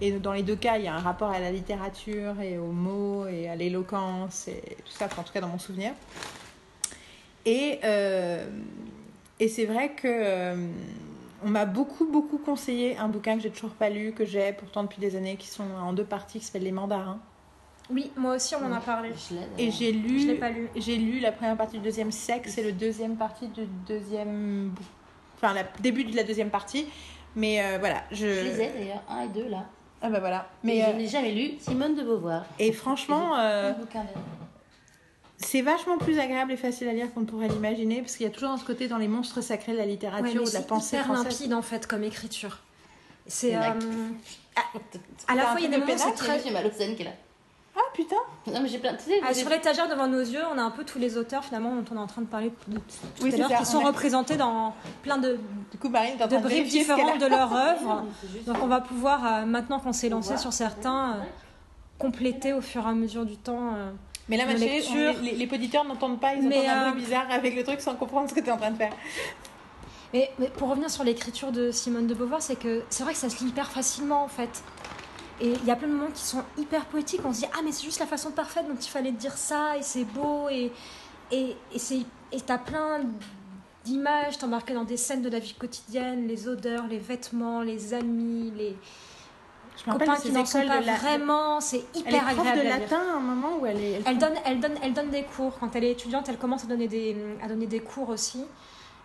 et 0.00 0.12
dans 0.12 0.32
les 0.32 0.42
deux 0.44 0.56
cas, 0.56 0.78
il 0.78 0.84
y 0.84 0.88
a 0.88 0.94
un 0.94 1.00
rapport 1.00 1.30
à 1.30 1.40
la 1.40 1.50
littérature 1.50 2.40
et 2.40 2.56
aux 2.56 2.70
mots 2.70 3.26
et 3.26 3.48
à 3.48 3.56
l'éloquence 3.56 4.46
et 4.46 4.76
tout 4.84 4.92
ça, 4.92 5.06
en 5.06 5.22
tout 5.22 5.32
cas 5.32 5.40
dans 5.40 5.48
mon 5.48 5.58
souvenir. 5.58 5.92
Et, 7.44 7.80
euh, 7.82 8.46
et 9.40 9.48
c'est 9.48 9.64
vrai 9.64 9.90
que 9.90 10.54
on 11.44 11.48
m'a 11.48 11.64
beaucoup, 11.64 12.06
beaucoup 12.06 12.38
conseillé 12.38 12.96
un 12.96 13.08
bouquin 13.08 13.36
que 13.36 13.42
j'ai 13.42 13.50
toujours 13.50 13.70
pas 13.70 13.90
lu, 13.90 14.12
que 14.12 14.24
j'ai 14.24 14.52
pourtant 14.52 14.82
depuis 14.82 15.00
des 15.00 15.16
années, 15.16 15.36
qui 15.36 15.46
sont 15.48 15.64
en 15.82 15.92
deux 15.92 16.04
parties, 16.04 16.38
qui 16.40 16.44
s'appelle 16.44 16.64
Les 16.64 16.72
Mandarins. 16.72 17.18
Oui, 17.90 18.10
moi 18.16 18.34
aussi 18.36 18.54
on 18.54 18.64
en 18.66 18.72
a 18.72 18.80
parlé. 18.80 19.10
Je 19.30 19.34
l'ai, 19.36 19.66
Et 19.66 19.70
j'ai 19.70 19.92
lu, 19.92 20.20
Je 20.20 20.26
l'ai 20.26 20.34
pas 20.34 20.50
lu. 20.50 20.68
j'ai 20.76 20.96
lu 20.96 21.20
la 21.20 21.32
première 21.32 21.56
partie 21.56 21.78
du 21.78 21.84
deuxième 21.84 22.12
sexe 22.12 22.58
et 22.58 22.62
le 22.62 22.72
deuxième 22.72 23.16
partie 23.16 23.48
du 23.48 23.62
deuxième, 23.86 24.72
enfin 25.36 25.54
le 25.54 25.60
début 25.80 26.04
de 26.04 26.14
la 26.14 26.22
deuxième 26.22 26.50
partie. 26.50 26.86
Mais 27.34 27.62
euh, 27.64 27.78
voilà, 27.78 28.02
je. 28.10 28.26
Je 28.26 28.40
lisais 28.50 28.72
d'ailleurs 28.76 29.02
un 29.08 29.22
et 29.22 29.28
deux 29.28 29.48
là. 29.48 29.64
Ah 30.02 30.10
bah 30.10 30.20
voilà. 30.20 30.48
Mais 30.62 30.74
Mais 30.74 30.80
je 30.82 30.90
euh, 30.90 30.92
n'ai 30.98 31.06
jamais 31.08 31.32
lu 31.32 31.52
Simone 31.60 31.94
de 31.94 32.02
Beauvoir. 32.02 32.44
et 32.58 32.72
franchement, 32.72 33.36
euh, 33.38 33.70
Un 33.70 33.78
bouquin 33.78 34.02
de- 34.02 34.08
c'est 35.38 35.62
vachement 35.62 35.98
plus 35.98 36.18
agréable 36.18 36.52
et 36.52 36.56
facile 36.56 36.88
à 36.88 36.92
lire 36.92 37.12
qu'on 37.14 37.20
ne 37.20 37.26
pourrait 37.26 37.48
l'imaginer 37.48 38.00
parce 38.02 38.16
qu'il 38.16 38.24
y 38.26 38.28
a 38.28 38.32
toujours 38.32 38.50
dans 38.50 38.56
ce 38.56 38.64
côté 38.64 38.88
dans 38.88 38.98
les 38.98 39.08
monstres 39.08 39.40
sacrés 39.40 39.72
de 39.72 39.78
la 39.78 39.86
littérature 39.86 40.24
Ouais, 40.24 40.32
ou 40.38 40.40
de 40.48 40.52
la 40.54 40.60
c'est 40.60 40.66
pensée 40.66 40.96
hyper 40.96 41.06
française. 41.14 41.40
limpide 41.40 41.54
en 41.54 41.62
fait 41.62 41.86
comme 41.86 42.02
écriture. 42.04 42.58
C'est 43.26 43.54
euh, 43.56 43.60
lac. 43.60 43.76
à 45.28 45.34
la 45.34 45.42
fois 45.46 45.60
il 45.60 45.70
y 45.70 45.74
a 45.74 45.78
des 45.78 45.96
C'est 45.98 46.12
très 46.14 46.36
Monsieur 46.38 46.52
Malocène 46.52 46.96
qui 46.96 47.02
est 47.02 47.06
là. 47.06 47.10
Ah 47.76 47.80
putain. 47.94 48.16
Non, 48.48 48.60
mais 48.60 48.68
j'ai 48.68 48.78
plein. 48.78 48.96
Ah, 49.22 49.26
j'ai- 49.28 49.34
sur 49.40 49.48
l'étagère 49.50 49.88
devant 49.88 50.08
nos 50.08 50.18
yeux, 50.18 50.40
on 50.52 50.58
a 50.58 50.62
un 50.62 50.70
peu 50.72 50.82
tous 50.82 50.98
les 50.98 51.16
auteurs 51.16 51.44
finalement 51.44 51.76
dont 51.76 51.84
on 51.92 51.96
est 51.96 52.00
en 52.00 52.06
train 52.08 52.22
de 52.22 52.26
parler 52.26 52.50
de- 52.66 52.76
tout 52.78 52.82
Oui, 53.22 53.32
à 53.32 53.36
l'heure, 53.36 53.56
qui 53.60 53.64
sont 53.66 53.78
a- 53.84 53.86
représentés 53.86 54.36
dans 54.36 54.74
plein 55.04 55.18
de, 55.18 55.38
Du 55.70 55.78
coup, 55.78 55.88
Marine, 55.88 56.14
de 56.14 56.18
train 56.18 56.26
de 56.26 56.38
bribes 56.42 56.66
différentes 56.66 57.20
de 57.20 57.26
leur 57.26 57.52
œuvre. 57.54 58.04
Donc 58.46 58.56
on 58.62 58.66
va 58.66 58.80
pouvoir, 58.80 59.24
euh, 59.24 59.44
maintenant 59.46 59.78
qu'on 59.78 59.92
s'est 59.92 60.08
lancé 60.08 60.36
sur 60.38 60.52
certains, 60.52 61.12
euh, 61.12 61.20
compléter 62.00 62.52
au 62.52 62.60
fur 62.60 62.84
et 62.84 62.88
à 62.90 62.94
mesure 62.94 63.24
du 63.24 63.36
temps. 63.36 63.74
Euh. 64.28 64.30
Mais 64.30 64.36
là, 64.36 64.46
ma 64.46 64.56
chérie, 64.56 64.84
on- 65.18 65.22
les, 65.22 65.32
les 65.32 65.52
auditeurs 65.54 65.84
n'entendent 65.84 66.20
pas, 66.20 66.34
ils 66.34 66.46
entendent 66.46 66.64
un 66.66 66.86
euh, 66.86 66.90
bruit 66.90 67.02
bizarre 67.02 67.26
avec 67.30 67.54
le 67.56 67.64
truc 67.64 67.80
sans 67.80 67.94
comprendre 67.96 68.28
ce 68.28 68.34
que 68.34 68.40
tu 68.40 68.46
es 68.46 68.52
en 68.52 68.56
train 68.58 68.70
de 68.70 68.76
faire. 68.76 68.92
Mais, 70.14 70.30
mais 70.38 70.48
pour 70.48 70.68
revenir 70.70 70.90
sur 70.90 71.04
l'écriture 71.04 71.52
de 71.52 71.70
Simone 71.70 72.06
de 72.06 72.14
Beauvoir, 72.14 72.40
c'est 72.40 72.56
que 72.58 72.82
c'est 72.88 73.02
vrai 73.04 73.12
que 73.12 73.18
ça 73.18 73.28
se 73.28 73.42
lit 73.44 73.50
hyper 73.50 73.70
facilement 73.70 74.24
en 74.24 74.28
fait. 74.28 74.62
Et 75.40 75.52
il 75.52 75.64
y 75.66 75.70
a 75.70 75.76
plein 75.76 75.86
de 75.88 75.92
moments 75.92 76.10
qui 76.12 76.22
sont 76.22 76.42
hyper 76.56 76.86
poétiques. 76.86 77.20
On 77.24 77.32
se 77.32 77.40
dit 77.40 77.46
ah 77.54 77.58
mais 77.64 77.72
c'est 77.72 77.84
juste 77.84 78.00
la 78.00 78.06
façon 78.06 78.30
parfaite 78.30 78.66
dont 78.66 78.74
il 78.80 78.88
fallait 78.88 79.12
dire 79.12 79.36
ça 79.36 79.76
et 79.76 79.82
c'est 79.82 80.04
beau 80.04 80.48
et 80.50 80.72
et 81.30 81.56
et 81.72 81.78
c'est 81.78 82.00
et 82.32 82.40
t'as 82.40 82.58
plein 82.58 83.00
d'images 83.84 84.36
t'embarquées 84.38 84.74
dans 84.74 84.84
des 84.84 84.96
scènes 84.96 85.22
de 85.22 85.28
la 85.30 85.38
vie 85.38 85.54
quotidienne, 85.54 86.26
les 86.26 86.48
odeurs, 86.48 86.86
les 86.88 86.98
vêtements, 86.98 87.62
les 87.62 87.94
amis, 87.94 88.52
les 88.56 88.76
Je 89.84 89.90
me 89.90 89.92
rappelle 89.92 90.08
copains 90.08 90.20
qui 90.20 90.32
n'en 90.32 90.44
sont 90.44 90.66
pas 90.66 90.80
la- 90.80 90.94
vraiment. 90.94 91.60
C'est 91.60 91.84
Elle 91.94 92.00
est 92.00 92.08
hyper 92.16 92.24
prof 92.24 92.38
agréable 92.40 92.60
de 92.60 92.68
latin 92.68 93.00
à 93.12 93.16
un 93.16 93.20
moment 93.20 93.56
où 93.60 93.66
elle 93.66 93.80
est. 93.82 94.00
Elle 94.06 94.18
donne, 94.18 94.34
elle, 94.44 94.60
donne, 94.60 94.74
elle 94.82 94.92
donne 94.92 95.10
des 95.10 95.22
cours. 95.22 95.56
Quand 95.58 95.74
elle 95.76 95.84
est 95.84 95.92
étudiante, 95.92 96.28
elle 96.28 96.36
commence 96.38 96.64
à 96.64 96.66
donner 96.66 96.88
des, 96.88 97.16
à 97.42 97.48
donner 97.48 97.66
des 97.66 97.80
cours 97.80 98.08
aussi. 98.08 98.44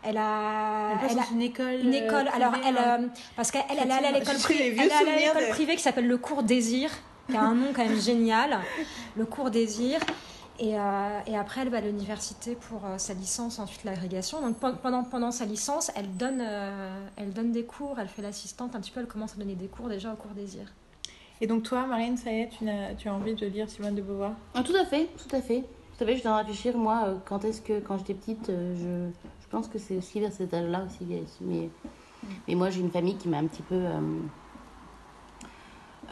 Elle 0.06 0.18
a, 0.18 0.92
Elle 0.94 1.00
passe 1.00 1.12
elle 1.12 1.20
a 1.20 1.22
dans 1.24 1.30
une 1.32 1.42
école. 1.44 1.80
une 1.82 1.94
euh, 1.94 2.06
école. 2.06 2.28
Alors, 2.36 2.52
privée, 2.52 2.68
elle, 2.70 2.78
hein. 2.78 2.98
euh, 3.04 3.08
parce 3.36 3.52
qu'elle 3.52 3.64
elle 3.70 3.90
à 3.92 4.12
l'école 4.12 4.36
privée, 4.38 4.72
de- 4.76 5.50
privée 5.52 5.76
qui 5.78 5.82
s'appelle 5.82 6.08
le 6.08 6.18
cours 6.18 6.44
Désir, 6.44 6.90
qui 7.30 7.38
a 7.38 7.42
un 7.42 7.56
nom 7.56 7.68
quand 7.74 7.86
même 7.86 8.00
génial. 8.02 8.60
Le 9.16 9.26
cours 9.26 9.50
Désir. 9.50 10.00
Et, 10.60 10.78
euh, 10.80 11.20
et 11.26 11.36
après, 11.36 11.62
elle 11.62 11.70
va 11.70 11.78
à 11.78 11.82
l'université 11.82 12.56
pour 12.56 12.86
euh, 12.86 12.98
sa 13.00 13.14
licence, 13.16 13.58
ensuite 13.58 13.84
l'agrégation. 13.86 14.40
Donc 14.42 14.58
pe- 14.60 14.78
pendant, 14.82 15.04
pendant 15.04 15.32
sa 15.32 15.46
licence, 15.46 15.92
elle 15.96 16.16
donne, 16.16 16.42
euh, 16.42 17.08
elle 17.16 17.34
donne 17.34 17.52
des 17.52 17.64
cours, 17.66 18.00
elle 18.00 18.08
fait 18.08 18.22
l'assistante. 18.22 18.76
Un 18.76 18.80
petit 18.80 18.92
peu, 18.92 19.00
elle 19.00 19.08
commence 19.08 19.34
à 19.34 19.38
donner 19.38 19.56
des 19.56 19.68
cours 19.68 19.90
déjà 19.90 20.14
au 20.14 20.16
cours 20.16 20.32
Désir. 20.32 20.72
Et 21.42 21.48
donc, 21.48 21.64
toi, 21.64 21.88
Marine, 21.88 22.18
ça 22.18 22.32
y 22.32 22.42
est, 22.42 22.50
tu, 22.50 22.64
n'as- 22.66 22.94
tu 22.94 23.10
as 23.10 23.14
envie 23.16 23.34
de 23.34 23.48
lire 23.48 23.68
Simone 23.70 23.96
de 23.96 24.02
Beauvoir? 24.04 24.34
Ah, 24.54 24.62
tout 24.64 24.76
à 24.80 24.86
fait, 24.86 25.10
tout 25.28 25.36
à 25.36 25.42
fait. 25.42 25.64
Tout 25.98 26.04
à 26.04 26.08
fait, 26.08 26.18
je 26.18 26.24
dois 26.24 26.38
réfléchir, 26.38 26.78
moi, 26.78 27.16
quand 27.26 27.44
est-ce 27.46 27.62
que, 27.62 27.80
quand 27.80 27.98
j'étais 27.98 28.14
petite, 28.14 28.48
je, 28.50 29.10
je 29.42 29.48
pense 29.50 29.68
que 29.68 29.80
c'est 29.80 29.98
aussi 29.98 30.20
vers 30.20 30.32
cet 30.32 30.54
âge-là 30.54 30.86
aussi. 30.86 31.06
Mais, 31.42 31.70
mais 32.48 32.54
moi, 32.56 32.70
j'ai 32.70 32.80
une 32.82 32.92
famille 32.92 33.18
qui 33.18 33.28
m'a 33.28 33.38
un 33.40 33.48
petit 33.48 33.62
peu 33.64 33.76
euh, 33.76 34.00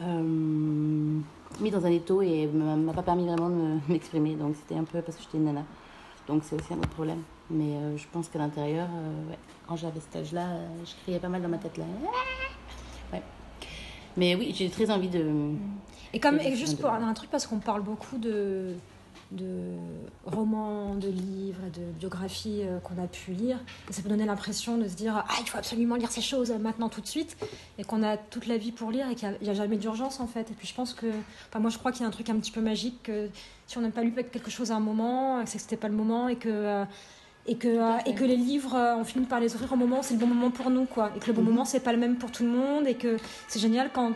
euh, 0.02 1.20
mis 1.60 1.72
dans 1.72 1.86
un 1.86 1.92
étau 1.92 2.22
et 2.22 2.48
m'a 2.48 2.94
pas 2.94 3.04
permis 3.04 3.28
vraiment 3.28 3.50
de 3.50 3.56
me- 3.56 3.80
m'exprimer. 3.90 4.36
Donc, 4.36 4.56
c'était 4.56 4.76
un 4.80 4.84
peu 4.84 5.02
parce 5.02 5.18
que 5.18 5.24
j'étais 5.24 5.38
une 5.38 5.46
nana. 5.46 5.64
Donc, 6.28 6.44
c'est 6.46 6.56
aussi 6.56 6.74
un 6.74 6.78
autre 6.78 6.90
problème. 6.90 7.22
Mais 7.50 7.76
euh, 7.76 7.98
je 7.98 8.06
pense 8.12 8.30
qu'à 8.30 8.40
l'intérieur, 8.40 8.88
euh, 8.92 9.30
ouais, 9.30 9.38
quand 9.68 9.76
j'avais 9.76 10.00
cet 10.00 10.16
âge-là, 10.16 10.46
euh, 10.48 10.68
je 10.86 10.92
criais 11.04 11.20
pas 11.20 11.28
mal 11.30 11.42
dans 11.42 11.50
ma 11.50 11.58
tête 11.58 11.78
là. 11.78 11.84
Ouais. 13.12 13.22
Mais 14.18 14.36
oui, 14.36 14.54
j'ai 14.56 14.70
très 14.70 14.90
envie 14.92 15.10
de. 15.10 15.26
Et 16.14 16.20
comme 16.20 16.40
Et 16.40 16.56
juste 16.56 16.80
pour 16.80 16.90
un 16.90 17.14
truc 17.14 17.30
parce 17.30 17.48
qu'on 17.48 17.60
parle 17.60 17.82
beaucoup 17.82 18.18
de 18.18 18.76
de 19.32 19.78
romans, 20.26 20.96
de 20.96 21.08
livres, 21.08 21.62
et 21.66 21.80
de 21.80 21.86
biographies 21.98 22.62
euh, 22.64 22.80
qu'on 22.80 23.02
a 23.02 23.08
pu 23.08 23.32
lire, 23.32 23.58
et 23.90 23.94
ça 23.94 24.02
peut 24.02 24.10
donner 24.10 24.26
l'impression 24.26 24.78
de 24.78 24.88
se 24.88 24.96
dire 24.96 25.24
ah 25.28 25.34
il 25.40 25.48
faut 25.48 25.58
absolument 25.58 25.96
lire 25.96 26.12
ces 26.12 26.22
choses 26.22 26.52
euh, 26.52 26.58
maintenant 26.58 26.90
tout 26.90 27.02
de 27.02 27.08
suite, 27.08 27.38
et 27.78 27.84
qu'on 27.84 28.04
a 28.04 28.18
toute 28.18 28.48
la 28.48 28.58
vie 28.58 28.72
pour 28.72 28.92
lire 28.92 29.10
et 29.10 29.16
qu'il 29.16 29.34
n'y 29.42 29.50
a, 29.50 29.54
jamais 29.54 29.78
d'urgence 29.78 30.20
en 30.20 30.28
fait. 30.28 30.52
Et 30.52 30.54
puis 30.54 30.68
je 30.68 30.74
pense 30.74 30.94
que, 30.94 31.08
enfin 31.50 31.60
moi 31.60 31.70
je 31.70 31.78
crois 31.78 31.92
qu'il 31.92 32.02
y 32.02 32.06
a 32.06 32.08
un 32.08 32.12
truc 32.12 32.30
un 32.30 32.38
petit 32.38 32.52
peu 32.52 32.62
magique 32.62 33.04
que 33.04 33.30
si 33.68 33.78
on 33.78 33.82
n'a 33.82 33.90
pas 33.90 34.04
lu 34.04 34.14
quelque 34.14 34.52
chose 34.52 34.72
à 34.72 34.76
un 34.76 34.82
moment, 34.82 35.46
c'est 35.46 35.58
que 35.58 35.64
c'était 35.64 35.78
pas 35.78 35.88
le 35.88 35.96
moment 35.96 36.28
et 36.28 36.36
que 36.36 36.50
euh, 36.50 36.86
et 37.48 37.56
que, 37.58 37.68
euh, 37.68 37.98
et 38.06 38.14
que 38.14 38.24
les 38.24 38.38
livres, 38.38 38.76
euh, 38.76 38.96
on 38.96 39.04
finit 39.04 39.26
par 39.26 39.40
les 39.40 39.56
ouvrir 39.56 39.74
au 39.74 39.76
moment 39.76 40.04
c'est 40.04 40.14
le 40.14 40.20
bon 40.20 40.28
moment 40.28 40.52
pour 40.52 40.70
nous, 40.70 40.86
quoi. 40.86 41.12
Et 41.16 41.20
que 41.20 41.28
le 41.28 41.34
bon 41.34 41.42
Mhm. 41.42 41.48
moment, 41.50 41.66
c'est 41.66 41.80
pas 41.80 41.92
le 41.92 41.98
même 41.98 42.18
pour 42.18 42.32
tout 42.32 42.44
le 42.44 42.50
monde. 42.50 42.88
Et 42.88 42.96
que 42.96 43.18
c'est 43.48 43.60
génial 43.60 43.90
quand 43.92 44.14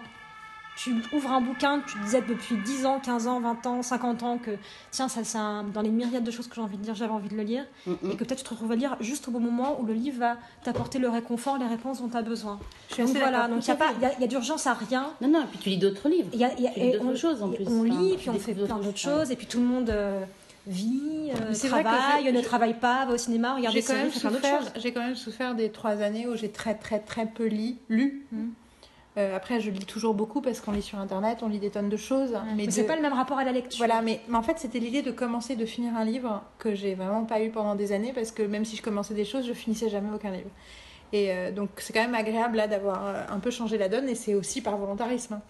tu 0.76 0.94
ouvres 1.14 1.32
un 1.32 1.40
bouquin, 1.42 1.82
tu 1.88 1.98
te 1.98 2.04
disais 2.04 2.22
depuis 2.22 2.58
10 2.58 2.86
ans, 2.86 3.00
15 3.00 3.28
ans, 3.28 3.40
20 3.40 3.66
ans, 3.66 3.82
50 3.82 4.24
ans 4.24 4.38
que 4.38 4.52
tiens, 4.92 5.08
ça 5.08 5.24
c'est 5.24 5.38
dans 5.74 5.82
les 5.82 5.90
myriades 5.90 6.24
de 6.26 6.32
choses 6.32 6.48
que 6.48 6.56
j'ai 6.56 6.62
envie 6.62 6.78
de 6.78 6.84
lire, 6.84 6.96
j'avais 6.96 7.12
envie 7.14 7.30
de 7.30 7.36
le 7.36 7.44
lire. 7.44 7.64
Mm, 7.88 7.92
mm. 8.02 8.12
Et 8.12 8.16
que 8.18 8.24
peut-être 8.26 8.40
tu 8.40 8.44
te 8.44 8.50
retrouves 8.50 8.72
à 8.74 8.76
lire 8.76 8.98
juste 9.00 9.28
au 9.28 9.32
bon 9.32 9.40
moment 9.40 9.80
où 9.80 9.86
le 9.86 9.94
livre 9.94 10.20
va 10.20 10.38
t'apporter 10.64 11.00
le 11.00 11.08
réconfort, 11.10 11.58
les 11.58 11.68
réponses 11.68 12.02
dont 12.02 12.10
tu 12.10 12.18
as 12.18 12.22
besoin. 12.22 12.60
Je 12.90 12.96
suis 12.96 13.04
Donc 13.06 13.16
voilà, 13.18 13.48
donc 13.48 13.64
il 13.66 13.68
y 13.70 13.72
a, 13.72 13.76
pas- 13.76 13.94
y 14.02 14.06
a- 14.06 14.20
y 14.20 14.24
a 14.24 14.28
d'urgence 14.28 14.68
à 14.68 14.74
rien. 14.74 15.12
Non, 15.22 15.30
non, 15.30 15.44
et 15.44 15.48
puis 15.48 15.60
tu 15.60 15.70
lis 15.70 15.78
d'autres 15.78 16.10
livres. 16.10 16.30
Il 16.34 16.40
y 16.40 16.44
a, 16.44 16.54
y 16.60 16.68
a- 16.68 16.72
Tu 16.72 16.80
lis 16.82 16.86
et 16.88 16.92
d'autres 16.94 17.06
on, 17.06 17.16
choses, 17.16 17.42
en 17.42 17.50
plus. 17.50 17.66
on 17.68 17.84
lit, 17.84 18.16
puis 18.18 18.30
on 18.30 18.34
fait 18.34 18.54
plein 18.54 18.78
d'autres 18.78 18.98
choses. 18.98 19.32
et 19.32 19.36
puis 19.38 19.48
tout 19.48 19.60
le 19.60 19.66
monde 19.66 19.90
euh, 19.90 20.24
vit, 20.68 21.32
euh, 21.32 21.54
travaille, 21.54 22.32
ne 22.34 22.42
travaille 22.42 22.74
pas, 22.80 23.06
va 23.06 23.14
au 23.14 23.18
cinéma, 23.18 23.56
regarde 23.56 23.76
des 23.76 23.82
séries, 23.82 24.10
fait 24.12 24.20
plein 24.20 24.32
d'autres 24.32 24.48
choses. 24.48 24.72
j'ai 24.78 24.92
quand 24.92 25.02
même 25.02 25.16
souffert 25.16 25.56
des 25.56 25.70
trois 25.70 26.02
années 26.02 26.28
où 26.28 26.36
j'ai 26.36 26.50
très 26.52 26.76
très 26.76 27.00
très 27.00 27.28
peu 27.28 27.46
li- 27.46 27.78
lu. 27.88 28.26
Mhm. 28.32 28.52
Euh, 29.18 29.36
après, 29.36 29.62
je 29.62 29.70
lis 29.72 29.86
toujours 29.86 30.14
beaucoup 30.14 30.42
parce 30.42 30.60
qu'on 30.60 30.74
lit 30.74 30.82
sur 30.82 31.00
internet, 31.00 31.40
on 31.42 31.48
lit 31.48 31.60
des 31.60 31.70
tonnes 31.70 31.88
de 31.90 31.96
choses. 31.98 32.34
Mais, 32.56 32.66
Mais, 32.66 32.72
c'est 32.72 32.84
de- 32.84 32.88
pas 32.88 32.96
le 32.98 33.02
même 33.02 33.14
rapport 33.14 33.38
à 33.38 33.44
la 33.46 33.54
lecture. 33.54 33.78
Voilà, 33.78 34.02
mais, 34.02 34.20
mais 34.28 34.38
en 34.38 34.42
fait, 34.44 34.60
c'était 34.60 34.80
l'idée 34.80 35.02
de 35.04 35.12
commencer, 35.12 35.56
de 35.56 35.66
finir 35.66 35.96
un 35.96 36.04
livre 36.04 36.44
que 36.60 36.76
j'ai 36.76 36.96
vraiment 36.96 37.24
pas 37.24 37.42
eu 37.42 37.50
pendant 37.50 37.76
des 37.76 37.94
années 37.94 38.12
parce 38.14 38.32
que 38.32 38.44
même 38.44 38.66
si 38.66 38.76
je 38.76 38.82
commençais 38.82 39.14
des 39.14 39.24
choses, 39.26 39.46
je 39.48 39.54
finissais 39.54 39.90
jamais 39.90 40.10
aucun 40.14 40.32
livre. 40.32 40.50
Et 41.14 41.32
euh, 41.32 41.52
donc, 41.52 41.70
c'est 41.78 41.94
quand 41.94 42.02
même 42.02 42.16
agréable 42.16 42.58
là 42.58 42.68
d'avoir 42.68 43.06
euh, 43.06 43.24
un 43.30 43.40
peu 43.40 43.52
changé 43.52 43.78
la 43.78 43.88
donne 43.88 44.10
et 44.10 44.16
c'est 44.16 44.34
aussi 44.36 44.62
par 44.62 44.76
volontarisme. 44.78 45.36
hein. 45.36 45.42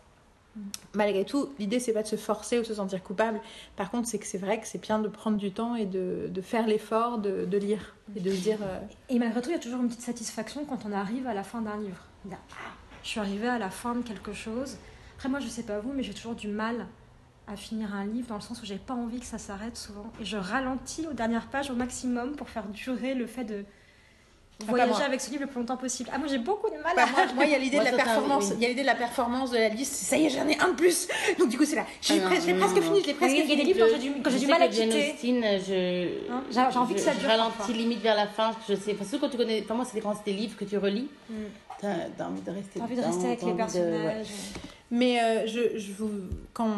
Malgré 0.93 1.25
tout, 1.25 1.49
l'idée 1.59 1.81
c'est 1.81 1.91
pas 1.91 2.03
de 2.03 2.07
se 2.07 2.15
forcer 2.15 2.57
ou 2.59 2.61
de 2.61 2.65
se 2.67 2.75
sentir 2.75 3.03
coupable. 3.03 3.41
Par 3.75 3.91
contre, 3.91 4.07
c'est 4.07 4.19
que 4.19 4.25
c'est 4.25 4.37
vrai 4.37 4.61
que 4.61 4.67
c'est 4.67 4.81
bien 4.81 4.99
de 4.99 5.09
prendre 5.09 5.35
du 5.37 5.51
temps 5.51 5.75
et 5.75 5.85
de, 5.85 6.27
de 6.29 6.41
faire 6.41 6.65
l'effort 6.65 7.17
de, 7.17 7.43
de 7.43 7.57
lire 7.57 7.93
et 8.15 8.21
de 8.21 8.31
se 8.31 8.37
dire. 8.41 8.59
euh, 8.61 8.79
Et 9.09 9.19
malgré 9.19 9.41
tout, 9.41 9.49
il 9.49 9.53
y 9.53 9.55
a 9.57 9.59
toujours 9.59 9.81
une 9.81 9.87
petite 9.89 10.01
satisfaction 10.03 10.63
quand 10.63 10.79
on 10.87 10.93
arrive 10.93 11.27
à 11.27 11.33
la 11.33 11.43
fin 11.43 11.59
d'un 11.61 11.75
livre. 11.75 11.97
Ah, 12.31 12.35
je 13.05 13.11
suis 13.11 13.19
arrivée 13.19 13.47
à 13.47 13.59
la 13.59 13.69
fin 13.69 13.93
de 13.93 14.01
quelque 14.01 14.33
chose. 14.33 14.77
Après, 15.15 15.29
moi, 15.29 15.39
je 15.39 15.47
sais 15.47 15.61
pas 15.61 15.79
vous, 15.79 15.93
mais 15.93 16.01
j'ai 16.01 16.15
toujours 16.15 16.33
du 16.33 16.47
mal 16.47 16.87
à 17.45 17.55
finir 17.55 17.93
un 17.93 18.03
livre 18.03 18.27
dans 18.29 18.35
le 18.35 18.41
sens 18.41 18.59
où 18.63 18.65
j'ai 18.65 18.79
pas 18.79 18.95
envie 18.95 19.19
que 19.19 19.27
ça 19.27 19.37
s'arrête 19.37 19.77
souvent. 19.77 20.11
Et 20.19 20.25
je 20.25 20.37
ralentis 20.37 21.05
aux 21.05 21.13
dernières 21.13 21.47
pages 21.47 21.69
au 21.69 21.75
maximum 21.75 22.35
pour 22.35 22.49
faire 22.49 22.67
durer 22.67 23.13
le 23.13 23.27
fait 23.27 23.43
de 23.43 23.63
voyager 24.65 25.03
avec 25.03 25.19
ce 25.21 25.29
livre 25.31 25.41
le 25.43 25.47
plus 25.47 25.59
longtemps 25.59 25.77
possible. 25.77 26.09
Ah, 26.13 26.17
moi, 26.17 26.27
j'ai 26.29 26.37
beaucoup 26.37 26.69
de 26.69 26.75
mal 26.75 26.93
Bah, 26.95 27.03
à. 27.03 27.11
moi, 27.11 27.33
moi, 27.35 27.45
il 27.45 27.51
y 27.51 27.55
a 27.55 27.57
l'idée 27.57 27.77
de 27.77 27.81
Moi, 27.81 27.91
la 27.91 27.97
performance. 27.97 28.45
oui. 28.49 28.53
Il 28.57 28.61
y 28.61 28.65
a 28.65 28.69
l'idée 28.69 28.81
de 28.81 28.85
la 28.87 28.95
performance 28.95 29.51
de 29.51 29.57
la 29.57 29.69
liste. 29.69 29.93
Ça 29.93 30.17
y 30.17 30.25
est, 30.25 30.29
j'en 30.29 30.47
ai 30.47 30.57
un 30.59 30.69
de 30.69 30.75
plus. 30.75 31.07
Donc 31.39 31.49
du 31.49 31.57
coup, 31.57 31.65
c'est 31.65 31.75
là. 31.75 31.85
J'ai 32.01 32.21
Ah 32.21 32.29
je 32.41 32.47
l'ai 32.47 32.53
presque 32.53 32.75
non, 32.77 32.81
fini. 32.81 33.01
Je 33.01 33.07
l'ai 33.07 33.13
presque 33.13 33.33
Il 33.33 33.37
y 33.39 33.41
a 33.41 33.45
des 33.45 33.49
fini. 33.61 33.63
livres 33.73 33.79
quand 33.87 33.93
j'ai 33.93 34.09
du, 34.09 34.21
quand 34.21 34.29
j'ai 34.29 34.35
Je 34.35 34.39
du 34.39 34.45
sais 34.45 34.51
mal 34.51 34.61
à 34.61 34.67
quitter. 34.67 35.15
Je, 35.21 36.31
Hein, 36.31 36.43
j'ai- 36.51 36.77
envie 36.79 36.93
que 36.95 36.99
ça 37.01 37.11
je- 37.13 37.19
dure 37.19 37.29
Je 37.29 37.35
ralentis 37.37 37.73
limite 37.73 38.01
vers 38.01 38.15
la 38.15 38.27
fin, 38.27 38.53
parce 38.53 38.65
que 38.67 38.75
je 38.75 38.79
sais. 38.79 38.93
Parce 38.93 39.09
que 39.09 39.17
quand 39.17 39.29
tu 39.29 39.37
connais. 39.37 39.61
Enfin, 39.63 39.73
moi, 39.75 39.85
c'est 39.91 39.99
quand 40.01 40.13
c'est 40.15 40.31
des 40.31 40.37
livres 40.37 40.55
que 40.57 40.65
tu 40.65 40.77
relis. 40.77 41.09
Mm. 41.29 41.33
T'as 41.81 42.25
envie 42.25 42.41
de 42.41 42.51
rester. 42.51 42.79
T'as 42.79 42.83
envie 42.85 42.95
de 42.95 43.01
rester 43.01 43.25
avec 43.27 43.41
les 43.43 43.53
personnages. 43.53 44.27
Mais 44.91 45.19
euh, 45.21 45.47
je, 45.47 45.77
je 45.77 45.91
vous. 45.97 46.11
Quand. 46.53 46.69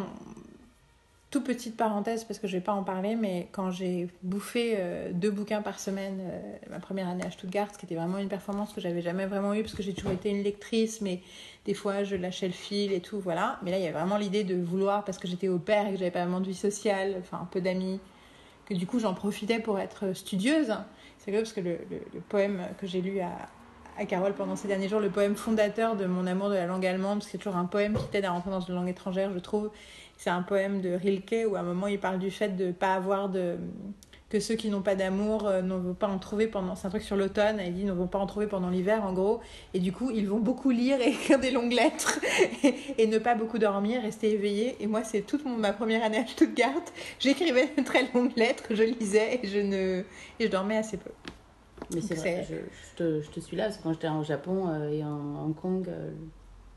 Toute 1.38 1.46
petite 1.46 1.78
parenthèse, 1.78 2.24
parce 2.24 2.40
que 2.40 2.48
je 2.48 2.54
vais 2.58 2.64
pas 2.64 2.74
en 2.74 2.82
parler, 2.82 3.16
mais 3.16 3.48
quand 3.52 3.70
j'ai 3.70 4.08
bouffé 4.24 4.74
euh, 4.78 5.12
deux 5.14 5.30
bouquins 5.30 5.62
par 5.62 5.80
semaine, 5.80 6.18
euh, 6.20 6.40
ma 6.72 6.80
première 6.80 7.08
année 7.08 7.24
à 7.24 7.30
Stuttgart, 7.30 7.68
ce 7.72 7.78
qui 7.78 7.86
était 7.86 7.94
vraiment 7.94 8.18
une 8.18 8.28
performance 8.28 8.74
que 8.74 8.82
j'avais 8.82 9.04
jamais 9.04 9.28
vraiment 9.28 9.54
eue, 9.54 9.62
parce 9.62 9.76
que 9.76 9.84
j'ai 9.84 9.94
toujours 9.94 10.14
été 10.14 10.32
une 10.32 10.42
lectrice, 10.42 11.00
mais 11.00 11.22
des 11.66 11.76
fois 11.76 12.04
je 12.04 12.16
lâchais 12.16 12.48
le 12.48 12.54
fil 12.54 12.92
et 12.92 13.02
tout, 13.02 13.20
voilà. 13.20 13.60
Mais 13.62 13.70
là, 13.70 13.78
il 13.78 13.82
y 13.82 13.84
avait 13.84 13.94
vraiment 14.00 14.18
l'idée 14.18 14.44
de 14.44 14.56
vouloir, 14.60 15.06
parce 15.06 15.20
que 15.20 15.28
j'étais 15.28 15.48
au 15.48 15.60
père 15.60 15.86
et 15.88 15.92
que 15.92 15.98
j'avais 16.00 16.10
pas 16.10 16.24
vraiment 16.24 16.40
de 16.40 16.48
vie 16.48 16.56
sociale, 16.56 17.14
enfin 17.20 17.38
un 17.44 17.46
peu 17.46 17.62
d'amis, 17.62 18.00
que 18.66 18.74
du 18.74 18.88
coup 18.88 18.98
j'en 18.98 19.14
profitais 19.14 19.60
pour 19.60 19.80
être 19.80 20.14
studieuse. 20.16 20.74
C'est 21.20 21.26
rigolo 21.28 21.44
parce 21.44 21.54
que 21.54 21.62
le, 21.62 21.78
le- 21.92 22.02
le 22.16 22.20
poème 22.20 22.64
que 22.82 22.88
j'ai 22.88 23.02
lu 23.02 23.20
à, 23.20 23.30
à 24.00 24.06
Carole 24.06 24.34
pendant 24.34 24.56
ces 24.56 24.68
derniers 24.68 24.90
jours, 24.90 25.02
le 25.02 25.12
poème 25.12 25.36
fondateur 25.36 25.96
de 25.96 26.08
mon 26.08 26.26
amour 26.26 26.50
de 26.50 26.56
la 26.56 26.66
langue 26.66 26.86
allemande, 26.88 27.20
parce 27.20 27.28
que 27.28 27.32
c'est 27.34 27.38
toujours 27.38 27.58
un 27.58 27.66
poème 27.66 27.96
qui 27.96 28.08
t'aide 28.08 28.26
à 28.26 28.32
rentrer 28.32 28.50
dans 28.50 28.60
une 28.62 28.74
langue 28.74 28.90
étrangère, 28.90 29.32
je 29.32 29.40
trouve. 29.40 29.70
C'est 30.18 30.30
un 30.32 30.42
poème 30.42 30.82
de 30.82 30.90
Rilke 30.94 31.46
où 31.48 31.56
à 31.56 31.60
un 31.60 31.64
moment 31.64 31.88
il 31.88 32.00
parle 32.00 32.20
du 32.20 32.32
fait 32.32 32.50
de 32.58 32.66
ne 32.68 32.72
pas 32.72 32.96
avoir 32.96 33.30
de. 33.30 33.56
que 34.30 34.40
ceux 34.40 34.56
qui 34.56 34.70
n'ont 34.70 34.82
pas 34.82 34.96
d'amour 34.96 35.48
euh, 35.48 35.62
ne 35.62 35.76
vont 35.76 35.94
pas 35.94 36.08
en 36.08 36.18
trouver 36.18 36.48
pendant. 36.48 36.76
C'est 36.76 36.88
un 36.88 36.90
truc 36.90 37.04
sur 37.04 37.16
l'automne, 37.16 37.62
il 37.64 37.74
dit 37.74 37.86
ne 37.86 37.92
vont 37.92 38.08
pas 38.08 38.18
en 38.20 38.26
trouver 38.26 38.48
pendant 38.48 38.70
l'hiver 38.72 39.06
en 39.06 39.14
gros. 39.14 39.42
Et 39.76 39.80
du 39.80 39.92
coup, 39.94 40.10
ils 40.12 40.28
vont 40.28 40.40
beaucoup 40.40 40.72
lire 40.72 41.00
et 41.02 41.10
écrire 41.12 41.40
des 41.40 41.52
longues 41.52 41.72
lettres 41.74 42.20
et, 42.64 42.74
et 43.04 43.08
ne 43.08 43.20
pas 43.20 43.36
beaucoup 43.36 43.60
dormir, 43.60 44.02
rester 44.02 44.32
éveillé. 44.32 44.76
Et 44.80 44.88
moi, 44.88 45.04
c'est 45.04 45.22
toute 45.22 45.46
mon- 45.46 45.56
ma 45.58 45.72
première 45.72 46.04
année 46.04 46.18
à 46.18 46.26
Stuttgart. 46.28 46.82
J'écrivais 47.20 47.70
de 47.78 47.84
très 47.84 48.04
longues 48.14 48.36
lettres, 48.36 48.64
je 48.72 48.84
lisais 48.84 49.40
et 49.44 49.48
je, 49.48 49.60
ne, 49.60 50.00
et 50.40 50.46
je 50.46 50.48
dormais 50.48 50.78
assez 50.78 50.98
peu. 50.98 51.12
Mais 51.94 52.02
c'est 52.02 52.16
vrai, 52.16 52.46
je, 52.50 52.56
je 52.56 52.96
te, 52.98 53.22
je 53.22 53.30
te 53.30 53.40
suis 53.40 53.56
là, 53.56 53.66
parce 53.66 53.78
que 53.78 53.84
quand 53.84 53.94
j'étais 53.94 54.10
au 54.10 54.24
Japon 54.24 54.68
euh, 54.68 54.90
et 54.90 55.04
en 55.06 55.46
Hong 55.46 55.56
Kong, 55.56 55.88
euh, 55.88 56.12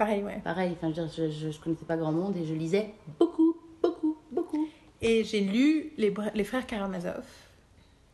Pareil, 0.01 0.23
ouais. 0.25 0.41
pareil, 0.43 0.73
enfin, 0.81 0.91
je, 0.97 1.03
je, 1.15 1.31
je, 1.31 1.51
je 1.51 1.61
connaissais 1.61 1.85
pas 1.85 1.97
grand 1.99 2.11
monde 2.13 2.35
et 2.39 2.47
je 2.47 2.55
lisais 2.55 2.95
beaucoup, 3.19 3.55
beaucoup, 3.83 4.17
beaucoup. 4.33 4.67
Et 5.03 5.25
j'ai 5.25 5.41
lu 5.41 5.93
les, 5.99 6.11
les 6.35 6.45
frères 6.45 6.67
Karamazov. 6.67 7.23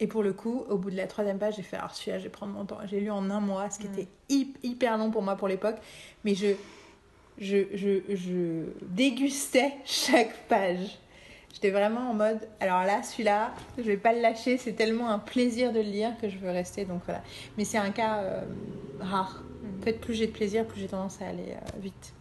Et 0.00 0.08
pour 0.08 0.24
le 0.24 0.32
coup, 0.32 0.64
au 0.68 0.78
bout 0.78 0.90
de 0.90 0.96
la 0.96 1.06
troisième 1.06 1.38
page, 1.38 1.54
j'ai 1.56 1.62
fait 1.62 1.76
alors 1.76 1.94
celui-là, 1.94 2.18
je 2.18 2.24
vais 2.24 2.28
prendre 2.28 2.52
mon 2.52 2.64
temps. 2.64 2.78
J'ai 2.90 2.98
lu 2.98 3.10
en 3.10 3.30
un 3.30 3.38
mois, 3.40 3.70
ce 3.70 3.78
qui 3.78 3.86
Mm. 3.86 3.92
était 3.92 4.08
hyp- 4.30 4.56
hyper 4.64 4.98
long 4.98 5.12
pour 5.12 5.22
moi 5.22 5.36
pour 5.36 5.46
l'époque. 5.46 5.76
Mais 6.24 6.34
je, 6.34 6.48
je, 7.38 7.58
je, 7.74 8.00
je 8.14 8.64
dégustais 8.82 9.72
chaque 9.84 10.34
page. 10.48 10.98
J'étais 11.54 11.70
vraiment 11.70 12.10
en 12.10 12.14
mode 12.14 12.40
alors 12.60 12.82
là, 12.82 13.02
celui-là, 13.04 13.52
je 13.78 13.84
vais 13.84 13.96
pas 13.96 14.12
le 14.12 14.20
lâcher. 14.20 14.58
C'est 14.58 14.72
tellement 14.74 15.08
un 15.08 15.18
plaisir 15.20 15.72
de 15.72 15.78
le 15.78 15.84
lire 15.88 16.10
que 16.20 16.28
je 16.28 16.36
veux 16.36 16.50
rester. 16.50 16.84
Donc 16.84 17.02
voilà. 17.04 17.22
Mais 17.56 17.64
c'est 17.64 17.78
un 17.78 17.90
cas 17.90 18.18
euh, 18.18 18.42
rare. 19.00 19.42
En 19.80 19.84
fait, 19.84 19.94
plus 19.94 20.14
j'ai 20.14 20.26
de 20.26 20.32
plaisir, 20.32 20.64
plus 20.64 20.80
j'ai 20.80 20.88
tendance 20.88 21.20
à 21.20 21.28
aller 21.28 21.52
euh, 21.52 21.78
vite. 21.80 22.12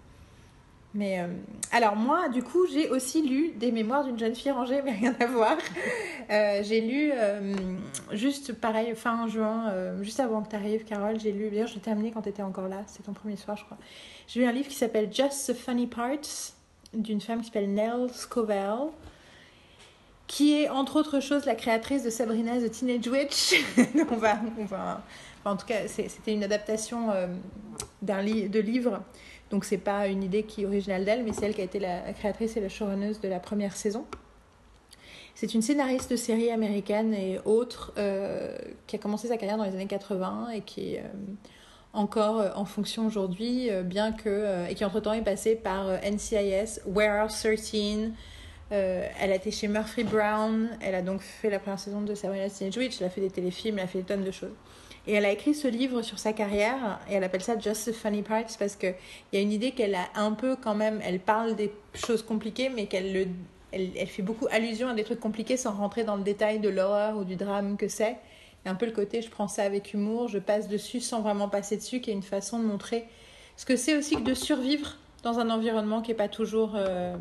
Mais 0.93 1.19
euh, 1.19 1.27
alors 1.71 1.95
moi, 1.95 2.29
du 2.29 2.41
coup, 2.41 2.65
j'ai 2.67 2.89
aussi 2.89 3.21
lu 3.21 3.51
des 3.51 3.71
mémoires 3.71 4.05
d'une 4.05 4.17
jeune 4.17 4.33
fille 4.33 4.51
rangée, 4.51 4.81
mais 4.85 4.93
rien 4.93 5.15
à 5.19 5.25
voir. 5.25 5.57
Euh, 6.29 6.61
j'ai 6.63 6.81
lu 6.81 7.11
juste 8.11 8.53
pareil 8.53 8.95
fin 8.95 9.27
juin, 9.27 9.73
juste 10.01 10.19
avant 10.19 10.41
que 10.41 10.49
tu 10.49 10.55
arrives, 10.55 10.85
Carole. 10.85 11.19
J'ai 11.19 11.31
lu. 11.31 11.49
D'ailleurs, 11.49 11.67
je 11.67 11.75
l'ai 11.75 11.81
terminé 11.81 12.11
quand 12.11 12.21
tu 12.21 12.29
étais 12.29 12.43
encore 12.43 12.69
là. 12.69 12.83
C'était 12.87 13.03
ton 13.03 13.13
premier 13.13 13.35
soir, 13.35 13.57
je 13.57 13.65
crois. 13.65 13.77
J'ai 14.27 14.39
lu 14.39 14.45
un 14.45 14.51
livre 14.51 14.69
qui 14.69 14.75
s'appelle 14.75 15.13
Just 15.13 15.47
the 15.47 15.53
Funny 15.53 15.87
Parts 15.87 16.53
d'une 16.95 17.21
femme 17.21 17.39
qui 17.39 17.45
s'appelle 17.45 17.73
Nell 17.73 18.09
Scovell, 18.13 18.89
qui 20.27 20.53
est 20.53 20.69
entre 20.69 20.97
autres 20.97 21.19
choses 21.19 21.45
la 21.45 21.55
créatrice 21.55 22.03
de 22.03 22.09
Sabrina 22.09 22.59
the 22.59 22.71
Teenage 22.71 23.07
Witch. 23.07 23.55
on 24.11 24.15
va, 24.15 24.39
on 24.57 24.65
va. 24.65 25.03
En 25.51 25.57
tout 25.57 25.65
cas, 25.65 25.87
c'était 25.87 26.33
une 26.33 26.43
adaptation 26.43 27.11
euh, 27.11 27.27
d'un 28.01 28.23
de 28.23 28.59
livre. 28.59 29.01
Donc 29.51 29.63
c'est 29.65 29.77
pas 29.77 30.07
une 30.07 30.23
idée 30.23 30.43
qui 30.43 30.63
est 30.63 30.65
originale 30.65 31.05
d'elle, 31.05 31.23
mais 31.23 31.33
c'est 31.33 31.45
elle 31.45 31.53
qui 31.53 31.61
a 31.61 31.65
été 31.65 31.79
la 31.79 32.13
créatrice 32.13 32.57
et 32.57 32.61
la 32.61 32.69
showrunneuse 32.69 33.21
de 33.21 33.27
la 33.27 33.39
première 33.39 33.75
saison. 33.75 34.05
C'est 35.35 35.53
une 35.53 35.61
scénariste 35.61 36.09
de 36.11 36.15
séries 36.15 36.49
américaines 36.49 37.13
et 37.13 37.39
autres 37.43 37.93
euh, 37.97 38.57
qui 38.87 38.95
a 38.95 38.99
commencé 38.99 39.27
sa 39.27 39.37
carrière 39.37 39.57
dans 39.57 39.65
les 39.65 39.73
années 39.73 39.85
80 39.85 40.49
et 40.49 40.61
qui 40.61 40.95
est 40.95 40.99
euh, 40.99 41.03
encore 41.93 42.43
en 42.55 42.65
fonction 42.65 43.05
aujourd'hui, 43.05 43.69
bien 43.85 44.11
que 44.11 44.69
et 44.69 44.75
qui 44.75 44.83
entre-temps 44.83 45.13
est 45.13 45.21
passée 45.21 45.55
par 45.55 45.87
NCIS, 46.03 46.81
Warehouse 46.85 47.39
13. 47.41 48.11
euh, 48.71 49.07
elle 49.19 49.31
a 49.31 49.35
été 49.35 49.51
chez 49.51 49.67
Murphy 49.67 50.03
Brown. 50.03 50.69
Elle 50.81 50.95
a 50.95 51.01
donc 51.01 51.21
fait 51.21 51.49
la 51.49 51.59
première 51.59 51.79
saison 51.79 52.01
de 52.01 52.15
Sabrina 52.15 52.49
Teenage 52.49 52.77
Witch. 52.77 52.97
Elle 52.99 53.07
a 53.07 53.09
fait 53.09 53.21
des 53.21 53.29
téléfilms, 53.29 53.77
elle 53.77 53.85
a 53.85 53.87
fait 53.87 53.99
des 53.99 54.05
tonnes 54.05 54.23
de 54.23 54.31
choses. 54.31 54.53
Et 55.07 55.13
elle 55.13 55.25
a 55.25 55.31
écrit 55.31 55.53
ce 55.53 55.67
livre 55.67 56.01
sur 56.01 56.17
sa 56.17 56.33
carrière 56.33 56.99
et 57.09 57.13
elle 57.13 57.23
appelle 57.23 57.43
ça 57.43 57.57
Just 57.59 57.91
the 57.91 57.93
Funny 57.93 58.23
Parts 58.23 58.57
parce 58.57 58.75
qu'il 58.75 58.95
y 59.33 59.37
a 59.37 59.39
une 59.39 59.51
idée 59.51 59.71
qu'elle 59.71 59.93
a 59.93 60.07
un 60.15 60.31
peu 60.31 60.55
quand 60.55 60.73
même, 60.73 60.99
elle 61.03 61.19
parle 61.19 61.55
des 61.55 61.71
choses 61.93 62.23
compliquées 62.23 62.69
mais 62.69 62.87
qu'elle 62.87 63.13
le, 63.13 63.27
elle, 63.71 63.91
elle 63.95 64.07
fait 64.07 64.23
beaucoup 64.23 64.47
allusion 64.49 64.87
à 64.89 64.93
des 64.95 65.03
trucs 65.03 65.19
compliqués 65.19 65.57
sans 65.57 65.73
rentrer 65.73 66.03
dans 66.03 66.15
le 66.15 66.23
détail 66.23 66.59
de 66.59 66.69
l'horreur 66.69 67.17
ou 67.17 67.23
du 67.23 67.35
drame 67.35 67.77
que 67.77 67.87
c'est. 67.87 68.17
A 68.65 68.71
un 68.71 68.75
peu 68.75 68.87
le 68.87 68.91
côté 68.91 69.21
je 69.21 69.29
prends 69.29 69.47
ça 69.47 69.61
avec 69.61 69.93
humour, 69.93 70.27
je 70.27 70.39
passe 70.39 70.67
dessus 70.67 71.01
sans 71.01 71.21
vraiment 71.21 71.49
passer 71.49 71.77
dessus, 71.77 72.01
qui 72.01 72.09
est 72.09 72.13
une 72.13 72.23
façon 72.23 72.57
de 72.57 72.65
montrer 72.65 73.05
ce 73.57 73.65
que 73.65 73.75
c'est 73.75 73.95
aussi 73.95 74.15
que 74.15 74.23
de 74.23 74.33
survivre 74.33 74.97
dans 75.21 75.37
un 75.37 75.51
environnement 75.51 76.01
qui 76.01 76.11
n'est 76.11 76.17
pas 76.17 76.29
toujours 76.29 76.73
euh, 76.75 77.15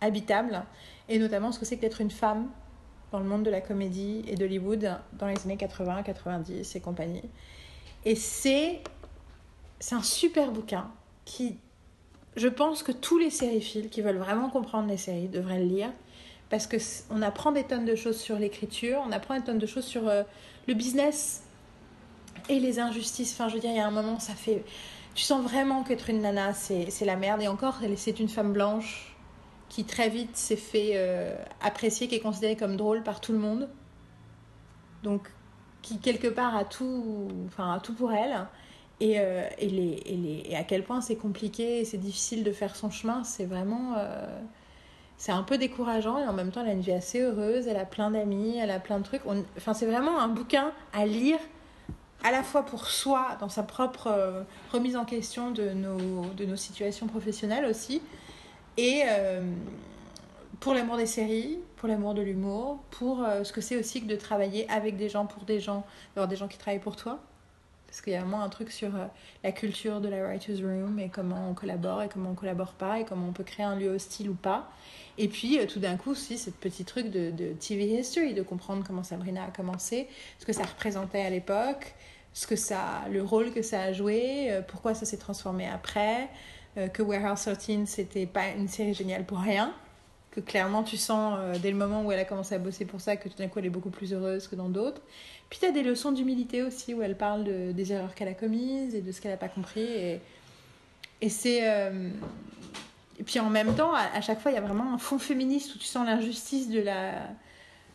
habitable 0.00 0.64
et 1.10 1.18
notamment 1.18 1.52
ce 1.52 1.58
que 1.58 1.66
c'est 1.66 1.76
que 1.76 1.82
d'être 1.82 2.00
une 2.00 2.10
femme 2.10 2.48
dans 3.12 3.18
le 3.20 3.24
monde 3.26 3.42
de 3.44 3.50
la 3.50 3.60
comédie 3.60 4.24
et 4.26 4.34
d'Hollywood 4.36 4.98
dans 5.12 5.26
les 5.26 5.36
années 5.44 5.56
80, 5.56 6.02
90 6.02 6.74
et 6.74 6.80
compagnie. 6.80 7.22
Et 8.04 8.16
c'est 8.16 8.80
un 9.90 10.02
super 10.02 10.50
bouquin 10.50 10.90
qui 11.24 11.56
je 12.34 12.48
pense 12.48 12.82
que 12.82 12.92
tous 12.92 13.18
les 13.18 13.28
sériphiles 13.30 13.90
qui 13.90 14.00
veulent 14.00 14.16
vraiment 14.16 14.48
comprendre 14.48 14.88
les 14.88 14.96
séries 14.96 15.28
devraient 15.28 15.58
le 15.58 15.66
lire 15.66 15.90
parce 16.48 16.66
que 16.66 16.78
c- 16.78 17.04
on 17.10 17.20
apprend 17.20 17.52
des 17.52 17.64
tonnes 17.64 17.84
de 17.84 17.94
choses 17.94 18.18
sur 18.18 18.38
l'écriture, 18.38 19.02
on 19.06 19.12
apprend 19.12 19.36
des 19.38 19.44
tonnes 19.44 19.58
de 19.58 19.66
choses 19.66 19.84
sur 19.84 20.08
euh, 20.08 20.22
le 20.66 20.72
business 20.74 21.42
et 22.48 22.58
les 22.58 22.78
injustices. 22.78 23.32
Enfin, 23.34 23.48
je 23.48 23.54
veux 23.54 23.60
dire, 23.60 23.70
il 23.70 23.76
y 23.76 23.80
a 23.80 23.86
un 23.86 23.90
moment, 23.90 24.18
ça 24.18 24.32
fait. 24.34 24.64
Tu 25.14 25.22
sens 25.24 25.42
vraiment 25.42 25.82
qu'être 25.82 26.08
une 26.08 26.22
nana, 26.22 26.54
c'est 26.54 26.88
la 27.04 27.16
merde. 27.16 27.42
Et 27.42 27.48
encore, 27.48 27.78
c'est 27.96 28.18
une 28.18 28.28
femme 28.30 28.54
blanche 28.54 29.11
qui 29.72 29.84
très 29.84 30.10
vite 30.10 30.36
s'est 30.36 30.54
fait 30.56 30.92
euh, 30.96 31.34
apprécier, 31.62 32.06
qui 32.06 32.14
est 32.14 32.20
considérée 32.20 32.56
comme 32.56 32.76
drôle 32.76 33.02
par 33.02 33.22
tout 33.22 33.32
le 33.32 33.38
monde. 33.38 33.70
Donc, 35.02 35.28
qui 35.80 35.98
quelque 35.98 36.28
part 36.28 36.54
a 36.54 36.64
tout, 36.64 37.28
enfin, 37.46 37.72
a 37.72 37.80
tout 37.80 37.94
pour 37.94 38.12
elle. 38.12 38.46
Et, 39.00 39.14
euh, 39.18 39.48
et, 39.56 39.68
les, 39.70 40.02
et, 40.04 40.16
les, 40.16 40.42
et 40.50 40.56
à 40.56 40.62
quel 40.62 40.84
point 40.84 41.00
c'est 41.00 41.16
compliqué 41.16 41.80
et 41.80 41.84
c'est 41.86 41.96
difficile 41.98 42.44
de 42.44 42.52
faire 42.52 42.76
son 42.76 42.90
chemin, 42.90 43.24
c'est 43.24 43.46
vraiment. 43.46 43.94
euh, 43.96 44.26
c'est 45.16 45.32
un 45.32 45.42
peu 45.42 45.56
décourageant 45.56 46.18
et 46.18 46.26
en 46.26 46.32
même 46.34 46.50
temps, 46.50 46.62
elle 46.62 46.68
a 46.70 46.72
une 46.72 46.80
vie 46.82 46.92
assez 46.92 47.20
heureuse, 47.20 47.66
elle 47.66 47.76
a 47.78 47.84
plein 47.86 48.10
d'amis, 48.10 48.58
elle 48.58 48.70
a 48.72 48.78
plein 48.80 48.98
de 48.98 49.04
trucs. 49.04 49.22
On- 49.24 49.42
Enfin, 49.56 49.72
c'est 49.72 49.86
vraiment 49.86 50.20
un 50.20 50.28
bouquin 50.28 50.72
à 50.92 51.06
lire 51.06 51.38
à 52.24 52.30
la 52.30 52.42
fois 52.42 52.62
pour 52.64 52.86
soi, 52.88 53.36
dans 53.40 53.48
sa 53.48 53.62
propre 53.62 54.44
remise 54.72 54.96
en 54.96 55.04
question 55.04 55.50
de 55.50 55.70
nos, 55.70 56.26
de 56.36 56.44
nos 56.44 56.56
situations 56.56 57.06
professionnelles 57.06 57.64
aussi, 57.64 58.02
et 58.76 59.02
euh, 59.06 59.42
pour 60.60 60.74
l'amour 60.74 60.96
des 60.96 61.06
séries, 61.06 61.58
pour 61.76 61.88
l'amour 61.88 62.14
de 62.14 62.22
l'humour, 62.22 62.78
pour 62.90 63.22
euh, 63.22 63.44
ce 63.44 63.52
que 63.52 63.60
c'est 63.60 63.76
aussi 63.76 64.02
que 64.02 64.06
de 64.06 64.16
travailler 64.16 64.68
avec 64.70 64.96
des 64.96 65.08
gens, 65.08 65.26
pour 65.26 65.44
des 65.44 65.60
gens, 65.60 65.84
d'avoir 66.14 66.28
des 66.28 66.36
gens 66.36 66.48
qui 66.48 66.58
travaillent 66.58 66.80
pour 66.80 66.96
toi. 66.96 67.18
Parce 67.86 68.00
qu'il 68.00 68.14
y 68.14 68.16
a 68.16 68.20
vraiment 68.20 68.42
un 68.42 68.48
truc 68.48 68.70
sur 68.70 68.96
euh, 68.96 69.04
la 69.44 69.52
culture 69.52 70.00
de 70.00 70.08
la 70.08 70.22
Writer's 70.22 70.60
Room 70.62 70.98
et 70.98 71.10
comment 71.10 71.50
on 71.50 71.54
collabore 71.54 72.02
et 72.02 72.08
comment 72.08 72.30
on 72.30 72.34
collabore 72.34 72.72
pas 72.72 73.00
et 73.00 73.04
comment 73.04 73.28
on 73.28 73.32
peut 73.32 73.44
créer 73.44 73.66
un 73.66 73.76
lieu 73.76 73.90
hostile 73.90 74.30
ou 74.30 74.34
pas. 74.34 74.70
Et 75.18 75.28
puis 75.28 75.58
tout 75.66 75.78
d'un 75.78 75.98
coup 75.98 76.12
aussi, 76.12 76.38
ce 76.38 76.48
petit 76.48 76.86
truc 76.86 77.10
de, 77.10 77.30
de 77.30 77.52
TV 77.52 77.84
history, 77.84 78.32
de 78.32 78.42
comprendre 78.42 78.82
comment 78.86 79.02
Sabrina 79.02 79.44
a 79.44 79.50
commencé, 79.50 80.08
ce 80.38 80.46
que 80.46 80.54
ça 80.54 80.62
représentait 80.62 81.20
à 81.20 81.28
l'époque, 81.28 81.94
ce 82.32 82.46
que 82.46 82.56
ça, 82.56 83.02
le 83.10 83.22
rôle 83.22 83.52
que 83.52 83.60
ça 83.60 83.82
a 83.82 83.92
joué, 83.92 84.62
pourquoi 84.68 84.94
ça 84.94 85.04
s'est 85.04 85.18
transformé 85.18 85.68
après, 85.68 86.30
euh, 86.78 86.88
que 86.88 87.02
Warehouse 87.02 87.42
13 87.44 87.86
c'était 87.86 88.26
pas 88.26 88.48
une 88.56 88.68
série 88.68 88.94
géniale 88.94 89.24
pour 89.24 89.38
rien. 89.38 89.72
Que 90.30 90.40
clairement 90.40 90.82
tu 90.82 90.96
sens 90.96 91.36
euh, 91.38 91.58
dès 91.60 91.70
le 91.70 91.76
moment 91.76 92.02
où 92.04 92.10
elle 92.12 92.18
a 92.20 92.24
commencé 92.24 92.54
à 92.54 92.58
bosser 92.58 92.84
pour 92.86 93.00
ça 93.00 93.16
que 93.16 93.28
tout 93.28 93.36
d'un 93.36 93.48
coup 93.48 93.58
elle 93.58 93.66
est 93.66 93.70
beaucoup 93.70 93.90
plus 93.90 94.12
heureuse 94.14 94.48
que 94.48 94.56
dans 94.56 94.68
d'autres. 94.70 95.02
Puis 95.50 95.58
tu 95.60 95.66
as 95.66 95.70
des 95.72 95.82
leçons 95.82 96.12
d'humilité 96.12 96.62
aussi 96.62 96.94
où 96.94 97.02
elle 97.02 97.16
parle 97.16 97.44
de- 97.44 97.72
des 97.72 97.92
erreurs 97.92 98.14
qu'elle 98.14 98.28
a 98.28 98.34
commises 98.34 98.94
et 98.94 99.02
de 99.02 99.12
ce 99.12 99.20
qu'elle 99.20 99.32
n'a 99.32 99.36
pas 99.36 99.48
compris. 99.48 99.82
Et, 99.82 100.20
et 101.20 101.28
c'est. 101.28 101.68
euh, 101.68 102.08
Et 103.20 103.24
puis 103.24 103.38
en 103.40 103.50
même 103.50 103.74
temps, 103.74 103.92
à, 103.94 104.04
à 104.14 104.20
chaque 104.22 104.40
fois, 104.40 104.50
il 104.50 104.54
y 104.54 104.58
a 104.58 104.62
vraiment 104.62 104.94
un 104.94 104.98
fond 104.98 105.18
féministe 105.18 105.74
où 105.74 105.78
tu 105.78 105.84
sens 105.84 106.06
l'injustice 106.06 106.70
de 106.70 106.80
la 106.80 107.12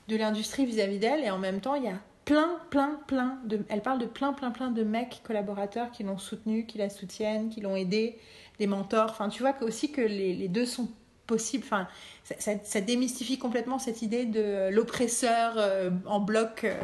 de 0.07 0.15
l'industrie 0.15 0.65
vis-à-vis 0.65 0.99
d'elle 0.99 1.23
et 1.25 1.29
en 1.31 1.37
même 1.37 1.59
temps 1.59 1.75
il 1.75 1.83
y 1.83 1.89
a 1.89 1.99
plein 2.23 2.59
plein 2.69 2.97
plein 3.07 3.39
de 3.45 3.59
elle 3.67 3.81
parle 3.81 3.99
de 3.99 4.05
plein 4.05 4.31
plein 4.31 4.51
plein 4.51 4.71
de 4.71 4.83
mecs 4.83 5.21
collaborateurs 5.25 5.91
qui 5.91 6.03
l'ont 6.03 6.17
soutenue 6.17 6.65
qui 6.65 6.77
la 6.77 6.89
soutiennent 6.89 7.49
qui 7.49 7.59
l'ont 7.59 7.75
aidée 7.75 8.17
des 8.59 8.67
mentors. 8.67 9.09
Enfin 9.09 9.29
tu 9.29 9.41
vois 9.41 9.53
que 9.53 9.65
aussi 9.65 9.91
que 9.91 10.01
les, 10.01 10.47
deux 10.47 10.65
sont 10.65 10.89
possibles. 11.25 11.63
Enfin 11.65 11.87
ça, 12.23 12.81
démystifie 12.81 13.37
complètement 13.37 13.79
cette 13.79 14.01
idée 14.01 14.25
de 14.25 14.69
l'oppresseur 14.69 15.53
euh, 15.57 15.89
en 16.05 16.19
bloc 16.19 16.63
euh. 16.63 16.75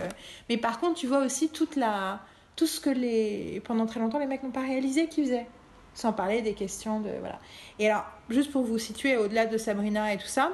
mais 0.49 0.57
par 0.57 0.79
contre 0.79 0.99
tu 0.99 1.07
vois 1.07 1.23
aussi 1.23 1.49
toute 1.49 1.75
la 1.75 2.21
tout 2.55 2.67
ce 2.67 2.79
que 2.79 2.89
les 2.89 3.61
pendant 3.65 3.85
très 3.85 3.99
longtemps 3.99 4.19
les 4.19 4.25
mecs 4.25 4.43
n'ont 4.43 4.51
pas 4.51 4.61
réalisé 4.61 5.07
qu'ils 5.07 5.25
faisaient. 5.25 5.47
Sans 5.95 6.11
parler 6.11 6.41
des 6.41 6.53
questions 6.53 7.01
de 7.01 7.11
voilà. 7.19 7.39
Et 7.77 7.89
alors 7.89 8.05
juste 8.29 8.51
pour 8.51 8.63
vous 8.63 8.79
situer 8.79 9.15
au-delà 9.15 9.45
de 9.45 9.57
Sabrina 9.57 10.13
et 10.13 10.17
tout 10.17 10.27
ça 10.27 10.51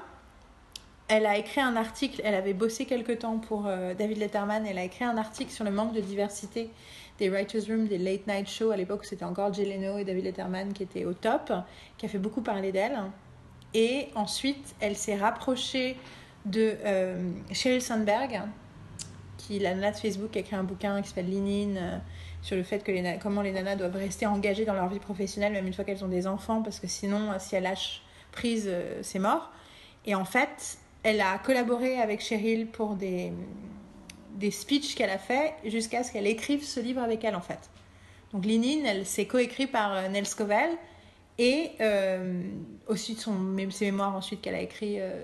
elle 1.10 1.26
a 1.26 1.38
écrit 1.38 1.60
un 1.60 1.76
article, 1.76 2.22
elle 2.24 2.36
avait 2.36 2.54
bossé 2.54 2.86
quelque 2.86 3.12
temps 3.12 3.40
pour 3.40 3.66
euh, 3.66 3.96
David 3.96 4.20
Letterman, 4.20 4.66
elle 4.66 4.78
a 4.78 4.84
écrit 4.84 5.04
un 5.04 5.18
article 5.18 5.52
sur 5.52 5.66
le 5.66 5.72
manque 5.72 5.94
de 5.94 6.02
diversité 6.02 6.70
des 7.20 7.30
writers' 7.30 7.68
room, 7.68 7.88
des 7.88 7.98
late 7.98 8.26
night 8.28 8.48
shows. 8.48 8.72
À 8.72 8.78
l'époque, 8.78 9.06
c'était 9.06 9.26
encore 9.26 9.54
Jay 9.54 9.66
Leno 9.66 9.98
et 9.98 10.06
David 10.06 10.26
Letterman 10.26 10.74
qui 10.74 10.84
étaient 10.84 11.06
au 11.06 11.14
top, 11.14 11.52
qui 11.98 12.06
a 12.06 12.10
fait 12.10 12.18
beaucoup 12.18 12.42
parler 12.42 12.72
d'elle. 12.72 12.98
Et 13.74 14.08
ensuite, 14.16 14.76
elle 14.80 14.96
s'est 14.96 15.16
rapprochée 15.18 15.96
de 16.46 16.76
euh, 16.86 17.32
Sheryl 17.52 17.82
Sandberg, 17.82 18.42
qui, 19.38 19.60
la 19.60 19.76
nana 19.76 19.92
de 19.92 19.98
Facebook, 19.98 20.36
a 20.36 20.40
écrit 20.40 20.56
un 20.56 20.64
bouquin 20.64 21.02
qui 21.02 21.10
s'appelle 21.10 21.30
Lean 21.30 21.46
In, 21.46 21.76
euh, 21.76 21.98
sur 22.42 22.56
le 22.56 22.64
fait 22.64 22.84
que 22.84 22.92
les, 22.92 23.18
comment 23.22 23.42
les 23.42 23.52
nanas 23.52 23.76
doivent 23.76 23.96
rester 23.96 24.26
engagées 24.26 24.66
dans 24.66 24.74
leur 24.74 24.88
vie 24.88 25.00
professionnelle, 25.00 25.54
même 25.54 25.68
une 25.68 25.74
fois 25.74 25.84
qu'elles 25.84 26.04
ont 26.04 26.10
des 26.10 26.28
enfants, 26.28 26.62
parce 26.62 26.80
que 26.80 26.88
sinon, 26.88 27.32
euh, 27.32 27.36
si 27.40 27.56
elles 27.56 27.64
lâchent 27.64 28.02
prise, 28.32 28.66
euh, 28.68 29.00
c'est 29.02 29.20
mort. 29.20 29.52
Et 30.06 30.16
en 30.16 30.26
fait, 30.26 30.78
elle 31.04 31.22
a 31.22 31.38
collaboré 31.40 32.00
avec 32.00 32.22
Cheryl 32.22 32.68
pour 32.68 32.96
des, 32.96 33.34
des 34.36 34.52
speeches 34.52 34.96
qu'elle 34.96 35.10
a 35.10 35.18
fait 35.18 35.54
jusqu'à 35.66 36.04
ce 36.04 36.12
qu'elle 36.12 36.28
écrive 36.28 36.64
ce 36.64 36.80
livre 36.80 37.02
avec 37.02 37.24
elle 37.24 37.36
en 37.36 37.42
fait. 37.42 37.70
Donc 38.34 38.46
Linine, 38.46 38.86
elle 38.86 39.06
s'est 39.06 39.26
coécrit 39.26 39.68
par 39.68 39.96
euh, 39.96 40.08
Nell 40.08 40.26
Scovell 40.26 40.70
et 41.38 41.72
euh, 41.82 42.42
aussi 42.88 43.16
son, 43.16 43.34
même 43.34 43.72
ses 43.72 43.86
mémoires 43.86 44.16
ensuite 44.16 44.42
qu'elle 44.42 44.56
a 44.56 44.62
écrit, 44.62 45.00
euh, 45.00 45.24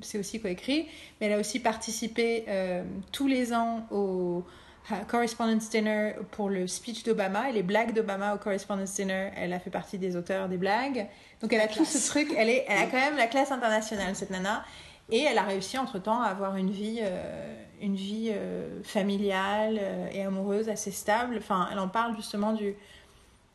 c'est 0.00 0.18
aussi 0.18 0.40
coécrit. 0.40 0.88
Mais 1.20 1.28
elle 1.28 1.34
a 1.34 1.38
aussi 1.38 1.60
participé 1.60 2.44
euh, 2.48 2.82
tous 3.12 3.28
les 3.28 3.54
ans 3.54 3.86
au 3.90 4.44
euh, 4.90 4.96
Correspondence 5.06 5.70
Dinner 5.70 6.14
pour 6.32 6.48
le 6.50 6.66
speech 6.66 7.04
d'Obama 7.04 7.48
et 7.48 7.52
les 7.52 7.62
blagues 7.62 7.92
d'Obama 7.94 8.34
au 8.34 8.38
Correspondence 8.38 8.94
Dinner. 8.94 9.30
Elle 9.36 9.52
a 9.52 9.60
fait 9.60 9.70
partie 9.70 9.98
des 9.98 10.16
auteurs 10.16 10.48
des 10.48 10.56
blagues. 10.56 11.06
Donc 11.40 11.52
elle 11.52 11.60
a 11.60 11.68
tout 11.68 11.84
ce 11.84 12.06
truc. 12.08 12.34
Elle, 12.36 12.50
est, 12.50 12.64
elle 12.68 12.78
a 12.78 12.86
quand 12.86 12.98
même 12.98 13.16
la 13.16 13.28
classe 13.28 13.52
internationale 13.52 14.16
cette 14.16 14.30
nana. 14.30 14.64
Et 15.10 15.20
elle 15.20 15.38
a 15.38 15.42
réussi 15.42 15.78
entre-temps 15.78 16.20
à 16.22 16.26
avoir 16.26 16.56
une 16.56 16.70
vie, 16.70 16.98
euh, 17.02 17.54
une 17.82 17.96
vie 17.96 18.30
euh, 18.32 18.82
familiale 18.82 19.78
euh, 19.80 20.08
et 20.12 20.22
amoureuse 20.22 20.68
assez 20.68 20.92
stable. 20.92 21.34
Enfin, 21.38 21.68
elle 21.70 21.78
en 21.78 21.88
parle 21.88 22.16
justement 22.16 22.52
du... 22.52 22.74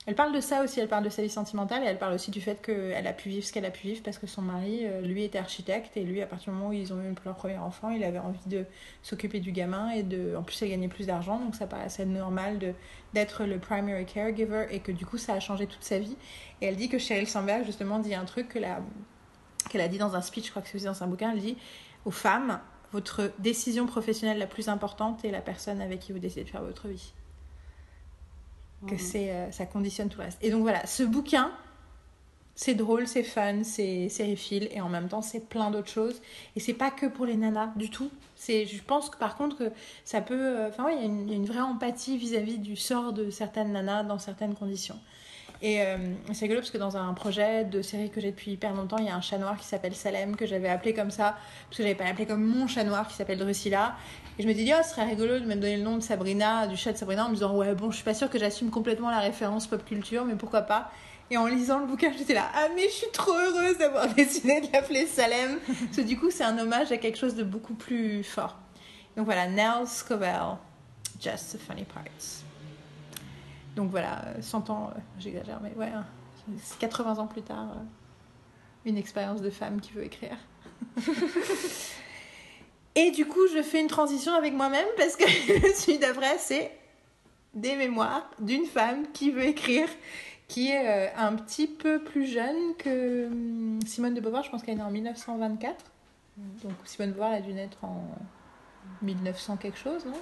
Elle 0.05 0.15
parle 0.15 0.34
de 0.34 0.39
ça 0.39 0.63
aussi, 0.63 0.80
elle 0.80 0.88
parle 0.88 1.03
de 1.03 1.09
sa 1.09 1.21
vie 1.21 1.30
sentimentale 1.30 1.84
et 1.84 1.88
elle 1.88 1.97
parle 1.97 2.13
aussi 2.13 2.32
du 2.32 2.39
fait 2.39 2.61
qu'elle 2.61 3.07
a 3.07 3.11
pu 3.11 3.28
vivre 3.28 3.45
ce 3.45 3.51
qu'elle 3.51 3.65
a 3.65 3.71
pu 3.71 3.88
vivre 3.88 4.01
parce 4.03 4.17
que 4.17 4.25
son 4.25 4.41
mari, 4.41 4.82
euh, 4.84 5.01
lui, 5.01 5.25
était 5.25 5.38
architecte 5.38 5.97
et 5.97 6.03
lui, 6.03 6.21
à 6.21 6.28
partir 6.28 6.53
du 6.53 6.57
moment 6.57 6.69
où 6.69 6.73
ils 6.73 6.93
ont 6.93 7.01
eu 7.01 7.13
leur 7.25 7.36
premier 7.36 7.57
enfant, 7.57 7.89
il 7.89 8.03
avait 8.05 8.19
envie 8.19 8.39
de 8.45 8.63
s'occuper 9.01 9.41
du 9.41 9.51
gamin 9.51 9.89
et 9.89 10.03
de... 10.03 10.36
En 10.38 10.43
plus, 10.43 10.61
elle 10.61 10.69
gagnait 10.69 10.88
plus 10.88 11.07
d'argent, 11.07 11.39
donc 11.39 11.55
ça 11.55 11.67
paraissait 11.67 12.05
normal 12.05 12.59
d'être 13.13 13.43
le 13.43 13.59
primary 13.59 14.05
caregiver 14.05 14.67
et 14.71 14.80
que 14.80 14.93
du 14.93 15.05
coup, 15.05 15.17
ça 15.17 15.34
a 15.34 15.41
changé 15.41 15.67
toute 15.67 15.84
sa 15.84 15.99
vie. 15.99 16.15
Et 16.61 16.67
elle 16.67 16.78
dit 16.78 16.88
que 16.88 16.99
Sheryl 16.99 17.28
Sandberg, 17.28 17.65
justement, 17.65 17.99
dit 17.99 18.15
un 18.15 18.25
truc 18.25 18.47
que 18.47 18.59
la 18.59 18.80
qu'elle 19.69 19.82
a 19.82 19.89
dit 19.89 19.97
dans 19.97 20.15
un 20.15 20.21
speech, 20.21 20.45
je 20.45 20.49
crois 20.51 20.61
que 20.61 20.69
c'est 20.69 20.75
aussi 20.75 20.86
dans 20.86 21.03
un 21.03 21.07
bouquin, 21.07 21.32
elle 21.32 21.39
dit 21.39 21.57
aux 22.05 22.11
femmes, 22.11 22.61
votre 22.93 23.31
décision 23.39 23.85
professionnelle 23.85 24.38
la 24.38 24.47
plus 24.47 24.69
importante 24.69 25.23
est 25.25 25.31
la 25.31 25.41
personne 25.41 25.81
avec 25.81 25.99
qui 25.99 26.11
vous 26.13 26.19
décidez 26.19 26.43
de 26.43 26.49
faire 26.49 26.63
votre 26.63 26.88
vie. 26.88 27.13
Que 28.88 28.97
c'est, 28.97 29.31
euh, 29.31 29.51
ça 29.51 29.65
conditionne 29.65 30.07
tout 30.07 30.19
le 30.19 30.25
reste. 30.25 30.38
Et 30.43 30.51
donc 30.51 30.61
voilà, 30.61 30.85
ce 30.85 31.01
bouquin, 31.03 31.51
c'est 32.53 32.75
drôle, 32.75 33.07
c'est 33.07 33.23
fun, 33.23 33.63
c'est 33.63 34.07
sériephile 34.09 34.67
et 34.71 34.81
en 34.81 34.89
même 34.89 35.07
temps 35.09 35.21
c'est 35.23 35.39
plein 35.49 35.71
d'autres 35.71 35.89
choses. 35.89 36.21
Et 36.55 36.59
c'est 36.59 36.73
pas 36.75 36.91
que 36.91 37.07
pour 37.07 37.25
les 37.25 37.35
nanas 37.38 37.71
du 37.75 37.89
tout. 37.89 38.09
C'est, 38.35 38.65
je 38.67 38.81
pense 38.83 39.09
que 39.09 39.17
par 39.17 39.35
contre 39.35 39.57
que 39.57 39.71
ça 40.05 40.21
peut, 40.21 40.35
euh, 40.59 40.69
enfin 40.69 40.85
ouais, 40.85 40.95
il 40.95 40.99
y, 40.99 41.03
a 41.03 41.05
une- 41.05 41.21
il 41.27 41.29
y 41.31 41.33
a 41.33 41.38
une 41.38 41.45
vraie 41.47 41.59
empathie 41.61 42.17
vis-à-vis 42.17 42.59
du 42.59 42.75
sort 42.75 43.13
de 43.13 43.31
certaines 43.31 43.71
nanas 43.71 44.03
dans 44.03 44.19
certaines 44.19 44.53
conditions. 44.53 44.99
Et 45.62 45.82
euh, 45.82 45.97
c'est 46.34 46.45
rigolo 46.45 46.60
parce 46.60 46.72
que 46.72 46.78
dans 46.78 46.97
un 46.97 47.14
projet 47.14 47.66
de 47.66 47.82
série 47.82 48.10
que 48.10 48.22
j'ai 48.22 48.32
depuis 48.32 48.51
hyper 48.51 48.74
longtemps, 48.74 48.97
il 48.99 49.05
y 49.05 49.10
a 49.10 49.16
un 49.16 49.22
chat 49.22 49.38
noir 49.38 49.58
qui 49.58 49.66
s'appelle 49.66 49.95
Salem, 49.95 50.36
que 50.36 50.45
j'avais 50.45 50.70
appelé 50.70 50.93
comme 50.93 51.10
ça, 51.10 51.36
parce 51.66 51.78
que 51.78 51.84
j'avais 51.84 51.95
pas 51.95 52.05
appelé 52.05 52.26
comme 52.26 52.43
mon 52.43 52.68
chat 52.68 52.84
noir 52.84 53.08
qui 53.08 53.16
s'appelle 53.16 53.39
Drusilla. 53.39 53.95
Et 54.38 54.43
je 54.43 54.47
me 54.47 54.53
dis, 54.53 54.72
oh, 54.72 54.82
ce 54.84 54.91
serait 54.91 55.05
rigolo 55.05 55.39
de 55.39 55.45
me 55.45 55.55
donner 55.55 55.78
le 55.78 55.84
nom 55.84 55.95
de 55.95 56.01
Sabrina, 56.01 56.68
du 56.68 56.78
chat 56.78 56.93
de 56.93 56.97
Sabrina, 56.97 57.26
en 57.26 57.30
me 57.30 57.34
disant, 57.34 57.55
ouais, 57.55 57.74
bon, 57.74 57.89
je 57.89 57.95
suis 57.95 58.05
pas 58.05 58.14
sûre 58.14 58.30
que 58.30 58.38
j'assume 58.38 58.70
complètement 58.70 59.10
la 59.10 59.20
référence 59.20 59.66
pop 59.66 59.84
culture, 59.84 60.26
mais 60.26 60.36
pourquoi 60.36 60.62
pas. 60.62 60.91
Et 61.30 61.38
en 61.38 61.47
lisant 61.47 61.80
le 61.80 61.88
bouquin, 61.88 62.12
j'étais 62.18 62.36
là, 62.36 62.49
ah, 62.53 62.68
mais 62.76 62.84
je 62.84 62.93
suis 62.93 63.12
trop 63.12 63.34
heureuse 63.34 63.78
d'avoir 63.80 64.08
décidé 64.14 64.62
de 64.62 64.68
l'appeler 64.72 65.08
Salem. 65.08 65.60
Parce 65.66 65.97
que 65.97 66.01
du 66.01 66.18
coup, 66.18 66.30
c'est 66.30 66.43
un 66.43 66.58
hommage 66.60 66.91
à 66.91 66.97
quelque 66.97 67.18
chose 67.18 67.36
de 67.36 67.43
beaucoup 67.43 67.74
plus 67.74 68.24
fort. 68.24 68.58
Donc 69.18 69.26
voilà, 69.26 69.47
Nell 69.47 69.88
Scovell, 69.88 70.58
Just 71.20 71.53
the 71.53 71.60
Funny 71.60 71.84
Parts. 71.84 72.47
Donc 73.78 73.91
voilà, 73.91 74.25
euh, 74.25 74.41
100 74.41 74.71
ans, 74.71 74.89
euh, 74.89 74.99
j'exagère, 75.19 75.59
mais 75.61 75.71
ouais, 75.75 75.91
hein, 75.93 76.03
c'est 76.57 76.80
80 76.80 77.19
ans 77.19 77.28
plus 77.28 77.43
tard, 77.43 77.73
euh, 77.73 77.84
une 78.86 78.97
expérience 78.97 79.39
de 79.39 79.51
femme 79.51 79.80
qui 79.80 79.91
veut 79.91 80.03
écrire. 80.03 80.36
Et 82.95 83.11
du 83.11 83.28
coup, 83.28 83.45
je 83.53 83.61
fais 83.61 83.80
une 83.80 83.88
transition 83.88 84.34
avec 84.34 84.55
moi-même 84.55 84.88
parce 84.97 85.15
que 85.15 85.25
le 85.67 85.73
suite 85.75 86.01
d'après, 86.01 86.39
c'est 86.39 86.71
des 87.53 87.75
mémoires 87.75 88.28
d'une 88.39 88.65
femme 88.65 89.05
qui 89.13 89.30
veut 89.30 89.45
écrire, 89.45 89.88
qui 90.47 90.71
est 90.71 90.88
euh, 90.88 91.15
un 91.15 91.36
petit 91.36 91.67
peu 91.67 92.01
plus 92.01 92.25
jeune 92.25 92.75
que 92.80 93.28
hum, 93.28 93.80
Simone 93.86 94.15
de 94.15 94.21
Beauvoir. 94.21 94.43
Je 94.43 94.49
pense 94.49 94.63
qu'elle 94.63 94.73
est 94.73 94.78
née 94.78 94.84
en 94.84 94.89
1924. 94.89 95.86
Donc 96.63 96.73
Simone 96.86 97.09
de 97.09 97.13
Beauvoir 97.13 97.34
elle 97.34 97.43
a 97.43 97.45
dû 97.45 97.53
naître 97.53 97.84
en 97.84 98.07
1900 99.03 99.57
quelque 99.57 99.78
chose, 99.78 100.03
non? 100.03 100.13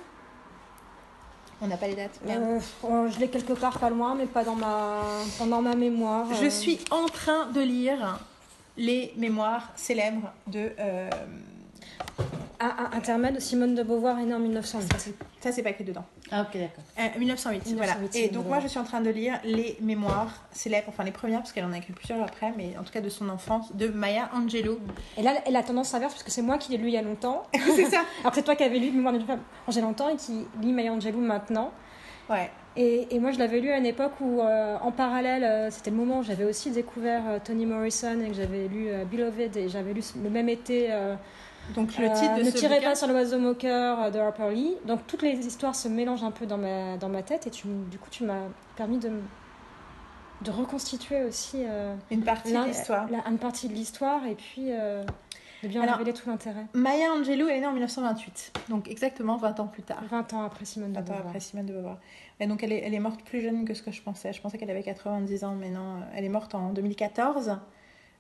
On 1.62 1.68
n'a 1.68 1.78
pas 1.78 1.88
les 1.88 1.96
dates. 1.96 2.20
Euh, 2.28 2.60
oh, 2.84 3.06
je 3.10 3.20
l'ai 3.20 3.30
quelque 3.30 3.54
part 3.54 3.80
pas 3.80 3.90
loin, 3.90 4.16
mais 4.16 4.26
pas 4.26 4.44
dans 4.44 4.56
ma, 4.56 5.02
pas 5.40 5.46
dans 5.46 5.62
ma 5.62 5.76
mémoire. 5.76 6.28
Je 6.34 6.46
euh. 6.46 6.50
suis 6.50 6.80
en 6.92 7.06
train 7.08 7.48
de 7.48 7.62
lire 7.62 8.20
les 8.78 9.14
mémoires 9.16 9.72
célèbres 9.76 10.34
de. 10.48 10.72
Euh, 12.62 12.68
Ah, 12.68 12.90
ah, 12.92 12.96
intermède, 12.96 13.40
Simone 13.40 13.76
de 13.76 13.84
Beauvoir 13.84 14.20
est 14.20 14.26
née 14.26 14.34
en 14.34 14.40
1908. 14.40 15.16
ça, 15.42 15.52
c'est 15.52 15.64
pas 15.64 15.70
écrit 15.70 15.84
dedans. 15.84 16.06
Ah, 16.32 16.42
ok, 16.42 16.60
d'accord. 16.60 16.84
Euh, 17.00 17.20
1908, 17.20 17.66
1908, 17.68 17.76
voilà. 17.76 17.94
Et 18.14 18.30
de 18.30 18.34
donc, 18.34 18.48
moi, 18.48 18.60
je 18.60 18.68
suis 18.68 18.80
en 18.80 18.84
train 18.84 19.02
de 19.02 19.10
lire 19.10 19.40
les 19.44 19.78
mémoires 19.82 20.34
célèbres, 20.52 20.88
enfin 20.90 21.04
les 21.04 21.12
premières, 21.12 21.40
parce 21.40 21.52
qu'elle 21.54 21.66
en 21.66 21.74
a 21.74 21.78
écrit 21.78 21.94
plusieurs 21.94 22.22
après, 22.22 22.54
mais 22.58 22.76
en 22.80 22.84
tout 22.84 22.92
cas 22.94 23.02
de 23.02 23.10
son 23.10 23.30
enfance, 23.30 23.76
de 23.76 23.88
Maya 23.88 24.30
Angelou. 24.34 24.80
Et 25.18 25.22
là, 25.22 25.34
elle 25.46 25.56
a 25.56 25.64
tendance 25.64 25.94
inverse, 25.94 26.14
parce 26.14 26.24
que 26.24 26.32
c'est 26.32 26.42
moi 26.42 26.58
qui 26.58 26.72
l'ai 26.72 26.78
lu 26.78 26.88
il 26.88 26.94
y 26.94 26.98
a 26.98 27.02
longtemps. 27.02 27.44
c'est 27.76 27.86
ça 27.86 28.02
Alors 28.22 28.32
que 28.32 28.38
c'est 28.38 28.44
toi 28.44 28.56
qui 28.56 28.64
avais 28.64 28.80
lu 28.80 28.92
Mémoire 28.92 29.14
d'une 29.14 29.26
femme 29.26 29.42
quand 29.66 29.72
j'ai 29.72 29.82
longtemps 29.82 30.10
et 30.10 30.16
qui 30.16 30.46
lit 30.62 30.72
Maya 30.74 30.92
Angelou 30.94 31.20
maintenant. 31.20 31.72
Ouais. 32.30 32.50
Et, 32.78 33.08
et 33.16 33.20
moi, 33.20 33.32
je 33.32 33.40
l'avais 33.40 33.60
lu 33.62 33.70
à 33.72 33.78
une 33.78 33.86
époque 33.86 34.14
où, 34.20 34.42
euh, 34.42 34.78
en 34.82 34.92
parallèle, 34.92 35.44
euh, 35.44 35.70
c'était 35.72 35.92
le 35.92 35.96
moment 35.96 36.20
où 36.20 36.24
j'avais 36.24 36.44
aussi 36.44 36.72
découvert 36.72 37.22
euh, 37.28 37.40
Toni 37.44 37.66
Morrison 37.66 38.20
et 38.22 38.28
que 38.30 38.34
j'avais 38.34 38.68
lu 38.68 38.88
euh, 38.90 39.06
Beloved 39.06 39.56
et 39.56 39.70
j'avais 39.70 39.94
lu 39.94 40.02
le 40.22 40.30
même 40.30 40.50
été 40.50 40.88
euh, 40.92 41.16
Donc, 41.74 41.98
le 41.98 42.06
euh, 42.06 42.14
titre 42.14 42.36
de 42.36 42.44
Ne 42.44 42.52
ce 42.52 42.58
tirez 42.58 42.76
bouquin, 42.76 42.90
pas 42.90 42.96
sur 42.96 43.08
l'oiseau 43.08 43.40
moqueur 43.40 44.04
euh, 44.04 44.10
de 44.12 44.20
Harper 44.20 44.52
Lee. 44.52 44.76
Donc, 44.86 45.08
toutes 45.08 45.24
les 45.24 45.46
histoires 45.46 45.76
se 45.76 45.88
mélangent 45.88 46.24
un 46.24 46.32
peu 46.32 46.46
dans 46.46 46.58
ma, 46.58 46.98
dans 46.98 47.10
ma 47.10 47.24
tête 47.24 47.48
et 47.48 47.50
tu, 47.50 47.68
du 47.90 47.98
coup, 47.98 48.10
tu 48.10 48.24
m'as 48.24 48.44
permis 48.76 48.98
de, 48.98 49.10
de 50.42 50.52
reconstituer 50.52 51.24
aussi 51.24 51.64
euh, 51.66 51.96
une 52.12 52.24
partie 52.24 52.54
de 52.54 52.64
l'histoire. 52.66 53.08
une 53.28 53.38
partie 53.38 53.68
de 53.68 53.74
l'histoire 53.74 54.26
et 54.26 54.36
puis 54.36 54.72
euh, 54.72 55.04
de 55.64 55.68
bien 55.68 55.82
Alors, 55.82 55.96
révéler 55.96 56.14
tout 56.14 56.30
l'intérêt. 56.30 56.66
Maya 56.74 57.12
Angelou, 57.14 57.48
est 57.48 57.60
née 57.60 57.66
en 57.66 57.72
1928, 57.72 58.54
donc 58.70 58.90
exactement 58.90 59.38
20 59.38 59.60
ans 59.60 59.68
plus 59.68 59.84
tard. 59.84 60.04
20 60.10 60.34
ans 60.34 60.44
après 60.44 60.66
Simone 60.66 60.92
de 60.92 61.00
20 61.00 61.02
ans 61.02 61.04
Beauvoir. 61.06 61.28
après 61.28 61.40
Simone 61.40 61.66
de 61.66 61.74
Beauvoir. 61.74 61.98
Et 62.40 62.48
donc 62.48 62.64
elle 62.64 62.74
est, 62.74 62.84
elle 62.86 62.94
est 62.94 63.00
morte 63.00 63.24
plus 63.24 63.42
jeune 63.42 63.66
que 63.66 63.74
ce 63.74 63.82
que 63.82 63.92
je 63.92 64.02
pensais. 64.02 64.34
Je 64.34 64.42
pensais 64.42 64.58
qu'elle 64.58 64.72
avait 64.72 64.84
90 64.84 65.44
ans, 65.46 65.56
mais 65.56 65.70
non, 65.70 65.96
euh, 65.96 66.06
elle 66.16 66.26
est 66.26 66.30
morte 66.30 66.54
en 66.54 66.72
2014. 66.74 67.58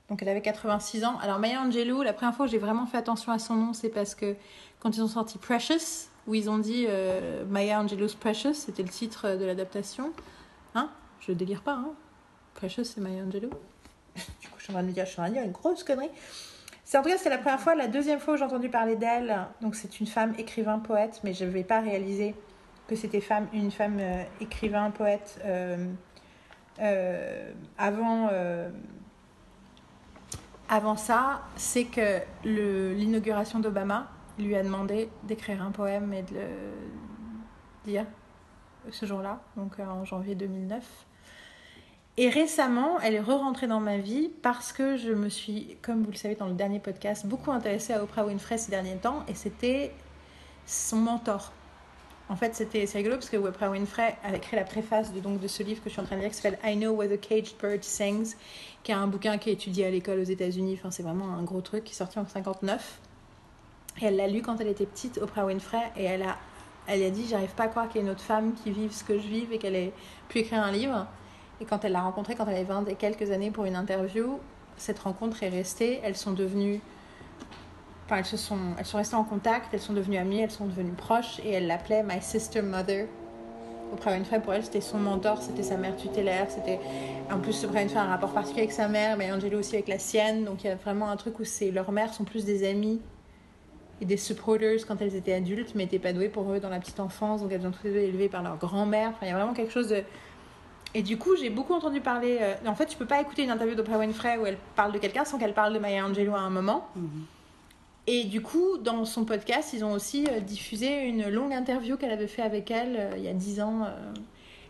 Donc 0.09 0.21
elle 0.21 0.29
avait 0.29 0.41
86 0.41 1.05
ans. 1.05 1.17
Alors 1.21 1.39
Maya 1.39 1.61
Angelou, 1.61 2.03
la 2.03 2.13
première 2.13 2.35
fois 2.35 2.45
que 2.45 2.51
j'ai 2.51 2.59
vraiment 2.59 2.85
fait 2.85 2.97
attention 2.97 3.31
à 3.31 3.39
son 3.39 3.55
nom, 3.55 3.73
c'est 3.73 3.89
parce 3.89 4.15
que 4.15 4.35
quand 4.79 4.95
ils 4.95 5.01
ont 5.01 5.07
sorti 5.07 5.37
Precious, 5.37 6.09
où 6.27 6.35
ils 6.35 6.49
ont 6.49 6.57
dit 6.57 6.85
euh, 6.87 7.45
Maya 7.45 7.81
Angelou's 7.81 8.15
Precious, 8.15 8.53
c'était 8.53 8.83
le 8.83 8.89
titre 8.89 9.35
de 9.35 9.45
l'adaptation. 9.45 10.11
Hein? 10.75 10.89
Je 11.19 11.31
délire 11.31 11.61
pas, 11.61 11.73
hein 11.73 11.93
crushes, 12.55 12.83
c'est 12.83 13.01
Maya 13.01 13.23
Angelou. 13.23 13.49
du 14.15 14.47
coup, 14.47 14.55
je 14.57 14.63
suis 14.63 14.71
en 14.71 14.75
train 14.75 14.83
de 14.83 14.87
me 14.87 14.93
dire, 14.93 15.05
je 15.05 15.11
suis 15.11 15.19
en 15.19 15.23
train 15.23 15.29
de 15.29 15.35
dire 15.35 15.43
une 15.43 15.51
grosse 15.51 15.83
connerie. 15.83 16.09
C'est 16.83 16.97
en 16.97 17.03
tout 17.03 17.09
cas, 17.09 17.17
c'est 17.17 17.29
la 17.29 17.37
première 17.37 17.59
fois, 17.59 17.75
la 17.75 17.87
deuxième 17.87 18.19
fois 18.19 18.35
où 18.35 18.37
j'ai 18.37 18.43
entendu 18.43 18.69
parler 18.69 18.95
d'elle. 18.95 19.47
Donc, 19.61 19.75
c'est 19.75 19.99
une 19.99 20.07
femme 20.07 20.33
écrivain, 20.37 20.79
poète, 20.79 21.19
mais 21.23 21.33
je 21.33 21.45
ne 21.45 21.49
vais 21.49 21.63
pas 21.63 21.81
réaliser 21.81 22.35
que 22.87 22.95
c'était 22.95 23.21
femme, 23.21 23.47
une 23.53 23.71
femme 23.71 23.97
euh, 23.99 24.23
écrivain, 24.39 24.91
poète. 24.91 25.39
euh, 25.43 25.93
avant, 27.77 28.29
avant 30.69 30.97
ça, 30.97 31.41
c'est 31.55 31.85
que 31.85 32.19
l'inauguration 32.43 33.59
d'Obama 33.59 34.09
lui 34.39 34.55
a 34.55 34.63
demandé 34.63 35.09
d'écrire 35.23 35.61
un 35.61 35.71
poème 35.71 36.13
et 36.13 36.23
de 36.23 36.35
le 36.35 36.41
dire 37.85 38.05
ce 38.91 39.05
jour-là, 39.05 39.41
donc 39.57 39.79
euh, 39.79 39.85
en 39.85 40.05
janvier 40.05 40.35
2009. 40.35 40.83
Et 42.17 42.29
récemment, 42.29 42.99
elle 43.01 43.15
est 43.15 43.21
re-rentrée 43.21 43.67
dans 43.67 43.79
ma 43.81 43.97
vie 43.97 44.29
parce 44.41 44.71
que 44.71 44.95
je 44.95 45.11
me 45.11 45.27
suis, 45.27 45.77
comme 45.81 46.03
vous 46.03 46.11
le 46.11 46.17
savez 46.17 46.35
dans 46.35 46.47
le 46.47 46.53
dernier 46.53 46.79
podcast, 46.79 47.25
beaucoup 47.25 47.51
intéressée 47.51 47.93
à 47.93 48.01
Oprah 48.01 48.25
Winfrey 48.25 48.57
ces 48.57 48.71
derniers 48.71 48.95
temps 48.95 49.25
et 49.27 49.33
c'était 49.33 49.93
son 50.65 50.97
mentor. 50.97 51.51
En 52.27 52.35
fait, 52.35 52.55
c'était 52.55 52.87
c'est 52.87 52.97
rigolo 52.97 53.15
parce 53.15 53.29
que 53.29 53.37
Oprah 53.37 53.69
Winfrey 53.69 54.15
a 54.23 54.35
écrit 54.35 54.55
la 54.55 54.63
préface 54.63 55.13
de, 55.13 55.19
donc, 55.19 55.39
de 55.39 55.47
ce 55.47 55.61
livre 55.61 55.83
que 55.83 55.89
je 55.89 55.93
suis 55.93 56.01
en 56.01 56.05
train 56.05 56.15
de 56.15 56.21
lire 56.21 56.31
qui 56.31 56.37
s'appelle 56.37 56.57
I 56.63 56.75
Know 56.75 56.91
What 56.91 57.05
a 57.05 57.17
Caged 57.17 57.55
Bird 57.61 57.83
Sings, 57.83 58.35
qui 58.83 58.91
est 58.91 58.95
un 58.95 59.05
bouquin 59.05 59.37
qui 59.37 59.51
est 59.51 59.53
étudié 59.53 59.85
à 59.85 59.91
l'école 59.91 60.19
aux 60.19 60.23
États-Unis. 60.23 60.75
Enfin, 60.79 60.89
c'est 60.89 61.03
vraiment 61.03 61.33
un 61.33 61.43
gros 61.43 61.61
truc 61.61 61.83
qui 61.83 61.91
est 61.91 61.95
sorti 61.95 62.17
en 62.17 62.27
59. 62.27 62.99
Et 64.01 64.05
elle 64.05 64.15
l'a 64.15 64.27
lu 64.27 64.41
quand 64.41 64.59
elle 64.59 64.69
était 64.69 64.87
petite, 64.87 65.19
Oprah 65.19 65.45
Winfrey, 65.45 65.91
et 65.95 66.03
elle 66.05 66.23
a, 66.23 66.37
elle 66.87 67.03
a 67.03 67.11
dit 67.11 67.27
J'arrive 67.29 67.53
pas 67.53 67.65
à 67.65 67.67
croire 67.67 67.89
qu'il 67.89 68.01
y 68.01 68.03
ait 68.03 68.07
une 68.07 68.11
autre 68.11 68.23
femme 68.23 68.53
qui 68.55 68.71
vive 68.71 68.91
ce 68.91 69.03
que 69.03 69.19
je 69.19 69.27
vis 69.27 69.45
et 69.51 69.59
qu'elle 69.59 69.75
ait 69.75 69.93
pu 70.27 70.39
écrire 70.39 70.63
un 70.63 70.71
livre. 70.71 71.05
Et 71.61 71.65
quand 71.65 71.85
elle 71.85 71.91
l'a 71.91 72.01
rencontrée, 72.01 72.33
quand 72.33 72.45
elle 72.47 72.55
avait 72.55 72.63
20 72.63 72.89
et 72.89 72.95
quelques 72.95 73.29
années 73.29 73.51
pour 73.51 73.65
une 73.65 73.75
interview, 73.75 74.39
cette 74.77 74.99
rencontre 74.99 75.43
est 75.43 75.49
restée. 75.49 75.99
Elles 76.03 76.17
sont 76.17 76.33
devenues. 76.33 76.81
Elles, 78.09 78.25
se 78.25 78.37
sont, 78.37 78.59
elles 78.77 78.85
sont 78.85 78.97
restées 78.97 79.15
en 79.15 79.23
contact, 79.23 79.73
elles 79.73 79.81
sont 79.81 79.93
devenues 79.93 80.17
amies, 80.17 80.41
elles 80.41 80.51
sont 80.51 80.67
devenues 80.67 80.91
proches, 80.91 81.39
et 81.43 81.51
elle 81.53 81.67
l'appelait 81.67 82.03
My 82.03 82.21
Sister 82.21 82.61
Mother. 82.61 83.07
Oprah 83.93 84.11
Winfrey, 84.11 84.41
pour 84.41 84.53
elle, 84.53 84.63
c'était 84.63 84.81
son 84.81 84.97
mentor, 84.97 85.41
c'était 85.41 85.63
sa 85.63 85.77
mère 85.77 85.95
tutélaire, 85.95 86.47
c'était... 86.49 86.79
En 87.31 87.39
plus, 87.39 87.63
Oprah 87.63 87.79
Winfrey 87.79 87.99
a 87.99 88.03
un 88.03 88.09
rapport 88.09 88.31
particulier 88.31 88.63
avec 88.63 88.73
sa 88.73 88.87
mère, 88.87 89.17
mais 89.17 89.31
Angelo 89.31 89.59
aussi 89.59 89.75
avec 89.75 89.87
la 89.87 89.99
sienne, 89.99 90.45
donc 90.45 90.63
il 90.63 90.67
y 90.67 90.69
a 90.69 90.75
vraiment 90.75 91.09
un 91.09 91.15
truc 91.17 91.39
où 91.39 91.43
leurs 91.71 91.91
mères 91.91 92.13
sont 92.13 92.25
plus 92.25 92.45
des 92.45 92.67
amies 92.69 93.01
et 94.01 94.05
des 94.05 94.17
supporters 94.17 94.85
quand 94.87 95.01
elles 95.01 95.15
étaient 95.15 95.33
adultes, 95.33 95.73
mais 95.73 95.83
n'étaient 95.83 95.99
pas 95.99 96.13
douées 96.13 96.29
pour 96.29 96.51
eux 96.51 96.59
dans 96.59 96.69
la 96.69 96.79
petite 96.79 96.99
enfance, 96.99 97.41
donc 97.41 97.51
elles 97.51 97.65
ont 97.65 97.71
toutes 97.71 97.83
deux 97.83 97.95
élevées 97.95 98.29
par 98.29 98.43
leur 98.43 98.57
grand-mère. 98.57 99.09
Enfin, 99.09 99.25
il 99.25 99.29
y 99.29 99.31
a 99.31 99.35
vraiment 99.35 99.53
quelque 99.53 99.71
chose 99.71 99.89
de... 99.89 100.03
Et 100.93 101.01
du 101.01 101.17
coup, 101.17 101.35
j'ai 101.35 101.49
beaucoup 101.49 101.73
entendu 101.73 102.01
parler... 102.01 102.37
euh, 102.41 102.53
En 102.67 102.75
fait, 102.75 102.85
tu 102.85 102.97
peux 102.97 103.05
pas 103.07 103.21
écouter 103.21 103.43
une 103.43 103.51
interview 103.51 103.75
d'Oprah 103.75 103.97
Winfrey 103.97 104.37
où 104.37 104.45
elle 104.45 104.57
parle 104.75 104.91
de 104.91 104.99
quelqu'un 104.99 105.25
sans 105.25 105.37
qu'elle 105.37 105.53
parle 105.53 105.73
de 105.73 105.79
Maya 105.79 106.05
Angelou 106.05 106.35
à 106.35 106.39
un 106.39 106.49
moment. 106.49 106.87
Et 108.07 108.25
du 108.25 108.41
coup, 108.41 108.77
dans 108.77 109.03
son 109.05 109.25
podcast, 109.25 109.73
ils 109.73 109.83
ont 109.83 109.91
aussi 109.91 110.27
euh, 110.29 110.39
diffusé 110.39 111.05
une 111.05 111.27
longue 111.29 111.53
interview 111.53 111.97
qu'elle 111.97 112.11
avait 112.11 112.27
fait 112.27 112.43
avec 112.43 112.69
elle 112.69 112.95
euh, 112.97 113.17
il 113.17 113.23
y 113.23 113.27
a 113.27 113.33
10 113.33 113.61
ans. 113.61 113.83
euh. 113.85 114.13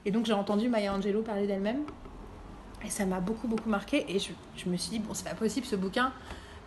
Et 0.06 0.12
donc, 0.12 0.26
j'ai 0.26 0.34
entendu 0.34 0.70
Maya 0.70 0.94
Angelou 0.94 1.22
parler 1.22 1.46
d'elle-même. 1.46 1.84
Et 2.86 2.90
ça 2.90 3.06
m'a 3.06 3.20
beaucoup, 3.20 3.48
beaucoup 3.48 3.70
marqué. 3.70 4.06
Et 4.08 4.20
je, 4.20 4.70
me 4.70 4.78
suis 4.78 4.92
dit, 4.92 5.00
bon, 5.00 5.14
c'est 5.14 5.28
pas 5.28 5.36
possible, 5.36 5.66
ce 5.66 5.76
bouquin, 5.76 6.14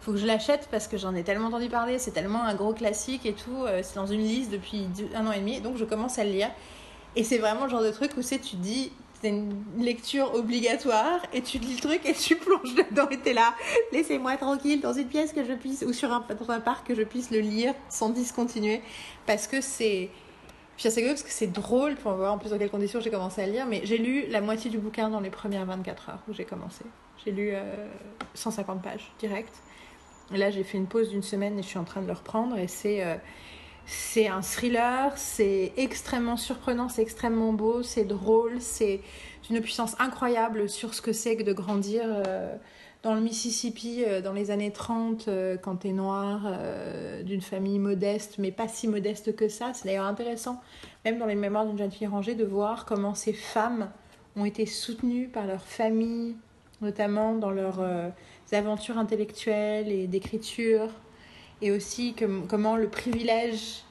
faut 0.00 0.12
que 0.12 0.18
je 0.18 0.26
l'achète 0.26 0.68
parce 0.70 0.88
que 0.88 0.98
j'en 0.98 1.14
ai 1.14 1.22
tellement 1.22 1.46
entendu 1.46 1.68
parler. 1.68 1.98
C'est 1.98 2.10
tellement 2.10 2.42
un 2.42 2.54
gros 2.54 2.74
classique 2.74 3.24
et 3.24 3.34
tout. 3.34 3.64
C'est 3.82 3.94
dans 3.94 4.06
une 4.06 4.20
liste 4.22 4.50
depuis 4.50 4.88
un 5.14 5.26
an 5.26 5.32
et 5.32 5.38
demi. 5.38 5.56
Et 5.56 5.60
donc, 5.60 5.76
je 5.76 5.84
commence 5.84 6.18
à 6.18 6.24
le 6.24 6.30
lire. 6.30 6.50
Et 7.14 7.22
c'est 7.22 7.38
vraiment 7.38 7.64
le 7.64 7.70
genre 7.70 7.82
de 7.82 7.90
truc 7.90 8.12
où 8.16 8.22
tu 8.22 8.38
te 8.38 8.56
dis, 8.56 8.90
c'est 9.20 9.28
une 9.30 9.64
lecture 9.78 10.34
obligatoire 10.34 11.20
et 11.32 11.42
tu 11.42 11.58
lis 11.58 11.74
le 11.76 11.80
truc 11.80 12.00
et 12.06 12.12
tu 12.14 12.36
plonges 12.36 12.74
dedans 12.74 13.08
et 13.10 13.18
t'es 13.18 13.32
là. 13.32 13.54
Laissez-moi 13.92 14.36
tranquille 14.36 14.80
dans 14.80 14.92
une 14.92 15.08
pièce 15.08 15.32
que 15.32 15.44
je 15.44 15.52
puisse, 15.54 15.82
ou 15.86 15.92
sur 15.92 16.12
un, 16.12 16.24
dans 16.38 16.50
un 16.50 16.60
parc 16.60 16.86
que 16.86 16.94
je 16.94 17.02
puisse 17.02 17.30
le 17.30 17.40
lire 17.40 17.74
sans 17.88 18.10
discontinuer. 18.10 18.82
Parce 19.26 19.46
que 19.46 19.60
c'est. 19.60 20.10
C'est 20.76 20.90
rigolo 20.94 21.14
parce 21.14 21.24
que 21.24 21.30
c'est 21.30 21.48
drôle 21.52 21.96
pour 21.96 22.12
voir 22.12 22.32
en 22.32 22.38
plus 22.38 22.50
dans 22.50 22.58
quelles 22.58 22.70
conditions 22.70 23.00
j'ai 23.00 23.10
commencé 23.10 23.42
à 23.42 23.46
lire. 23.46 23.66
Mais 23.66 23.80
j'ai 23.84 23.98
lu 23.98 24.26
la 24.28 24.40
moitié 24.40 24.70
du 24.70 24.78
bouquin 24.78 25.08
dans 25.10 25.18
les 25.20 25.30
premières 25.30 25.66
24 25.66 26.10
heures 26.10 26.22
où 26.28 26.32
j'ai 26.32 26.44
commencé. 26.44 26.84
J'ai 27.24 27.32
lu 27.32 27.50
euh, 27.52 27.88
150 28.34 28.80
pages 28.80 29.12
direct. 29.18 29.52
Et 30.32 30.36
là, 30.38 30.50
j'ai 30.50 30.62
fait 30.62 30.78
une 30.78 30.86
pause 30.86 31.08
d'une 31.10 31.22
semaine 31.24 31.58
et 31.58 31.62
je 31.62 31.68
suis 31.68 31.78
en 31.78 31.84
train 31.84 32.00
de 32.02 32.06
le 32.06 32.12
reprendre. 32.12 32.56
Et 32.58 32.68
c'est. 32.68 33.04
euh, 33.04 33.16
c'est 33.90 34.28
un 34.28 34.42
thriller, 34.42 35.16
c'est 35.16 35.72
extrêmement 35.78 36.36
surprenant, 36.36 36.90
c'est 36.90 37.00
extrêmement 37.00 37.54
beau, 37.54 37.82
c'est 37.82 38.04
drôle, 38.04 38.60
c'est 38.60 39.00
d'une 39.48 39.62
puissance 39.62 39.96
incroyable 39.98 40.68
sur 40.68 40.92
ce 40.92 41.00
que 41.00 41.14
c'est 41.14 41.36
que 41.36 41.42
de 41.42 41.54
grandir 41.54 42.02
euh, 42.04 42.54
dans 43.02 43.14
le 43.14 43.22
Mississippi 43.22 44.04
euh, 44.06 44.20
dans 44.20 44.34
les 44.34 44.50
années 44.50 44.72
30 44.72 45.28
euh, 45.28 45.56
quand 45.56 45.76
t'es 45.76 45.92
noir, 45.92 46.52
d'une 47.24 47.40
famille 47.40 47.78
modeste, 47.78 48.34
mais 48.36 48.52
pas 48.52 48.68
si 48.68 48.88
modeste 48.88 49.34
que 49.34 49.48
ça. 49.48 49.72
C'est 49.72 49.86
d'ailleurs 49.86 50.04
intéressant, 50.04 50.60
même 51.06 51.18
dans 51.18 51.26
les 51.26 51.34
mémoires 51.34 51.64
d'une 51.64 51.78
jeune 51.78 51.90
fille 51.90 52.08
rangée, 52.08 52.34
de 52.34 52.44
voir 52.44 52.84
comment 52.84 53.14
ces 53.14 53.32
femmes 53.32 53.90
ont 54.36 54.44
été 54.44 54.66
soutenues 54.66 55.28
par 55.28 55.46
leur 55.46 55.62
famille, 55.62 56.36
notamment 56.82 57.34
dans 57.34 57.50
leurs 57.50 57.82
aventures 58.52 58.98
intellectuelles 58.98 59.90
et 59.90 60.06
d'écriture 60.06 60.90
et 61.62 61.70
aussi 61.72 62.14
que- 62.14 62.40
comment 62.48 62.76
le 62.76 62.88
privilège, 62.88 63.82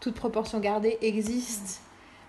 toute 0.00 0.14
proportion 0.14 0.60
gardée, 0.60 0.98
existe 1.02 1.80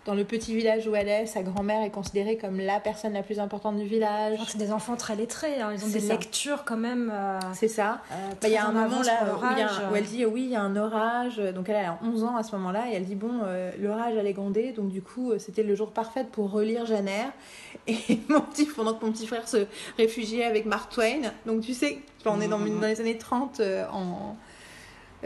dans 0.05 0.13
le 0.13 0.23
petit 0.23 0.55
village 0.55 0.87
où 0.87 0.95
elle 0.95 1.09
est. 1.09 1.25
Sa 1.25 1.41
grand-mère 1.41 1.81
est 1.83 1.89
considérée 1.89 2.37
comme 2.37 2.59
la 2.59 2.79
personne 2.79 3.13
la 3.13 3.23
plus 3.23 3.39
importante 3.39 3.75
du 3.77 3.85
village. 3.85 4.37
C'est 4.47 4.59
des 4.59 4.71
enfants 4.71 4.95
très 4.95 5.15
lettrés, 5.15 5.59
hein, 5.59 5.71
ils 5.73 5.83
ont 5.83 5.87
C'est 5.87 5.93
des 5.99 6.07
ça. 6.07 6.13
lectures 6.13 6.63
quand 6.63 6.77
même. 6.77 7.11
euh, 7.11 7.39
C'est 7.53 7.67
ça. 7.67 8.01
euh, 8.11 8.29
Bah, 8.39 8.47
Il 8.47 8.51
y 8.51 8.57
a 8.57 8.65
un 8.65 8.69
en 8.69 8.73
moment 8.73 9.01
là 9.01 9.19
où, 9.23 9.25
leur 9.41 9.51
il 9.53 9.57
y 9.57 9.61
a- 9.61 9.65
âge. 9.65 9.81
où 9.91 9.95
elle 9.95 10.03
dit 10.03 10.23
oui, 10.25 10.43
il 10.43 10.49
y 10.51 10.55
a 10.55 10.61
un 10.61 10.75
orage. 10.75 11.37
Donc 11.37 11.69
elle 11.69 11.83
a 11.83 11.97
11 12.03 12.23
ans 12.23 12.35
à 12.35 12.43
ce 12.43 12.55
moment-là 12.55 12.85
et 12.91 12.95
elle 12.95 13.05
dit 13.05 13.15
bon, 13.15 13.39
euh, 13.45 13.71
l'orage 13.79 14.15
allait 14.15 14.33
gronder. 14.33 14.73
Donc 14.73 14.89
du 14.89 15.01
coup, 15.01 15.33
c'était 15.39 15.63
le 15.63 15.73
jour 15.73 15.89
parfait 15.91 16.23
pour 16.31 16.51
relire 16.51 16.85
Janer. 16.85 17.25
Et 17.87 17.97
mon 18.29 18.41
petit, 18.41 18.65
pendant 18.65 18.93
que 18.93 19.03
mon 19.05 19.11
petit 19.11 19.25
frère 19.27 19.47
se 19.47 19.65
réfugiait 19.97 20.45
avec 20.45 20.65
Mark 20.67 20.93
Twain. 20.93 21.31
Donc 21.47 21.61
tu 21.61 21.73
sais, 21.73 21.97
on 22.25 22.39
est 22.41 22.47
dans, 22.47 22.59
Mhm. 22.59 22.79
dans 22.79 22.87
les 22.87 23.01
années 23.01 23.17
30 23.17 23.59
euh, 23.59 23.85
en, 23.91 24.35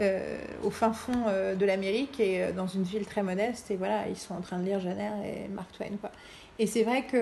euh, 0.00 0.38
au 0.64 0.70
fin 0.70 0.94
fond 0.94 1.24
euh, 1.28 1.54
de 1.54 1.66
l'Amérique 1.66 2.20
et 2.20 2.42
euh, 2.42 2.52
dans 2.52 2.66
une 2.66 2.84
ville 2.84 3.04
très 3.04 3.22
modeste. 3.22 3.70
Et 3.70 3.76
voilà, 3.76 4.08
ils 4.08 4.16
sont 4.16 4.34
en 4.34 4.40
train 4.40 4.58
de 4.58 4.64
lire 4.64 4.80
Janer 4.80 5.10
et 5.24 5.48
Mark 5.48 5.70
Twain. 5.76 5.96
Quoi. 6.00 6.10
Et 6.58 6.66
c'est 6.66 6.84
vrai 6.84 7.04
que. 7.04 7.18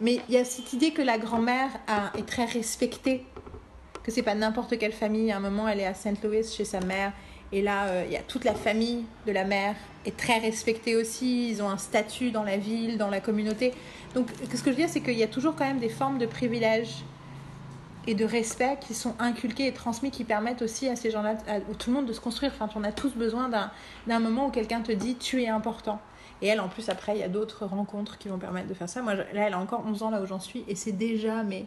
mais 0.00 0.18
il 0.28 0.34
y 0.34 0.38
a 0.38 0.44
cette 0.44 0.72
idée 0.72 0.90
que 0.90 1.02
la 1.02 1.18
grand-mère 1.18 1.70
est 2.18 2.26
très 2.26 2.46
respectée 2.46 3.24
que 4.02 4.10
c'est 4.10 4.22
pas 4.22 4.34
n'importe 4.34 4.76
quelle 4.78 4.92
famille. 4.92 5.32
À 5.32 5.38
un 5.38 5.40
moment, 5.40 5.66
elle 5.66 5.80
est 5.80 5.86
à 5.86 5.94
St. 5.94 6.22
Louis 6.22 6.44
chez 6.44 6.64
sa 6.64 6.80
mère. 6.80 7.12
Et 7.52 7.62
là, 7.62 8.04
il 8.04 8.12
y 8.12 8.16
a 8.16 8.22
toute 8.22 8.44
la 8.44 8.54
famille 8.54 9.04
de 9.26 9.32
la 9.32 9.44
mère 9.44 9.76
est 10.04 10.16
très 10.16 10.38
respectée 10.38 10.96
aussi. 10.96 11.48
Ils 11.48 11.62
ont 11.62 11.70
un 11.70 11.78
statut 11.78 12.30
dans 12.30 12.42
la 12.42 12.56
ville, 12.56 12.98
dans 12.98 13.08
la 13.08 13.20
communauté. 13.20 13.72
Donc, 14.14 14.28
ce 14.42 14.62
que 14.62 14.66
je 14.66 14.70
veux 14.70 14.74
dire, 14.74 14.88
c'est 14.88 15.00
qu'il 15.00 15.18
y 15.18 15.22
a 15.22 15.28
toujours 15.28 15.54
quand 15.54 15.64
même 15.64 15.78
des 15.78 15.88
formes 15.88 16.18
de 16.18 16.26
privilèges 16.26 17.04
et 18.06 18.14
de 18.14 18.24
respect 18.24 18.78
qui 18.80 18.94
sont 18.94 19.14
inculqués 19.18 19.66
et 19.66 19.72
transmis, 19.72 20.10
qui 20.10 20.24
permettent 20.24 20.62
aussi 20.62 20.88
à 20.88 20.96
ces 20.96 21.10
gens-là, 21.10 21.36
à, 21.48 21.60
tout 21.60 21.90
le 21.90 21.96
monde 21.96 22.06
de 22.06 22.12
se 22.12 22.20
construire. 22.20 22.52
Enfin, 22.58 22.68
on 22.78 22.84
a 22.84 22.92
tous 22.92 23.14
besoin 23.14 23.48
d'un 24.06 24.20
moment 24.20 24.46
où 24.46 24.50
quelqu'un 24.50 24.80
te 24.80 24.92
dit 24.92 25.16
tu 25.16 25.42
es 25.42 25.48
important. 25.48 26.00
Et 26.42 26.48
elle, 26.48 26.60
en 26.60 26.68
plus, 26.68 26.88
après, 26.88 27.16
il 27.16 27.20
y 27.20 27.22
a 27.22 27.28
d'autres 27.28 27.64
rencontres 27.64 28.18
qui 28.18 28.28
vont 28.28 28.38
permettre 28.38 28.68
de 28.68 28.74
faire 28.74 28.88
ça. 28.88 29.02
Moi, 29.02 29.14
là, 29.14 29.24
elle 29.34 29.54
a 29.54 29.58
encore 29.58 29.84
11 29.86 30.02
ans 30.02 30.10
là 30.10 30.20
où 30.20 30.26
j'en 30.26 30.40
suis, 30.40 30.64
et 30.68 30.74
c'est 30.74 30.92
déjà, 30.92 31.42
mais 31.42 31.66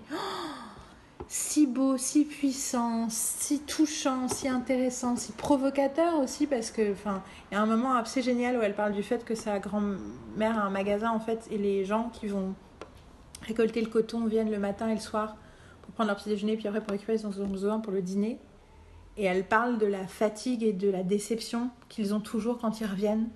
si 1.28 1.68
beau, 1.68 1.98
si 1.98 2.26
puissant, 2.26 3.08
si 3.10 3.62
touchant, 3.62 4.28
si 4.28 4.48
intéressant, 4.48 5.16
si 5.16 5.32
provocateur 5.32 6.20
aussi, 6.20 6.48
parce 6.48 6.72
que, 6.72 6.92
enfin, 6.92 7.24
il 7.50 7.56
y 7.56 7.58
a 7.58 7.62
un 7.62 7.66
moment 7.66 7.96
assez 7.96 8.22
génial 8.22 8.58
où 8.58 8.62
elle 8.62 8.76
parle 8.76 8.94
du 8.94 9.04
fait 9.04 9.26
que 9.26 9.36
sa 9.36 9.60
grand-mère 9.60 10.58
a 10.58 10.62
un 10.64 10.70
magasin, 10.70 11.12
en 11.12 11.20
fait, 11.20 11.48
et 11.50 11.58
les 11.58 11.84
gens 11.86 12.10
qui 12.14 12.28
vont 12.28 12.54
récolter 13.42 13.82
le 13.82 13.90
coton 13.90 14.26
viennent 14.26 14.52
le 14.52 14.60
matin 14.60 14.90
et 14.90 14.96
le 14.96 15.00
soir 15.00 15.36
prendre 15.98 16.10
leur 16.10 16.18
petit 16.18 16.30
déjeuner, 16.30 16.56
puis 16.58 16.68
après 16.68 16.80
pour 16.80 16.92
récupérer 16.92 17.18
ils 17.18 17.26
ont 17.26 17.48
besoin 17.48 17.80
pour 17.80 17.92
le 17.92 18.04
dîner. 18.04 18.38
Et 19.18 19.24
elle 19.24 19.44
parle 19.44 19.80
de 19.80 19.88
la 19.88 20.06
fatigue 20.06 20.62
et 20.62 20.74
de 20.74 20.92
la 20.92 21.02
déception 21.02 21.72
qu'ils 21.90 22.14
ont 22.14 22.20
toujours 22.20 22.60
quand 22.60 22.80
ils 22.80 22.86
reviennent. 22.86 23.30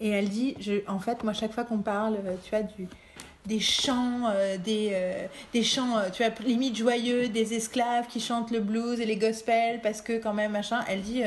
Et 0.00 0.08
elle 0.08 0.28
dit, 0.28 0.56
je, 0.58 0.72
en 0.88 0.98
fait, 0.98 1.22
moi, 1.22 1.32
chaque 1.32 1.52
fois 1.52 1.62
qu'on 1.62 1.78
parle, 1.78 2.14
euh, 2.14 2.34
tu 2.42 2.50
vois, 2.50 2.62
du, 2.62 2.88
des 3.46 3.60
chants, 3.60 4.28
euh, 4.30 4.58
des, 4.58 4.90
euh, 4.92 5.26
des 5.52 5.62
chants, 5.62 6.02
tu 6.12 6.24
vois, 6.24 6.32
limite 6.44 6.76
joyeux, 6.76 7.28
des 7.28 7.54
esclaves 7.54 8.08
qui 8.08 8.18
chantent 8.18 8.50
le 8.50 8.58
blues 8.58 8.98
et 8.98 9.06
les 9.06 9.16
gospels 9.16 9.80
parce 9.80 10.02
que 10.02 10.18
quand 10.18 10.34
même, 10.34 10.50
machin, 10.50 10.80
elle 10.88 11.02
dit, 11.02 11.22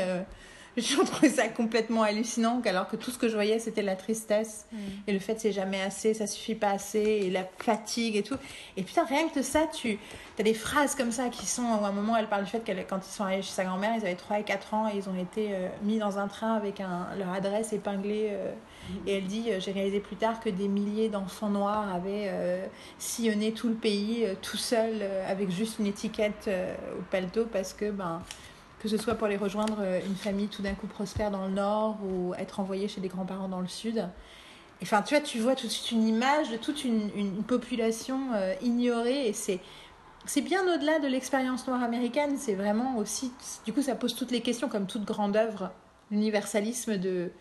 J'ai 0.78 0.84
toujours 0.84 1.06
trouvé 1.06 1.30
ça 1.30 1.48
complètement 1.48 2.04
hallucinant, 2.04 2.62
alors 2.66 2.88
que 2.88 2.96
tout 2.96 3.10
ce 3.10 3.18
que 3.18 3.28
je 3.28 3.34
voyais, 3.34 3.58
c'était 3.58 3.82
la 3.82 3.96
tristesse. 3.96 4.68
Mm. 4.72 4.78
Et 5.08 5.14
le 5.14 5.20
fait, 5.20 5.40
c'est 5.40 5.52
jamais 5.52 5.82
assez, 5.82 6.14
ça 6.14 6.28
suffit 6.28 6.54
pas 6.54 6.70
assez, 6.70 7.00
et 7.00 7.32
la 7.32 7.46
fatigue 7.58 8.16
et 8.16 8.22
tout. 8.22 8.38
Et 8.78 8.84
putain, 8.84 9.04
rien 9.04 9.28
que 9.28 9.40
de 9.40 9.42
ça, 9.42 9.66
tu 9.66 9.98
as 10.38 10.44
des 10.44 10.54
phrases 10.54 10.94
comme 10.94 11.12
ça 11.12 11.30
qui 11.30 11.48
sont. 11.48 11.64
À 11.64 11.88
un 11.88 11.92
moment, 11.92 12.16
elle 12.16 12.28
parle 12.28 12.44
du 12.44 12.52
fait 12.52 12.60
qu'elle, 12.60 12.86
quand 12.86 13.00
ils 13.00 13.12
sont 13.12 13.24
allés 13.24 13.42
chez 13.42 13.52
sa 13.52 13.64
grand-mère, 13.66 13.94
ils 13.96 14.06
avaient 14.06 14.16
3 14.16 14.40
et 14.40 14.44
4 14.44 14.74
ans, 14.76 14.88
et 14.88 14.98
ils 14.98 15.10
ont 15.10 15.18
été 15.18 15.50
euh, 15.52 15.68
mis 15.82 15.98
dans 15.98 16.20
un 16.20 16.28
train 16.28 16.54
avec 16.54 16.80
un, 16.80 17.08
leur 17.18 17.32
adresse 17.34 17.74
épinglée. 17.74 18.30
euh, 18.32 18.52
et 19.06 19.18
elle 19.18 19.26
dit 19.26 19.46
euh, 19.50 19.60
J'ai 19.60 19.72
réalisé 19.72 20.00
plus 20.00 20.16
tard 20.16 20.40
que 20.40 20.50
des 20.50 20.68
milliers 20.68 21.10
d'enfants 21.10 21.50
noirs 21.50 21.94
avaient 21.94 22.32
sillonné 23.00 23.52
tout 23.52 23.68
le 23.68 23.74
pays 23.74 24.28
tout 24.42 24.58
seuls, 24.58 25.00
euh, 25.02 25.32
avec 25.32 25.50
juste 25.50 25.80
une 25.80 25.88
étiquette 25.88 26.50
au 26.98 27.02
paletot, 27.10 27.46
parce 27.46 27.74
que. 27.74 27.90
Ben, 27.90 28.22
que 28.80 28.88
ce 28.88 28.98
soit 28.98 29.16
pour 29.16 29.28
les 29.28 29.38
rejoindre 29.38 29.78
euh, 29.80 30.00
une 30.06 30.16
famille 30.16 30.48
tout 30.48 30.62
d'un 30.62 30.74
coup 30.74 30.88
prospère 30.88 31.32
dans 31.32 31.48
le 31.48 31.54
nord 31.54 31.98
ou 32.04 32.34
être 32.36 32.60
envoyé 32.60 32.88
chez 32.88 33.02
des 33.02 33.08
grands-parents 33.08 33.48
dans 33.48 33.62
le 33.62 33.68
sud. 33.68 34.08
Enfin, 34.82 35.02
tu 35.02 35.16
vois, 35.16 35.24
tu 35.24 35.40
vois 35.40 35.56
tout 35.56 35.66
de 35.68 35.72
suite 35.72 35.92
une 35.92 36.08
image 36.08 36.52
de 36.52 36.58
toute 36.58 36.84
une, 36.84 37.10
une 37.16 37.44
population 37.44 38.34
euh, 38.36 38.54
ignorée 38.62 39.28
et 39.28 39.34
c'est 39.34 39.60
c'est 40.26 40.42
bien 40.42 40.62
au-delà 40.64 41.00
de 41.00 41.08
l'expérience 41.08 41.66
noire 41.68 41.82
américaine. 41.82 42.38
C'est 42.38 42.56
vraiment 42.56 42.98
aussi, 42.98 43.32
du 43.66 43.72
coup, 43.72 43.82
ça 43.82 43.96
pose 43.96 44.14
toutes 44.14 44.32
les 44.32 44.42
questions 44.42 44.68
comme 44.68 44.86
toute 44.86 45.06
grande 45.06 45.38
œuvre, 45.38 45.72
l'universalisme 46.12 46.98
de 46.98 47.32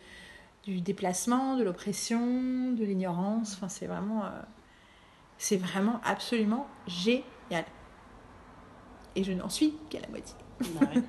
du 0.63 0.81
déplacement, 0.81 1.57
de 1.57 1.63
l'oppression, 1.63 2.73
de 2.73 2.85
l'ignorance. 2.85 3.55
Enfin, 3.55 3.69
c'est 3.69 3.87
vraiment, 3.87 4.25
euh, 4.25 4.31
c'est 5.39 5.57
vraiment 5.57 6.01
absolument 6.05 6.67
génial. 6.87 7.65
Et 9.15 9.23
je 9.25 9.33
n'en 9.33 9.49
suis 9.49 9.75
qu'à 9.91 10.01
la 10.01 10.09
moitié. 10.09 10.35
Bah 10.61 10.67
ouais. 10.95 11.03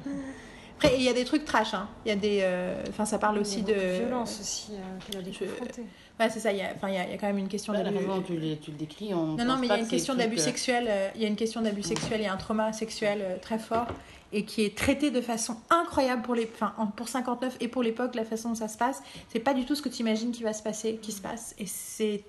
Après, 0.79 0.95
il 0.95 1.01
y 1.03 1.09
a 1.09 1.13
des 1.13 1.25
trucs 1.25 1.43
trash. 1.45 1.73
Hein. 1.73 1.87
Il 2.05 2.09
y 2.09 2.11
a 2.11 2.15
des. 2.15 2.39
euh, 2.41 2.83
Enfin, 2.89 3.05
ça 3.05 3.17
parle 3.17 3.39
aussi 3.39 3.59
Il 3.61 3.69
y 3.69 3.73
a 3.73 3.75
de. 3.75 3.97
violence 4.05 4.39
aussi 4.39 4.73
euh, 4.73 4.99
qu'elle 5.05 5.19
a 5.21 5.23
dû 5.23 5.31
Je- 5.33 5.45
confronter. 5.45 5.81
Ouais, 6.19 6.29
c'est 6.29 6.39
ça. 6.39 6.51
Il 6.51 6.57
y 6.57 6.61
a, 6.61 6.71
enfin, 6.75 6.89
il 6.89 6.95
y 6.95 6.97
a, 6.97 7.03
il 7.05 7.11
y 7.11 7.13
a 7.13 7.17
quand 7.17 7.27
même 7.27 7.37
une 7.39 7.47
question 7.47 7.73
Bah, 7.73 7.83
d'abus. 7.83 7.97
tu, 8.25 8.57
tu 8.57 8.71
le 8.71 8.77
décris, 8.77 9.13
on 9.13 9.35
Non, 9.35 9.45
non, 9.45 9.57
mais 9.59 9.67
il 9.67 9.69
y 9.69 9.73
a 9.73 9.79
une 9.79 9.87
question 9.87 10.13
d'abus 10.15 10.37
euh, 10.37 10.41
sexuel. 10.41 10.85
euh, 10.87 11.09
Il 11.15 11.21
y 11.21 11.25
a 11.25 11.27
une 11.27 11.35
question 11.35 11.61
d'abus 11.61 11.83
sexuel. 11.83 12.21
Il 12.21 12.23
y 12.23 12.27
a 12.27 12.33
un 12.33 12.37
trauma 12.37 12.73
sexuel 12.73 13.19
euh, 13.21 13.37
très 13.41 13.57
fort 13.59 13.87
et 14.33 14.43
qui 14.43 14.63
est 14.63 14.75
traité 14.77 15.09
de 15.09 15.21
façon 15.21 15.55
incroyable 15.69 16.21
pour 16.21 16.35
les, 16.35 16.49
enfin, 16.53 16.73
en- 16.77 16.87
pour 16.87 17.07
59 17.07 17.55
et 17.59 17.67
pour 17.67 17.81
l'époque, 17.81 18.13
la 18.15 18.25
façon 18.25 18.49
dont 18.49 18.55
ça 18.55 18.67
se 18.67 18.77
passe. 18.77 19.01
C'est 19.29 19.39
pas 19.39 19.53
du 19.53 19.63
tout 19.65 19.73
ce 19.73 19.81
que 19.81 19.89
tu 19.89 20.01
imagines 20.01 20.31
qui 20.31 20.43
va 20.43 20.53
se 20.53 20.61
passer, 20.61 20.97
qui 21.01 21.11
se 21.11 21.21
passe, 21.21 21.55
et 21.59 21.65
c'est, 21.65 22.23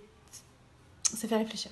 ça 1.03 1.27
fait 1.27 1.37
réfléchir. 1.37 1.71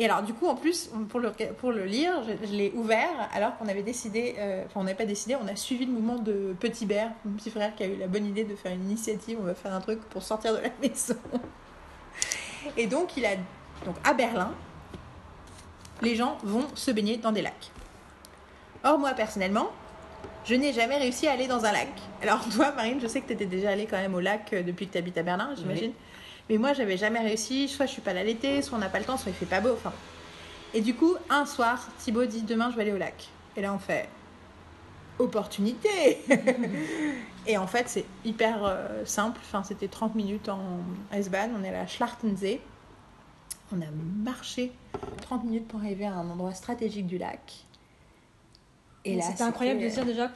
Et 0.00 0.04
alors, 0.04 0.22
du 0.22 0.32
coup, 0.32 0.46
en 0.46 0.54
plus, 0.54 0.90
pour 1.08 1.18
le, 1.18 1.32
pour 1.58 1.72
le 1.72 1.84
lire, 1.84 2.22
je, 2.22 2.52
l'ai 2.52 2.72
ouvert 2.76 3.28
alors 3.34 3.58
qu'on 3.58 3.66
avait 3.66 3.82
décidé, 3.82 4.36
euh, 4.38 4.64
on 4.76 4.84
n'avait 4.84 4.96
pas 4.96 5.04
décidé, 5.04 5.34
on 5.34 5.48
a 5.48 5.56
suivi 5.56 5.86
le 5.86 5.92
mouvement 5.92 6.18
de 6.18 6.54
Petit 6.60 6.86
Bert, 6.86 7.10
mon 7.24 7.36
petit 7.36 7.50
frère 7.50 7.74
qui 7.74 7.82
a 7.82 7.86
eu 7.88 7.96
la 7.96 8.06
bonne 8.06 8.24
idée 8.24 8.44
de 8.44 8.54
faire 8.54 8.72
une 8.72 8.84
initiative, 8.84 9.38
on 9.40 9.44
va 9.44 9.54
faire 9.54 9.74
un 9.74 9.80
truc 9.80 10.00
pour 10.08 10.22
sortir 10.22 10.52
de 10.52 10.58
la 10.58 10.68
maison. 10.80 11.16
Et 12.76 12.86
donc, 12.86 13.16
il 13.16 13.26
a, 13.26 13.34
donc 13.84 13.96
à 14.04 14.14
Berlin, 14.14 14.52
les 16.00 16.14
gens 16.14 16.38
vont 16.44 16.66
se 16.76 16.92
baigner 16.92 17.16
dans 17.16 17.32
des 17.32 17.42
lacs. 17.42 17.72
Or, 18.84 19.00
moi, 19.00 19.14
personnellement, 19.14 19.70
je 20.44 20.54
n'ai 20.54 20.72
jamais 20.72 20.96
réussi 20.96 21.26
à 21.26 21.32
aller 21.32 21.48
dans 21.48 21.64
un 21.64 21.72
lac. 21.72 21.88
Alors, 22.22 22.48
toi, 22.50 22.70
Marine, 22.70 23.00
je 23.02 23.08
sais 23.08 23.20
que 23.20 23.26
tu 23.26 23.32
étais 23.32 23.46
déjà 23.46 23.70
allée 23.70 23.86
quand 23.86 23.98
même 23.98 24.14
au 24.14 24.20
lac 24.20 24.52
euh, 24.52 24.62
depuis 24.62 24.86
que 24.86 24.92
tu 24.92 24.98
habites 24.98 25.18
à 25.18 25.24
Berlin, 25.24 25.50
j'imagine. 25.56 25.92
Mais 26.50 26.58
moi, 26.58 26.72
j'avais 26.72 26.96
jamais 26.96 27.20
réussi. 27.20 27.68
Soit 27.68 27.86
je 27.86 27.92
suis 27.92 28.00
pas 28.02 28.12
là 28.12 28.24
l'été, 28.24 28.62
soit 28.62 28.76
on 28.78 28.80
n'a 28.80 28.88
pas 28.88 28.98
le 28.98 29.04
temps, 29.04 29.16
soit 29.16 29.30
il 29.30 29.34
fait 29.34 29.46
pas 29.46 29.60
beau. 29.60 29.72
Enfin. 29.72 29.92
Et 30.74 30.80
du 30.80 30.94
coup, 30.94 31.14
un 31.30 31.46
soir, 31.46 31.86
Thibaut 31.98 32.24
dit 32.26 32.42
Demain, 32.42 32.70
je 32.70 32.76
vais 32.76 32.82
aller 32.82 32.92
au 32.92 32.98
lac. 32.98 33.28
Et 33.56 33.60
là, 33.62 33.72
on 33.74 33.78
fait 33.78 34.08
Opportunité 35.18 36.22
Et 37.46 37.58
en 37.58 37.66
fait, 37.66 37.88
c'est 37.88 38.04
hyper 38.24 38.64
euh, 38.64 39.04
simple. 39.04 39.40
Enfin, 39.42 39.62
c'était 39.64 39.88
30 39.88 40.14
minutes 40.14 40.48
en 40.48 40.60
S-Bahn. 41.12 41.50
On 41.58 41.64
est 41.64 41.68
à 41.70 41.72
la 41.72 41.86
Schlachtensee. 41.86 42.60
On 43.72 43.80
a 43.82 43.86
marché 43.90 44.72
30 45.22 45.44
minutes 45.44 45.66
pour 45.68 45.80
arriver 45.80 46.06
à 46.06 46.14
un 46.14 46.30
endroit 46.30 46.54
stratégique 46.54 47.06
du 47.06 47.18
lac. 47.18 47.64
Et 49.04 49.16
là, 49.16 49.24
C'était 49.24 49.42
incroyable 49.42 49.80
de 49.80 49.88
c'était- 49.88 50.04
dire 50.04 50.06
déjà 50.14 50.30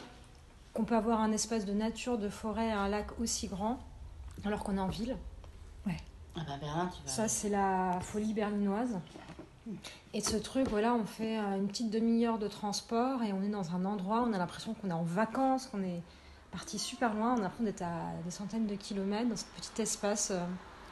qu'on 0.74 0.84
peut 0.84 0.96
avoir 0.96 1.20
un 1.20 1.32
espace 1.32 1.64
de 1.64 1.72
nature, 1.72 2.18
de 2.18 2.28
forêt, 2.28 2.70
un 2.72 2.88
lac 2.88 3.06
aussi 3.20 3.46
grand, 3.46 3.78
alors 4.44 4.64
qu'on 4.64 4.76
est 4.76 4.80
en 4.80 4.88
ville. 4.88 5.16
Ah 6.36 6.40
bah 6.46 6.56
Berlin, 6.60 6.90
tu 6.94 7.02
vas. 7.02 7.08
Ça, 7.08 7.28
c'est 7.28 7.48
la 7.48 7.98
folie 8.00 8.32
berlinoise. 8.32 8.98
Et 10.12 10.20
ce 10.20 10.36
truc, 10.36 10.68
voilà, 10.68 10.94
on 10.94 11.04
fait 11.04 11.38
euh, 11.38 11.56
une 11.56 11.68
petite 11.68 11.90
demi-heure 11.90 12.38
de 12.38 12.48
transport 12.48 13.22
et 13.22 13.32
on 13.32 13.42
est 13.42 13.48
dans 13.48 13.74
un 13.74 13.84
endroit, 13.84 14.24
on 14.26 14.32
a 14.32 14.38
l'impression 14.38 14.74
qu'on 14.74 14.90
est 14.90 14.94
en 14.94 15.04
vacances, 15.04 15.66
qu'on 15.66 15.82
est 15.82 16.02
parti 16.50 16.78
super 16.78 17.14
loin, 17.14 17.36
on 17.38 17.44
a 17.44 17.64
d'être 17.64 17.82
à 17.82 18.12
des 18.24 18.30
centaines 18.30 18.66
de 18.66 18.74
kilomètres 18.74 19.28
dans 19.28 19.36
ce 19.36 19.44
petit 19.56 19.82
espace. 19.82 20.32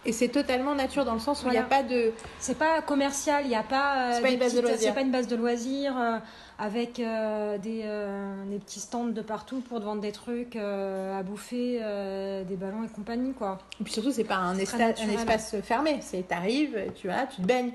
Et 0.07 0.13
c'est 0.13 0.29
totalement 0.29 0.75
nature 0.75 1.05
dans 1.05 1.13
le 1.13 1.21
sens 1.21 1.43
où 1.43 1.49
il 1.49 1.51
n'y 1.51 1.59
a 1.59 1.63
Voilà. 1.63 1.83
pas 1.83 1.89
de. 1.89 2.13
C'est 2.39 2.57
pas 2.57 2.81
commercial, 2.81 3.45
il 3.45 3.49
n'y 3.49 3.55
a 3.55 3.63
pas. 3.63 3.97
euh, 3.97 4.13
C'est 4.17 4.23
pas 4.23 4.31
une 4.31 4.39
base 4.39 4.55
de 4.55 4.61
loisirs. 4.61 4.79
C'est 4.81 4.95
pas 4.95 5.01
une 5.03 5.11
base 5.11 5.27
de 5.29 5.37
loisirs 5.37 5.95
euh, 5.99 6.19
avec 6.59 7.01
euh, 7.01 7.59
des, 7.59 7.83
euh, 7.85 8.45
des 8.47 8.59
petits 8.59 8.81
stands 8.81 9.05
de 9.07 9.21
partout 9.21 9.61
pour 9.61 9.79
te 9.79 9.85
vendre 9.85 10.01
des 10.01 10.13
trucs 10.13 10.57
à 10.57 11.23
bouffer, 11.23 11.81
des 12.49 12.57
ballons 12.57 12.85
et 12.85 12.89
compagnie, 12.89 13.35
quoi. 13.35 13.59
Et 13.81 13.85
puis 13.85 13.93
surtout, 13.93 14.11
c'est 14.11 14.25
pas 14.25 14.37
un, 14.37 14.57
espace 14.59 15.57
fermé. 15.63 15.99
C'est 16.01 16.27
t'arrives, 16.27 16.79
tu 16.95 17.09
vas, 17.09 17.27
tu 17.27 17.43
te 17.43 17.47
baignes. 17.47 17.73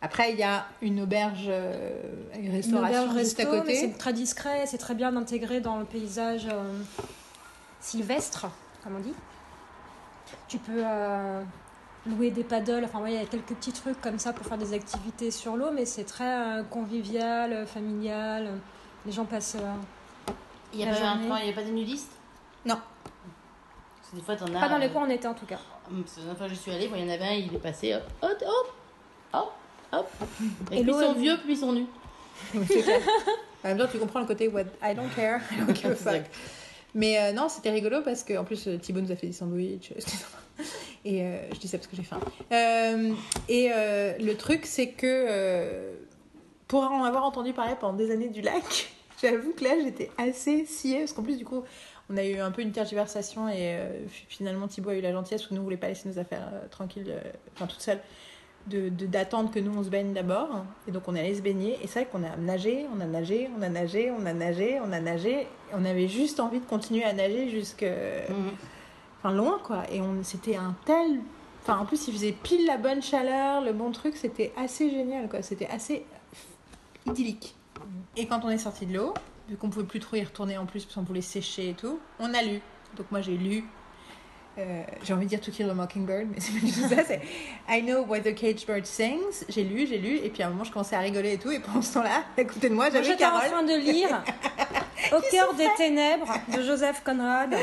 Après, 0.00 0.32
il 0.32 0.38
y 0.38 0.44
a 0.44 0.64
une 0.80 1.00
auberge, 1.00 1.46
euh, 1.48 2.00
une 2.36 2.46
Une 2.46 2.52
restauration 2.52 3.02
auberge 3.02 3.18
juste 3.18 3.40
à 3.40 3.42
resto, 3.42 3.52
mais 3.56 3.60
côté. 3.62 3.74
c'est 3.80 3.98
très 3.98 4.12
discret, 4.12 4.64
c'est 4.66 4.78
très 4.78 4.94
bien 4.94 5.16
intégré 5.16 5.60
dans 5.60 5.76
le 5.78 5.84
paysage 5.84 6.46
euh, 6.48 6.72
sylvestre, 7.80 8.46
comme 8.84 8.96
on 8.96 9.00
dit. 9.00 9.14
Tu 10.46 10.58
peux 10.58 10.84
euh, 10.84 11.42
louer 12.06 12.30
des 12.30 12.44
paddles, 12.44 12.84
enfin 12.84 13.00
ouais, 13.00 13.12
il 13.12 13.18
y 13.20 13.22
a 13.22 13.26
quelques 13.26 13.54
petits 13.54 13.72
trucs 13.72 14.00
comme 14.00 14.18
ça 14.18 14.32
pour 14.32 14.46
faire 14.46 14.58
des 14.58 14.72
activités 14.72 15.30
sur 15.30 15.56
l'eau, 15.56 15.70
mais 15.72 15.84
c'est 15.84 16.04
très 16.04 16.24
euh, 16.58 16.62
convivial, 16.62 17.52
euh, 17.52 17.66
familial. 17.66 18.50
Les 19.04 19.12
gens 19.12 19.24
passent. 19.24 19.56
euh, 19.56 20.32
Il 20.72 20.78
n'y 20.78 20.84
a, 20.84 20.94
pas 20.94 21.60
a 21.60 21.64
des 21.64 21.70
nudistes? 21.70 22.12
Non. 22.64 22.76
Parce 22.76 24.10
que 24.10 24.16
des 24.16 24.22
fois, 24.22 24.36
t'en 24.36 24.54
as. 24.54 24.60
Pas 24.60 24.68
dans 24.68 24.78
les 24.78 24.88
coins 24.90 25.02
où 25.02 25.06
on 25.06 25.10
était 25.10 25.28
en 25.28 25.34
tout 25.34 25.46
cas. 25.46 25.58
Parce 25.90 26.14
que 26.14 26.20
La 26.20 26.22
dernière 26.24 26.36
fois 26.38 26.46
que 26.48 26.54
je 26.54 26.58
suis 26.58 26.70
allée, 26.70 26.88
bon, 26.88 26.96
il 26.96 27.04
y 27.06 27.10
en 27.10 27.14
avait 27.14 27.24
un, 27.26 27.32
il 27.32 27.54
est 27.54 27.58
passé, 27.58 27.94
hop, 27.94 28.02
hop, 28.22 28.44
hop, 29.32 29.52
hop. 29.92 30.08
Et, 30.70 30.80
Et 30.80 30.82
puis 30.82 30.90
l'eau, 30.90 31.00
ils 31.00 31.04
sont 31.06 31.12
vieux, 31.14 31.36
puis 31.42 31.52
ils 31.54 31.58
sont 31.58 31.72
nus. 31.72 31.86
En 33.64 33.68
même 33.70 33.78
temps, 33.78 33.88
tu 33.90 33.98
comprends 33.98 34.20
le 34.20 34.26
côté 34.26 34.46
what 34.46 34.62
I 34.82 34.94
don't 34.94 35.08
care, 35.16 35.40
I 35.50 35.56
don't 35.66 35.74
give 35.74 35.90
a 35.90 35.94
fuck. 35.96 36.22
Mais 36.94 37.18
euh, 37.18 37.32
non, 37.32 37.48
c'était 37.48 37.70
rigolo 37.70 38.02
parce 38.02 38.22
que 38.22 38.38
en 38.38 38.44
plus 38.44 38.68
Thibaut 38.80 39.00
nous 39.00 39.10
a 39.10 39.16
fait 39.16 39.26
des 39.26 39.32
sandwichs. 39.32 39.92
Et 41.04 41.22
euh, 41.22 41.38
je 41.54 41.58
dis 41.58 41.68
ça 41.68 41.78
parce 41.78 41.86
que 41.88 41.96
j'ai 41.96 42.02
faim. 42.02 42.20
Euh, 42.52 43.12
et 43.48 43.70
euh, 43.72 44.12
le 44.18 44.34
truc, 44.36 44.66
c'est 44.66 44.88
que 44.88 45.94
pour 46.66 46.82
en 46.82 47.04
avoir 47.04 47.24
entendu 47.24 47.52
parler 47.52 47.74
pendant 47.80 47.94
des 47.96 48.10
années 48.10 48.28
du 48.28 48.42
lac, 48.42 48.90
j'avoue 49.22 49.52
que 49.52 49.64
là 49.64 49.70
j'étais 49.82 50.10
assez 50.18 50.66
sciée 50.66 50.98
parce 51.00 51.12
qu'en 51.12 51.22
plus, 51.22 51.36
du 51.38 51.44
coup, 51.44 51.62
on 52.10 52.16
a 52.16 52.24
eu 52.24 52.38
un 52.40 52.50
peu 52.50 52.62
une 52.62 52.72
tergiversation 52.72 53.48
et 53.48 53.76
finalement 54.28 54.66
Thibaut 54.68 54.90
a 54.90 54.94
eu 54.94 55.00
la 55.00 55.12
gentillesse 55.12 55.46
que 55.46 55.54
nous 55.54 55.60
on 55.60 55.64
voulait 55.64 55.76
pas 55.76 55.88
laisser 55.88 56.08
nos 56.08 56.18
affaires 56.18 56.48
tranquilles, 56.70 57.14
enfin 57.54 57.66
toute 57.66 57.80
seule 57.80 58.00
de 58.66 58.88
de- 58.88 59.06
d'attendre 59.06 59.50
que 59.50 59.58
nous 59.60 59.76
on 59.78 59.82
se 59.84 59.88
baigne 59.90 60.12
d'abord 60.14 60.64
et 60.86 60.90
donc 60.90 61.02
on 61.06 61.14
est 61.14 61.20
allé 61.20 61.34
se 61.34 61.42
baigner 61.42 61.78
et 61.82 61.86
c'est 61.86 62.00
vrai 62.00 62.08
qu'on 62.10 62.22
a 62.24 62.34
nagé 62.36 62.86
on 62.94 63.00
a 63.00 63.06
nagé 63.06 63.48
on 63.58 63.62
a 63.62 63.68
nagé 63.68 64.10
on 64.10 64.24
a 64.26 64.32
nagé 64.32 64.78
on 64.80 64.92
a 64.92 65.00
nagé 65.00 65.46
on 65.72 65.84
avait 65.84 66.08
juste 66.08 66.40
envie 66.40 66.60
de 66.60 66.64
continuer 66.64 67.04
à 67.04 67.12
nager 67.12 67.48
jusque 67.50 67.82
Mhm. 67.84 68.50
Enfin 69.18 69.32
loin 69.32 69.58
quoi. 69.62 69.82
Et 69.90 70.00
on 70.00 70.22
c'était 70.22 70.56
un 70.56 70.74
tel 70.84 71.20
enfin 71.62 71.78
en 71.78 71.84
plus 71.84 72.08
il 72.08 72.14
faisait 72.14 72.32
pile 72.32 72.66
la 72.66 72.76
bonne 72.76 73.02
chaleur 73.02 73.60
le 73.60 73.72
bon 73.72 73.90
truc 73.90 74.16
c'était 74.16 74.52
assez 74.56 74.90
génial 74.90 75.28
quoi. 75.28 75.42
C'était 75.42 75.68
assez 75.68 76.04
idyllique. 77.06 77.54
Et 78.16 78.26
quand 78.26 78.40
on 78.44 78.50
est 78.50 78.58
sorti 78.58 78.86
de 78.86 78.94
l'eau 78.94 79.14
vu 79.48 79.56
qu'on 79.56 79.70
pouvait 79.70 79.86
plus 79.86 80.00
trop 80.00 80.16
y 80.16 80.24
retourner 80.24 80.58
en 80.58 80.66
plus 80.66 80.84
parce 80.84 80.94
qu'on 80.94 81.02
voulait 81.02 81.20
sécher 81.20 81.70
et 81.70 81.74
tout 81.74 81.98
on 82.18 82.32
a 82.34 82.42
lu. 82.42 82.60
Donc 82.96 83.10
moi 83.10 83.20
j'ai 83.20 83.36
lu 83.36 83.64
euh, 84.58 84.82
j'ai 85.04 85.12
envie 85.12 85.24
de 85.24 85.28
dire 85.30 85.40
To 85.40 85.50
Kill 85.52 85.70
a 85.70 85.74
Mockingbird, 85.74 86.26
mais 86.30 86.40
c'est 86.40 86.52
pas 86.52 86.66
du 86.66 86.72
tout 86.72 86.88
ça. 86.88 87.04
C'est 87.06 87.20
I 87.68 87.82
Know 87.82 88.04
What 88.06 88.20
the 88.20 88.34
Cage 88.34 88.66
Bird 88.66 88.84
Sings. 88.86 89.44
J'ai 89.48 89.62
lu, 89.64 89.86
j'ai 89.86 89.98
lu, 89.98 90.16
et 90.16 90.30
puis 90.30 90.42
à 90.42 90.46
un 90.46 90.50
moment 90.50 90.64
je 90.64 90.72
commençais 90.72 90.96
à 90.96 91.00
rigoler 91.00 91.34
et 91.34 91.38
tout. 91.38 91.50
Et 91.50 91.60
pendant 91.60 91.82
ce 91.82 91.94
temps-là, 91.94 92.22
à 92.38 92.44
côté 92.44 92.68
de 92.68 92.74
moi, 92.74 92.90
j'avais 92.90 93.04
J'étais 93.04 93.24
en 93.24 93.30
Carole. 93.30 93.48
train 93.50 93.62
de 93.62 93.76
lire 93.76 94.22
Au 95.16 95.20
cœur 95.30 95.54
des 95.54 95.68
ténèbres 95.76 96.26
de 96.56 96.60
Joseph 96.62 97.02
Conrad, 97.04 97.54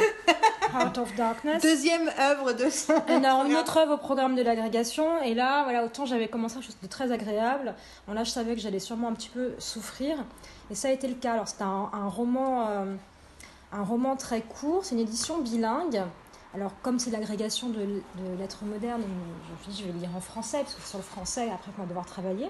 Heart 0.73 0.97
of 0.97 1.13
Darkness. 1.15 1.61
Deuxième 1.61 2.09
œuvre 2.17 2.53
de 2.53 2.69
son. 2.69 2.93
Une, 3.09 3.25
une 3.25 3.55
autre 3.57 3.77
œuvre 3.77 3.95
au 3.95 3.97
programme 3.97 4.35
de 4.35 4.41
l'agrégation. 4.41 5.21
Et 5.21 5.33
là, 5.33 5.63
voilà, 5.63 5.83
autant 5.83 6.05
j'avais 6.05 6.27
commencé 6.29 6.55
quelque 6.55 6.65
chose 6.65 6.77
de 6.81 6.87
très 6.87 7.11
agréable. 7.11 7.75
Bon, 8.07 8.13
là, 8.13 8.23
je 8.23 8.31
savais 8.31 8.55
que 8.55 8.61
j'allais 8.61 8.79
sûrement 8.79 9.09
un 9.09 9.13
petit 9.13 9.29
peu 9.29 9.53
souffrir. 9.59 10.15
Et 10.71 10.75
ça 10.75 10.87
a 10.87 10.91
été 10.91 11.07
le 11.07 11.15
cas. 11.15 11.33
Alors, 11.33 11.47
c'était 11.47 11.63
un, 11.65 11.89
un 11.93 12.07
roman, 12.07 12.67
euh, 12.69 12.95
un 13.73 13.83
roman 13.83 14.15
très 14.15 14.39
court. 14.41 14.85
C'est 14.85 14.95
une 14.95 15.01
édition 15.01 15.37
bilingue. 15.39 16.01
Alors, 16.55 16.71
comme 16.81 16.99
c'est 16.99 17.11
l'agrégation 17.11 17.67
de, 17.67 17.81
de 17.81 18.37
lettres 18.39 18.63
modernes, 18.63 19.03
je 19.67 19.83
me 19.83 19.87
vais 19.87 19.93
le 19.93 19.99
lire 19.99 20.15
en 20.15 20.21
français, 20.21 20.59
parce 20.59 20.73
que 20.73 20.81
c'est 20.81 20.87
sur 20.87 20.99
le 20.99 21.03
français, 21.03 21.49
après, 21.53 21.69
on 21.77 21.81
va 21.81 21.87
devoir 21.87 22.05
travailler. 22.05 22.49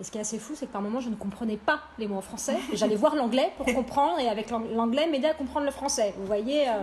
Et 0.00 0.04
ce 0.04 0.10
qui 0.10 0.16
est 0.16 0.22
assez 0.22 0.38
fou, 0.38 0.54
c'est 0.56 0.66
que 0.66 0.72
par 0.72 0.80
moments, 0.80 1.00
je 1.00 1.10
ne 1.10 1.16
comprenais 1.16 1.58
pas 1.58 1.80
les 1.98 2.08
mots 2.08 2.16
en 2.16 2.22
français. 2.22 2.56
J'allais 2.72 2.96
voir 2.96 3.14
l'anglais 3.14 3.52
pour 3.58 3.66
comprendre, 3.66 4.18
et 4.18 4.28
avec 4.28 4.50
l'anglais, 4.50 5.06
m'aider 5.06 5.26
à 5.26 5.34
comprendre 5.34 5.66
le 5.66 5.72
français. 5.72 6.14
Vous 6.18 6.24
voyez 6.24 6.66
euh, 6.66 6.82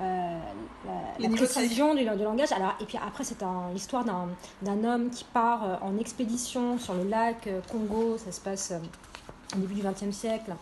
euh, 0.00 0.38
la, 1.20 1.28
la 1.28 1.36
précision 1.36 1.94
du, 1.94 2.00
du, 2.02 2.24
langage. 2.24 2.50
Alors, 2.50 2.74
et 2.80 2.84
puis 2.84 2.98
après, 2.98 3.22
c'est 3.22 3.38
l'histoire 3.72 4.04
d'un 4.04 4.84
homme 4.84 5.10
qui 5.10 5.22
part 5.22 5.62
euh, 5.64 5.76
en 5.82 5.96
expédition 5.96 6.76
sur 6.76 6.94
le 6.94 7.04
lac 7.04 7.48
Congo. 7.70 8.18
Ça 8.18 8.32
se 8.32 8.40
passe 8.40 8.72
au 9.54 9.58
début 9.58 9.74
du 9.74 9.82
XXe 9.82 10.10
siècle. 10.10 10.56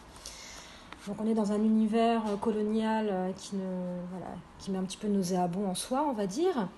Donc 1.07 1.17
on 1.21 1.27
est 1.29 1.35
dans 1.35 1.53
un 1.53 1.63
univers 1.63 2.23
colonial 2.41 3.33
qui, 3.37 3.57
ne, 3.57 3.63
voilà, 4.11 4.35
qui 4.59 4.71
met 4.71 4.79
un 4.79 4.85
petit 4.85 4.99
peu 4.99 5.09
nauséabond 5.09 5.67
en 5.67 5.75
soi, 5.75 6.05
on 6.09 6.13
va 6.13 6.27
dire. 6.27 6.69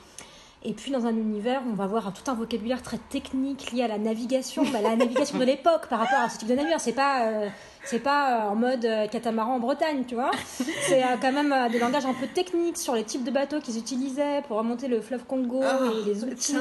Et 0.65 0.75
puis 0.75 0.93
dans 0.93 1.07
un 1.07 1.17
univers 1.17 1.61
où 1.67 1.71
on 1.73 1.75
va 1.75 1.85
avoir 1.85 2.13
tout 2.13 2.31
un 2.31 2.35
vocabulaire 2.35 2.83
très 2.83 2.99
technique 2.99 3.73
lié 3.73 3.83
à 3.83 3.89
la 3.89 3.99
navigation, 3.99 4.63
bah, 4.73 4.81
la 4.81 4.95
navigation 4.95 5.39
de 5.39 5.45
l'époque 5.45 5.89
par 5.89 5.99
rapport 5.99 6.21
à 6.21 6.29
ce 6.29 6.39
type 6.39 6.49
de 6.49 6.55
navire. 6.55 6.79
C'est 6.79 6.93
pas, 6.93 7.27
euh, 7.27 7.49
c'est 7.85 7.99
pas 7.99 8.47
euh, 8.47 8.51
en 8.51 8.55
mode 8.55 8.85
euh, 8.85 9.09
catamaran 9.09 9.57
en 9.57 9.59
Bretagne, 9.59 10.05
tu 10.07 10.15
vois. 10.15 10.31
C'est 10.45 11.03
quand 11.21 11.33
même 11.33 11.55
des 11.71 11.81
langages 11.81 12.07
un 12.07 12.15
peu 12.15 12.29
techniques 12.29 12.79
sur 12.79 12.95
les 12.95 13.03
types 13.03 13.25
de 13.25 13.33
bateaux 13.33 13.59
qu'ils 13.59 13.77
utilisaient 13.77 14.43
pour 14.47 14.57
remonter 14.57 14.87
le 14.87 15.01
fleuve 15.01 15.25
Congo 15.25 15.63
ah, 15.65 15.81
et 15.85 16.09
les 16.09 16.23
outils. 16.23 16.57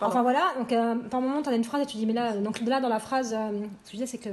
enfin 0.00 0.22
voilà. 0.22 0.52
Donc 0.58 0.72
par 1.10 1.20
moment, 1.20 1.42
tu 1.42 1.48
as 1.48 1.54
une 1.54 1.64
phrase 1.64 1.82
et 1.82 1.86
tu 1.86 1.96
dis 1.96 2.06
mais 2.06 2.12
là, 2.12 2.36
donc 2.36 2.60
là 2.60 2.80
dans 2.80 2.88
la 2.88 3.00
phrase, 3.00 3.30
ce 3.30 3.90
que 3.90 3.96
je 3.96 3.96
disais 3.96 4.06
c'est 4.06 4.18
que 4.18 4.30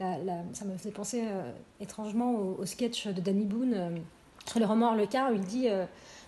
ça 0.00 0.64
me 0.64 0.76
faisait 0.76 0.90
penser 0.90 1.24
étrangement 1.80 2.32
au, 2.32 2.64
sketch 2.66 3.06
de 3.06 3.20
Danny 3.20 3.44
Boone 3.44 4.00
sur 4.46 4.58
le 4.58 4.66
roman 4.66 4.88
Harlequin 4.92 5.30
où 5.30 5.34
il 5.34 5.40
dit 5.42 5.68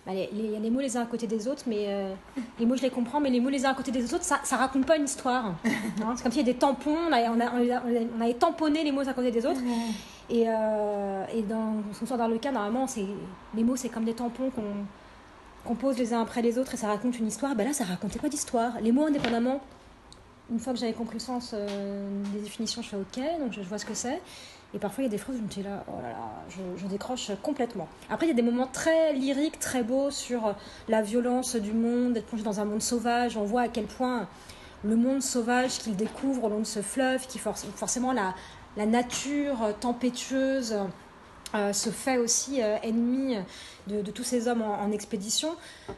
bah, 0.05 0.11
il 0.13 0.51
y 0.51 0.55
a 0.55 0.59
les 0.59 0.69
mots 0.69 0.81
les 0.81 0.97
uns 0.97 1.03
à 1.03 1.05
côté 1.05 1.27
des 1.27 1.47
autres, 1.47 1.63
mais 1.65 1.85
euh, 1.87 2.13
les 2.59 2.65
mots 2.65 2.75
je 2.75 2.81
les 2.81 2.89
comprends, 2.89 3.21
mais 3.21 3.29
les 3.29 3.39
mots 3.39 3.49
les 3.49 3.65
uns 3.65 3.69
à 3.69 3.73
côté 3.73 3.89
des 3.89 4.13
autres, 4.13 4.25
ça, 4.25 4.41
ça 4.43 4.57
raconte 4.57 4.85
pas 4.85 4.97
une 4.97 5.05
histoire. 5.05 5.53
Hein, 6.03 6.13
c'est 6.17 6.23
comme 6.23 6.31
s'il 6.31 6.45
y 6.45 6.49
a 6.49 6.51
des 6.51 6.57
tampons, 6.57 6.97
on, 7.09 7.13
a, 7.13 7.21
on, 7.29 7.39
a, 7.39 7.81
on, 7.85 8.21
avait 8.21 8.33
tamponné 8.33 8.83
les 8.83 8.91
mots 8.91 9.07
à 9.07 9.13
côté 9.13 9.31
des 9.31 9.45
autres. 9.45 9.61
Et, 10.29 10.45
euh, 10.47 11.25
et 11.33 11.41
dans 11.43 11.75
son 11.93 12.05
sort 12.05 12.27
le 12.27 12.37
cas, 12.39 12.51
normalement, 12.51 12.87
les 13.55 13.63
mots 13.63 13.77
c'est 13.77 13.87
comme 13.87 14.03
des 14.03 14.13
tampons 14.13 14.51
qu'on 15.65 15.75
pose 15.75 15.97
les 15.97 16.13
uns 16.13 16.21
après 16.21 16.41
les 16.41 16.57
autres 16.57 16.73
et 16.73 16.77
ça 16.77 16.87
raconte 16.87 17.17
une 17.19 17.27
histoire. 17.27 17.55
Ben 17.55 17.65
là, 17.65 17.73
ça 17.73 17.85
racontait 17.85 18.19
pas 18.19 18.27
d'histoire. 18.27 18.73
Les 18.81 18.91
mots, 18.91 19.05
indépendamment, 19.05 19.61
une 20.53 20.59
fois 20.59 20.73
que 20.73 20.79
j'avais 20.79 20.93
compris 20.93 21.15
le 21.15 21.19
sens 21.19 21.51
euh, 21.53 22.09
des 22.31 22.39
définitions, 22.39 22.81
je 22.83 22.89
fais 22.89 22.95
OK, 22.95 23.19
donc 23.39 23.51
je 23.51 23.61
vois 23.61 23.79
ce 23.79 23.85
que 23.85 23.95
c'est. 23.95 24.21
Et 24.75 24.79
parfois, 24.79 25.03
il 25.03 25.07
y 25.07 25.09
a 25.09 25.11
des 25.11 25.17
phrases 25.17 25.35
où 25.35 25.39
je 25.39 25.43
me 25.43 25.47
dis 25.47 25.63
là, 25.63 25.83
oh 25.87 26.01
là 26.01 26.09
là, 26.09 26.77
je, 26.77 26.87
décroche 26.87 27.31
complètement. 27.41 27.87
Après, 28.09 28.25
il 28.25 28.29
y 28.29 28.31
a 28.31 28.35
des 28.35 28.43
moments 28.43 28.67
très 28.67 29.13
lyriques, 29.13 29.59
très 29.59 29.83
beaux 29.83 30.09
sur 30.09 30.55
la 30.87 31.01
violence 31.01 31.55
du 31.55 31.73
monde, 31.73 32.13
d'être 32.13 32.25
plongé 32.25 32.43
dans 32.43 32.59
un 32.59 32.65
monde 32.65 32.81
sauvage. 32.81 33.37
On 33.37 33.43
voit 33.43 33.61
à 33.61 33.67
quel 33.67 33.85
point 33.85 34.27
le 34.83 34.95
monde 34.95 35.21
sauvage 35.21 35.77
qu'il 35.77 35.95
découvre 35.95 36.45
au 36.45 36.49
long 36.49 36.59
de 36.59 36.65
ce 36.65 36.81
fleuve, 36.81 37.27
qui 37.27 37.37
force, 37.37 37.65
forcément 37.75 38.13
la, 38.13 38.33
la 38.75 38.87
nature 38.87 39.59
tempétueuse, 39.79 40.75
se 41.73 41.89
fait 41.89 42.17
aussi 42.17 42.61
euh, 42.61 42.77
ennemi 42.81 43.35
de, 43.87 44.11
tous 44.11 44.23
ces 44.23 44.47
hommes 44.47 44.61
en, 44.61 44.91
expédition. 44.91 45.49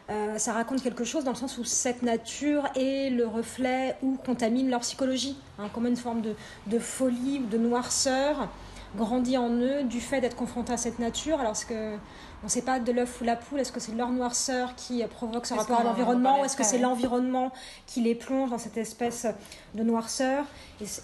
Euh, 0.10 0.38
ça 0.38 0.54
raconte 0.54 0.82
quelque 0.82 1.04
chose 1.04 1.24
dans 1.24 1.32
le 1.32 1.38
sens 1.38 1.58
où 1.58 1.64
cette 1.64 2.04
nature 2.04 2.68
est 2.76 3.10
le 3.10 3.26
reflet 3.26 3.96
ou 4.02 4.18
contamine 4.18 4.70
leur 4.70 4.82
psychologie, 4.82 5.38
hein, 5.60 5.70
comme 5.74 5.88
une 5.88 5.96
forme 5.96 6.22
de, 6.22 6.36
de, 6.68 6.80
folie 6.80 7.42
ou 7.44 7.48
de 7.48 7.58
noirceur 7.58 8.50
grandit 8.96 9.38
en 9.38 9.50
eux 9.50 9.84
du 9.84 10.02
fait 10.02 10.22
d'être 10.22 10.36
confrontés 10.36 10.74
à 10.74 10.78
cette 10.78 11.00
nature. 11.00 11.40
Alors, 11.40 11.54
que 11.68 11.96
on 12.44 12.48
ne 12.48 12.50
sait 12.50 12.62
pas 12.62 12.80
de 12.80 12.92
l'œuf 12.92 13.22
ou 13.22 13.24
la 13.24 13.36
poule, 13.36 13.60
est-ce 13.60 13.72
que 13.72 13.80
c'est 13.80 13.96
leur 13.96 14.12
noirceur 14.12 14.76
qui 14.76 15.04
provoque 15.08 15.48
ce 15.48 15.56
rapport 15.56 15.80
à 15.80 15.84
l'environnement 15.84 16.42
ou 16.42 16.46
est-ce 16.46 16.56
que 16.56 16.64
c'est 16.64 16.78
l'environnement 16.78 17.52
qui 17.88 18.02
les 18.02 18.14
plonge 18.14 18.52
dans 18.52 18.60
cette 18.60 18.78
espèce 18.78 19.26
de 19.74 19.84
noirceur? 19.84 20.46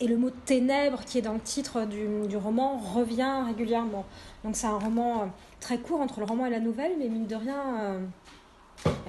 Et, 0.01 0.07
le 0.07 0.17
mot 0.17 0.29
ténèbres 0.29 1.03
qui 1.03 1.17
est 1.17 1.21
dans 1.23 1.33
le 1.33 1.39
titre 1.39 1.85
du, 1.85 2.27
du 2.27 2.37
roman 2.37 2.77
revient 2.77 3.43
régulièrement. 3.47 4.05
Donc 4.43 4.55
c'est 4.55 4.67
un 4.67 4.77
roman 4.77 5.21
euh, 5.21 5.25
très 5.59 5.77
court 5.77 6.01
entre 6.01 6.19
le 6.19 6.25
roman 6.25 6.45
et 6.45 6.49
la 6.49 6.59
nouvelle, 6.59 6.93
mais 6.97 7.07
mine 7.07 7.27
de 7.27 7.35
rien, 7.35 7.79
euh, 7.79 7.99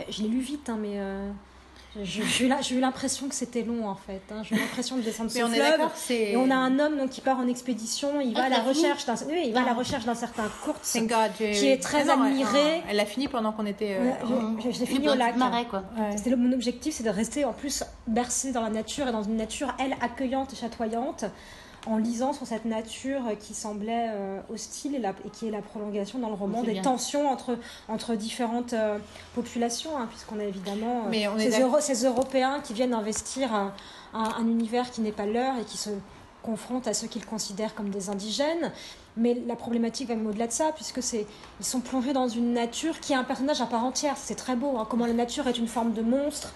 je 0.09 0.23
l'ai 0.23 0.29
lu 0.29 0.41
vite, 0.41 0.69
hein, 0.69 0.79
mais 0.81 0.95
euh, 0.97 1.31
j'ai 2.03 2.75
eu 2.75 2.81
l'impression 2.81 3.29
que 3.29 3.35
c'était 3.35 3.63
long 3.63 3.87
en 3.87 3.95
fait. 3.95 4.23
Hein. 4.31 4.43
J'ai 4.45 4.57
eu 4.57 4.59
l'impression 4.59 4.97
de 4.97 5.03
descendre 5.03 5.31
ce 5.31 5.39
fleuve. 5.39 5.81
et 6.11 6.37
on 6.37 6.51
a 6.51 6.55
un 6.55 6.79
homme 6.79 6.97
donc, 6.97 7.11
qui 7.11 7.21
part 7.21 7.39
en 7.39 7.47
expédition. 7.47 8.21
Il 8.21 8.35
va 8.35 8.45
à 8.45 8.49
la 8.49 8.61
ah, 8.61 8.69
recherche 8.69 9.05
d'un, 9.05 9.15
il 9.45 9.53
va 9.53 9.61
à 9.61 9.65
la 9.65 9.73
ah. 9.73 9.75
recherche 9.75 10.05
d'un 10.05 10.15
certain 10.15 10.45
Kurtz 10.65 10.99
qui 11.37 11.67
est 11.67 11.83
très 11.83 12.09
ah 12.09 12.15
admiré. 12.15 12.83
elle 12.89 13.01
a 13.01 13.07
fini 13.07 13.29
pendant 13.29 13.53
qu'on 13.53 13.67
était. 13.67 13.99
Euh, 14.01 14.71
J'ai 14.71 14.87
fini 14.87 15.09
au 15.09 15.15
lac. 15.15 15.37
quoi. 15.69 15.85
C'était 16.17 16.35
mon 16.37 16.53
objectif, 16.53 16.95
c'est 16.95 17.05
de 17.05 17.11
rester 17.11 17.45
en 17.45 17.53
plus 17.53 17.85
bercé 18.07 18.53
dans 18.53 18.63
la 18.63 18.71
nature 18.71 19.09
et 19.09 19.13
dans 19.13 19.23
une 19.23 19.37
nature 19.37 19.75
elle 19.79 19.95
accueillante 20.01 20.53
et 20.53 20.57
chatoyante 20.57 21.25
en 21.87 21.97
lisant 21.97 22.33
sur 22.33 22.47
cette 22.47 22.65
nature 22.65 23.23
qui 23.41 23.55
semblait 23.55 24.09
euh, 24.11 24.41
hostile 24.53 24.95
et, 24.95 24.99
et, 24.99 25.31
qui 25.31 25.49
est 25.49 25.51
la 25.51 25.63
prolongation 25.63 26.19
dans 26.19 26.29
le 26.29 26.35
roman 26.35 26.63
des 26.63 26.81
tensions 26.81 27.29
entre, 27.29 27.59
entre 27.89 28.15
différentes 28.15 28.73
euh, 28.73 28.99
populations, 29.35 29.97
hein, 29.99 30.07
puisqu'on 30.09 30.39
a 30.39 30.45
évidemment 30.45 31.07
euh, 31.13 31.39
ces, 31.39 31.95
ces, 31.95 32.07
Européens 32.07 32.61
qui 32.63 32.73
viennent 32.73 32.95
investir 32.95 33.53
un, 33.55 33.73
un, 34.15 34.47
univers 34.47 34.91
qui 34.91 35.01
n'est 35.01 35.13
pas 35.13 35.27
leur 35.27 35.59
et 35.59 35.65
qui 35.65 35.77
se 35.77 35.91
confrontent 36.43 36.89
à 36.89 36.95
ceux 36.95 37.07
qu'ils 37.07 37.27
considèrent 37.27 37.75
comme 37.75 37.91
des 37.91 38.11
indigènes. 38.11 38.73
Mais 39.17 39.41
la 39.47 39.57
problématique 39.57 40.09
va 40.09 40.15
même 40.15 40.27
au-delà 40.27 40.47
de 40.47 40.53
ça, 40.53 40.73
puisque 40.75 41.03
c'est 41.03 41.27
ils 41.61 41.67
sont 41.67 41.81
plongés 41.81 42.13
dans 42.13 42.29
une 42.29 42.55
nature 42.55 42.99
qui 42.99 43.13
est 43.13 43.17
un 43.17 43.25
personnage 43.25 43.61
à 43.61 43.67
part 43.67 43.85
entière. 43.85 44.15
C'est 44.17 44.37
très 44.37 44.57
beau, 44.57 44.79
hein, 44.79 44.87
comment 44.89 45.07
la 45.07 45.13
nature 45.13 45.47
est 45.49 45.59
une 45.59 45.69
forme 45.69 45.93
de 45.93 46.03
monstre 46.03 46.53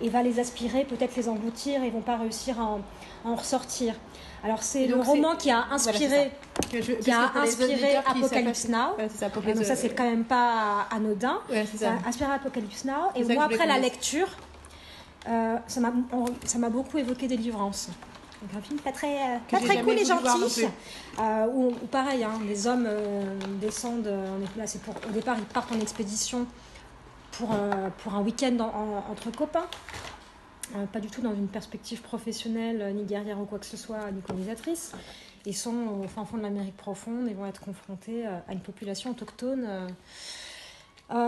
et 0.00 0.08
va 0.08 0.22
les 0.22 0.38
aspirer, 0.38 0.84
peut-être 0.84 1.16
les 1.16 1.28
engloutir, 1.28 1.82
et 1.82 1.86
ils 1.86 1.92
vont 1.92 2.00
pas 2.00 2.16
réussir 2.16 2.60
à 2.60 2.78
en 3.24 3.34
ressortir. 3.34 3.94
Alors 4.44 4.62
c'est 4.62 4.86
le 4.86 4.96
roman 4.96 5.34
qui 5.36 5.50
a 5.50 5.66
inspiré, 5.70 6.30
qui 6.70 7.10
a 7.10 7.32
inspiré 7.36 7.96
Apocalypse 7.96 8.68
Now. 8.68 8.96
ça, 9.14 9.28
donc 9.28 9.64
ça 9.64 9.76
c'est 9.76 9.90
quand 9.90 10.08
même 10.08 10.24
pas 10.24 10.86
anodin. 10.90 11.40
ça. 11.76 11.90
a 11.90 12.08
inspiré 12.08 12.32
Apocalypse 12.32 12.84
Now. 12.84 13.10
Et 13.16 13.24
moi 13.24 13.44
après 13.44 13.66
la 13.66 13.78
lecture, 13.78 14.28
euh, 15.28 15.56
ça 15.66 15.80
m'a 16.58 16.68
beaucoup 16.68 16.98
évoqué 16.98 17.26
Délivrance. 17.26 17.88
Donc 18.40 18.50
un 18.56 18.62
film 18.62 18.78
pas 18.78 18.92
très, 18.92 19.16
euh, 19.16 19.38
pas 19.50 19.58
très 19.58 19.82
cool 19.82 19.94
et 19.94 20.04
gentil. 20.04 20.66
Euh, 21.18 21.46
où, 21.52 21.72
pareil, 21.90 22.22
hein, 22.22 22.38
les 22.46 22.68
hommes 22.68 22.88
descendent, 23.60 24.08
là, 24.56 24.64
pour, 24.84 24.94
au 25.08 25.12
départ 25.12 25.36
ils 25.36 25.44
partent 25.44 25.72
en 25.72 25.80
expédition 25.80 26.46
pour, 27.38 28.14
un 28.14 28.22
week-end 28.22 28.58
entre 29.10 29.30
copains. 29.30 29.66
Euh, 30.76 30.84
pas 30.86 31.00
du 31.00 31.08
tout 31.08 31.22
dans 31.22 31.34
une 31.34 31.48
perspective 31.48 32.02
professionnelle, 32.02 32.82
euh, 32.82 32.90
ni 32.90 33.04
guerrière 33.04 33.40
ou 33.40 33.46
quoi 33.46 33.58
que 33.58 33.64
ce 33.64 33.78
soit, 33.78 34.10
ni 34.10 34.20
colonisatrice. 34.20 34.92
Ils 35.46 35.56
sont 35.56 36.02
au 36.04 36.08
fin 36.08 36.26
fond 36.26 36.36
de 36.36 36.42
l'Amérique 36.42 36.76
profonde 36.76 37.26
et 37.28 37.32
vont 37.32 37.46
être 37.46 37.60
confrontés 37.60 38.26
euh, 38.26 38.38
à 38.48 38.52
une 38.52 38.60
population 38.60 39.10
autochtone 39.10 39.88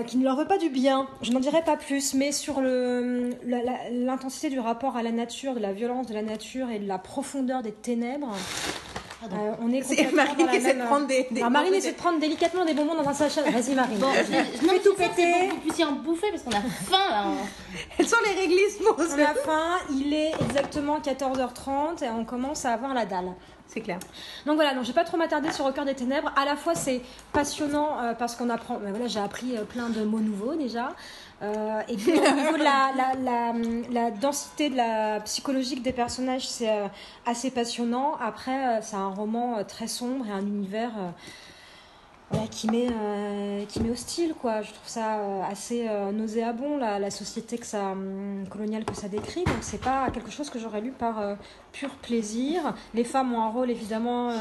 qui 0.06 0.18
ne 0.18 0.24
leur 0.24 0.36
veut 0.36 0.46
pas 0.46 0.58
du 0.58 0.68
bien. 0.68 1.08
Je 1.22 1.32
n'en 1.32 1.40
dirai 1.40 1.64
pas 1.64 1.78
plus, 1.78 2.12
mais 2.12 2.32
sur 2.32 2.60
l'intensité 2.60 4.50
du 4.50 4.60
rapport 4.60 4.98
à 4.98 5.02
la 5.02 5.10
nature, 5.10 5.54
de 5.54 5.58
la 5.58 5.72
violence 5.72 6.06
de 6.06 6.12
la 6.12 6.20
nature 6.20 6.68
et 6.68 6.78
de 6.78 6.86
la 6.86 6.98
profondeur 6.98 7.62
des 7.62 7.72
ténèbres, 7.72 8.36
euh, 9.22 9.52
on 9.60 9.70
est 9.72 9.82
complètement 9.82 10.24
Marine 10.24 10.48
essaie 10.48 10.74
de 10.74 10.82
prendre 10.82 11.06
des, 11.06 11.26
des 11.30 11.40
Alors, 11.40 11.50
Marine 11.50 11.74
essaie 11.74 11.92
de 11.92 11.96
prendre 11.96 12.18
délicatement 12.18 12.64
des 12.64 12.74
bonbons 12.74 12.94
dans 12.94 13.08
un 13.08 13.12
sachet. 13.12 13.42
Vas-y 13.42 13.74
Marine. 13.74 13.98
Bon, 13.98 14.08
je, 14.12 14.66
non, 14.66 14.72
tout 14.82 14.94
péter. 14.94 15.32
Pour 15.32 15.48
que 15.48 15.54
vous 15.54 15.60
puissiez 15.60 15.84
en 15.84 15.92
bouffer 15.92 16.28
parce 16.30 16.42
qu'on 16.42 16.50
a 16.52 16.62
faim 16.62 17.10
là. 17.10 17.24
Elles 17.98 18.08
sont 18.08 18.16
les 18.24 18.40
réglisses 18.40 18.78
On 18.80 19.18
a 19.18 19.34
faim. 19.34 19.78
Il 19.90 20.14
est 20.14 20.32
exactement 20.40 20.98
14h30 21.00 22.04
et 22.04 22.08
on 22.08 22.24
commence 22.24 22.64
à 22.64 22.72
avoir 22.72 22.94
la 22.94 23.04
dalle. 23.04 23.34
C'est 23.66 23.82
clair. 23.82 24.00
Donc 24.46 24.56
voilà, 24.56 24.74
donc 24.74 24.82
je 24.82 24.88
vais 24.88 24.94
pas 24.94 25.04
trop 25.04 25.16
m'attarder 25.16 25.52
sur 25.52 25.72
cœur 25.72 25.84
des 25.84 25.94
ténèbres. 25.94 26.32
À 26.36 26.44
la 26.44 26.56
fois 26.56 26.74
c'est 26.74 27.02
passionnant 27.32 28.00
euh, 28.00 28.14
parce 28.14 28.34
qu'on 28.34 28.50
apprend. 28.50 28.78
Ben 28.78 28.90
voilà, 28.90 29.06
j'ai 29.06 29.20
appris 29.20 29.56
euh, 29.56 29.62
plein 29.62 29.90
de 29.90 30.02
mots 30.02 30.18
nouveaux 30.18 30.56
déjà. 30.56 30.92
Euh, 31.42 31.80
et 31.88 31.96
puis 31.96 32.12
au 32.12 32.34
niveau 32.34 32.58
de 32.58 32.62
la, 32.62 32.92
la, 32.94 33.52
la, 33.90 34.10
densité 34.10 34.68
de 34.68 34.76
la 34.76 35.20
psychologique 35.20 35.82
des 35.82 35.92
personnages, 35.92 36.46
c'est 36.46 36.68
euh, 36.68 36.86
assez 37.24 37.50
passionnant. 37.50 38.16
Après, 38.20 38.78
euh, 38.78 38.82
c'est 38.82 38.96
un 38.96 39.08
roman 39.08 39.64
très 39.64 39.86
sombre 39.86 40.26
et 40.26 40.32
un 40.32 40.40
univers 40.42 40.92
qui, 42.50 42.70
met, 42.70 42.88
qui 43.68 43.80
met 43.80 43.90
hostile. 43.90 44.34
Quoi. 44.34 44.60
Je 44.62 44.72
trouve 44.72 44.86
ça 44.86 45.18
assez 45.50 45.88
nauséabond, 46.12 46.76
la, 46.76 47.10
société 47.10 47.58
que 47.58 47.66
ça, 47.66 47.92
hum, 47.92 48.44
coloniale 48.48 48.84
que 48.84 48.94
ça 48.94 49.08
décrit. 49.08 49.42
Donc 49.44 49.56
c'est 49.62 49.80
pas 49.80 50.10
quelque 50.10 50.30
chose 50.30 50.50
que 50.50 50.58
j'aurais 50.58 50.80
lu 50.80 50.92
par 50.92 51.36
pur 51.72 51.90
plaisir. 51.96 52.74
Les 52.94 53.04
femmes 53.04 53.32
ont 53.34 53.42
un 53.42 53.48
rôle 53.48 53.70
évidemment 53.70 54.32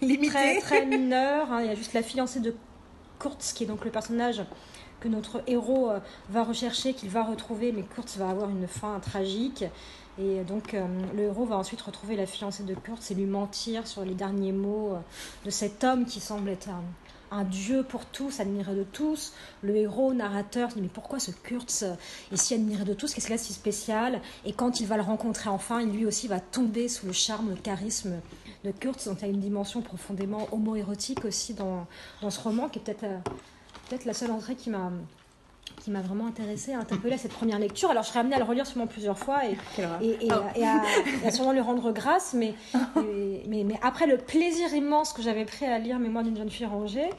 très, 0.00 0.60
très 0.60 0.86
mineur. 0.86 1.50
Hein. 1.50 1.62
Il 1.62 1.66
y 1.66 1.70
a 1.70 1.74
juste 1.74 1.94
la 1.94 2.02
fiancée 2.02 2.40
de 2.40 2.54
Kurtz, 3.18 3.52
qui 3.52 3.64
est 3.64 3.66
donc 3.66 3.84
le 3.84 3.90
personnage 3.90 4.42
que 5.04 5.08
notre 5.08 5.42
héros 5.46 5.90
euh, 5.90 5.98
va 6.30 6.44
rechercher, 6.44 6.94
qu'il 6.94 7.10
va 7.10 7.22
retrouver, 7.22 7.72
mais 7.72 7.82
Kurtz 7.82 8.16
va 8.16 8.30
avoir 8.30 8.48
une 8.48 8.66
fin 8.66 8.98
tragique. 9.00 9.64
Et 10.18 10.42
donc 10.44 10.72
euh, 10.72 10.86
le 11.14 11.24
héros 11.24 11.44
va 11.44 11.56
ensuite 11.56 11.82
retrouver 11.82 12.16
la 12.16 12.24
fiancée 12.24 12.62
de 12.62 12.74
Kurtz 12.74 13.10
et 13.10 13.14
lui 13.14 13.26
mentir 13.26 13.86
sur 13.86 14.02
les 14.04 14.14
derniers 14.14 14.52
mots 14.52 14.92
euh, 14.92 14.98
de 15.44 15.50
cet 15.50 15.84
homme 15.84 16.06
qui 16.06 16.20
semble 16.20 16.48
être 16.48 16.70
un 17.30 17.44
dieu 17.44 17.82
pour 17.82 18.06
tous, 18.06 18.40
admiré 18.40 18.74
de 18.74 18.84
tous. 18.84 19.34
Le 19.62 19.76
héros, 19.76 20.14
narrateur, 20.14 20.70
mais 20.80 20.88
pourquoi 20.88 21.18
ce 21.18 21.32
Kurtz 21.32 21.82
est 21.82 22.36
si 22.36 22.54
admiré 22.54 22.84
de 22.84 22.94
tous? 22.94 23.12
Qu'est-ce 23.12 23.26
qu'il 23.26 23.34
a 23.34 23.38
si 23.38 23.52
spécial? 23.52 24.22
Et 24.46 24.54
quand 24.54 24.80
il 24.80 24.86
va 24.86 24.96
le 24.96 25.02
rencontrer 25.02 25.50
enfin, 25.50 25.84
lui 25.84 26.06
aussi 26.06 26.28
va 26.28 26.40
tomber 26.40 26.88
sous 26.88 27.06
le 27.06 27.12
charme, 27.12 27.50
le 27.50 27.56
charisme 27.56 28.14
de 28.64 28.70
Kurtz. 28.70 29.06
Donc 29.06 29.18
il 29.20 29.26
y 29.26 29.30
a 29.30 29.32
une 29.34 29.40
dimension 29.40 29.82
profondément 29.82 30.48
homoérotique 30.52 31.26
aussi 31.26 31.52
dans, 31.52 31.86
ce 32.30 32.40
roman, 32.40 32.70
qui 32.70 32.78
est 32.78 32.82
peut-être 32.82 33.04
peut-être 33.94 34.06
la 34.06 34.14
seule 34.14 34.32
entrée 34.32 34.56
qui 34.56 34.70
m'a 34.70 34.90
qui 35.82 35.90
m'a 35.90 36.00
vraiment 36.00 36.26
intéressée, 36.26 36.72
interpellée 36.72 37.14
à 37.14 37.18
cette 37.18 37.32
première 37.32 37.58
lecture. 37.58 37.90
Alors, 37.90 38.04
je 38.04 38.08
serais 38.08 38.20
amenée 38.20 38.36
à 38.36 38.38
le 38.38 38.44
relire 38.44 38.66
sûrement 38.66 38.86
plusieurs 38.86 39.18
fois 39.18 39.44
et, 39.44 39.56
et, 40.00 40.26
et, 40.26 40.28
Oh. 40.30 40.34
et 40.54 40.64
à, 40.64 41.30
sûrement 41.30 41.52
lui 41.52 41.60
rendre 41.60 41.92
grâce. 41.92 42.32
Mais, 42.32 42.54
mais, 43.48 43.64
mais 43.64 43.78
après 43.82 44.06
le 44.06 44.16
plaisir 44.16 44.72
immense 44.72 45.12
que 45.12 45.20
j'avais 45.20 45.44
pris 45.44 45.66
à 45.66 45.78
lire 45.78 45.98
Mémoire 45.98 46.24
d'une 46.24 46.36
jeune 46.36 46.48
fille 46.48 46.66
rangée, 46.66 47.10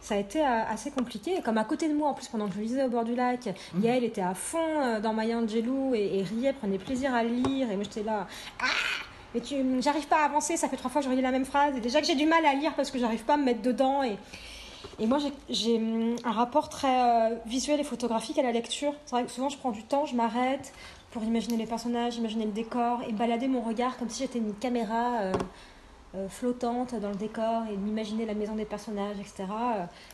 ça 0.00 0.14
a 0.14 0.18
été 0.18 0.40
euh, 0.40 0.64
assez 0.68 0.90
compliqué. 0.90 1.36
Et 1.38 1.42
comme 1.42 1.58
à 1.58 1.64
côté 1.64 1.88
de 1.88 1.94
moi, 1.94 2.10
en 2.10 2.14
plus, 2.14 2.28
pendant 2.28 2.48
que 2.48 2.54
je 2.54 2.60
lisais 2.60 2.84
au 2.84 2.88
bord 2.88 3.04
du 3.04 3.14
lac, 3.14 3.48
Yael 3.80 4.04
était 4.04 4.20
à 4.20 4.34
fond 4.34 4.58
euh, 4.58 5.00
dans 5.00 5.14
Maya 5.14 5.38
Angelou 5.38 5.94
et, 5.94 6.18
et 6.18 6.22
riait, 6.22 6.52
prenait 6.52 6.78
plaisir 6.78 7.14
à 7.14 7.24
lire. 7.24 7.70
Et 7.70 7.76
moi, 7.76 7.84
j'étais 7.84 8.04
là. 8.04 8.26
Ah 8.60 8.66
mais 9.34 9.40
tu, 9.40 9.56
j'arrive 9.80 10.06
pas 10.06 10.18
à 10.18 10.24
avancer, 10.26 10.58
ça 10.58 10.68
fait 10.68 10.76
trois 10.76 10.90
fois 10.90 11.00
que 11.00 11.06
je 11.06 11.10
relis 11.10 11.22
la 11.22 11.30
même 11.30 11.46
phrase. 11.46 11.76
Et 11.76 11.80
déjà 11.80 12.00
que 12.00 12.06
j'ai 12.06 12.14
du 12.14 12.26
mal 12.26 12.44
à 12.44 12.52
lire 12.54 12.74
parce 12.74 12.90
que 12.90 12.98
j'arrive 12.98 13.24
pas 13.24 13.34
à 13.34 13.36
me 13.38 13.44
mettre 13.44 13.62
dedans. 13.62 14.02
Et, 14.02 14.18
et 14.98 15.06
moi, 15.06 15.18
j'ai- 15.48 15.76
hum, 15.76 16.16
un 16.24 16.32
rapport 16.32 16.68
très 16.68 17.32
euh, 17.32 17.34
visuel 17.46 17.80
et 17.80 17.84
photographique 17.84 18.38
à 18.38 18.42
la 18.42 18.52
lecture. 18.52 18.94
C'est 19.06 19.12
vrai 19.16 19.24
que 19.24 19.30
souvent, 19.30 19.48
je 19.48 19.58
prends 19.58 19.70
du 19.72 19.82
temps, 19.82 20.06
je 20.06 20.14
m'arrête 20.14 20.72
pour 21.10 21.22
imaginer 21.24 21.56
les 21.56 21.66
personnages, 21.66 22.16
imaginer 22.16 22.46
le 22.46 22.52
décor 22.52 23.00
et 23.08 23.12
balader 23.12 23.48
mon 23.48 23.60
regard 23.60 23.96
comme 23.98 24.08
si 24.08 24.22
j'étais 24.22 24.38
une 24.38 24.54
caméra 24.54 25.20
euh, 25.20 25.32
euh, 26.14 26.28
flottante 26.28 26.94
dans 26.94 27.08
le 27.10 27.14
décor 27.16 27.62
et 27.72 27.76
m'imaginer 27.76 28.24
la 28.26 28.34
maison 28.34 28.54
des 28.54 28.64
personnages, 28.64 29.16
etc. 29.18 29.44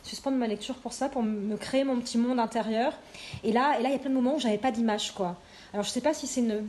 Suspendre 0.03 0.37
ma 0.37 0.47
lecture 0.47 0.75
pour 0.75 0.93
ça, 0.93 1.09
pour 1.09 1.23
me 1.23 1.55
créer 1.57 1.83
mon 1.83 1.97
petit 1.99 2.17
monde 2.17 2.39
intérieur. 2.39 2.93
Et 3.43 3.51
là, 3.51 3.79
et 3.79 3.83
là, 3.83 3.89
il 3.89 3.93
y 3.93 3.95
a 3.95 3.99
plein 3.99 4.09
de 4.09 4.15
moments 4.15 4.35
où 4.35 4.39
j'avais 4.39 4.57
pas 4.57 4.71
d'image, 4.71 5.11
quoi. 5.13 5.35
Alors, 5.73 5.83
je 5.85 5.89
sais 5.89 6.01
pas 6.01 6.13
si 6.13 6.25
c'est 6.27 6.41
une. 6.41 6.67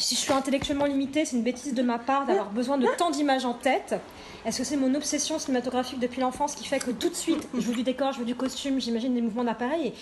Si 0.00 0.14
je 0.14 0.20
suis 0.20 0.32
intellectuellement 0.32 0.84
limitée, 0.84 1.24
c'est 1.24 1.36
une 1.36 1.42
bêtise 1.42 1.74
de 1.74 1.82
ma 1.82 1.98
part 1.98 2.24
d'avoir 2.24 2.50
besoin 2.50 2.78
de 2.78 2.86
tant 2.96 3.10
d'images 3.10 3.44
en 3.44 3.52
tête. 3.52 3.96
Est-ce 4.46 4.58
que 4.58 4.64
c'est 4.64 4.76
mon 4.76 4.94
obsession 4.94 5.40
cinématographique 5.40 5.98
depuis 5.98 6.20
l'enfance 6.20 6.54
qui 6.54 6.64
fait 6.64 6.78
que 6.78 6.92
tout 6.92 7.08
de 7.08 7.16
suite, 7.16 7.48
je 7.52 7.60
veux 7.60 7.74
du 7.74 7.82
décor, 7.82 8.12
je 8.12 8.20
veux 8.20 8.24
du 8.24 8.36
costume, 8.36 8.80
j'imagine 8.80 9.12
des 9.12 9.20
mouvements 9.20 9.42
d'appareil 9.42 9.88
et, 9.88 9.94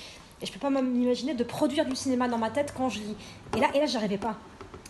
et 0.42 0.46
je 0.46 0.52
peux 0.52 0.58
pas 0.58 0.68
m'imaginer 0.68 1.32
de 1.32 1.42
produire 1.44 1.86
du 1.86 1.96
cinéma 1.96 2.28
dans 2.28 2.36
ma 2.36 2.50
tête 2.50 2.74
quand 2.76 2.90
je 2.90 2.98
lis. 2.98 3.16
Et 3.56 3.60
là, 3.60 3.68
et 3.72 3.80
là, 3.80 3.86
j'arrivais 3.86 4.18
pas. 4.18 4.36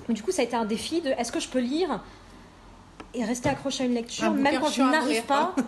Du 0.08 0.24
coup, 0.24 0.32
ça 0.32 0.42
a 0.42 0.44
été 0.44 0.56
un 0.56 0.64
défi 0.64 1.00
de 1.00 1.10
est-ce 1.10 1.30
que 1.30 1.38
je 1.40 1.48
peux 1.48 1.60
lire 1.60 2.02
et 3.16 3.24
rester 3.24 3.48
accroché 3.48 3.82
à 3.84 3.86
une 3.86 3.94
lecture, 3.94 4.24
Un 4.26 4.30
même 4.30 4.60
quand 4.60 4.70
je 4.70 4.82
n'arrive 4.82 5.22
pas. 5.22 5.54
non, 5.56 5.64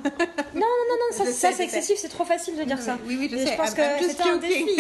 non, 0.55 0.61
non, 0.91 0.97
non, 1.19 1.25
ça, 1.33 1.53
c'est 1.53 1.65
excessif, 1.65 1.97
c'est 1.99 2.09
trop 2.09 2.25
facile 2.25 2.57
de 2.57 2.65
dire 2.65 2.79
ça. 2.81 2.97
Oui, 3.07 3.17
oui, 3.19 3.29
je 3.33 3.37
sais. 3.39 3.53
je 3.53 3.57
pense 3.57 3.71
I'm- 3.71 3.75
que 3.99 4.03
just 4.05 4.11
c'était 4.17 4.29
un 4.29 4.37
défi. 4.37 4.77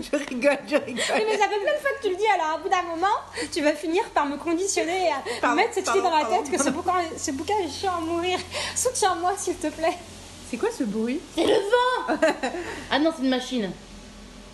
je 0.00 0.16
rigole, 0.16 0.58
je 0.68 0.76
rigole. 0.76 1.04
Oui, 1.16 1.22
mais 1.28 1.38
ça 1.38 1.48
fait 1.48 1.58
plein 1.60 1.72
de 1.74 1.78
fois 1.80 1.90
que 1.98 2.02
tu 2.02 2.10
le 2.10 2.16
dis, 2.16 2.26
alors 2.34 2.58
au 2.58 2.62
bout 2.62 2.68
d'un 2.68 2.82
moment, 2.82 3.14
tu 3.52 3.60
vas 3.62 3.72
finir 3.72 4.04
par 4.10 4.26
me 4.26 4.36
conditionner 4.36 5.06
et 5.06 5.08
à 5.08 5.22
Pardon, 5.40 5.56
mettre 5.56 5.74
cette 5.74 5.88
idée 5.88 6.00
pardon, 6.00 6.10
dans 6.10 6.16
la 6.16 6.24
pardon, 6.24 6.42
tête 6.42 6.56
que 6.56 6.62
ce 6.62 6.70
bouquin, 6.70 6.92
ce 7.16 7.30
bouquin 7.32 7.54
est 7.64 7.68
chiant 7.68 7.92
à 7.98 8.00
mourir. 8.00 8.38
Soutiens-moi, 8.76 9.32
s'il 9.36 9.56
te 9.56 9.66
plaît. 9.68 9.96
C'est 10.50 10.56
quoi 10.56 10.68
ce 10.76 10.84
bruit? 10.84 11.20
C'est 11.36 11.44
le 11.46 11.54
vent 11.54 12.18
Ah 12.90 12.98
non, 12.98 13.12
c'est 13.16 13.22
une 13.22 13.30
machine. 13.30 13.70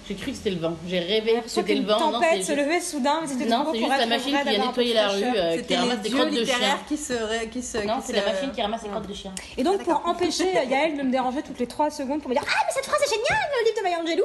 J'ai 0.08 0.14
cru 0.14 0.30
que 0.30 0.36
c'était 0.36 0.50
le 0.50 0.60
vent. 0.60 0.76
J'ai 0.86 1.00
rêvé 1.00 1.32
que 1.42 1.48
Sauf 1.48 1.64
c'était 1.66 1.74
le 1.74 1.86
vent. 1.86 1.98
Tempête 1.98 2.42
se 2.42 2.52
juste- 2.52 2.56
levait 2.56 2.80
soudain, 2.80 3.18
mais 3.22 3.26
c'était 3.26 3.46
Non, 3.46 3.66
c'est 3.72 3.78
juste 3.78 3.90
la 3.98 4.06
machine 4.06 4.36
qui 4.44 4.58
nettoyer 4.58 4.90
de 4.90 4.94
la 4.94 5.08
rue, 5.08 5.22
euh, 5.24 5.62
qui 5.62 5.74
ramasse 5.76 6.00
des 6.00 6.10
crottes 6.10 6.30
de 6.30 6.44
chien. 6.44 6.78
qui 6.88 6.96
se... 6.96 7.46
Qui 7.50 7.62
se 7.62 7.78
Non, 7.78 7.94
c'est 8.04 8.12
se- 8.12 8.16
la 8.16 8.32
machine 8.32 8.50
qui 8.52 8.62
ramasse 8.62 8.82
les 8.84 8.88
crottes 8.90 9.08
de 9.08 9.14
chien. 9.14 9.32
Et 9.56 9.62
donc, 9.64 9.82
pour 9.82 10.02
empêcher 10.06 10.52
Yael 10.52 10.96
de 10.96 11.02
me 11.02 11.10
déranger 11.10 11.42
toutes 11.42 11.58
les 11.58 11.66
3 11.66 11.90
secondes 11.90 12.20
pour 12.20 12.28
me 12.30 12.34
dire 12.34 12.44
Ah, 12.46 12.62
mais 12.66 12.72
cette 12.74 12.86
phrase 12.86 13.00
est 13.02 13.08
géniale, 13.08 13.48
le 13.60 13.64
livre 13.66 13.78
de 13.78 13.82
Maya 13.82 13.98
Angelou 14.00 14.24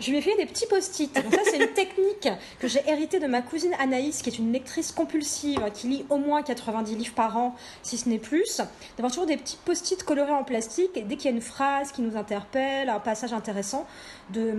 Je 0.00 0.10
lui 0.10 0.18
ai 0.18 0.22
fait 0.22 0.36
des 0.36 0.46
petits 0.46 0.66
post-it. 0.66 1.14
Donc, 1.14 1.32
ça, 1.34 1.40
c'est 1.44 1.58
une 1.58 1.68
technique 1.72 2.28
que 2.58 2.68
j'ai 2.68 2.82
héritée 2.88 3.18
de 3.20 3.26
ma 3.26 3.42
cousine 3.42 3.72
Anaïs, 3.80 4.22
qui 4.22 4.30
est 4.30 4.38
une 4.38 4.52
lectrice 4.52 4.92
compulsive, 4.92 5.60
qui 5.74 5.88
lit 5.88 6.04
au 6.10 6.16
moins 6.18 6.42
90 6.42 6.96
livres 6.96 7.14
par 7.14 7.36
an, 7.36 7.54
si 7.82 7.98
ce 7.98 8.08
n'est 8.08 8.18
plus. 8.18 8.60
D'avoir 8.96 9.10
toujours 9.12 9.26
des 9.26 9.36
petits 9.36 9.58
post-it 9.64 10.02
colorés 10.04 10.32
en 10.32 10.44
plastique. 10.44 10.96
Et 10.96 11.02
dès 11.02 11.16
qu'il 11.16 11.30
y 11.30 11.32
a 11.32 11.36
une 11.36 11.42
phrase 11.42 11.92
qui 11.92 12.02
nous 12.02 12.16
interpelle, 12.16 12.88
un 12.88 13.00
passage 13.00 13.32
intéressant, 13.32 13.86
de 14.30 14.54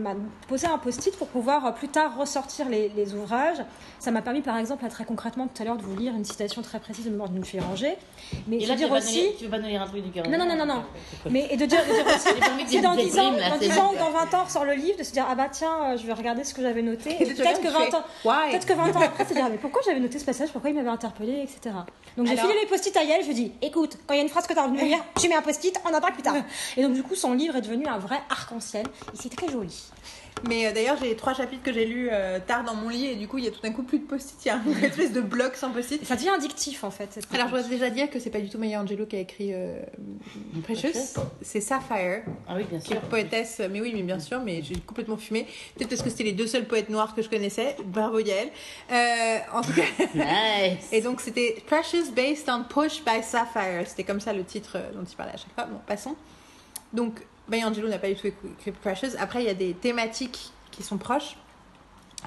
poser 0.47 0.67
un 0.67 0.77
post-it 0.77 1.15
pour 1.17 1.27
pouvoir 1.27 1.65
euh, 1.65 1.71
plus 1.71 1.87
tard 1.87 2.17
ressortir 2.17 2.69
les, 2.69 2.89
les 2.89 3.13
ouvrages. 3.13 3.57
Ça 3.99 4.11
m'a 4.11 4.21
permis, 4.21 4.41
par 4.41 4.57
exemple, 4.57 4.83
là, 4.83 4.89
très 4.89 5.05
concrètement, 5.05 5.47
tout 5.47 5.61
à 5.61 5.65
l'heure, 5.65 5.77
de 5.77 5.83
vous 5.83 5.95
lire 5.95 6.13
une 6.13 6.25
citation 6.25 6.61
très 6.61 6.79
précise 6.79 7.05
de 7.05 7.09
Mémoire 7.09 7.29
d'une 7.29 7.45
fille 7.45 7.59
rangée. 7.59 7.95
Mais 8.47 8.57
Et 8.57 8.59
je 8.61 8.67
là, 8.67 8.73
veux 8.73 8.77
dire 8.79 8.87
veux, 8.89 8.99
nous 8.99 9.03
aussi. 9.05 9.21
lire- 9.21 9.31
tu 9.37 9.45
veux 9.45 9.49
pas 9.51 9.59
nous 9.59 9.67
lire 9.67 9.81
un 9.81 9.87
truc 9.87 10.03
du 10.03 10.11
cœur 10.11 10.27
Non, 10.29 10.37
non, 10.37 10.55
non, 10.55 10.65
non. 10.65 10.83
Mais 11.29 11.47
et 11.51 11.57
de 11.57 11.65
dire, 11.65 11.79
de 11.87 11.93
dire 11.93 12.05
aussi, 12.07 12.67
si 12.67 12.81
dans 12.81 12.95
tu 12.95 13.03
10 13.05 13.19
ans, 13.19 13.31
dans 13.31 13.37
c'est 13.59 13.67
10 13.69 13.75
bon. 13.75 13.81
ans 13.81 13.91
ou 13.93 13.97
dans 13.97 14.11
20 14.11 14.33
ans 14.35 14.47
sort 14.49 14.65
le 14.65 14.73
livre, 14.73 14.97
de 15.03 15.07
se 15.07 15.13
dire 15.13 15.25
ah 15.29 15.35
bah 15.35 15.47
tiens, 15.51 15.91
euh, 15.93 15.97
je 15.97 16.05
vais 16.05 16.13
regarder 16.13 16.43
ce 16.43 16.53
que 16.53 16.61
j'avais 16.61 16.81
noté. 16.81 17.11
Et 17.19 17.25
peut-être 17.25 17.61
que 17.61 17.67
regardes, 17.67 17.85
tu 17.85 17.93
20 17.93 17.97
ans, 17.97 18.03
fais, 18.23 18.51
peut-être 18.51 18.65
que 18.65 18.73
20 18.73 18.95
ans 18.95 19.01
après, 19.01 19.25
se 19.25 19.33
dire 19.33 19.43
ah, 19.45 19.49
mais 19.49 19.57
pourquoi 19.57 19.81
j'avais 19.85 19.99
noté 19.99 20.19
ce 20.19 20.25
passage, 20.25 20.49
pourquoi 20.51 20.69
il 20.69 20.75
m'avait 20.75 20.89
interpellé, 20.89 21.41
etc. 21.43 21.75
Donc 22.17 22.27
j'ai 22.27 22.37
filé 22.37 22.53
les 22.61 22.67
post-it 22.67 22.95
à 22.95 23.03
Yael, 23.03 23.21
je 23.21 23.27
lui 23.27 23.35
dis 23.35 23.51
écoute, 23.61 23.97
quand 24.07 24.13
il 24.13 24.17
y 24.17 24.19
a 24.19 24.23
une 24.23 24.29
phrase 24.29 24.47
que 24.47 24.53
tu 24.53 24.59
as 24.59 24.63
envie 24.63 24.77
de 24.77 24.83
me 24.83 24.87
lire, 24.87 25.03
tu 25.19 25.27
mets 25.29 25.35
un 25.35 25.41
post-it, 25.41 25.79
on 25.85 25.93
en 25.93 26.01
parle 26.01 26.13
plus 26.13 26.23
tard. 26.23 26.35
Et 26.77 26.83
donc 26.83 26.93
du 26.93 27.03
coup, 27.03 27.15
son 27.15 27.33
livre 27.33 27.55
est 27.55 27.61
devenu 27.61 27.85
un 27.87 27.97
vrai 27.97 28.19
arc-en-ciel 28.29 28.85
et 29.13 29.17
c'est 29.17 29.35
très 29.35 29.49
joli. 29.51 29.83
Mais 30.47 30.67
euh, 30.67 30.71
d'ailleurs, 30.73 30.97
j'ai 31.01 31.15
trois 31.15 31.33
chapitres 31.33 31.63
que 31.63 31.71
j'ai 31.71 31.85
lus 31.85 32.09
euh, 32.11 32.39
tard 32.45 32.63
dans 32.63 32.75
mon 32.75 32.89
lit 32.89 33.07
et 33.07 33.15
du 33.15 33.27
coup, 33.27 33.37
il 33.37 33.45
y 33.45 33.47
a 33.47 33.51
tout 33.51 33.61
d'un 33.61 33.71
coup 33.71 33.83
plus 33.83 33.99
de 33.99 34.03
post-it. 34.05 34.37
Il 34.45 34.47
y 34.47 34.51
a 34.51 34.59
une 34.65 34.83
espèce 34.83 35.11
de 35.13 35.21
bloc 35.21 35.55
sans 35.55 35.71
post-it. 35.71 36.05
Ça 36.05 36.15
devient 36.15 36.29
addictif 36.29 36.83
en 36.83 36.91
fait. 36.91 37.07
cette 37.13 37.33
Alors, 37.33 37.47
je 37.47 37.51
dois 37.53 37.61
déjà 37.63 37.89
dire 37.89 38.09
que 38.09 38.19
c'est 38.19 38.29
pas 38.29 38.39
du 38.41 38.49
tout 38.49 38.57
Maya 38.57 38.81
Angelou 38.81 39.05
qui 39.05 39.15
a 39.15 39.19
écrit 39.19 39.53
euh, 39.53 39.81
Precious. 40.63 40.89
C'est 41.41 41.61
Sapphire, 41.61 42.23
Ah 42.47 42.55
oui, 42.55 42.63
bien 42.69 42.79
qui 42.79 42.91
est 42.93 42.97
sûr. 42.97 43.01
poétesse. 43.03 43.61
Mais 43.71 43.79
oui, 43.79 43.93
mais 43.95 44.01
bien 44.03 44.19
sûr, 44.19 44.41
mais 44.41 44.61
j'ai 44.61 44.75
complètement 44.75 45.17
fumé. 45.17 45.45
Peut-être 45.75 45.89
parce 45.89 46.01
que 46.01 46.09
c'était 46.09 46.23
les 46.25 46.33
deux 46.33 46.47
seuls 46.47 46.65
poètes 46.65 46.89
noirs 46.89 47.15
que 47.15 47.21
je 47.21 47.29
connaissais. 47.29 47.77
Bravo 47.85 48.19
Yael. 48.19 48.49
Euh, 48.91 49.37
en 49.53 49.61
tout 49.61 49.73
cas. 49.73 49.83
Nice. 50.15 50.89
Et 50.91 51.01
donc 51.01 51.21
c'était 51.21 51.63
Precious 51.65 52.11
Based 52.15 52.49
on 52.49 52.63
Push 52.63 53.03
by 53.03 53.23
Sapphire. 53.23 53.87
C'était 53.87 54.03
comme 54.03 54.19
ça 54.19 54.33
le 54.33 54.43
titre 54.43 54.77
dont 54.93 55.03
il 55.03 55.15
parlait 55.15 55.33
à 55.33 55.37
chaque 55.37 55.53
fois. 55.53 55.65
Bon, 55.65 55.79
passons. 55.87 56.15
Donc, 56.91 57.21
Maya 57.47 57.67
Angelou 57.67 57.87
n'a 57.87 57.99
pas 57.99 58.07
du 58.07 58.15
tout 58.15 58.27
écrit 58.27 58.71
Precious. 58.71 59.15
Après, 59.19 59.43
il 59.43 59.45
y 59.45 59.49
a 59.49 59.53
des 59.53 59.73
thématiques 59.73 60.51
qui 60.71 60.83
sont 60.83 60.97
proches. 60.97 61.37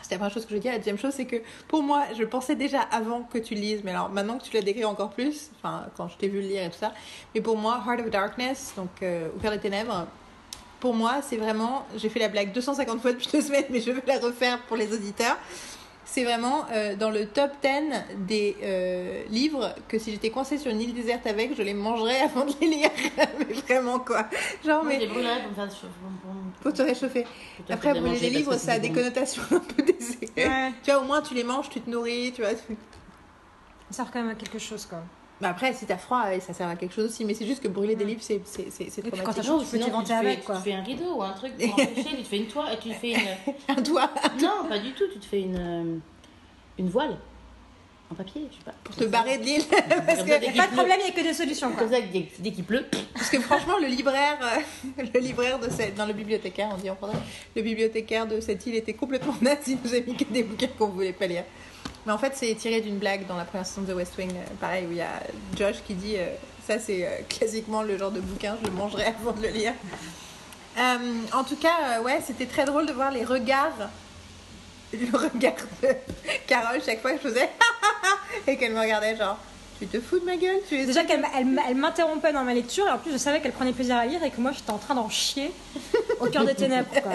C'était 0.02 0.16
la 0.16 0.18
première 0.18 0.34
chose 0.34 0.46
que 0.46 0.54
je 0.54 0.60
dis. 0.60 0.68
La 0.68 0.76
deuxième 0.76 0.98
chose, 0.98 1.14
c'est 1.14 1.24
que 1.24 1.36
pour 1.68 1.82
moi, 1.82 2.04
je 2.16 2.24
pensais 2.24 2.54
déjà 2.54 2.80
avant 2.80 3.22
que 3.22 3.38
tu 3.38 3.54
lises, 3.54 3.80
mais 3.82 3.92
alors 3.92 4.10
maintenant 4.10 4.38
que 4.38 4.44
tu 4.44 4.54
l'as 4.54 4.62
décrit 4.62 4.84
encore 4.84 5.10
plus, 5.10 5.50
enfin, 5.56 5.86
quand 5.96 6.08
je 6.08 6.16
t'ai 6.18 6.28
vu 6.28 6.42
le 6.42 6.48
lire 6.48 6.64
et 6.64 6.70
tout 6.70 6.78
ça, 6.78 6.92
mais 7.34 7.40
pour 7.40 7.56
moi, 7.56 7.82
Heart 7.86 8.00
of 8.00 8.10
Darkness, 8.10 8.74
donc 8.76 8.90
euh, 9.02 9.28
cœur 9.40 9.52
des 9.52 9.58
ténèbres, 9.58 10.06
pour 10.80 10.94
moi, 10.94 11.22
c'est 11.22 11.38
vraiment, 11.38 11.86
j'ai 11.96 12.10
fait 12.10 12.20
la 12.20 12.28
blague 12.28 12.52
250 12.52 13.00
fois 13.00 13.12
depuis 13.12 13.28
deux 13.32 13.40
semaines, 13.40 13.64
mais 13.70 13.80
je 13.80 13.90
vais 13.90 14.02
la 14.06 14.18
refaire 14.18 14.60
pour 14.62 14.76
les 14.76 14.92
auditeurs. 14.92 15.38
C'est 16.08 16.22
vraiment 16.22 16.64
euh, 16.70 16.94
dans 16.94 17.10
le 17.10 17.26
top 17.26 17.50
10 17.62 17.68
des 18.28 18.56
euh, 18.62 19.24
livres 19.28 19.74
que 19.88 19.98
si 19.98 20.12
j'étais 20.12 20.30
coincée 20.30 20.56
sur 20.56 20.70
une 20.70 20.80
île 20.80 20.94
déserte 20.94 21.26
avec, 21.26 21.56
je 21.56 21.62
les 21.62 21.74
mangerais 21.74 22.20
avant 22.20 22.44
de 22.44 22.52
les 22.60 22.68
lire. 22.68 22.90
mais 23.38 23.52
vraiment 23.54 23.98
quoi. 23.98 24.26
Genre, 24.64 24.84
Moi, 24.84 24.92
je 24.94 24.98
les 25.00 25.06
mais 25.08 25.12
brûlerais 25.12 25.42
pour 25.42 25.54
faire 25.56 25.68
chauffer. 25.70 25.88
pour- 26.62 26.72
te 26.72 26.82
réchauffer. 26.82 27.26
Après, 27.68 27.92
brûler 27.92 28.14
des 28.20 28.20
parce 28.20 28.34
livres, 28.34 28.54
ça 28.56 28.72
a 28.74 28.78
des 28.78 28.88
bon. 28.88 28.94
connotations 28.94 29.42
un 29.50 29.58
peu 29.58 29.82
déséquilibrées. 29.82 30.44
Ouais, 30.48 30.72
Tu 30.84 30.90
vois, 30.92 31.00
au 31.00 31.04
moins 31.04 31.22
tu 31.22 31.34
les 31.34 31.44
manges, 31.44 31.68
tu 31.70 31.80
te 31.80 31.90
nourris, 31.90 32.32
tu 32.32 32.40
vois. 32.42 32.52
ça 32.52 32.56
sert 33.90 34.10
quand 34.12 34.20
même 34.22 34.30
à 34.30 34.34
quelque 34.36 34.58
chose 34.60 34.86
quoi. 34.86 35.02
Mais 35.40 35.48
après, 35.48 35.72
si 35.74 35.84
t'as 35.84 35.98
froid, 35.98 36.24
ça 36.40 36.54
sert 36.54 36.66
à 36.68 36.76
quelque 36.76 36.94
chose 36.94 37.06
aussi. 37.10 37.24
Mais 37.24 37.34
c'est 37.34 37.46
juste 37.46 37.62
que 37.62 37.68
brûler 37.68 37.94
des 37.94 38.04
livres, 38.04 38.22
c'est 38.22 38.40
c'est- 38.46 38.70
c'est- 38.70 38.88
c'est 38.90 39.02
puis 39.02 39.10
quand 39.10 39.18
traumatique. 39.18 39.42
t'as 39.44 39.48
Non, 39.52 39.58
tu 39.60 39.66
peux 39.72 40.04
fais- 40.06 40.14
avec, 40.14 40.44
quoi. 40.44 40.56
Tu 40.56 40.62
fais 40.62 40.72
un 40.72 40.82
rideau 40.82 41.14
ou 41.16 41.22
un 41.22 41.32
truc 41.32 41.52
pour 41.58 41.72
empêcher, 41.74 42.04
tu 42.16 42.22
te 42.22 42.28
fais 42.28 42.36
une 42.38 42.46
toile, 42.46 42.78
tu 42.82 42.88
te 42.88 42.94
fais 42.94 43.10
une... 43.10 43.18
Un 43.76 43.80
doigt 43.82 44.10
Non, 44.40 44.68
pas 44.68 44.78
du 44.78 44.92
tout, 44.92 45.04
tu 45.12 45.18
te 45.18 45.26
fais 45.26 45.40
une, 45.42 45.56
euh, 45.58 45.98
une 46.78 46.88
voile. 46.88 47.16
En 48.08 48.14
papier, 48.14 48.46
je 48.50 48.56
sais 48.58 48.62
pas. 48.64 48.72
pour 48.84 48.94
te 48.94 49.02
barrer 49.04 49.36
de 49.36 49.42
l'île. 49.42 49.64
Parce 50.06 50.22
que- 50.22 50.28
Y 50.28 50.32
a 50.32 50.38
pas 50.62 50.68
de 50.68 50.72
problème, 50.76 50.98
il 51.00 51.04
n'y 51.06 51.10
a 51.10 51.12
que 51.12 51.22
des 51.28 51.34
solutions 51.34 51.70
quoi. 51.72 51.80
Comme 51.80 51.90
ça, 51.92 51.98
dès, 52.00 52.50
qu'il 52.52 52.62
pleut, 52.64 52.86
Parce 53.12 53.28
que 53.28 53.40
franchement, 53.40 53.74
le 53.80 53.88
libraire, 53.88 54.38
euh, 54.42 55.02
le 55.12 55.18
libraire 55.20 55.58
de 55.58 55.68
cette, 55.68 55.96
dans 55.96 56.06
le 56.06 56.12
bibliothécaire, 56.12 56.68
on 56.72 56.76
dit 56.76 56.88
en 56.88 56.94
français, 56.94 57.18
le 57.56 57.62
bibliothécaire 57.62 58.26
de 58.28 58.38
cette 58.40 58.64
île 58.64 58.76
était 58.76 58.94
complètement 58.94 59.34
naze. 59.42 59.58
Il 59.66 59.78
nous 59.84 59.92
a 59.92 59.98
mis 60.00 60.14
que 60.16 60.22
des 60.24 60.44
bouquins 60.44 60.68
qu'on 60.78 60.86
voulait 60.86 61.12
pas 61.12 61.26
lire. 61.26 61.42
Mais 62.06 62.12
en 62.12 62.18
fait, 62.18 62.32
c'est 62.36 62.54
tiré 62.54 62.80
d'une 62.80 62.98
blague 62.98 63.26
dans 63.26 63.36
la 63.36 63.44
première 63.44 63.66
saison 63.66 63.82
de 63.82 63.92
The 63.92 63.96
West 63.96 64.16
Wing, 64.16 64.30
euh, 64.30 64.54
pareil, 64.60 64.86
où 64.86 64.92
il 64.92 64.98
y 64.98 65.02
a 65.02 65.20
Josh 65.56 65.82
qui 65.84 65.94
dit 65.94 66.14
euh, 66.16 66.26
ça, 66.64 66.78
c'est 66.78 67.04
euh, 67.04 67.10
classiquement 67.28 67.82
le 67.82 67.98
genre 67.98 68.12
de 68.12 68.20
bouquin, 68.20 68.56
je 68.62 68.68
le 68.68 68.72
mangerai 68.72 69.06
avant 69.20 69.32
de 69.32 69.42
le 69.42 69.48
lire. 69.48 69.72
En 71.32 71.42
tout 71.42 71.56
cas, 71.56 72.00
ouais, 72.02 72.20
c'était 72.24 72.46
très 72.46 72.64
drôle 72.64 72.86
de 72.86 72.92
voir 72.92 73.10
les 73.10 73.24
regards, 73.24 73.90
le 74.92 75.18
regard 75.18 75.54
de 75.82 75.88
Carole 76.46 76.80
chaque 76.84 77.00
fois 77.00 77.12
que 77.12 77.18
je 77.22 77.28
faisais 77.28 77.48
et 78.46 78.56
qu'elle 78.56 78.72
me 78.72 78.80
regardait 78.80 79.16
genre, 79.16 79.38
tu 79.78 79.86
te 79.86 80.00
fous 80.00 80.18
de 80.18 80.24
ma 80.24 80.36
gueule, 80.36 80.58
tu 80.68 80.76
es 80.76 80.86
Déjà 80.86 81.04
qu'elle 81.04 81.24
elle, 81.36 81.60
elle 81.68 81.76
m'interrompait 81.76 82.32
dans 82.32 82.44
ma 82.44 82.54
lecture 82.54 82.86
et 82.86 82.90
en 82.90 82.98
plus 82.98 83.12
je 83.12 83.18
savais 83.18 83.40
qu'elle 83.40 83.52
prenait 83.52 83.72
plaisir 83.72 83.96
à 83.96 84.06
lire 84.06 84.22
et 84.22 84.30
que 84.30 84.40
moi 84.40 84.52
j'étais 84.52 84.70
en 84.70 84.78
train 84.78 84.94
d'en 84.94 85.08
chier 85.08 85.50
au 86.20 86.26
cœur 86.26 86.44
des 86.44 86.54
ténèbres 86.54 86.90
quoi. 87.02 87.12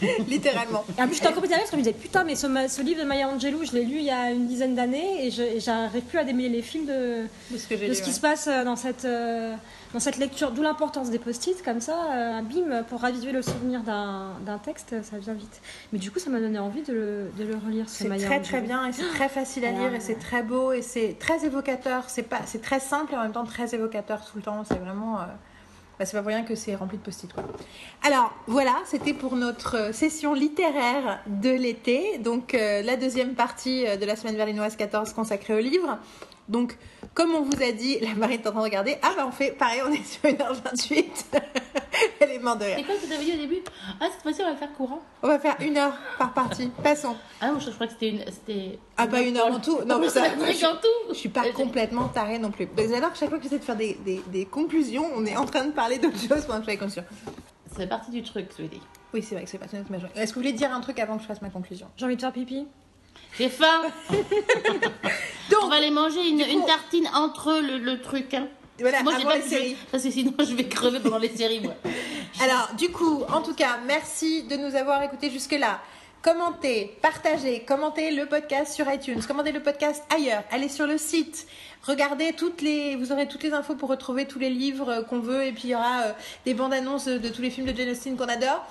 Littéralement. 0.28 0.84
Et 0.98 1.02
en 1.02 1.06
plus, 1.06 1.16
j'étais 1.16 1.28
encore 1.28 1.42
plus 1.42 1.50
parce 1.50 1.64
que 1.64 1.72
je 1.72 1.76
me 1.76 1.82
disais, 1.82 1.92
putain, 1.92 2.24
mais 2.24 2.34
ce, 2.34 2.82
livre 2.82 3.02
de 3.02 3.06
Maya 3.06 3.28
Angelou, 3.28 3.64
je 3.64 3.72
l'ai 3.72 3.84
lu 3.84 3.96
il 3.96 4.04
y 4.04 4.10
a 4.10 4.30
une 4.30 4.46
dizaine 4.46 4.74
d'années 4.74 5.26
et 5.26 5.30
j'arrive 5.60 6.02
plus 6.02 6.18
à 6.18 6.24
démêler 6.24 6.48
les 6.48 6.62
fils 6.62 6.86
de, 6.86 7.24
De 7.50 7.58
ce 7.58 7.66
que 7.66 7.76
j'ai 7.76 7.86
de 7.86 7.90
lu, 7.90 7.94
ce 7.94 8.02
qui 8.02 8.08
ouais. 8.08 8.14
se 8.14 8.20
passe 8.20 8.46
euh, 8.46 8.64
dans 8.64 8.76
cette, 8.76 9.04
euh, 9.04 9.54
dans 9.92 10.00
cette 10.00 10.18
lecture. 10.18 10.52
D'où 10.52 10.62
l'importance 10.62 11.10
des 11.10 11.18
post-it, 11.18 11.62
comme 11.64 11.80
ça, 11.80 12.12
euh, 12.12 12.38
un 12.38 12.42
bim, 12.42 12.82
pour 12.88 13.00
raviver 13.00 13.32
le 13.32 13.42
souvenir 13.42 13.82
d'un 13.82 14.58
texte, 14.62 15.02
ça 15.02 15.18
vient 15.18 15.34
vite. 15.34 15.60
Mais 15.92 15.98
du 15.98 16.10
coup, 16.10 16.18
ça 16.18 16.30
m'a 16.30 16.40
donné 16.40 16.58
envie 16.58 16.82
de 16.82 16.92
le, 16.92 17.30
de 17.36 17.44
le 17.44 17.56
relire, 17.56 17.88
ce 17.88 18.04
C'est 18.04 18.18
très 18.18 18.40
très 18.40 18.60
bien 18.60 18.86
et 18.86 18.92
c'est 18.92 19.08
très 19.08 19.28
facile 19.28 19.64
à 19.64 19.72
lire 19.72 19.94
et 19.94 20.00
c'est 20.00 20.18
très 20.18 20.42
beau 20.42 20.72
et 20.72 20.82
c'est 20.82 21.16
très 21.18 21.44
évocateur. 21.44 22.04
C'est 22.08 22.62
très 22.62 22.80
simple 22.80 23.14
et 23.14 23.16
en 23.16 23.22
même 23.22 23.32
temps 23.32 23.44
très 23.44 23.74
évocateur 23.74 24.24
tout 24.24 24.36
le 24.36 24.42
temps. 24.42 24.62
C'est 24.64 24.78
vraiment, 24.78 25.20
euh, 25.20 25.24
bah, 25.98 26.04
c'est 26.04 26.16
pas 26.16 26.22
pour 26.22 26.28
rien 26.28 26.42
que 26.42 26.54
c'est 26.54 26.74
rempli 26.74 26.98
de 26.98 27.02
post-it. 27.02 27.30
Alors 28.02 28.32
voilà, 28.46 28.76
c'était 28.86 29.14
pour 29.14 29.36
notre 29.36 29.76
euh, 29.76 29.92
session 29.92 30.34
littéraire 30.34 31.20
de 31.26 31.50
l'été. 31.50 32.18
Donc 32.18 32.54
euh, 32.54 32.82
la 32.82 32.96
deuxième 32.96 33.34
partie 33.34 33.84
de 33.84 34.04
la 34.04 34.16
semaine 34.16 34.36
berlinoise 34.36 34.76
14 34.76 35.12
consacrée 35.12 35.54
au 35.54 35.60
livre. 35.60 35.98
Donc 36.50 36.76
comme 37.14 37.34
on 37.34 37.42
vous 37.42 37.62
a 37.62 37.72
dit, 37.72 37.98
la 38.00 38.14
Marine 38.14 38.40
est 38.40 38.46
en 38.46 38.50
train 38.50 38.60
de 38.60 38.64
regarder. 38.64 38.96
Ah 39.02 39.12
bah 39.16 39.24
on 39.26 39.32
fait 39.32 39.52
pareil, 39.52 39.80
on 39.86 39.92
est 39.92 40.04
sur 40.04 40.22
1h28. 40.22 41.04
Elle 42.20 42.30
est 42.30 42.38
morte 42.38 42.58
de 42.60 42.64
C'est 42.64 42.74
rire. 42.76 42.86
quoi 42.86 42.94
ce 42.96 43.06
que 43.06 43.10
t'avais 43.10 43.24
dit 43.24 43.32
au 43.32 43.36
début? 43.36 43.58
Ah, 44.00 44.06
cette 44.10 44.22
fois-ci, 44.22 44.40
on 44.42 44.50
va 44.50 44.56
faire 44.56 44.72
courant. 44.72 45.00
On 45.22 45.28
va 45.28 45.38
faire 45.38 45.56
une 45.60 45.76
heure 45.76 45.92
par 46.18 46.32
partie. 46.32 46.70
Passons. 46.82 47.14
Ah, 47.40 47.50
moi, 47.50 47.60
je, 47.60 47.66
je 47.66 47.70
crois 47.74 47.86
que 47.86 47.92
c'était 47.92 48.08
une. 48.10 48.24
C'était... 48.26 48.78
Ah 48.96 49.06
pas 49.06 49.20
une 49.20 49.36
heure 49.36 49.46
en 49.52 49.60
tout. 49.60 49.80
Non 49.86 49.98
mais 50.00 50.08
ça. 50.08 50.24
un 50.24 50.30
truc 50.30 50.64
en 50.64 50.76
tout. 50.76 51.08
Je 51.10 51.14
suis 51.14 51.28
pas 51.28 51.44
Euh, 51.46 51.52
complètement 51.52 52.08
tarée 52.08 52.38
non 52.38 52.50
plus. 52.50 52.68
J'adore 52.76 53.12
que 53.12 53.18
chaque 53.18 53.28
fois 53.28 53.38
que 53.38 53.44
j'essaie 53.44 53.58
de 53.58 53.64
faire 53.64 53.76
des, 53.76 53.94
des, 54.04 54.20
des 54.28 54.44
conclusions, 54.46 55.06
on 55.14 55.24
est 55.26 55.36
en 55.36 55.44
train 55.46 55.64
de 55.64 55.72
parler 55.72 55.98
d'autre 55.98 56.18
chose 56.18 56.44
pendant 56.46 56.60
que 56.64 56.70
je 56.70 56.76
conclusion. 56.78 57.04
Ça 57.70 57.76
fait 57.76 57.86
partie 57.86 58.10
du 58.10 58.22
truc, 58.22 58.50
Sweetie. 58.52 58.80
Oui, 59.12 59.22
c'est 59.22 59.34
vrai 59.34 59.44
que 59.44 59.50
c'est 59.50 59.58
pas 59.58 59.66
notre 59.72 59.90
majorité. 59.90 60.18
Est-ce 60.20 60.32
que 60.32 60.38
vous 60.38 60.40
voulez 60.42 60.52
dire 60.52 60.72
un 60.72 60.80
truc 60.80 60.98
avant 60.98 61.16
que 61.16 61.22
je 61.22 61.26
fasse 61.28 61.42
ma 61.42 61.50
conclusion? 61.50 61.86
J'ai 61.96 62.06
envie 62.06 62.16
de 62.16 62.20
faire 62.20 62.32
pipi. 62.32 62.66
J'ai 63.38 63.48
faim. 63.48 63.82
Donc, 65.50 65.60
On 65.64 65.68
va 65.68 65.76
aller 65.76 65.90
manger 65.90 66.28
une, 66.28 66.38
du 66.38 66.44
coup- 66.44 66.50
une 66.50 66.64
tartine 66.66 67.08
entre 67.14 67.60
le, 67.60 67.78
le 67.78 68.00
truc. 68.00 68.34
Hein. 68.34 68.48
voilà, 68.78 69.02
moi, 69.02 69.14
j'ai 69.18 69.24
pas 69.24 69.36
les 69.36 69.42
séries. 69.42 69.76
je- 69.80 69.90
Parce 69.90 70.04
que 70.04 70.10
sinon, 70.10 70.32
je 70.38 70.54
vais 70.54 70.66
crever 70.68 71.00
pendant 71.00 71.18
les 71.18 71.28
séries, 71.34 71.60
moi. 71.60 71.74
Alors, 72.42 72.70
du 72.76 72.90
coup, 72.90 73.22
en 73.32 73.40
tout 73.42 73.54
cas, 73.54 73.78
merci 73.86 74.44
de 74.44 74.56
nous 74.56 74.74
avoir 74.76 75.02
écoutés 75.02 75.30
jusque-là. 75.30 75.80
Commentez, 76.22 76.98
partagez, 77.00 77.60
commentez 77.66 78.10
le 78.10 78.26
podcast 78.26 78.74
sur 78.74 78.90
iTunes, 78.92 79.22
commentez 79.26 79.52
le 79.52 79.62
podcast 79.62 80.02
ailleurs, 80.14 80.42
allez 80.50 80.68
sur 80.68 80.86
le 80.86 80.98
site, 80.98 81.46
regardez 81.86 82.34
toutes 82.34 82.60
les, 82.60 82.94
vous 82.96 83.10
aurez 83.10 83.26
toutes 83.26 83.42
les 83.42 83.54
infos 83.54 83.74
pour 83.74 83.88
retrouver 83.88 84.26
tous 84.26 84.38
les 84.38 84.50
livres 84.50 84.90
euh, 84.90 85.02
qu'on 85.02 85.20
veut 85.20 85.44
et 85.46 85.52
puis 85.52 85.62
il 85.64 85.70
y 85.70 85.74
aura 85.74 86.02
euh, 86.02 86.12
des 86.44 86.52
bandes 86.52 86.74
annonces 86.74 87.06
de 87.06 87.26
tous 87.30 87.40
les 87.40 87.48
films 87.48 87.66
de 87.72 87.74
Jane 87.74 87.88
Austen 87.88 88.18
qu'on 88.18 88.28
adore. 88.28 88.66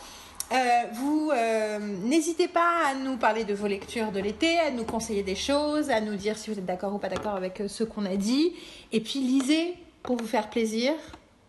Euh, 0.52 0.56
vous 0.94 1.32
euh, 1.32 1.80
n'hésitez 1.80 2.48
pas 2.48 2.88
à 2.88 2.96
nous 2.96 3.18
parler 3.18 3.44
de 3.44 3.54
vos 3.54 3.68
lectures 3.68 4.12
de 4.12 4.20
l'été, 4.20 4.58
à 4.60 4.72
nous 4.72 4.84
conseiller 4.84 5.22
des 5.22 5.36
choses, 5.36 5.92
à 5.92 6.02
nous 6.02 6.16
dire 6.16 6.38
si 6.38 6.50
vous 6.50 6.58
êtes 6.58 6.66
d'accord 6.66 6.94
ou 6.94 6.98
pas 6.98 7.10
d'accord 7.10 7.36
avec 7.36 7.62
euh, 7.62 7.68
ce 7.68 7.84
qu'on 7.84 8.06
a 8.06 8.16
dit. 8.16 8.54
Et 8.92 9.00
puis 9.00 9.20
lisez 9.20 9.76
pour 10.02 10.18
vous 10.18 10.26
faire 10.26 10.50
plaisir, 10.50 10.94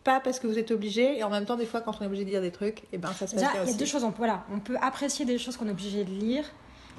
pas 0.04 0.20
parce 0.20 0.38
que 0.38 0.46
vous 0.46 0.58
êtes 0.58 0.70
obligé. 0.70 1.18
Et 1.18 1.24
en 1.24 1.30
même 1.30 1.46
temps, 1.46 1.56
des 1.56 1.64
fois, 1.64 1.80
quand 1.80 1.94
on 2.00 2.04
est 2.04 2.06
obligé 2.06 2.24
de 2.24 2.30
dire 2.30 2.42
des 2.42 2.50
trucs, 2.50 2.82
et 2.92 2.98
ben 2.98 3.08
ça 3.08 3.26
se 3.26 3.32
passe 3.32 3.34
Déjà, 3.34 3.46
bien 3.46 3.50
il 3.54 3.56
y 3.56 3.68
a 3.68 3.70
aussi. 3.70 3.78
deux 3.78 3.86
choses. 3.86 4.04
On 4.04 4.10
peut, 4.10 4.18
voilà, 4.18 4.44
on 4.52 4.58
peut 4.58 4.76
apprécier 4.82 5.24
des 5.24 5.38
choses 5.38 5.56
qu'on 5.56 5.66
est 5.68 5.72
obligé 5.72 6.04
de 6.04 6.10
lire. 6.10 6.44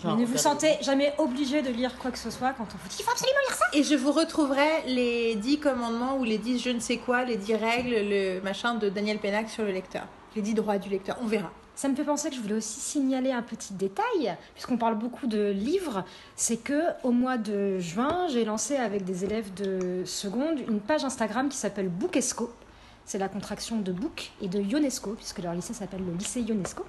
Genre, 0.02 0.15
mais 0.15 0.23
ne 0.23 0.28
vous 0.28 0.38
sentez 0.38 0.78
jamais 0.82 1.14
obligé 1.19 1.61
de 1.61 1.69
lire 1.69 1.95
quoi 1.99 2.10
que 2.10 2.18
ce 2.18 2.32
soit 2.32 2.53
quand 2.53 2.64
on 2.64 2.78
vous 2.82 2.90
dit 2.90 2.95
il 2.99 3.03
faut 3.03 3.11
absolument 3.11 3.38
lire 3.48 3.56
ça. 3.56 3.65
Et 3.73 3.84
je 3.84 3.94
vous 3.94 4.11
retrouverai 4.11 4.88
les 4.88 5.36
10 5.36 5.60
commandements 5.60 6.18
ou 6.18 6.23
les 6.23 6.40
10 6.40 6.57
je 6.57 6.69
ne 6.72 6.80
sais 6.80 6.98
quoi, 6.98 7.23
les 7.23 7.38
10 7.38 7.53
règles, 7.56 7.95
le 8.10 8.40
machin 8.41 8.73
de 8.73 8.90
Daniel 8.90 9.19
Pennac 9.19 9.49
sur 9.49 9.64
le 9.64 9.72
lecteur. 9.72 10.07
Les 10.36 10.41
10 10.41 10.56
droits 10.56 10.80
du 10.80 10.90
lecteur, 10.90 11.18
on 11.22 11.28
verra. 11.28 11.52
Ça 11.82 11.88
me 11.88 11.95
fait 11.95 12.03
penser 12.03 12.30
que 12.30 12.36
je 12.36 12.41
voulais 12.41 12.53
aussi 12.53 12.80
signaler 12.80 13.32
un 13.32 13.41
petit 13.41 13.74
détail, 13.74 14.38
puisqu'on 14.53 14.78
parle 14.78 14.99
beaucoup 14.99 15.26
de 15.26 15.49
livres, 15.49 16.06
c'est 16.36 16.58
que 16.58 16.84
au 17.02 17.10
mois 17.10 17.40
de 17.40 17.80
juin, 17.80 18.28
j'ai 18.28 18.45
lancé 18.45 18.76
avec 18.76 19.03
des 19.03 19.26
élèves 19.26 19.52
de 19.56 20.03
seconde 20.06 20.60
une 20.60 20.80
page 20.80 21.03
Instagram 21.03 21.49
qui 21.49 21.58
s'appelle 21.58 21.90
Bookesco. 21.90 22.53
C'est 23.03 23.18
la 23.18 23.30
contraction 23.30 23.80
de 23.80 23.91
Book 23.91 24.30
et 24.44 24.48
de 24.48 24.62
Ionesco, 24.62 25.14
puisque 25.14 25.40
leur 25.40 25.56
lycée 25.56 25.74
s'appelle 25.74 26.06
le 26.06 26.14
lycée 26.14 26.41
Ionesco. 26.41 26.86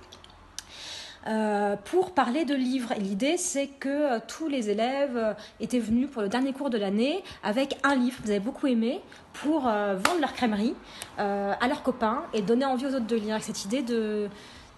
Euh, 1.29 1.77
pour 1.85 2.11
parler 2.11 2.45
de 2.45 2.55
livres. 2.55 2.95
L'idée, 2.99 3.37
c'est 3.37 3.69
que 3.69 3.89
euh, 3.89 4.19
tous 4.27 4.49
les 4.49 4.71
élèves 4.71 5.17
euh, 5.17 5.35
étaient 5.61 5.79
venus 5.79 6.11
pour 6.11 6.21
le 6.21 6.29
dernier 6.29 6.53
cours 6.53 6.69
de 6.69 6.79
l'année 6.79 7.23
avec 7.45 7.79
un 7.85 7.95
livre 7.95 8.21
qu'ils 8.21 8.33
avaient 8.33 8.41
beaucoup 8.41 8.67
aimé 8.67 9.01
pour 9.33 9.63
vendre 9.63 10.21
leur 10.21 10.35
crèmerie 10.35 10.75
à 11.17 11.67
leurs 11.67 11.83
copains 11.83 12.25
et 12.35 12.43
donner 12.43 12.67
envie 12.67 12.85
aux 12.85 12.95
autres 12.95 13.07
de 13.07 13.17
lire. 13.17 13.43
Cette 13.43 13.65
idée 13.65 13.81
de 13.81 14.29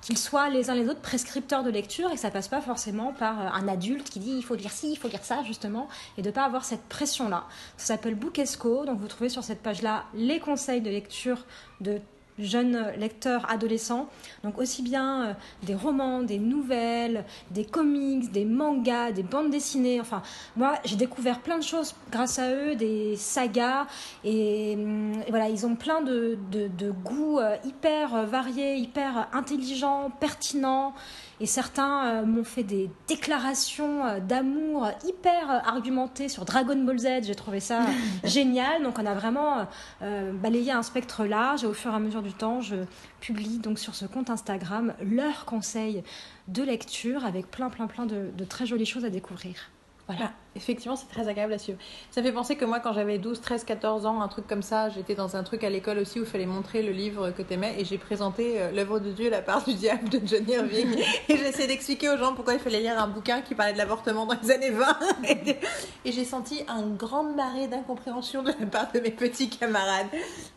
qu'ils 0.05 0.19
soient 0.19 0.51
les 0.51 0.71
uns 0.71 0.75
les 0.75 0.89
autres 0.89 1.01
prescripteurs 1.01 1.65
de 1.65 1.71
lecture 1.71 2.11
et 2.11 2.15
que 2.15 2.21
ça 2.21 2.31
passe 2.31 2.49
pas 2.49 2.61
forcément 2.61 3.13
par 3.13 3.41
euh, 3.41 3.49
un 3.53 3.69
adulte 3.69 4.11
qui 4.11 4.21
dit 4.21 4.33
il 4.37 4.45
faut 4.45 4.55
lire 4.55 4.71
ci, 4.71 4.93
il 4.93 4.97
faut 4.97 5.09
lire 5.09 5.25
ça 5.25 5.43
justement 5.45 5.89
et 6.19 6.23
de 6.23 6.31
pas 6.31 6.45
avoir 6.45 6.65
cette 6.65 6.85
pression 6.89 7.29
là. 7.29 7.45
Ça 7.77 7.95
s'appelle 7.95 8.15
Bookesco, 8.15 8.85
donc 8.85 9.01
vous 9.01 9.09
trouvez 9.09 9.29
sur 9.31 9.43
cette 9.43 9.63
page 9.63 9.83
là 9.83 10.05
les 10.15 10.39
conseils 10.41 10.81
de 10.81 10.91
lecture 10.91 11.45
de 11.81 12.01
jeunes 12.39 12.93
lecteurs 12.99 13.49
adolescents, 13.51 14.09
donc 14.43 14.59
aussi 14.59 14.83
bien 14.83 15.23
euh, 15.23 15.33
des 15.63 15.75
romans, 15.75 16.23
des 16.23 16.39
nouvelles, 16.39 17.25
des 17.51 17.65
comics, 17.65 18.31
des 18.33 18.45
mangas, 18.45 19.13
des 19.13 19.23
bandes 19.23 19.51
dessinées, 19.51 20.01
enfin 20.01 20.23
moi 20.57 20.75
j'ai 20.85 20.97
découvert 20.97 21.41
plein 21.41 21.59
de 21.59 21.63
choses 21.63 21.95
grâce 22.11 22.39
à 22.39 22.51
eux, 22.53 22.75
des 22.75 23.17
sagas. 23.17 23.87
Et, 24.25 24.75
hum, 24.77 25.13
voilà 25.29 25.49
ils 25.49 25.67
ont 25.67 25.77
plein 25.77 26.03
de, 26.03 26.39
de, 26.51 26.91
goûts 26.91 27.39
euh, 27.39 27.57
hyper 27.65 28.27
variés, 28.27 28.77
hyper 28.77 29.29
intelligents, 29.33 30.11
pertinents 30.21 30.95
et 31.41 31.47
certains 31.47 32.07
euh, 32.07 32.27
m'ont 32.27 32.45
fait 32.45 32.63
des 32.63 32.91
déclarations 33.09 34.05
euh, 34.05 34.21
d'amour 34.21 34.89
hyper 35.05 35.51
euh, 35.51 35.59
argumentées 35.65 36.29
sur 36.29 36.45
Dragon 36.45 36.77
Ball 36.77 36.99
Z. 36.99 37.09
J'ai 37.25 37.35
trouvé 37.35 37.61
ça 37.61 37.81
génial. 38.25 38.83
Donc 38.83 38.99
on 38.99 39.07
a 39.07 39.15
vraiment 39.15 39.67
euh, 40.03 40.33
balayé 40.33 40.73
un 40.73 40.83
spectre 40.83 41.25
large 41.25 41.65
et 41.65 41.67
au 41.67 41.75
fur 41.75 41.93
et 41.93 41.95
à 41.95 41.99
mesure 41.99 42.23
du 42.23 42.33
temps, 42.33 42.61
je 42.61 42.77
publie 43.21 43.59
donc 43.59 43.79
sur 43.79 43.95
ce 43.95 44.07
compte 44.07 44.31
Instagram 44.31 44.95
leurs 45.03 45.45
conseils 45.45 46.03
de 46.49 46.63
lecture 46.63 47.25
avec 47.25 47.51
plein 47.51 47.71
plein 47.71 47.87
plein 47.87 48.07
de, 48.07 48.31
de 48.37 48.45
très 48.45 48.67
jolies 48.67 48.87
choses 48.87 49.05
à 49.05 49.11
découvrir. 49.11 49.71
Voilà. 50.07 50.27
Ah, 50.27 50.33
effectivement, 50.55 50.97
c'est 50.97 51.09
très 51.09 51.29
agréable 51.29 51.55
à 51.55 51.59
suivre. 51.59 51.79
Ça 52.11 52.21
me 52.21 52.27
fait 52.27 52.33
penser 52.33 52.57
que 52.57 52.65
moi, 52.65 52.79
quand 52.81 52.93
j'avais 52.93 53.19
12, 53.19 53.41
13, 53.41 53.65
14 53.65 54.05
ans, 54.05 54.21
un 54.21 54.29
truc 54.29 54.47
comme 54.47 54.63
ça, 54.63 54.91
j'étais 54.91 55.15
dans 55.15 55.37
un 55.37 55.43
truc 55.43 55.65
à 55.65 55.71
l'école 55.71 55.99
aussi 55.99 56.21
où 56.21 56.25
il 56.25 56.29
fallait 56.29 56.45
montrer 56.45 56.83
le 56.83 56.93
livre 56.93 57.31
que 57.31 57.43
t'aimais 57.43 57.75
et 57.79 57.85
j'ai 57.85 57.97
présenté 57.97 58.61
euh, 58.61 58.71
L'œuvre 58.71 58.99
de 58.99 59.11
Dieu, 59.13 59.31
la 59.31 59.41
part 59.41 59.65
du 59.65 59.75
diable 59.75 60.09
de 60.11 60.21
Johnny 60.25 60.53
Irving. 60.53 60.99
et 61.29 61.37
j'essayais 61.37 61.69
d'expliquer 61.69 62.11
aux 62.11 62.19
gens 62.19 62.35
pourquoi 62.35 62.55
il 62.55 62.61
fallait 62.61 62.81
lire 62.81 63.01
un 63.01 63.09
bouquin 63.09 63.41
qui 63.41 63.55
parlait 63.55 63.73
de 63.73 63.79
l'avortement 63.79 64.27
dans 64.27 64.37
les 64.43 64.51
années 64.51 64.71
20. 64.71 64.99
et 65.25 65.57
et 66.05 66.13
j'ai 66.13 66.25
senti 66.25 66.63
un 66.69 66.83
grand 66.83 67.23
marée 67.23 67.67
d'incompréhension 67.67 68.43
de 68.43 68.53
la 68.61 68.67
part 68.67 68.93
de 68.93 69.01
mes 69.01 69.11
petits 69.11 69.49
camarades. 69.49 70.09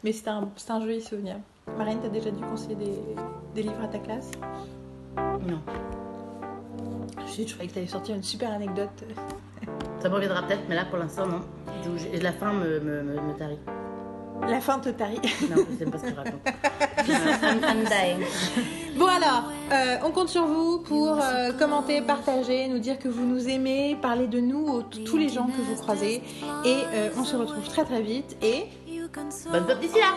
Mais 0.04 0.12
c'était 0.12 0.30
un, 0.30 0.50
un 0.70 0.82
joli 0.82 1.02
souvenir. 1.02 1.38
Marine, 1.78 2.00
t'as 2.02 2.10
déjà 2.10 2.32
dû 2.32 2.42
conseiller 2.42 2.76
des, 2.76 2.94
des 3.56 3.64
livres 3.64 3.84
à 3.84 3.88
ta 3.88 4.00
classe? 4.00 4.32
Non. 5.16 5.62
Je, 7.28 7.44
je 7.48 7.54
croyais 7.54 7.70
que 7.70 7.74
t'allais 7.76 7.88
sortir 7.88 8.16
une 8.16 8.24
super 8.24 8.52
anecdote. 8.52 8.90
Ça 10.02 10.10
me 10.10 10.16
reviendra 10.16 10.44
peut-être, 10.44 10.64
mais 10.70 10.76
là, 10.76 10.86
pour 10.86 10.98
l'instant, 10.98 11.26
non. 11.28 11.40
Donc, 11.84 11.98
j'ai- 11.98 12.20
La 12.20 12.32
fin 12.32 12.54
me, 12.54 12.80
me, 12.80 13.04
me, 13.04 13.14
me 13.22 13.34
tarit. 13.38 13.58
La 14.48 14.62
fin 14.62 14.78
te 14.80 14.90
tarie. 14.90 15.20
Non, 15.50 15.64
je 15.72 15.78
sais 15.84 15.90
pas 15.92 15.98
ce 15.98 16.04
que 16.04 16.10
je 16.12 16.16
raconte. 16.16 16.42
I'm, 17.08 17.60
I'm 17.64 17.84
dying. 17.86 18.28
Bon 18.98 19.08
alors, 19.08 19.52
euh, 19.74 19.98
on 20.06 20.12
compte 20.12 20.30
sur 20.30 20.46
vous 20.46 20.80
pour 20.80 21.18
euh, 21.20 21.52
commenter, 21.58 22.02
partager, 22.02 22.68
nous 22.68 22.78
dire 22.78 23.00
que 23.00 23.08
vous 23.08 23.26
nous 23.26 23.50
aimez, 23.50 23.98
parler 24.00 24.28
de 24.28 24.40
nous 24.40 24.68
aux 24.68 24.82
tous 24.84 25.18
les 25.18 25.30
gens 25.30 25.48
que 25.48 25.60
vous 25.62 25.76
croisez. 25.82 26.22
Et 26.66 26.78
euh, 26.94 27.10
on 27.18 27.24
se 27.24 27.36
retrouve 27.36 27.68
très 27.68 27.84
très 27.84 28.02
vite. 28.02 28.38
Et 28.44 28.66
Bonne 29.52 29.66
pop 29.66 29.80
d'ici 29.80 29.98
là 30.00 30.14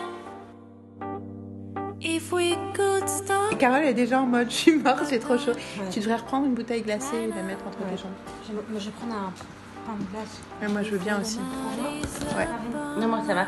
If 2.03 2.31
we 2.31 2.55
could 2.75 3.07
stop 3.07 3.57
Carole 3.59 3.83
est 3.83 3.93
déjà 3.93 4.21
en 4.21 4.25
mode 4.25 4.49
je 4.49 4.55
suis 4.55 4.75
morte, 4.77 5.03
j'ai 5.09 5.19
trop 5.19 5.37
chaud. 5.37 5.51
Ouais. 5.51 5.89
Tu 5.91 5.99
devrais 5.99 6.15
reprendre 6.15 6.47
une 6.47 6.55
bouteille 6.55 6.81
glacée 6.81 7.15
et 7.15 7.27
la 7.27 7.43
mettre 7.43 7.65
entre 7.67 7.77
Ouais. 7.79 7.91
tes 7.91 7.97
jambes. 8.01 8.11
Je, 8.47 8.53
moi, 8.53 8.63
je 8.79 8.85
vais 8.85 8.91
prendre 8.91 9.13
un 9.13 9.31
pain 9.85 9.93
de 9.99 10.11
glace. 10.11 10.39
Mais 10.61 10.67
moi 10.67 10.81
je 10.83 10.89
veux 10.91 10.97
bien 10.97 11.21
aussi. 11.21 11.37
Ouais. 12.35 12.47
Non, 12.99 13.07
moi, 13.07 13.21
ça 13.27 13.33
va. 13.35 13.45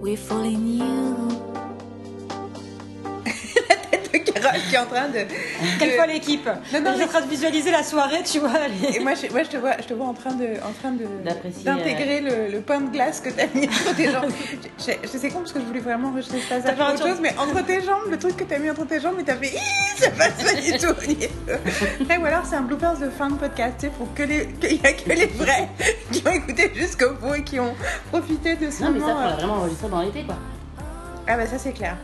we 0.00 0.16
qui 4.68 4.74
est 4.74 4.78
en 4.78 4.86
train 4.86 5.08
de. 5.08 5.18
Quelle 5.78 5.92
fois 5.92 6.06
l'équipe 6.06 6.46
Non, 6.72 6.80
non, 6.80 6.90
Je 6.92 6.96
suis 6.96 7.04
en 7.04 7.08
train 7.08 7.20
de 7.22 7.28
visualiser 7.30 7.70
la 7.70 7.82
soirée, 7.82 8.22
tu 8.24 8.38
vois. 8.38 8.50
les- 8.82 8.96
Et 8.96 9.00
moi, 9.00 9.12
je, 9.14 9.30
moi, 9.32 9.42
je 9.42 9.48
te 9.48 9.56
vois, 9.56 9.72
je 9.80 9.84
te 9.86 9.94
vois 9.94 10.06
en 10.06 10.14
train 10.14 10.32
de, 10.32 10.46
en 10.64 10.72
train 10.80 10.92
de 10.92 11.04
D'apprécier, 11.24 11.64
d'intégrer 11.64 12.20
le, 12.20 12.52
le 12.52 12.60
pain 12.60 12.80
de 12.80 12.90
glace 12.90 13.20
que 13.20 13.30
t'as 13.30 13.46
mis 13.54 13.66
entre 13.66 13.94
tes 13.96 14.10
jambes. 14.10 14.30
Je, 14.78 14.84
je, 14.84 14.92
je 15.02 15.18
sais 15.18 15.28
con 15.30 15.38
parce 15.40 15.52
que 15.52 15.60
je 15.60 15.64
voulais 15.64 15.80
vraiment 15.80 16.08
enregistrer 16.08 16.40
ce 16.40 16.48
passage 16.48 16.76
pour 16.76 16.86
autre 16.88 17.06
chose, 17.06 17.18
mais 17.22 17.34
entre 17.38 17.64
tes 17.64 17.80
jambes, 17.82 18.10
le 18.10 18.18
truc 18.18 18.36
que 18.36 18.44
t'as 18.44 18.58
mis 18.58 18.70
entre 18.70 18.86
tes 18.86 19.00
jambes, 19.00 19.18
et 19.20 19.24
t'as 19.24 19.36
fait 19.36 19.52
ça 19.96 20.10
passe 20.10 20.42
pas 20.42 20.54
du 20.60 20.72
tout. 20.78 20.94
Après, 22.02 22.16
ou 22.18 22.24
alors 22.24 22.44
c'est 22.48 22.56
un 22.56 22.62
bloopers 22.62 22.98
de 22.98 23.10
fin 23.10 23.28
de 23.28 23.34
podcast, 23.36 23.74
tu 23.80 23.86
sais, 23.86 23.92
pour 23.96 24.12
que 24.14 24.22
les, 24.22 24.46
qu'il 24.60 24.80
y 24.82 24.86
a 24.86 24.92
que 24.92 25.08
les 25.10 25.26
vrais 25.26 25.68
qui 26.12 26.22
ont 26.26 26.30
écouté 26.32 26.70
jusqu'au 26.74 27.12
bout 27.14 27.34
et 27.34 27.42
qui 27.42 27.60
ont 27.60 27.74
profité 28.10 28.56
de 28.56 28.70
ce 28.70 28.82
Non, 28.84 28.90
mais 28.92 29.00
ça, 29.00 29.06
moment. 29.06 29.20
faut 29.20 29.26
euh. 29.28 29.34
vraiment 29.36 29.54
enregistrer 29.54 29.88
dans 29.88 30.00
l'été, 30.02 30.22
quoi. 30.24 30.36
Ah 31.26 31.36
bah 31.36 31.46
ça 31.46 31.58
c'est 31.58 31.72
clair. 31.72 31.96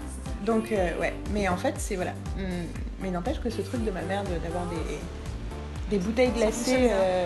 Donc 0.47 0.71
euh, 0.73 0.99
ouais, 1.01 1.13
mais 1.35 1.49
en 1.49 1.57
fait 1.57 1.75
c'est 1.79 1.97
voilà. 1.97 2.13
Hum, 2.39 2.45
Mais 3.03 3.11
n'empêche 3.11 3.41
que 3.41 3.51
ce 3.51 3.61
truc 3.63 3.85
de 3.85 3.91
ma 3.91 4.03
mère 4.03 4.23
de- 4.23 4.39
d'avoir 4.43 4.65
des, 4.67 4.99
des 5.91 5.99
bouteilles 6.03 6.31
glacées 6.31 6.89
euh, 6.91 7.25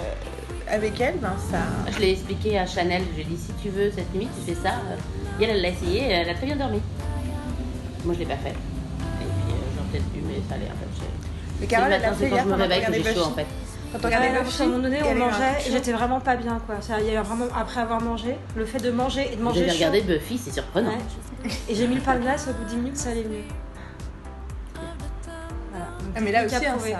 avec 0.69 0.99
elle, 1.01 1.19
ben 1.19 1.35
ça. 1.51 1.59
Je 1.93 1.99
l'ai 2.01 2.13
expliqué 2.13 2.59
à 2.59 2.67
Chanel, 2.67 3.03
je 3.11 3.17
lui 3.17 3.23
ai 3.23 3.25
dit 3.25 3.37
si 3.39 3.53
tu 3.63 3.69
veux 3.69 3.91
cette 3.91 4.13
nuit, 4.15 4.29
tu 4.47 4.53
fais 4.55 4.61
ça. 4.61 4.75
Et 5.39 5.45
elle, 5.45 5.51
elle 5.51 5.63
l'a 5.63 5.69
essayé, 5.69 6.01
et 6.01 6.11
elle 6.11 6.29
a 6.31 6.35
très 6.35 6.47
bien 6.47 6.57
dormi. 6.57 6.81
Moi, 8.05 8.15
je 8.15 8.21
l'ai 8.21 8.27
pas 8.27 8.37
fait. 8.37 8.51
Et 8.51 8.53
puis, 8.53 9.53
euh, 9.53 9.57
j'aurais 9.77 9.89
peut-être 9.93 10.13
dû, 10.13 10.21
mais 10.27 10.35
ça 10.49 10.55
allait 10.57 10.67
en 10.67 10.79
fait. 10.81 10.91
je- 10.97 11.61
Mais 11.61 11.67
Carole, 11.67 11.89
le 11.91 11.95
elle 11.97 12.05
a 12.05 12.11
matin, 12.11 12.19
c'est 12.21 12.31
quand 12.31 12.39
je 12.43 12.49
me 12.49 12.55
réveille 12.55 12.85
que 12.87 12.93
j'ai 12.95 13.15
chaud 13.15 13.25
en 13.25 13.31
fait. 13.35 13.47
Quand 13.93 13.99
on 13.99 14.09
Ouais, 14.09 14.17
regardait 14.17 14.41
Buffy, 14.45 14.63
à 14.63 14.65
un 14.65 14.69
moment 14.69 14.83
donné, 14.83 15.03
on 15.03 15.15
mangeait 15.17 15.59
et 15.67 15.71
j'étais 15.73 15.93
vraiment 15.93 16.21
pas 16.21 16.37
bien, 16.37 16.61
quoi. 16.65 16.81
Ça, 16.81 17.01
Il 17.01 17.07
y 17.07 17.17
a 17.17 17.21
eu 17.21 17.25
vraiment, 17.25 17.47
après 17.57 17.81
avoir 17.81 18.01
mangé, 18.01 18.37
le 18.57 18.65
fait 18.65 18.79
de 18.79 18.91
manger 18.91 19.33
et 19.33 19.37
de 19.37 19.43
manger 19.43 19.67
chaud. 19.69 19.75
regardé 19.75 20.03
Buffy, 20.03 20.39
c'est 20.39 20.53
surprenant. 20.53 20.91
Ouais. 20.91 21.51
Et 21.69 21.75
j'ai 21.75 21.89
mis 21.89 21.97
le 21.97 22.01
pain 22.01 22.15
de 22.17 22.21
glace, 22.21 22.47
au 22.49 22.53
bout 22.53 22.65
de 22.65 22.69
10 22.69 22.77
minutes, 22.77 22.97
ça 22.97 23.11
allait 23.11 23.25
mieux. 23.25 23.43
Voilà. 25.71 25.87
Donc, 25.87 26.15
Ah, 26.17 26.21
mais 26.21 26.33
là 26.33 26.45
aussi, 26.47 26.55
hein, 26.55 26.61
ça, 26.79 26.99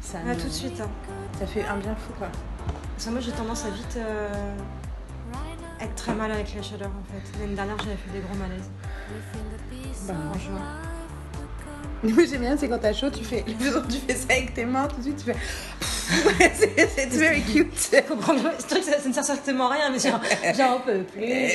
ça, 0.00 0.18
Ouais, 0.18 0.34
nous- 0.34 0.40
tout 0.40 0.46
de 0.48 0.52
suite. 0.52 0.80
hein. 0.80 0.88
ça 1.38 1.46
fait 1.46 1.64
un 1.66 1.76
bien 1.76 1.94
fou 1.94 2.12
quoi. 2.18 2.28
Parce 2.94 3.06
que 3.06 3.10
moi, 3.10 3.20
j'ai 3.20 3.32
tendance 3.32 3.64
à 3.66 3.70
vite 3.70 3.96
euh, 3.98 4.28
être 5.80 5.94
très 5.96 6.14
mal 6.14 6.30
avec 6.30 6.54
la 6.54 6.62
chaleur, 6.62 6.88
en 6.90 7.04
fait. 7.12 7.38
L'année 7.40 7.54
dernière, 7.54 7.76
j'avais 7.78 7.96
fait 7.96 8.10
des 8.12 8.20
gros 8.20 8.34
malaises. 8.36 8.70
Bah, 10.06 10.14
Franchement. 10.30 10.58
Moi 12.12 12.24
j'aime 12.30 12.42
bien, 12.42 12.56
c'est 12.56 12.68
quand 12.68 12.78
t'as 12.78 12.92
chaud, 12.92 13.08
tu 13.08 13.24
fais, 13.24 13.42
tu 13.44 13.98
fais 14.06 14.14
ça 14.14 14.26
avec 14.30 14.52
tes 14.52 14.66
mains, 14.66 14.86
tout 14.88 14.96
de 14.96 15.02
suite 15.02 15.24
tu 15.24 15.32
fais. 15.32 16.52
c'est 16.94 17.06
very 17.14 17.40
cute. 17.40 17.74
Ce 17.78 18.66
truc, 18.66 18.82
ça, 18.82 19.00
ça 19.00 19.08
ne 19.08 19.14
sert 19.14 19.24
strictement 19.24 19.70
à 19.70 19.74
rien, 19.74 19.90
mais 19.90 19.98
genre, 19.98 20.20
j'en 20.54 20.80
peux 20.80 21.02
plus, 21.02 21.50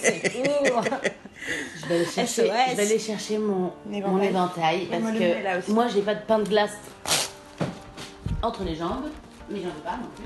c'est 0.00 0.30
court. 0.30 0.84
Je 1.82 1.86
vais 1.88 1.94
aller 1.96 2.04
chercher, 2.14 2.52
je 2.70 2.76
vais 2.76 2.82
aller 2.82 2.98
chercher 3.00 3.38
mon, 3.38 3.72
éventail 4.22 4.86
parce 4.86 5.02
moi, 5.02 5.12
que 5.12 5.70
moi 5.72 5.88
j'ai 5.88 6.02
pas 6.02 6.14
de 6.14 6.22
pain 6.22 6.38
de 6.38 6.48
glace 6.48 6.76
entre 8.42 8.62
les 8.62 8.76
jambes, 8.76 9.10
mais 9.50 9.60
j'en 9.60 9.68
veux 9.68 9.82
pas 9.82 9.96
non 9.96 10.08
plus. 10.14 10.24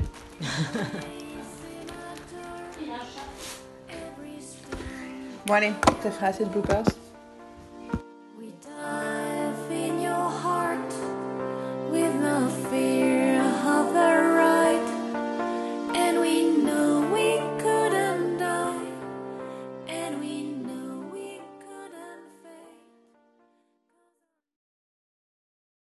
Bon 5.46 5.54
allez, 5.54 5.72
ça 6.02 6.10
fera 6.10 6.26
assez 6.26 6.44
de 6.44 6.50
bloopers. 6.50 6.84
Life 8.84 9.70
in 9.70 10.02
your 10.02 10.28
heart 10.28 10.92
with 11.90 12.14
no 12.16 12.48
fear 12.68 13.40
of 13.40 13.94
the 13.94 14.33